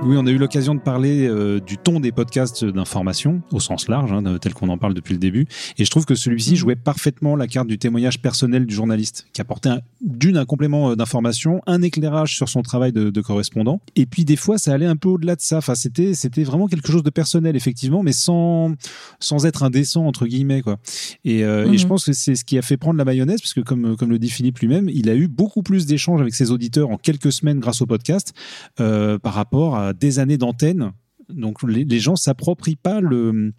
Oui, 0.04 0.16
on 0.18 0.26
a 0.26 0.32
eu 0.32 0.40
l'occasion 0.40 0.74
de 0.74 0.80
parler 0.80 1.28
euh, 1.28 1.60
du 1.60 1.78
ton 1.78 2.00
des 2.00 2.12
podcasts 2.12 2.66
d'information, 2.66 3.44
au 3.52 3.60
sens 3.60 3.88
large, 3.88 4.12
hein, 4.12 4.24
tel 4.42 4.56
qu'on 4.56 4.70
en 4.70 4.80
parle 4.80 4.96
depuis 4.96 5.14
le 5.14 5.20
début. 5.20 5.46
Et 5.78 5.86
je 5.86 5.92
trouve 5.92 6.06
que 6.06 6.16
celui-ci 6.16 6.56
jouait 6.56 6.76
parfaitement 6.76 7.36
la 7.36 7.46
carte 7.46 7.68
du 7.68 7.78
témoignage 7.78 8.20
personnel 8.20 8.66
du 8.66 8.74
journaliste, 8.74 9.28
qui 9.32 9.42
apportait 9.42 9.70
d'une 10.02 10.38
un 10.38 10.46
complément 10.46 10.90
euh, 10.90 10.96
d'information, 10.96 11.62
un 11.68 11.84
éclairage 11.84 12.36
sur 12.36 12.50
son 12.50 12.64
travail 12.64 12.92
de, 12.92 13.12
de, 13.12 13.22
correspondant. 13.22 13.80
Et 13.96 14.08
puis 14.08 14.26
des 14.26 14.38
fois, 14.38 14.58
ça 14.58 14.74
allait 14.74 14.88
un 14.88 14.96
peu 14.96 15.08
au-delà 15.08 15.36
de 15.36 15.42
ça. 15.42 15.58
Enfin, 15.58 15.76
c'était 15.76 16.16
c'était 16.16 16.44
vraiment 16.44 16.68
quelque 16.68 16.92
chose 16.92 17.04
de 17.04 17.12
personnel, 17.12 17.56
effectivement, 17.56 18.02
mais 18.02 18.12
sans 18.12 18.74
sans 19.20 19.46
être 19.46 19.62
indécent 19.62 20.08
entre 20.08 20.26
guillemets, 20.26 20.64
quoi. 20.64 20.80
Et, 21.26 21.46
euh, 21.46 21.72
et 21.72 21.78
je 21.78 21.84
mhm. 21.84 21.90
pense 21.90 22.06
que 22.06 22.14
c'est 22.14 22.34
ce 22.34 22.44
qui 22.44 22.58
a 22.58 22.64
fait 22.64 22.78
prendre 22.78 22.98
la 22.98 23.06
mayonnaise, 23.06 23.40
parce 23.40 23.54
que 23.54 23.62
comme 23.62 23.96
comme 23.98 24.10
le 24.10 24.18
dit 24.18 24.32
Philippe 24.32 24.58
lui-même, 24.60 24.90
il 24.90 25.12
a 25.12 25.16
eu 25.16 25.28
beaucoup 25.28 25.62
plus 25.62 25.86
d'échanges 25.86 26.22
avec 26.22 26.34
ses 26.34 26.50
auditeurs 26.50 26.90
en 26.90 26.98
quelques 26.98 27.32
semaines 27.32 27.60
grâce 27.60 27.84
au 27.84 27.86
podcast 27.86 28.34
euh, 28.80 29.20
par 29.20 29.36
rapport 29.36 29.76
à 29.76 29.91
des 29.94 30.20
années 30.20 30.38
d'antenne 30.38 30.94
donc 31.34 31.64
les, 31.64 32.00
gens 32.00 32.16
s'approprient 32.16 32.76
pas 32.76 33.02
le, 33.02 33.54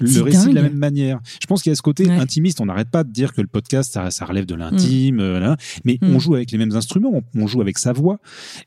le 0.00 0.22
récit 0.22 0.50
de 0.50 0.54
la 0.54 0.62
même 0.62 0.76
manière. 0.76 1.20
Je 1.40 1.46
pense 1.46 1.62
qu'il 1.62 1.70
y 1.70 1.72
a 1.72 1.76
ce 1.76 1.82
côté 1.82 2.10
intimiste. 2.10 2.60
On 2.60 2.66
n'arrête 2.66 2.90
pas 2.90 3.04
de 3.04 3.10
dire 3.10 3.32
que 3.32 3.40
le 3.40 3.46
podcast 3.46 3.98
ça, 4.10 4.24
relève 4.24 4.46
de 4.46 4.54
l'intime, 4.54 5.16
mm. 5.16 5.20
euh, 5.20 5.56
mais 5.84 5.98
on 6.02 6.16
mm. 6.16 6.20
joue 6.20 6.34
avec 6.34 6.50
les 6.50 6.58
mêmes 6.58 6.74
instruments, 6.74 7.22
on, 7.34 7.46
joue 7.46 7.60
avec 7.60 7.78
sa 7.78 7.92
voix. 7.92 8.18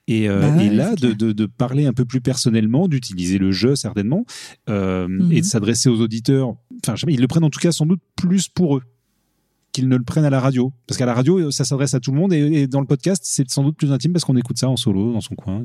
Et, 0.08 0.30
euh, 0.30 0.40
bah 0.40 0.64
et 0.64 0.70
là, 0.70 0.96
de, 0.96 1.14
de, 1.14 1.32
de, 1.32 1.46
parler 1.46 1.86
un 1.86 1.94
peu 1.94 2.06
plus 2.06 2.22
personnellement, 2.22 2.88
d'utiliser 2.88 3.38
le 3.38 3.52
jeu 3.52 3.76
certainement, 3.76 4.26
euh, 4.70 5.08
et 5.32 5.42
de 5.42 5.46
s'adresser 5.46 5.90
aux 5.90 6.02
auditeurs. 6.02 6.56
Enfin, 6.86 6.96
ils 7.08 7.22
le 7.22 7.28
prennent 7.28 7.44
en 7.44 7.50
tout 7.50 7.60
cas 7.60 7.72
sans 7.72 7.86
doute 7.86 8.02
plus 8.16 8.48
pour 8.48 8.78
eux 8.78 8.84
qu'ils 9.72 9.88
ne 9.88 9.98
le 9.98 10.04
prennent 10.04 10.26
à 10.26 10.30
la 10.30 10.40
radio. 10.40 10.74
Parce 10.88 10.98
qu'à 10.98 11.06
la 11.06 11.14
radio, 11.14 11.52
ça 11.52 11.64
s'adresse 11.64 11.94
à 11.94 12.00
tout 12.00 12.12
le 12.12 12.18
monde, 12.18 12.34
et, 12.34 12.40
et 12.40 12.68
dans 12.68 12.82
le 12.82 12.88
podcast, 12.88 13.22
c'est 13.26 13.50
sans 13.50 13.64
doute 13.64 13.78
plus 13.78 13.92
intime 13.92 14.14
parce 14.14 14.26
qu'on 14.26 14.38
écoute 14.38 14.58
ça 14.58 14.70
en 14.70 14.78
solo, 14.78 15.14
dans 15.14 15.22
son 15.22 15.36
coin. 15.36 15.64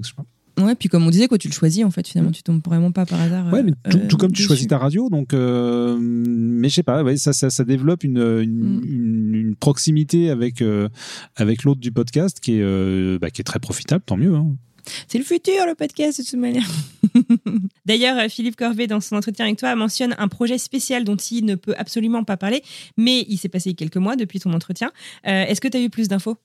Ouais, 0.60 0.74
puis 0.76 0.88
comme 0.88 1.04
on 1.06 1.10
disait, 1.10 1.26
quoi, 1.26 1.36
tu 1.38 1.48
le 1.48 1.52
choisis 1.52 1.84
en 1.84 1.90
fait, 1.90 2.06
finalement, 2.06 2.30
tu 2.30 2.42
tombes 2.42 2.62
vraiment 2.64 2.92
pas 2.92 3.04
par 3.06 3.20
hasard. 3.20 3.52
Ouais, 3.52 3.62
mais 3.64 3.72
tout, 3.90 3.96
euh, 3.98 4.06
tout 4.08 4.16
comme 4.16 4.30
tu 4.30 4.36
dessus. 4.42 4.46
choisis 4.46 4.68
ta 4.68 4.78
radio, 4.78 5.08
donc. 5.10 5.34
euh, 5.34 5.96
mais 6.00 6.68
je 6.68 6.74
sais 6.76 6.82
pas, 6.84 7.02
ouais, 7.02 7.16
ça, 7.16 7.32
ça, 7.32 7.50
ça 7.50 7.64
développe 7.64 8.04
une, 8.04 8.18
une, 8.18 8.78
Mm. 8.78 8.82
une- 8.84 9.34
une 9.34 9.56
proximité 9.56 10.30
avec 10.30 10.62
euh, 10.62 10.88
avec 11.36 11.64
l'autre 11.64 11.80
du 11.80 11.90
podcast 11.92 12.38
qui 12.40 12.58
est 12.60 13.18
bah, 13.18 13.30
qui 13.30 13.40
est 13.40 13.44
très 13.44 13.58
profitable, 13.58 14.04
tant 14.06 14.16
mieux. 14.16 14.34
hein. 14.34 14.54
C'est 15.08 15.16
le 15.18 15.24
futur, 15.24 15.64
le 15.66 15.74
podcast, 15.74 16.20
de 16.20 16.26
toute 16.28 16.38
manière. 16.38 16.68
D'ailleurs, 17.86 18.30
Philippe 18.30 18.56
Corvet, 18.56 18.86
dans 18.86 19.00
son 19.00 19.16
entretien 19.16 19.46
avec 19.46 19.58
toi, 19.58 19.74
mentionne 19.76 20.14
un 20.18 20.28
projet 20.28 20.58
spécial 20.58 21.04
dont 21.04 21.16
il 21.16 21.44
ne 21.46 21.54
peut 21.54 21.74
absolument 21.78 22.22
pas 22.24 22.36
parler, 22.36 22.62
mais 22.96 23.24
il 23.28 23.38
s'est 23.38 23.48
passé 23.48 23.74
quelques 23.74 23.96
mois 23.96 24.14
depuis 24.16 24.40
ton 24.40 24.52
entretien. 24.52 24.92
Est-ce 25.24 25.60
que 25.60 25.68
tu 25.68 25.76
as 25.78 25.80
eu 25.82 25.88
plus 25.90 26.08
d'infos? 26.08 26.36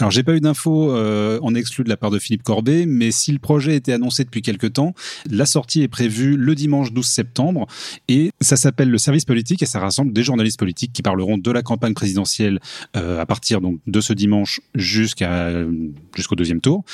Alors, 0.00 0.12
j'ai 0.12 0.22
pas 0.22 0.34
eu 0.36 0.40
d'infos 0.40 0.92
euh, 0.92 1.40
en 1.42 1.54
exclu 1.56 1.82
de 1.82 1.88
la 1.88 1.96
part 1.96 2.10
de 2.12 2.18
Philippe 2.20 2.44
Corbet, 2.44 2.86
mais 2.86 3.10
si 3.10 3.32
le 3.32 3.38
projet 3.40 3.74
était 3.74 3.92
annoncé 3.92 4.22
depuis 4.24 4.42
quelques 4.42 4.72
temps, 4.74 4.94
la 5.28 5.44
sortie 5.44 5.82
est 5.82 5.88
prévue 5.88 6.36
le 6.36 6.54
dimanche 6.54 6.92
12 6.92 7.04
septembre 7.04 7.66
et 8.06 8.30
ça 8.40 8.56
s'appelle 8.56 8.90
le 8.90 8.98
service 8.98 9.24
politique 9.24 9.60
et 9.62 9.66
ça 9.66 9.80
rassemble 9.80 10.12
des 10.12 10.22
journalistes 10.22 10.58
politiques 10.58 10.92
qui 10.92 11.02
parleront 11.02 11.36
de 11.36 11.50
la 11.50 11.62
campagne 11.62 11.94
présidentielle 11.94 12.60
euh, 12.96 13.20
à 13.20 13.26
partir 13.26 13.60
donc 13.60 13.80
de 13.88 14.00
ce 14.00 14.12
dimanche 14.12 14.60
jusqu'à 14.74 15.50
jusqu'au 16.14 16.36
deuxième 16.36 16.60
tour. 16.60 16.84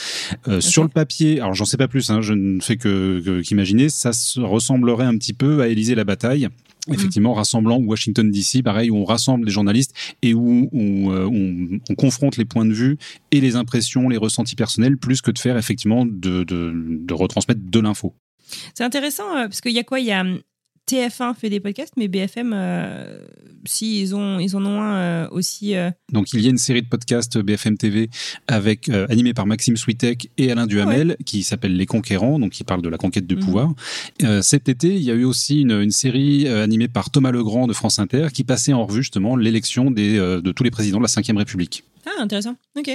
Euh, 0.49 0.61
Sur 0.63 0.83
le 0.83 0.89
papier, 0.89 1.41
alors 1.41 1.53
j'en 1.55 1.67
sais 1.67 1.77
pas 1.77 1.89
plus, 1.89 2.09
hein, 2.11 2.23
je 2.23 2.33
ne 2.33 2.61
fais 2.61 2.77
que 2.77 3.21
que- 3.25 3.43
qu'imaginer, 3.43 3.91
ça 3.91 4.13
se 4.15 4.41
ressemblerait 4.41 5.05
un 5.05 5.17
petit 5.19 5.35
peu 5.35 5.61
à 5.61 5.69
Élysée 5.69 5.95
la 5.95 6.05
bataille. 6.05 6.49
Effectivement, 6.93 7.33
rassemblant 7.33 7.79
Washington 7.79 8.31
DC, 8.31 8.63
pareil, 8.63 8.91
où 8.91 8.97
on 8.97 9.05
rassemble 9.05 9.47
les 9.47 9.53
journalistes 9.53 9.95
et 10.21 10.35
où 10.35 10.69
on, 10.73 11.11
euh, 11.13 11.25
on- 11.27 11.81
on 11.89 11.95
confronte 11.95 12.37
les 12.37 12.45
points 12.45 12.67
de 12.67 12.73
vue 12.75 12.99
et 13.31 13.41
les 13.41 13.57
impressions, 13.57 14.09
les 14.11 14.19
ressentis 14.19 14.55
personnels, 14.55 14.99
plus 14.99 15.23
que 15.23 15.31
de 15.31 15.39
faire 15.39 15.57
effectivement 15.57 16.05
de, 16.05 16.45
de, 16.45 16.73
de 16.75 17.15
retransmettre 17.15 17.61
de 17.65 17.81
l'info. 17.81 18.15
C'est 18.75 18.85
intéressant 18.85 19.31
euh, 19.37 19.45
parce 19.45 19.61
qu'il 19.63 19.73
y 19.73 19.79
a 19.79 19.85
quoi? 19.85 19.99
Il 20.01 20.07
y 20.07 20.13
a 20.13 20.21
hum, 20.21 20.41
TF1 20.91 21.35
fait 21.35 21.49
des 21.51 21.61
podcasts, 21.61 21.95
mais 21.97 22.09
BFM, 22.09 22.53
euh, 22.55 23.19
si 23.65 24.01
ils 24.03 24.15
ont, 24.15 24.39
ils 24.39 24.55
en 24.55 24.65
ont 24.67 24.81
un 24.81 24.97
euh, 24.97 25.29
aussi. 25.31 25.75
euh, 25.77 25.91
Donc 26.13 26.33
il 26.35 26.41
y 26.43 26.47
a 26.47 26.51
une 26.51 26.59
série 26.59 26.83
de 26.83 26.89
podcasts 26.89 27.39
BFM 27.39 27.79
TV 27.79 28.11
avec 28.47 28.89
animés 28.89 29.33
par 29.35 29.47
Maxime 29.47 29.77
Switek 29.77 30.31
et 30.37 30.51
Alain 30.53 30.67
Duhamel 30.67 31.17
qui 31.25 31.43
s'appelle 31.43 31.77
Les 31.77 31.87
Conquérants, 31.87 32.39
donc 32.39 32.53
qui 32.53 32.65
parle 32.65 32.83
de 32.83 32.89
la 32.89 32.99
conquête 32.99 33.27
du 33.27 33.37
Mhm. 33.37 33.43
pouvoir. 33.45 33.73
Cet 34.43 34.69
été, 34.69 34.95
il 34.95 35.03
y 35.03 35.11
a 35.11 35.15
eu 35.15 35.25
aussi 35.25 35.63
une, 35.63 35.73
une 35.81 35.91
série 35.91 36.47
animée 36.49 36.89
par 36.89 37.11
Thomas 37.11 37.31
Legrand 37.31 37.67
de 37.67 37.73
France 37.73 37.99
Inter 37.99 38.29
qui 38.33 38.45
passait 38.45 38.73
en 38.73 38.85
revue 38.87 39.03
justement 39.03 39.37
l'élection 39.37 39.91
des, 39.91 40.17
de 40.19 40.53
tous 40.53 40.65
les 40.65 40.71
présidents 40.71 41.01
de 41.01 41.05
la 41.07 41.23
Ve 41.33 41.37
République. 41.39 41.85
Ah, 42.07 42.11
intéressant. 42.23 42.57
Ok. 42.77 42.91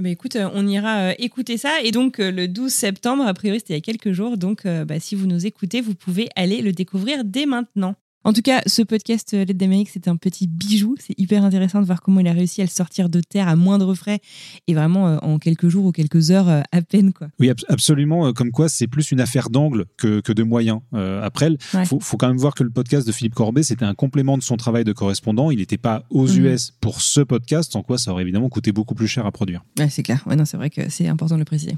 Eh 0.00 0.02
ben, 0.02 0.12
écoute, 0.12 0.36
euh, 0.36 0.48
on 0.54 0.66
ira 0.66 1.10
euh, 1.10 1.14
écouter 1.18 1.58
ça. 1.58 1.82
Et 1.82 1.90
donc, 1.90 2.20
euh, 2.20 2.30
le 2.30 2.48
12 2.48 2.72
septembre, 2.72 3.26
a 3.26 3.34
priori, 3.34 3.58
c'était 3.58 3.74
il 3.74 3.76
y 3.76 3.78
a 3.80 3.82
quelques 3.82 4.12
jours. 4.12 4.38
Donc, 4.38 4.64
bah, 4.64 4.98
si 4.98 5.14
vous 5.14 5.26
nous 5.26 5.44
écoutez, 5.44 5.82
vous 5.82 5.94
pouvez 5.94 6.30
aller 6.36 6.62
le 6.62 6.72
découvrir 6.72 7.22
dès 7.22 7.44
maintenant. 7.44 7.94
En 8.22 8.34
tout 8.34 8.42
cas, 8.42 8.60
ce 8.66 8.82
podcast 8.82 9.32
euh, 9.32 9.46
L'aide 9.46 9.56
d'Amérique, 9.56 9.88
c'est 9.90 10.06
un 10.06 10.16
petit 10.16 10.46
bijou. 10.46 10.94
C'est 11.00 11.18
hyper 11.18 11.42
intéressant 11.42 11.80
de 11.80 11.86
voir 11.86 12.02
comment 12.02 12.20
il 12.20 12.28
a 12.28 12.32
réussi 12.34 12.60
à 12.60 12.64
le 12.64 12.70
sortir 12.70 13.08
de 13.08 13.20
terre 13.20 13.48
à 13.48 13.56
moindre 13.56 13.94
frais 13.94 14.18
et 14.66 14.74
vraiment 14.74 15.08
euh, 15.08 15.16
en 15.22 15.38
quelques 15.38 15.68
jours 15.68 15.86
ou 15.86 15.92
quelques 15.92 16.30
heures 16.30 16.48
euh, 16.50 16.60
à 16.70 16.82
peine. 16.82 17.14
quoi. 17.14 17.28
Oui, 17.38 17.48
ab- 17.48 17.56
absolument. 17.68 18.30
Comme 18.34 18.50
quoi, 18.50 18.68
c'est 18.68 18.86
plus 18.88 19.10
une 19.10 19.20
affaire 19.20 19.48
d'angle 19.48 19.86
que, 19.96 20.20
que 20.20 20.32
de 20.34 20.42
moyens. 20.42 20.80
Euh, 20.92 21.22
après, 21.22 21.46
il 21.50 21.58
Ouais. 21.78 21.86
faut, 21.86 21.98
faut 21.98 22.18
quand 22.18 22.28
même 22.28 22.36
voir 22.36 22.54
que 22.54 22.62
le 22.62 22.68
podcast 22.70 23.06
de 23.06 23.12
Philippe 23.12 23.34
Corbet, 23.34 23.62
c'était 23.62 23.86
un 23.86 23.94
complément 23.94 24.36
de 24.36 24.42
son 24.42 24.58
travail 24.58 24.84
de 24.84 24.92
correspondant. 24.92 25.50
Il 25.50 25.56
n'était 25.58 25.78
pas 25.78 26.04
aux 26.10 26.26
Mhm. 26.28 26.44
US 26.44 26.72
pour 26.82 27.00
ce 27.00 27.22
podcast, 27.22 27.72
sans 27.72 27.82
quoi 27.82 27.96
ça 27.96 28.12
aurait 28.12 28.22
évidemment 28.22 28.50
coûté 28.50 28.70
beaucoup 28.72 28.94
plus 28.94 29.08
cher 29.08 29.24
à 29.24 29.32
produire. 29.32 29.64
Ouais, 29.78 29.88
c'est 29.88 30.02
clair. 30.02 30.22
Ouais, 30.26 30.36
non, 30.36 30.44
c'est 30.44 30.58
vrai 30.58 30.68
que 30.68 30.90
c'est 30.90 31.08
important 31.08 31.36
de 31.36 31.40
le 31.40 31.44
préciser. 31.46 31.76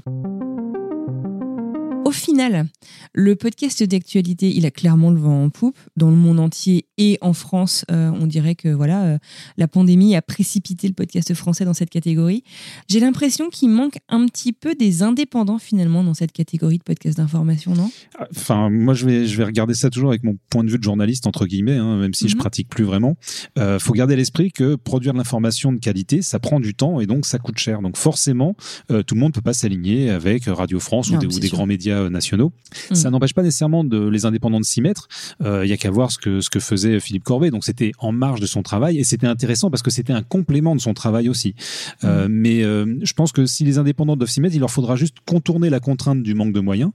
Au 2.13 2.15
final, 2.15 2.67
le 3.13 3.35
podcast 3.35 3.81
d'actualité, 3.81 4.47
il 4.47 4.67
a 4.67 4.71
clairement 4.71 5.09
le 5.09 5.19
vent 5.19 5.45
en 5.45 5.49
poupe. 5.49 5.79
Dans 5.97 6.11
le 6.11 6.15
monde 6.15 6.39
entier 6.39 6.85
et 6.97 7.17
en 7.21 7.33
France. 7.33 7.85
euh, 7.91 8.11
on 8.19 8.27
dirait 8.27 8.55
que 8.55 8.69
voilà, 8.69 9.03
euh, 9.03 9.17
la 9.57 9.67
pandémie 9.67 10.15
a 10.15 10.21
précipité 10.21 10.87
le 10.87 10.93
podcast 10.93 11.33
français 11.33 11.65
dans 11.65 11.73
cette 11.73 11.89
catégorie. 11.89 12.43
J'ai 12.89 12.99
l'impression 12.99 13.49
qu'il 13.49 13.69
manque 13.69 13.97
un 14.09 14.25
petit 14.25 14.53
peu 14.53 14.75
des 14.75 15.01
indépendants 15.03 15.59
finalement 15.59 16.03
dans 16.03 16.13
cette 16.13 16.31
catégorie 16.31 16.77
de 16.77 16.83
podcast 16.83 17.17
d'information, 17.17 17.73
non? 17.73 17.89
Enfin, 18.35 18.69
moi, 18.69 18.93
je 18.93 19.05
vais, 19.05 19.25
je 19.25 19.37
vais 19.37 19.43
regarder 19.43 19.73
ça 19.73 19.89
toujours 19.89 20.09
avec 20.09 20.23
mon 20.23 20.37
point 20.49 20.63
de 20.63 20.69
vue 20.69 20.77
de 20.77 20.83
journaliste, 20.83 21.25
entre 21.27 21.45
guillemets, 21.45 21.77
hein, 21.77 21.97
même 21.97 22.13
si 22.13 22.27
je 22.29 22.35
Mhm. 22.35 22.39
pratique 22.39 22.69
plus 22.69 22.83
vraiment. 22.83 23.17
Euh, 23.57 23.79
faut 23.79 23.93
garder 23.93 24.13
à 24.13 24.17
l'esprit 24.17 24.51
que 24.51 24.75
produire 24.75 25.13
de 25.13 25.17
l'information 25.17 25.71
de 25.73 25.79
qualité, 25.79 26.21
ça 26.21 26.39
prend 26.39 26.59
du 26.59 26.73
temps 26.75 26.99
et 26.99 27.05
donc 27.07 27.25
ça 27.25 27.39
coûte 27.39 27.57
cher. 27.57 27.81
Donc 27.81 27.97
forcément, 27.97 28.55
euh, 28.91 29.01
tout 29.03 29.15
le 29.15 29.21
monde 29.21 29.33
peut 29.33 29.41
pas 29.41 29.53
s'aligner 29.53 30.09
avec 30.09 30.43
Radio 30.45 30.79
France 30.79 31.09
Non, 31.11 31.17
ou 31.17 31.27
des, 31.27 31.47
ou 31.47 31.49
grands 31.51 31.65
médias 31.65 32.09
nationaux. 32.09 32.51
Mhm. 32.89 32.95
Ça 32.95 33.09
n'empêche 33.09 33.33
pas 33.33 33.43
nécessairement 33.43 33.83
de 33.83 34.07
les 34.07 34.25
indépendants 34.25 34.59
de 34.59 34.65
s'y 34.65 34.81
mettre. 34.81 35.07
Il 35.43 35.67
y 35.67 35.73
a 35.73 35.77
qu'à 35.77 35.89
voir 35.91 36.11
ce 36.11 36.17
que, 36.17 36.41
ce 36.41 36.49
que 36.49 36.59
faisait 36.59 36.82
Philippe 36.99 37.23
Corbet. 37.23 37.51
Donc 37.51 37.63
c'était 37.63 37.91
en 37.99 38.11
marge 38.11 38.39
de 38.39 38.45
son 38.45 38.63
travail 38.63 38.97
et 38.97 39.03
c'était 39.03 39.27
intéressant 39.27 39.69
parce 39.69 39.81
que 39.81 39.91
c'était 39.91 40.13
un 40.13 40.23
complément 40.23 40.75
de 40.75 40.81
son 40.81 40.93
travail 40.93 41.29
aussi. 41.29 41.55
Euh, 42.03 42.27
mais 42.29 42.63
euh, 42.63 42.97
je 43.01 43.13
pense 43.13 43.31
que 43.31 43.45
si 43.45 43.63
les 43.63 43.77
indépendants 43.77 44.15
doivent 44.15 44.29
s'y 44.29 44.41
mettre, 44.41 44.55
il 44.55 44.59
leur 44.59 44.71
faudra 44.71 44.95
juste 44.95 45.17
contourner 45.25 45.69
la 45.69 45.79
contrainte 45.79 46.23
du 46.23 46.33
manque 46.33 46.53
de 46.53 46.59
moyens. 46.59 46.91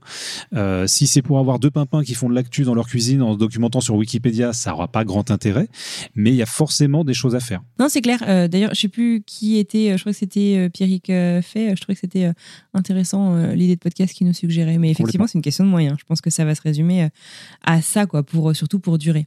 Euh, 0.53 0.87
si 0.87 1.07
c'est 1.07 1.21
pour 1.21 1.39
avoir 1.39 1.59
deux 1.59 1.71
pimpins 1.71 2.03
qui 2.03 2.13
font 2.13 2.29
de 2.29 2.35
l'actu 2.35 2.63
dans 2.63 2.75
leur 2.75 2.87
cuisine 2.87 3.21
en 3.21 3.33
se 3.33 3.37
documentant 3.37 3.81
sur 3.81 3.95
Wikipédia, 3.95 4.53
ça 4.53 4.73
aura 4.73 4.87
pas 4.87 5.03
grand 5.03 5.31
intérêt. 5.31 5.67
Mais 6.15 6.31
il 6.31 6.35
y 6.35 6.41
a 6.41 6.47
forcément 6.47 7.03
des 7.03 7.13
choses 7.13 7.35
à 7.35 7.39
faire. 7.39 7.61
Non, 7.79 7.87
c'est 7.89 8.01
clair. 8.01 8.19
D'ailleurs, 8.49 8.73
je 8.73 8.81
sais 8.81 8.87
plus 8.87 9.23
qui 9.25 9.57
était. 9.57 9.97
Je 9.97 10.01
crois 10.01 10.11
que 10.11 10.17
c'était 10.17 10.69
Pierrick 10.69 11.07
Fay. 11.07 11.75
Je 11.75 11.81
trouvais 11.81 11.95
que 11.95 12.01
c'était 12.01 12.31
intéressant 12.73 13.51
l'idée 13.53 13.75
de 13.75 13.79
podcast 13.79 14.13
qu'il 14.13 14.27
nous 14.27 14.33
suggérait. 14.33 14.77
Mais 14.77 14.91
effectivement, 14.91 15.27
c'est 15.27 15.37
une 15.37 15.43
question 15.43 15.65
de 15.65 15.69
moyens. 15.69 15.97
Je 15.99 16.05
pense 16.05 16.21
que 16.21 16.29
ça 16.29 16.45
va 16.45 16.55
se 16.55 16.61
résumer 16.61 17.09
à 17.63 17.81
ça, 17.81 18.05
quoi, 18.05 18.23
pour 18.23 18.55
surtout 18.55 18.79
pour 18.79 18.97
durer. 18.97 19.25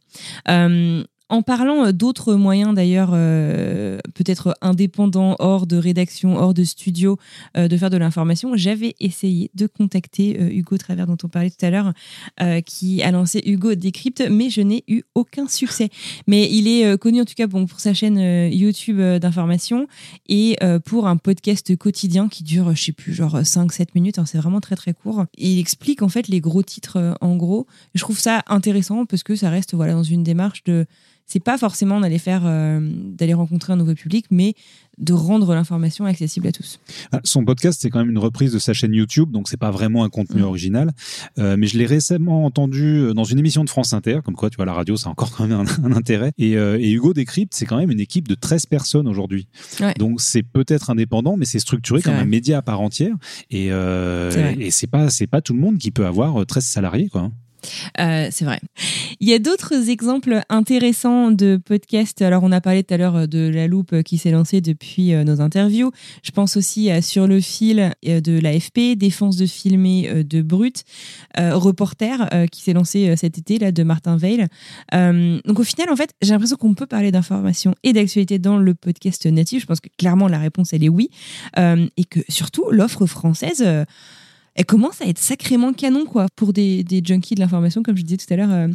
Euh, 0.52 1.04
en 1.28 1.42
parlant 1.42 1.86
euh, 1.86 1.92
d'autres 1.92 2.34
moyens 2.34 2.74
d'ailleurs, 2.74 3.10
euh, 3.12 3.98
peut-être 4.14 4.56
indépendants, 4.60 5.36
hors 5.38 5.66
de 5.66 5.76
rédaction, 5.76 6.36
hors 6.36 6.54
de 6.54 6.64
studio, 6.64 7.18
euh, 7.56 7.68
de 7.68 7.76
faire 7.76 7.90
de 7.90 7.96
l'information, 7.96 8.56
j'avais 8.56 8.94
essayé 9.00 9.50
de 9.54 9.66
contacter 9.66 10.38
Hugo 10.54 10.76
Travers 10.76 11.06
dont 11.06 11.16
on 11.22 11.28
parlait 11.28 11.50
tout 11.50 11.64
à 11.64 11.70
l'heure, 11.70 11.92
qui 12.66 13.02
a 13.02 13.10
lancé 13.10 13.42
Hugo 13.44 13.74
Décrypte, 13.74 14.24
mais 14.30 14.50
je 14.50 14.60
n'ai 14.60 14.84
eu 14.88 15.02
aucun 15.14 15.48
succès. 15.48 15.90
Mais 16.26 16.50
il 16.50 16.68
est 16.68 16.98
connu 16.98 17.20
en 17.20 17.24
tout 17.24 17.34
cas 17.34 17.48
pour 17.48 17.60
sa 17.78 17.94
chaîne 17.94 18.18
YouTube 18.52 19.00
d'information 19.00 19.86
et 20.28 20.58
pour 20.84 21.06
un 21.06 21.16
podcast 21.16 21.76
quotidien 21.76 22.28
qui 22.28 22.42
dure, 22.42 22.74
je 22.74 22.82
sais 22.82 22.92
plus, 22.92 23.12
genre 23.12 23.38
5-7 23.40 23.88
minutes. 23.94 24.18
hein, 24.18 24.26
c'est 24.26 24.38
vraiment 24.38 24.60
très 24.60 24.76
très 24.76 24.92
court. 24.92 25.24
Il 25.36 25.58
explique 25.58 26.02
en 26.02 26.08
fait 26.08 26.28
les 26.28 26.40
gros 26.40 26.62
titres 26.62 27.16
en 27.20 27.36
gros. 27.36 27.66
Je 27.94 28.00
trouve 28.00 28.18
ça 28.18 28.42
intéressant 28.48 29.06
parce 29.06 29.22
que 29.22 29.36
ça 29.36 29.50
reste 29.50 29.74
voilà 29.74 29.92
dans 29.92 30.02
une 30.02 30.22
démarche 30.22 30.64
de 30.64 30.86
c'est 31.26 31.42
pas 31.42 31.56
forcément 31.58 32.00
d'aller 32.00 32.18
faire 32.18 32.42
euh, 32.44 32.80
d'aller 32.82 33.34
rencontrer 33.34 33.72
un 33.72 33.76
nouveau 33.76 33.94
public, 33.94 34.26
mais 34.30 34.54
de 34.98 35.14
rendre 35.14 35.54
l'information 35.54 36.04
accessible 36.04 36.46
à 36.48 36.52
tous. 36.52 36.78
Ah, 37.12 37.20
Son 37.24 37.44
podcast, 37.46 37.78
c'est 37.80 37.88
quand 37.88 37.98
même 38.00 38.10
une 38.10 38.18
reprise 38.18 38.52
de 38.52 38.58
sa 38.58 38.74
chaîne 38.74 38.92
YouTube, 38.92 39.30
donc 39.30 39.48
c'est 39.48 39.56
pas 39.56 39.70
vraiment 39.70 40.04
un 40.04 40.10
contenu 40.10 40.42
Mhm. 40.42 40.46
original. 40.46 40.90
Euh, 41.38 41.56
mais 41.58 41.66
je 41.66 41.78
l'ai 41.78 41.86
récemment 41.86 42.44
entendu 42.44 42.84
euh, 42.98 43.14
dans 43.14 43.24
une 43.24 43.38
émission 43.38 43.64
de 43.64 43.70
France 43.70 43.94
Inter, 43.94 44.18
comme 44.22 44.34
quoi, 44.36 44.50
tu 44.50 44.56
vois, 44.56 44.66
la 44.66 44.74
radio, 44.74 44.96
ça 44.96 45.08
a 45.08 45.12
encore 45.12 45.30
quand 45.36 45.46
même 45.48 45.58
un, 45.58 45.84
un 45.84 45.92
intérêt. 45.96 46.32
Et, 46.36 46.56
euh, 46.58 46.78
et 46.78 46.90
Hugo 46.92 47.14
Décrypte, 47.14 47.54
c'est 47.54 47.64
quand 47.64 47.78
même 47.78 47.90
une 47.90 48.00
équipe 48.00 48.28
de 48.28 48.34
13 48.34 48.66
personnes 48.66 49.08
aujourd'hui. 49.08 49.48
Ouais. 49.80 49.94
Donc 49.98 50.20
c'est 50.20 50.42
peut-être 50.42 50.90
indépendant, 50.90 51.36
mais 51.38 51.46
c'est 51.46 51.58
structuré 51.58 52.00
C'est 52.00 52.04
comme 52.04 52.14
vrai. 52.14 52.22
un 52.22 52.26
média 52.26 52.58
à 52.58 52.62
part 52.62 52.80
entière. 52.82 53.14
Et, 53.50 53.70
C'est 54.30 54.56
et 54.60 54.70
c'est 54.70 54.86
pas, 54.86 55.08
c'est 55.08 55.26
pas 55.26 55.40
tout 55.40 55.54
le 55.54 55.60
monde 55.60 55.78
qui 55.78 55.90
peut 55.90 56.04
avoir 56.06 56.42
euh, 56.42 56.44
13 56.44 56.64
salariés, 56.64 57.08
quoi. 57.08 57.30
Euh, 58.00 58.28
c'est 58.30 58.44
vrai. 58.44 58.60
Il 59.20 59.28
y 59.28 59.34
a 59.34 59.38
d'autres 59.38 59.88
exemples 59.88 60.40
intéressants 60.48 61.30
de 61.30 61.60
podcasts. 61.62 62.22
Alors, 62.22 62.42
on 62.42 62.52
a 62.52 62.60
parlé 62.60 62.82
tout 62.82 62.94
à 62.94 62.96
l'heure 62.96 63.28
de 63.28 63.48
la 63.48 63.66
loupe 63.66 64.02
qui 64.02 64.18
s'est 64.18 64.30
lancée 64.30 64.60
depuis 64.60 65.14
euh, 65.14 65.24
nos 65.24 65.40
interviews. 65.40 65.92
Je 66.22 66.30
pense 66.30 66.56
aussi 66.56 66.90
à 66.90 67.02
Sur 67.02 67.26
le 67.26 67.40
fil 67.40 67.92
euh, 68.06 68.20
de 68.20 68.38
l'AFP, 68.38 68.96
Défense 68.96 69.36
de 69.36 69.46
filmer 69.46 70.08
euh, 70.08 70.22
de 70.22 70.42
Brut, 70.42 70.84
euh, 71.38 71.56
Reporter 71.56 72.28
euh, 72.32 72.46
qui 72.46 72.62
s'est 72.62 72.72
lancé 72.72 73.08
euh, 73.08 73.16
cet 73.16 73.38
été 73.38 73.58
là 73.58 73.72
de 73.72 73.82
Martin 73.82 74.16
Veil. 74.16 74.46
Euh, 74.94 75.40
donc, 75.44 75.58
au 75.60 75.64
final, 75.64 75.90
en 75.90 75.96
fait, 75.96 76.10
j'ai 76.22 76.32
l'impression 76.32 76.56
qu'on 76.56 76.74
peut 76.74 76.86
parler 76.86 77.10
d'information 77.10 77.74
et 77.82 77.92
d'actualité 77.92 78.38
dans 78.38 78.56
le 78.56 78.74
podcast 78.74 79.26
natif. 79.26 79.62
Je 79.62 79.66
pense 79.66 79.80
que 79.80 79.88
clairement 79.98 80.28
la 80.28 80.38
réponse 80.38 80.72
elle 80.72 80.84
est 80.84 80.88
oui, 80.88 81.10
Euh, 81.58 81.86
et 81.96 82.04
que 82.04 82.20
surtout 82.28 82.70
l'offre 82.70 83.06
française. 83.06 83.64
Elle 84.54 84.66
commence 84.66 85.00
à 85.00 85.06
être 85.06 85.18
sacrément 85.18 85.72
canon 85.72 86.04
quoi 86.04 86.26
pour 86.36 86.52
des, 86.52 86.84
des 86.84 87.02
junkies 87.04 87.34
de 87.34 87.40
l'information 87.40 87.82
comme 87.82 87.96
je 87.96 88.02
disais 88.02 88.18
tout 88.18 88.32
à 88.32 88.36
l'heure 88.36 88.52
euh, 88.52 88.68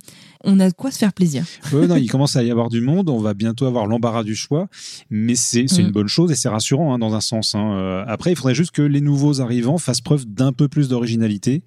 on 0.44 0.60
a 0.60 0.70
de 0.70 0.74
quoi 0.74 0.92
se 0.92 0.98
faire 0.98 1.14
plaisir 1.14 1.44
Ouais, 1.74 1.88
non, 1.88 1.96
il 1.96 2.10
commence 2.10 2.36
à 2.36 2.44
y 2.44 2.52
avoir 2.52 2.70
du 2.70 2.80
monde. 2.80 3.10
On 3.10 3.18
va 3.20 3.34
bientôt 3.34 3.66
avoir 3.66 3.88
l'embarras 3.88 4.24
du 4.24 4.36
choix, 4.36 4.68
mais 5.10 5.36
c'est 5.36 5.66
c'est 5.68 5.82
Mm. 5.82 5.86
une 5.88 5.92
bonne 5.92 6.08
chose 6.08 6.32
et 6.32 6.36
c'est 6.36 6.48
rassurant 6.50 6.94
hein, 6.94 7.00
dans 7.00 7.16
un 7.16 7.22
sens. 7.22 7.56
hein. 7.56 7.72
Euh, 7.74 8.04
Après, 8.08 8.32
il 8.32 8.36
faudrait 8.36 8.54
juste 8.56 8.72
que 8.72 8.82
les 8.84 9.02
nouveaux 9.02 9.42
arrivants 9.42 9.78
fassent 9.78 10.00
preuve 10.02 10.26
d'un 10.26 10.54
peu 10.54 10.68
plus 10.68 10.88
d'originalité, 10.90 11.64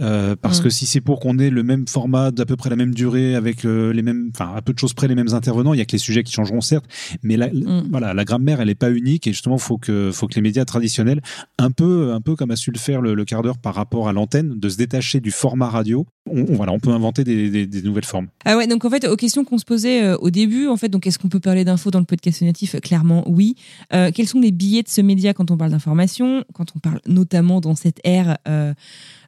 euh, 0.00 0.36
parce 0.40 0.60
Mm. 0.60 0.62
que 0.62 0.70
si 0.70 0.86
c'est 0.86 1.00
pour 1.00 1.20
qu'on 1.20 1.38
ait 1.38 1.50
le 1.50 1.62
même 1.62 1.86
format, 1.88 2.30
d'à 2.30 2.46
peu 2.46 2.56
près 2.56 2.70
la 2.70 2.76
même 2.76 2.94
durée, 2.94 3.34
avec 3.34 3.64
les 3.64 4.02
mêmes, 4.02 4.30
enfin 4.34 4.52
à 4.56 4.62
peu 4.62 4.72
de 4.72 4.78
choses 4.78 4.94
près 4.94 5.08
les 5.08 5.14
mêmes 5.14 5.32
intervenants, 5.34 5.74
il 5.74 5.78
y 5.78 5.80
a 5.80 5.84
que 5.84 5.92
les 5.92 5.98
sujets 5.98 6.22
qui 6.22 6.32
changeront 6.32 6.60
certes, 6.60 6.86
mais 7.22 7.36
la, 7.36 7.48
Mm. 7.48 7.88
voilà, 7.90 8.14
la 8.14 8.24
grammaire, 8.24 8.60
elle 8.60 8.70
est 8.70 8.74
pas 8.74 8.90
unique 8.90 9.26
et 9.26 9.32
justement, 9.32 9.58
faut 9.58 9.76
que 9.78 10.10
faut 10.12 10.26
que 10.28 10.34
les 10.36 10.42
médias 10.42 10.64
traditionnels, 10.64 11.20
un 11.58 11.70
peu 11.70 12.12
un 12.12 12.20
peu 12.20 12.36
comme 12.36 12.50
a 12.52 12.56
su 12.56 12.70
le 12.70 12.78
faire 12.78 13.00
le, 13.00 13.14
le 13.14 13.24
quart 13.24 13.42
par 13.52 13.74
rapport 13.74 14.08
à 14.08 14.12
l'antenne, 14.12 14.58
de 14.58 14.68
se 14.68 14.76
détacher 14.76 15.20
du 15.20 15.30
format 15.30 15.68
radio. 15.68 16.06
On, 16.30 16.44
voilà, 16.44 16.72
on 16.72 16.78
peut 16.78 16.90
inventer 16.90 17.22
des, 17.22 17.82
nouvelles 17.82 18.04
formes. 18.04 18.28
Ah 18.44 18.56
ouais, 18.56 18.66
donc 18.66 18.84
en 18.84 18.90
fait, 18.90 19.06
aux 19.06 19.16
questions 19.16 19.44
qu'on 19.44 19.58
se 19.58 19.64
posait 19.64 20.02
euh, 20.02 20.16
au 20.16 20.30
début, 20.30 20.68
en 20.68 20.76
fait, 20.76 20.88
donc 20.88 21.06
est-ce 21.06 21.18
qu'on 21.18 21.28
peut 21.28 21.40
parler 21.40 21.64
d'infos 21.64 21.90
dans 21.90 21.98
le 21.98 22.06
podcast 22.06 22.42
natif? 22.42 22.80
Clairement, 22.80 23.24
oui. 23.26 23.56
Euh, 23.92 24.10
quels 24.12 24.26
sont 24.26 24.40
les 24.40 24.52
billets 24.52 24.82
de 24.82 24.88
ce 24.88 25.00
média 25.00 25.34
quand 25.34 25.50
on 25.50 25.56
parle 25.56 25.70
d'information, 25.70 26.44
quand 26.54 26.66
on 26.74 26.78
parle 26.78 27.00
notamment 27.06 27.60
dans 27.60 27.74
cette 27.74 28.00
ère 28.04 28.38
euh, 28.48 28.72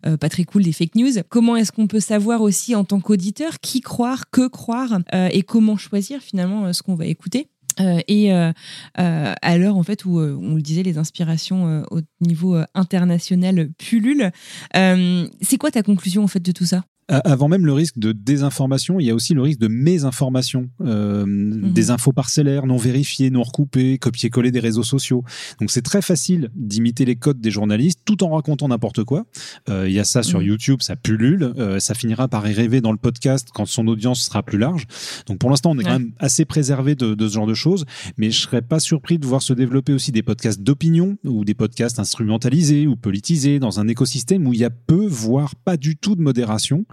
euh, 0.06 0.16
pas 0.16 0.28
très 0.28 0.44
cool 0.44 0.62
des 0.62 0.72
fake 0.72 0.94
news 0.94 1.12
Comment 1.28 1.56
est-ce 1.56 1.72
qu'on 1.72 1.86
peut 1.86 2.00
savoir 2.00 2.40
aussi 2.40 2.74
en 2.74 2.84
tant 2.84 3.00
qu'auditeur 3.00 3.60
qui 3.60 3.80
croire, 3.80 4.30
que 4.30 4.48
croire 4.48 5.00
et 5.12 5.42
comment 5.42 5.76
choisir 5.76 6.20
finalement 6.20 6.72
ce 6.72 6.82
qu'on 6.82 6.94
va 6.94 7.06
écouter? 7.06 7.48
Euh, 7.80 8.00
et 8.08 8.32
euh, 8.32 8.52
euh, 8.98 9.34
à 9.40 9.58
l'heure 9.58 9.76
en 9.76 9.82
fait 9.82 10.04
où 10.04 10.18
on 10.18 10.54
le 10.54 10.62
disait 10.62 10.82
les 10.82 10.98
inspirations 10.98 11.84
au 11.90 12.00
niveau 12.20 12.58
international 12.74 13.70
pullulent, 13.78 14.30
c'est 14.74 15.58
quoi 15.58 15.70
ta 15.70 15.82
conclusion 15.82 16.24
en 16.24 16.28
fait 16.28 16.40
de 16.40 16.52
tout 16.52 16.66
ça? 16.66 16.84
Avant 17.08 17.48
même 17.48 17.64
le 17.64 17.72
risque 17.72 17.98
de 17.98 18.10
désinformation, 18.10 18.98
il 18.98 19.06
y 19.06 19.10
a 19.10 19.14
aussi 19.14 19.32
le 19.32 19.42
risque 19.42 19.60
de 19.60 19.68
mésinformation, 19.68 20.68
euh, 20.80 21.24
mhm. 21.24 21.72
des 21.72 21.90
infos 21.90 22.12
parcellaires, 22.12 22.66
non 22.66 22.76
vérifiées, 22.76 23.30
non 23.30 23.44
recoupées, 23.44 23.98
copier-coller 23.98 24.50
des 24.50 24.58
réseaux 24.58 24.82
sociaux. 24.82 25.22
Donc 25.60 25.70
c'est 25.70 25.82
très 25.82 26.02
facile 26.02 26.50
d'imiter 26.54 27.04
les 27.04 27.14
codes 27.14 27.40
des 27.40 27.52
journalistes 27.52 28.00
tout 28.04 28.24
en 28.24 28.30
racontant 28.30 28.66
n'importe 28.66 29.04
quoi. 29.04 29.24
Euh, 29.68 29.88
il 29.88 29.94
y 29.94 30.00
a 30.00 30.04
ça 30.04 30.24
sur 30.24 30.40
mhm. 30.40 30.46
YouTube, 30.46 30.82
ça 30.82 30.96
pullule, 30.96 31.52
euh, 31.58 31.78
ça 31.78 31.94
finira 31.94 32.26
par 32.26 32.48
y 32.48 32.52
rêver 32.52 32.80
dans 32.80 32.92
le 32.92 32.98
podcast 32.98 33.48
quand 33.54 33.66
son 33.66 33.86
audience 33.86 34.22
sera 34.22 34.42
plus 34.42 34.58
large. 34.58 34.86
Donc 35.26 35.38
pour 35.38 35.50
l'instant, 35.50 35.70
on 35.70 35.78
est 35.78 35.84
quand 35.84 35.98
même 35.98 36.12
assez 36.18 36.44
préservé 36.44 36.96
de, 36.96 37.14
de, 37.14 37.28
ce 37.28 37.34
genre 37.34 37.46
de 37.46 37.54
choses, 37.54 37.84
mais 38.16 38.32
je 38.32 38.40
serais 38.40 38.62
pas 38.62 38.80
surpris 38.80 39.18
de 39.18 39.26
voir 39.26 39.42
se 39.42 39.52
développer 39.52 39.92
aussi 39.92 40.10
des 40.10 40.22
podcasts 40.24 40.60
d'opinion 40.60 41.18
ou 41.24 41.44
des 41.44 41.54
podcasts 41.54 42.00
instrumentalisés 42.00 42.88
ou 42.88 42.96
politisés 42.96 43.60
dans 43.60 43.78
un 43.78 43.86
écosystème 43.86 44.46
où 44.48 44.52
il 44.52 44.58
y 44.58 44.64
a 44.64 44.70
peu, 44.70 45.06
voire 45.06 45.54
pas 45.54 45.76
du 45.76 45.96
tout 45.96 46.16
de 46.16 46.22
modération. 46.22 46.84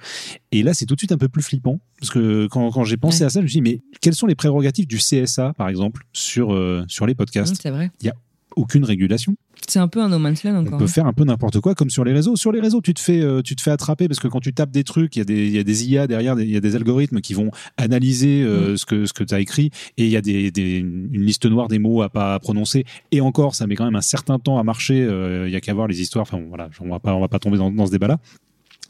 Et 0.51 0.63
là, 0.63 0.73
c'est 0.73 0.85
tout 0.85 0.95
de 0.95 0.99
suite 0.99 1.11
un 1.11 1.17
peu 1.17 1.29
plus 1.29 1.41
flippant. 1.41 1.79
Parce 1.99 2.11
que 2.11 2.47
quand, 2.47 2.71
quand 2.71 2.83
j'ai 2.83 2.97
pensé 2.97 3.23
à 3.23 3.29
ça, 3.29 3.39
je 3.39 3.43
me 3.43 3.47
suis 3.47 3.61
dit, 3.61 3.69
mais 3.69 3.81
quelles 4.01 4.15
sont 4.15 4.27
les 4.27 4.35
prérogatives 4.35 4.87
du 4.87 4.97
CSA, 4.97 5.53
par 5.53 5.69
exemple, 5.69 6.05
sur, 6.13 6.53
euh, 6.53 6.83
sur 6.87 7.05
les 7.05 7.15
podcasts 7.15 7.59
C'est 7.61 7.69
vrai. 7.69 7.91
Il 8.01 8.05
n'y 8.05 8.09
a 8.09 8.15
aucune 8.55 8.83
régulation. 8.83 9.35
C'est 9.67 9.79
un 9.79 9.87
peu 9.87 10.01
un 10.01 10.09
no 10.09 10.19
man's 10.19 10.43
land 10.43 10.57
encore. 10.57 10.73
On 10.73 10.77
peut 10.77 10.83
hein. 10.83 10.87
faire 10.87 11.05
un 11.05 11.13
peu 11.13 11.23
n'importe 11.23 11.59
quoi, 11.59 11.73
comme 11.75 11.89
sur 11.89 12.03
les 12.03 12.11
réseaux. 12.11 12.35
Sur 12.35 12.51
les 12.51 12.59
réseaux, 12.59 12.81
tu 12.81 12.93
te 12.93 12.99
fais, 12.99 13.21
euh, 13.21 13.41
tu 13.41 13.55
te 13.55 13.61
fais 13.61 13.71
attraper 13.71 14.07
parce 14.07 14.19
que 14.19 14.27
quand 14.27 14.41
tu 14.41 14.53
tapes 14.53 14.71
des 14.71 14.83
trucs, 14.83 15.15
il 15.15 15.19
y, 15.19 15.21
a 15.21 15.25
des, 15.25 15.49
y 15.49 15.59
a 15.59 15.63
des 15.63 15.87
IA 15.87 16.07
derrière, 16.07 16.39
il 16.39 16.49
y 16.49 16.57
a 16.57 16.59
des 16.59 16.75
algorithmes 16.75 17.21
qui 17.21 17.33
vont 17.33 17.49
analyser 17.77 18.43
euh, 18.43 18.73
mm. 18.73 18.77
ce 18.77 18.85
que, 18.85 19.05
ce 19.05 19.13
que 19.13 19.23
tu 19.23 19.33
as 19.33 19.39
écrit 19.39 19.71
et 19.97 20.05
il 20.05 20.11
y 20.11 20.17
a 20.17 20.21
des, 20.21 20.51
des, 20.51 20.79
une 20.79 21.23
liste 21.23 21.45
noire 21.45 21.67
des 21.67 21.79
mots 21.79 22.01
à 22.01 22.09
pas 22.09 22.37
prononcer. 22.39 22.85
Et 23.11 23.21
encore, 23.21 23.55
ça 23.55 23.65
met 23.67 23.75
quand 23.75 23.85
même 23.85 23.95
un 23.95 24.01
certain 24.01 24.39
temps 24.39 24.59
à 24.59 24.63
marcher. 24.63 25.07
Il 25.45 25.51
y 25.51 25.55
a 25.55 25.61
qu'à 25.61 25.73
voir 25.73 25.87
les 25.87 26.01
histoires. 26.01 26.23
Enfin, 26.23 26.41
voilà, 26.49 26.69
on 26.81 26.89
va 26.89 26.99
pas, 26.99 27.15
on 27.15 27.21
va 27.21 27.27
pas 27.27 27.39
tomber 27.39 27.57
dans, 27.57 27.71
dans 27.71 27.85
ce 27.85 27.91
débat-là. 27.91 28.19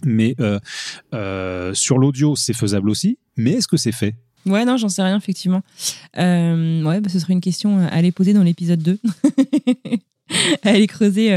Mais 0.05 0.35
euh, 0.39 0.59
euh, 1.13 1.73
sur 1.73 1.97
l'audio, 1.97 2.35
c'est 2.35 2.53
faisable 2.53 2.89
aussi. 2.89 3.17
Mais 3.37 3.51
est-ce 3.51 3.67
que 3.67 3.77
c'est 3.77 3.91
fait? 3.91 4.15
Ouais, 4.45 4.65
non, 4.65 4.77
j'en 4.77 4.89
sais 4.89 5.01
rien, 5.01 5.17
effectivement. 5.17 5.61
Euh, 6.17 6.83
ouais, 6.83 6.99
bah, 6.99 7.09
ce 7.09 7.19
serait 7.19 7.33
une 7.33 7.41
question 7.41 7.79
à 7.79 7.87
aller 7.87 8.11
poser 8.11 8.33
dans 8.33 8.43
l'épisode 8.43 8.81
2. 8.81 8.99
à 10.63 10.69
aller 10.69 10.87
creuser 10.87 11.33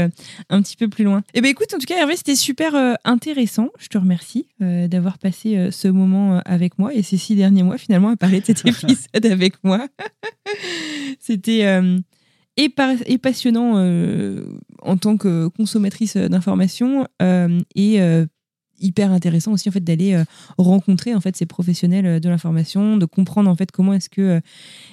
un 0.49 0.61
petit 0.61 0.75
peu 0.75 0.87
plus 0.87 1.03
loin. 1.03 1.23
Eh 1.33 1.41
bien, 1.41 1.51
écoute, 1.51 1.73
en 1.73 1.77
tout 1.77 1.85
cas, 1.85 1.97
Hervé, 1.97 2.17
c'était 2.17 2.35
super 2.35 2.97
intéressant. 3.05 3.69
Je 3.79 3.87
te 3.87 3.97
remercie 3.97 4.47
d'avoir 4.59 5.19
passé 5.19 5.69
ce 5.71 5.87
moment 5.87 6.41
avec 6.45 6.79
moi 6.79 6.93
et 6.93 7.03
ces 7.03 7.17
six 7.17 7.35
derniers 7.35 7.63
mois, 7.63 7.77
finalement, 7.77 8.09
à 8.09 8.17
parler 8.17 8.41
de 8.41 8.45
cet 8.45 8.65
épisode 8.65 9.25
avec 9.25 9.63
moi. 9.63 9.87
c'était 11.19 11.79
et, 12.57 12.73
et, 13.05 13.17
passionnant 13.17 13.77
en 14.81 14.97
tant 14.97 15.17
que 15.17 15.47
consommatrice 15.47 16.17
d'informations 16.17 17.07
et 17.75 17.99
hyper 18.79 19.11
intéressant 19.11 19.51
aussi 19.51 19.69
en 19.69 19.71
fait 19.71 19.83
d'aller 19.83 20.13
euh, 20.13 20.23
rencontrer 20.57 21.13
en 21.13 21.21
fait 21.21 21.35
ces 21.35 21.45
professionnels 21.45 22.05
euh, 22.05 22.19
de 22.19 22.29
l'information, 22.29 22.97
de 22.97 23.05
comprendre 23.05 23.49
en 23.49 23.55
fait 23.55 23.71
comment 23.71 23.93
est-ce 23.93 24.09
que 24.09 24.21
euh, 24.21 24.39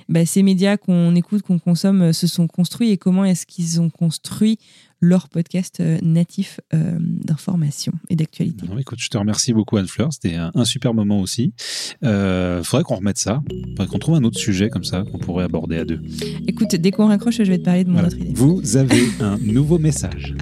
bah, 0.08 0.24
ces 0.26 0.42
médias 0.42 0.76
qu'on 0.76 1.14
écoute, 1.14 1.42
qu'on 1.42 1.58
consomme, 1.58 2.12
se 2.12 2.26
sont 2.26 2.46
construits 2.46 2.90
et 2.90 2.96
comment 2.96 3.24
est-ce 3.24 3.46
qu'ils 3.46 3.80
ont 3.80 3.90
construit 3.90 4.58
leur 5.00 5.28
podcast 5.28 5.82
natif 6.02 6.60
d'information 6.72 7.92
et 8.08 8.16
d'actualité. 8.16 8.64
Écoute, 8.78 9.00
je 9.02 9.10
te 9.10 9.18
remercie 9.18 9.52
beaucoup 9.52 9.76
Anne-Fleur, 9.76 10.10
c'était 10.10 10.36
un, 10.36 10.64
super 10.64 10.94
moment 10.94 11.20
aussi. 11.20 11.52
Il 12.00 12.60
faudrait 12.62 12.84
qu'on 12.84 12.96
remette 12.96 13.18
ça, 13.18 13.42
faudrait 13.70 13.86
qu'on 13.86 13.98
trouve 13.98 14.14
un 14.14 14.24
autre 14.24 14.38
sujet 14.38 14.70
comme 14.70 14.84
ça 14.84 15.02
qu'on 15.02 15.18
pourrait 15.18 15.44
aborder 15.44 15.76
à 15.76 15.84
deux. 15.84 16.00
Écoute, 16.46 16.74
dès 16.76 16.90
qu'on 16.90 17.08
raccroche, 17.08 17.36
je 17.36 17.42
vais 17.42 17.58
te 17.58 17.64
parler 17.64 17.84
de 17.84 17.90
mon 17.90 18.02
autre 18.02 18.16
idée. 18.16 18.32
Vous 18.32 18.76
avez 18.78 19.02
un 19.20 19.36
nouveau 19.38 19.78
message. 19.78 20.34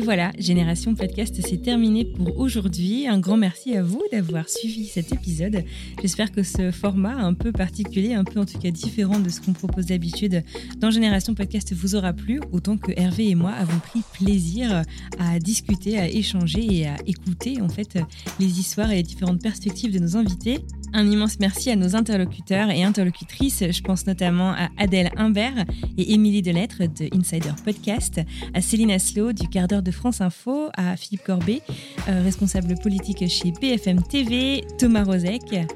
Et 0.00 0.02
voilà, 0.02 0.32
Génération 0.38 0.94
Podcast, 0.94 1.38
c'est 1.46 1.60
terminé 1.60 2.06
pour 2.06 2.38
aujourd'hui. 2.38 3.06
Un 3.06 3.20
grand 3.20 3.36
merci 3.36 3.76
à 3.76 3.82
vous 3.82 4.02
d'avoir 4.10 4.48
suivi 4.48 4.86
cet 4.86 5.12
épisode. 5.12 5.62
J'espère 6.00 6.32
que 6.32 6.42
ce 6.42 6.70
format 6.70 7.16
un 7.16 7.34
peu 7.34 7.52
particulier, 7.52 8.14
un 8.14 8.24
peu 8.24 8.40
en 8.40 8.46
tout 8.46 8.58
cas 8.58 8.70
différent 8.70 9.20
de 9.20 9.28
ce 9.28 9.42
qu'on 9.42 9.52
propose 9.52 9.84
d'habitude 9.84 10.42
dans 10.78 10.90
Génération 10.90 11.34
Podcast 11.34 11.74
vous 11.74 11.96
aura 11.96 12.14
plu, 12.14 12.40
autant 12.50 12.78
que 12.78 12.92
Hervé 12.96 13.28
et 13.28 13.34
moi 13.34 13.50
avons 13.50 13.78
pris 13.78 14.00
plaisir 14.14 14.84
à 15.18 15.38
discuter, 15.38 15.98
à 15.98 16.08
échanger 16.08 16.66
et 16.74 16.86
à 16.86 16.96
écouter 17.06 17.60
en 17.60 17.68
fait 17.68 17.98
les 18.38 18.58
histoires 18.58 18.90
et 18.92 18.96
les 18.96 19.02
différentes 19.02 19.42
perspectives 19.42 19.92
de 19.92 19.98
nos 19.98 20.16
invités. 20.16 20.60
Un 20.92 21.06
immense 21.06 21.38
merci 21.38 21.70
à 21.70 21.76
nos 21.76 21.94
interlocuteurs 21.94 22.70
et 22.70 22.82
interlocutrices. 22.82 23.64
Je 23.70 23.82
pense 23.82 24.06
notamment 24.06 24.52
à 24.52 24.68
Adèle 24.76 25.10
Humbert 25.16 25.64
et 25.96 26.12
Émilie 26.12 26.42
Delettre 26.42 26.80
de 26.80 27.08
Insider 27.16 27.52
Podcast, 27.64 28.20
à 28.54 28.60
Céline 28.60 28.90
Aslo 28.90 29.32
du 29.32 29.48
quart 29.48 29.68
d'heure 29.68 29.82
de 29.82 29.90
France 29.90 30.20
Info, 30.20 30.68
à 30.76 30.96
Philippe 30.96 31.24
Corbet, 31.24 31.62
euh, 32.08 32.22
responsable 32.22 32.74
politique 32.82 33.26
chez 33.28 33.52
BFM 33.60 34.02
TV, 34.02 34.64
Thomas 34.78 35.04
Rozek, 35.04 35.66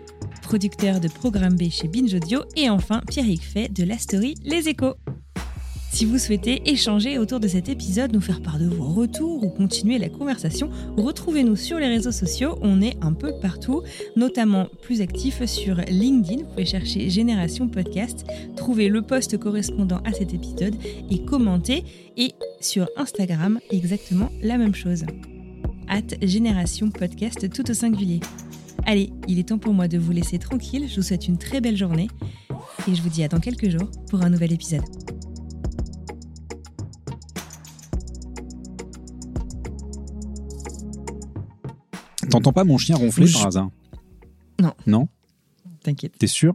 producteur 0.42 1.00
de 1.00 1.08
Programme 1.08 1.56
B 1.56 1.70
chez 1.70 1.88
Binge 1.88 2.14
Audio, 2.14 2.40
et 2.56 2.68
enfin 2.68 3.00
Pierre-Yves 3.08 3.40
Fay 3.40 3.68
de 3.68 3.84
la 3.84 3.98
story 3.98 4.34
Les 4.44 4.68
Échos. 4.68 4.94
Si 5.95 6.07
vous 6.07 6.18
souhaitez 6.18 6.61
échanger 6.68 7.18
autour 7.18 7.38
de 7.38 7.47
cet 7.47 7.68
épisode, 7.68 8.12
nous 8.12 8.20
faire 8.20 8.42
part 8.42 8.59
de 8.59 8.66
vos 8.66 8.82
retours 8.82 9.45
ou 9.45 9.49
continuer 9.49 9.99
la 9.99 10.09
conversation, 10.09 10.68
retrouvez-nous 10.97 11.55
sur 11.55 11.78
les 11.78 11.86
réseaux 11.86 12.11
sociaux. 12.11 12.59
On 12.62 12.82
est 12.82 12.97
un 13.01 13.12
peu 13.12 13.32
partout, 13.40 13.84
notamment 14.16 14.66
plus 14.82 15.03
actifs 15.03 15.45
sur 15.45 15.76
LinkedIn. 15.76 16.42
Vous 16.42 16.49
pouvez 16.49 16.66
chercher 16.66 17.09
Génération 17.11 17.68
Podcast, 17.68 18.26
trouver 18.57 18.88
le 18.88 19.03
post 19.03 19.38
correspondant 19.38 20.01
à 20.05 20.12
cet 20.12 20.34
épisode 20.34 20.74
et 21.12 21.24
commenter. 21.24 21.84
Et 22.16 22.32
sur 22.61 22.88
Instagram, 22.97 23.61
exactement 23.70 24.30
la 24.42 24.59
même 24.59 24.74
chose. 24.74 25.05
At 25.86 26.16
Génération 26.22 26.90
Podcast 26.90 27.49
tout 27.51 27.70
au 27.70 27.74
singulier. 27.74 28.18
Allez, 28.84 29.12
il 29.28 29.38
est 29.38 29.51
temps 29.51 29.59
pour 29.59 29.72
moi 29.72 29.86
de 29.86 29.99
vous 29.99 30.11
laisser 30.11 30.40
tranquille. 30.40 30.88
Je 30.88 30.97
vous 30.97 31.03
souhaite 31.03 31.28
une 31.28 31.38
très 31.38 31.61
belle 31.61 31.76
journée 31.76 32.09
et 32.88 32.97
je 32.97 33.01
vous 33.01 33.11
dis 33.11 33.22
à 33.22 33.28
dans 33.28 33.38
quelques 33.38 33.70
jours 33.70 33.92
pour 34.11 34.22
un 34.22 34.30
nouvel 34.30 34.53
épisode. 34.53 34.82
T'entends 42.35 42.53
pas 42.53 42.64
mon 42.64 42.78
chien 42.78 42.97
ronfler 42.97 43.30
par 43.32 43.47
hasard 43.47 43.70
Non. 44.61 44.72
Non 44.89 45.07
T'inquiète. 45.85 46.18
T'es 46.18 46.26
sûr 46.26 46.55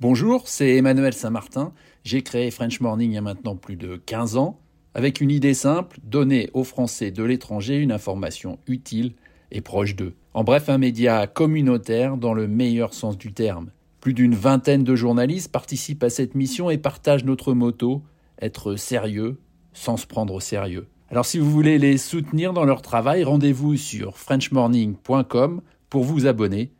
Bonjour, 0.00 0.46
c'est 0.48 0.76
Emmanuel 0.76 1.14
Saint-Martin. 1.14 1.72
J'ai 2.04 2.20
créé 2.20 2.50
French 2.50 2.78
Morning 2.80 3.10
il 3.10 3.14
y 3.14 3.16
a 3.16 3.22
maintenant 3.22 3.56
plus 3.56 3.76
de 3.76 3.96
15 3.96 4.36
ans, 4.36 4.60
avec 4.92 5.22
une 5.22 5.30
idée 5.30 5.54
simple, 5.54 5.98
donner 6.04 6.50
aux 6.52 6.62
Français 6.62 7.10
de 7.10 7.24
l'étranger 7.24 7.78
une 7.78 7.90
information 7.90 8.58
utile 8.66 9.14
et 9.50 9.62
proche 9.62 9.96
d'eux. 9.96 10.12
En 10.34 10.44
bref, 10.44 10.68
un 10.68 10.76
média 10.76 11.26
communautaire 11.26 12.18
dans 12.18 12.34
le 12.34 12.48
meilleur 12.48 12.92
sens 12.92 13.16
du 13.16 13.32
terme. 13.32 13.70
Plus 14.02 14.12
d'une 14.12 14.34
vingtaine 14.34 14.84
de 14.84 14.94
journalistes 14.94 15.50
participent 15.50 16.02
à 16.02 16.10
cette 16.10 16.34
mission 16.34 16.68
et 16.68 16.76
partagent 16.76 17.24
notre 17.24 17.54
motto, 17.54 18.02
être 18.42 18.76
sérieux 18.76 19.40
sans 19.72 19.96
se 19.96 20.06
prendre 20.06 20.34
au 20.34 20.40
sérieux. 20.40 20.86
Alors 21.10 21.26
si 21.26 21.40
vous 21.40 21.50
voulez 21.50 21.78
les 21.78 21.98
soutenir 21.98 22.52
dans 22.52 22.64
leur 22.64 22.82
travail, 22.82 23.24
rendez-vous 23.24 23.76
sur 23.76 24.16
frenchmorning.com 24.16 25.60
pour 25.88 26.04
vous 26.04 26.26
abonner. 26.26 26.70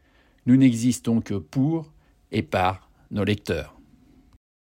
Nous 0.47 0.57
n'existons 0.57 1.21
que 1.21 1.35
pour 1.35 1.93
et 2.31 2.43
par 2.43 2.89
nos 3.11 3.25
lecteurs. 3.25 3.80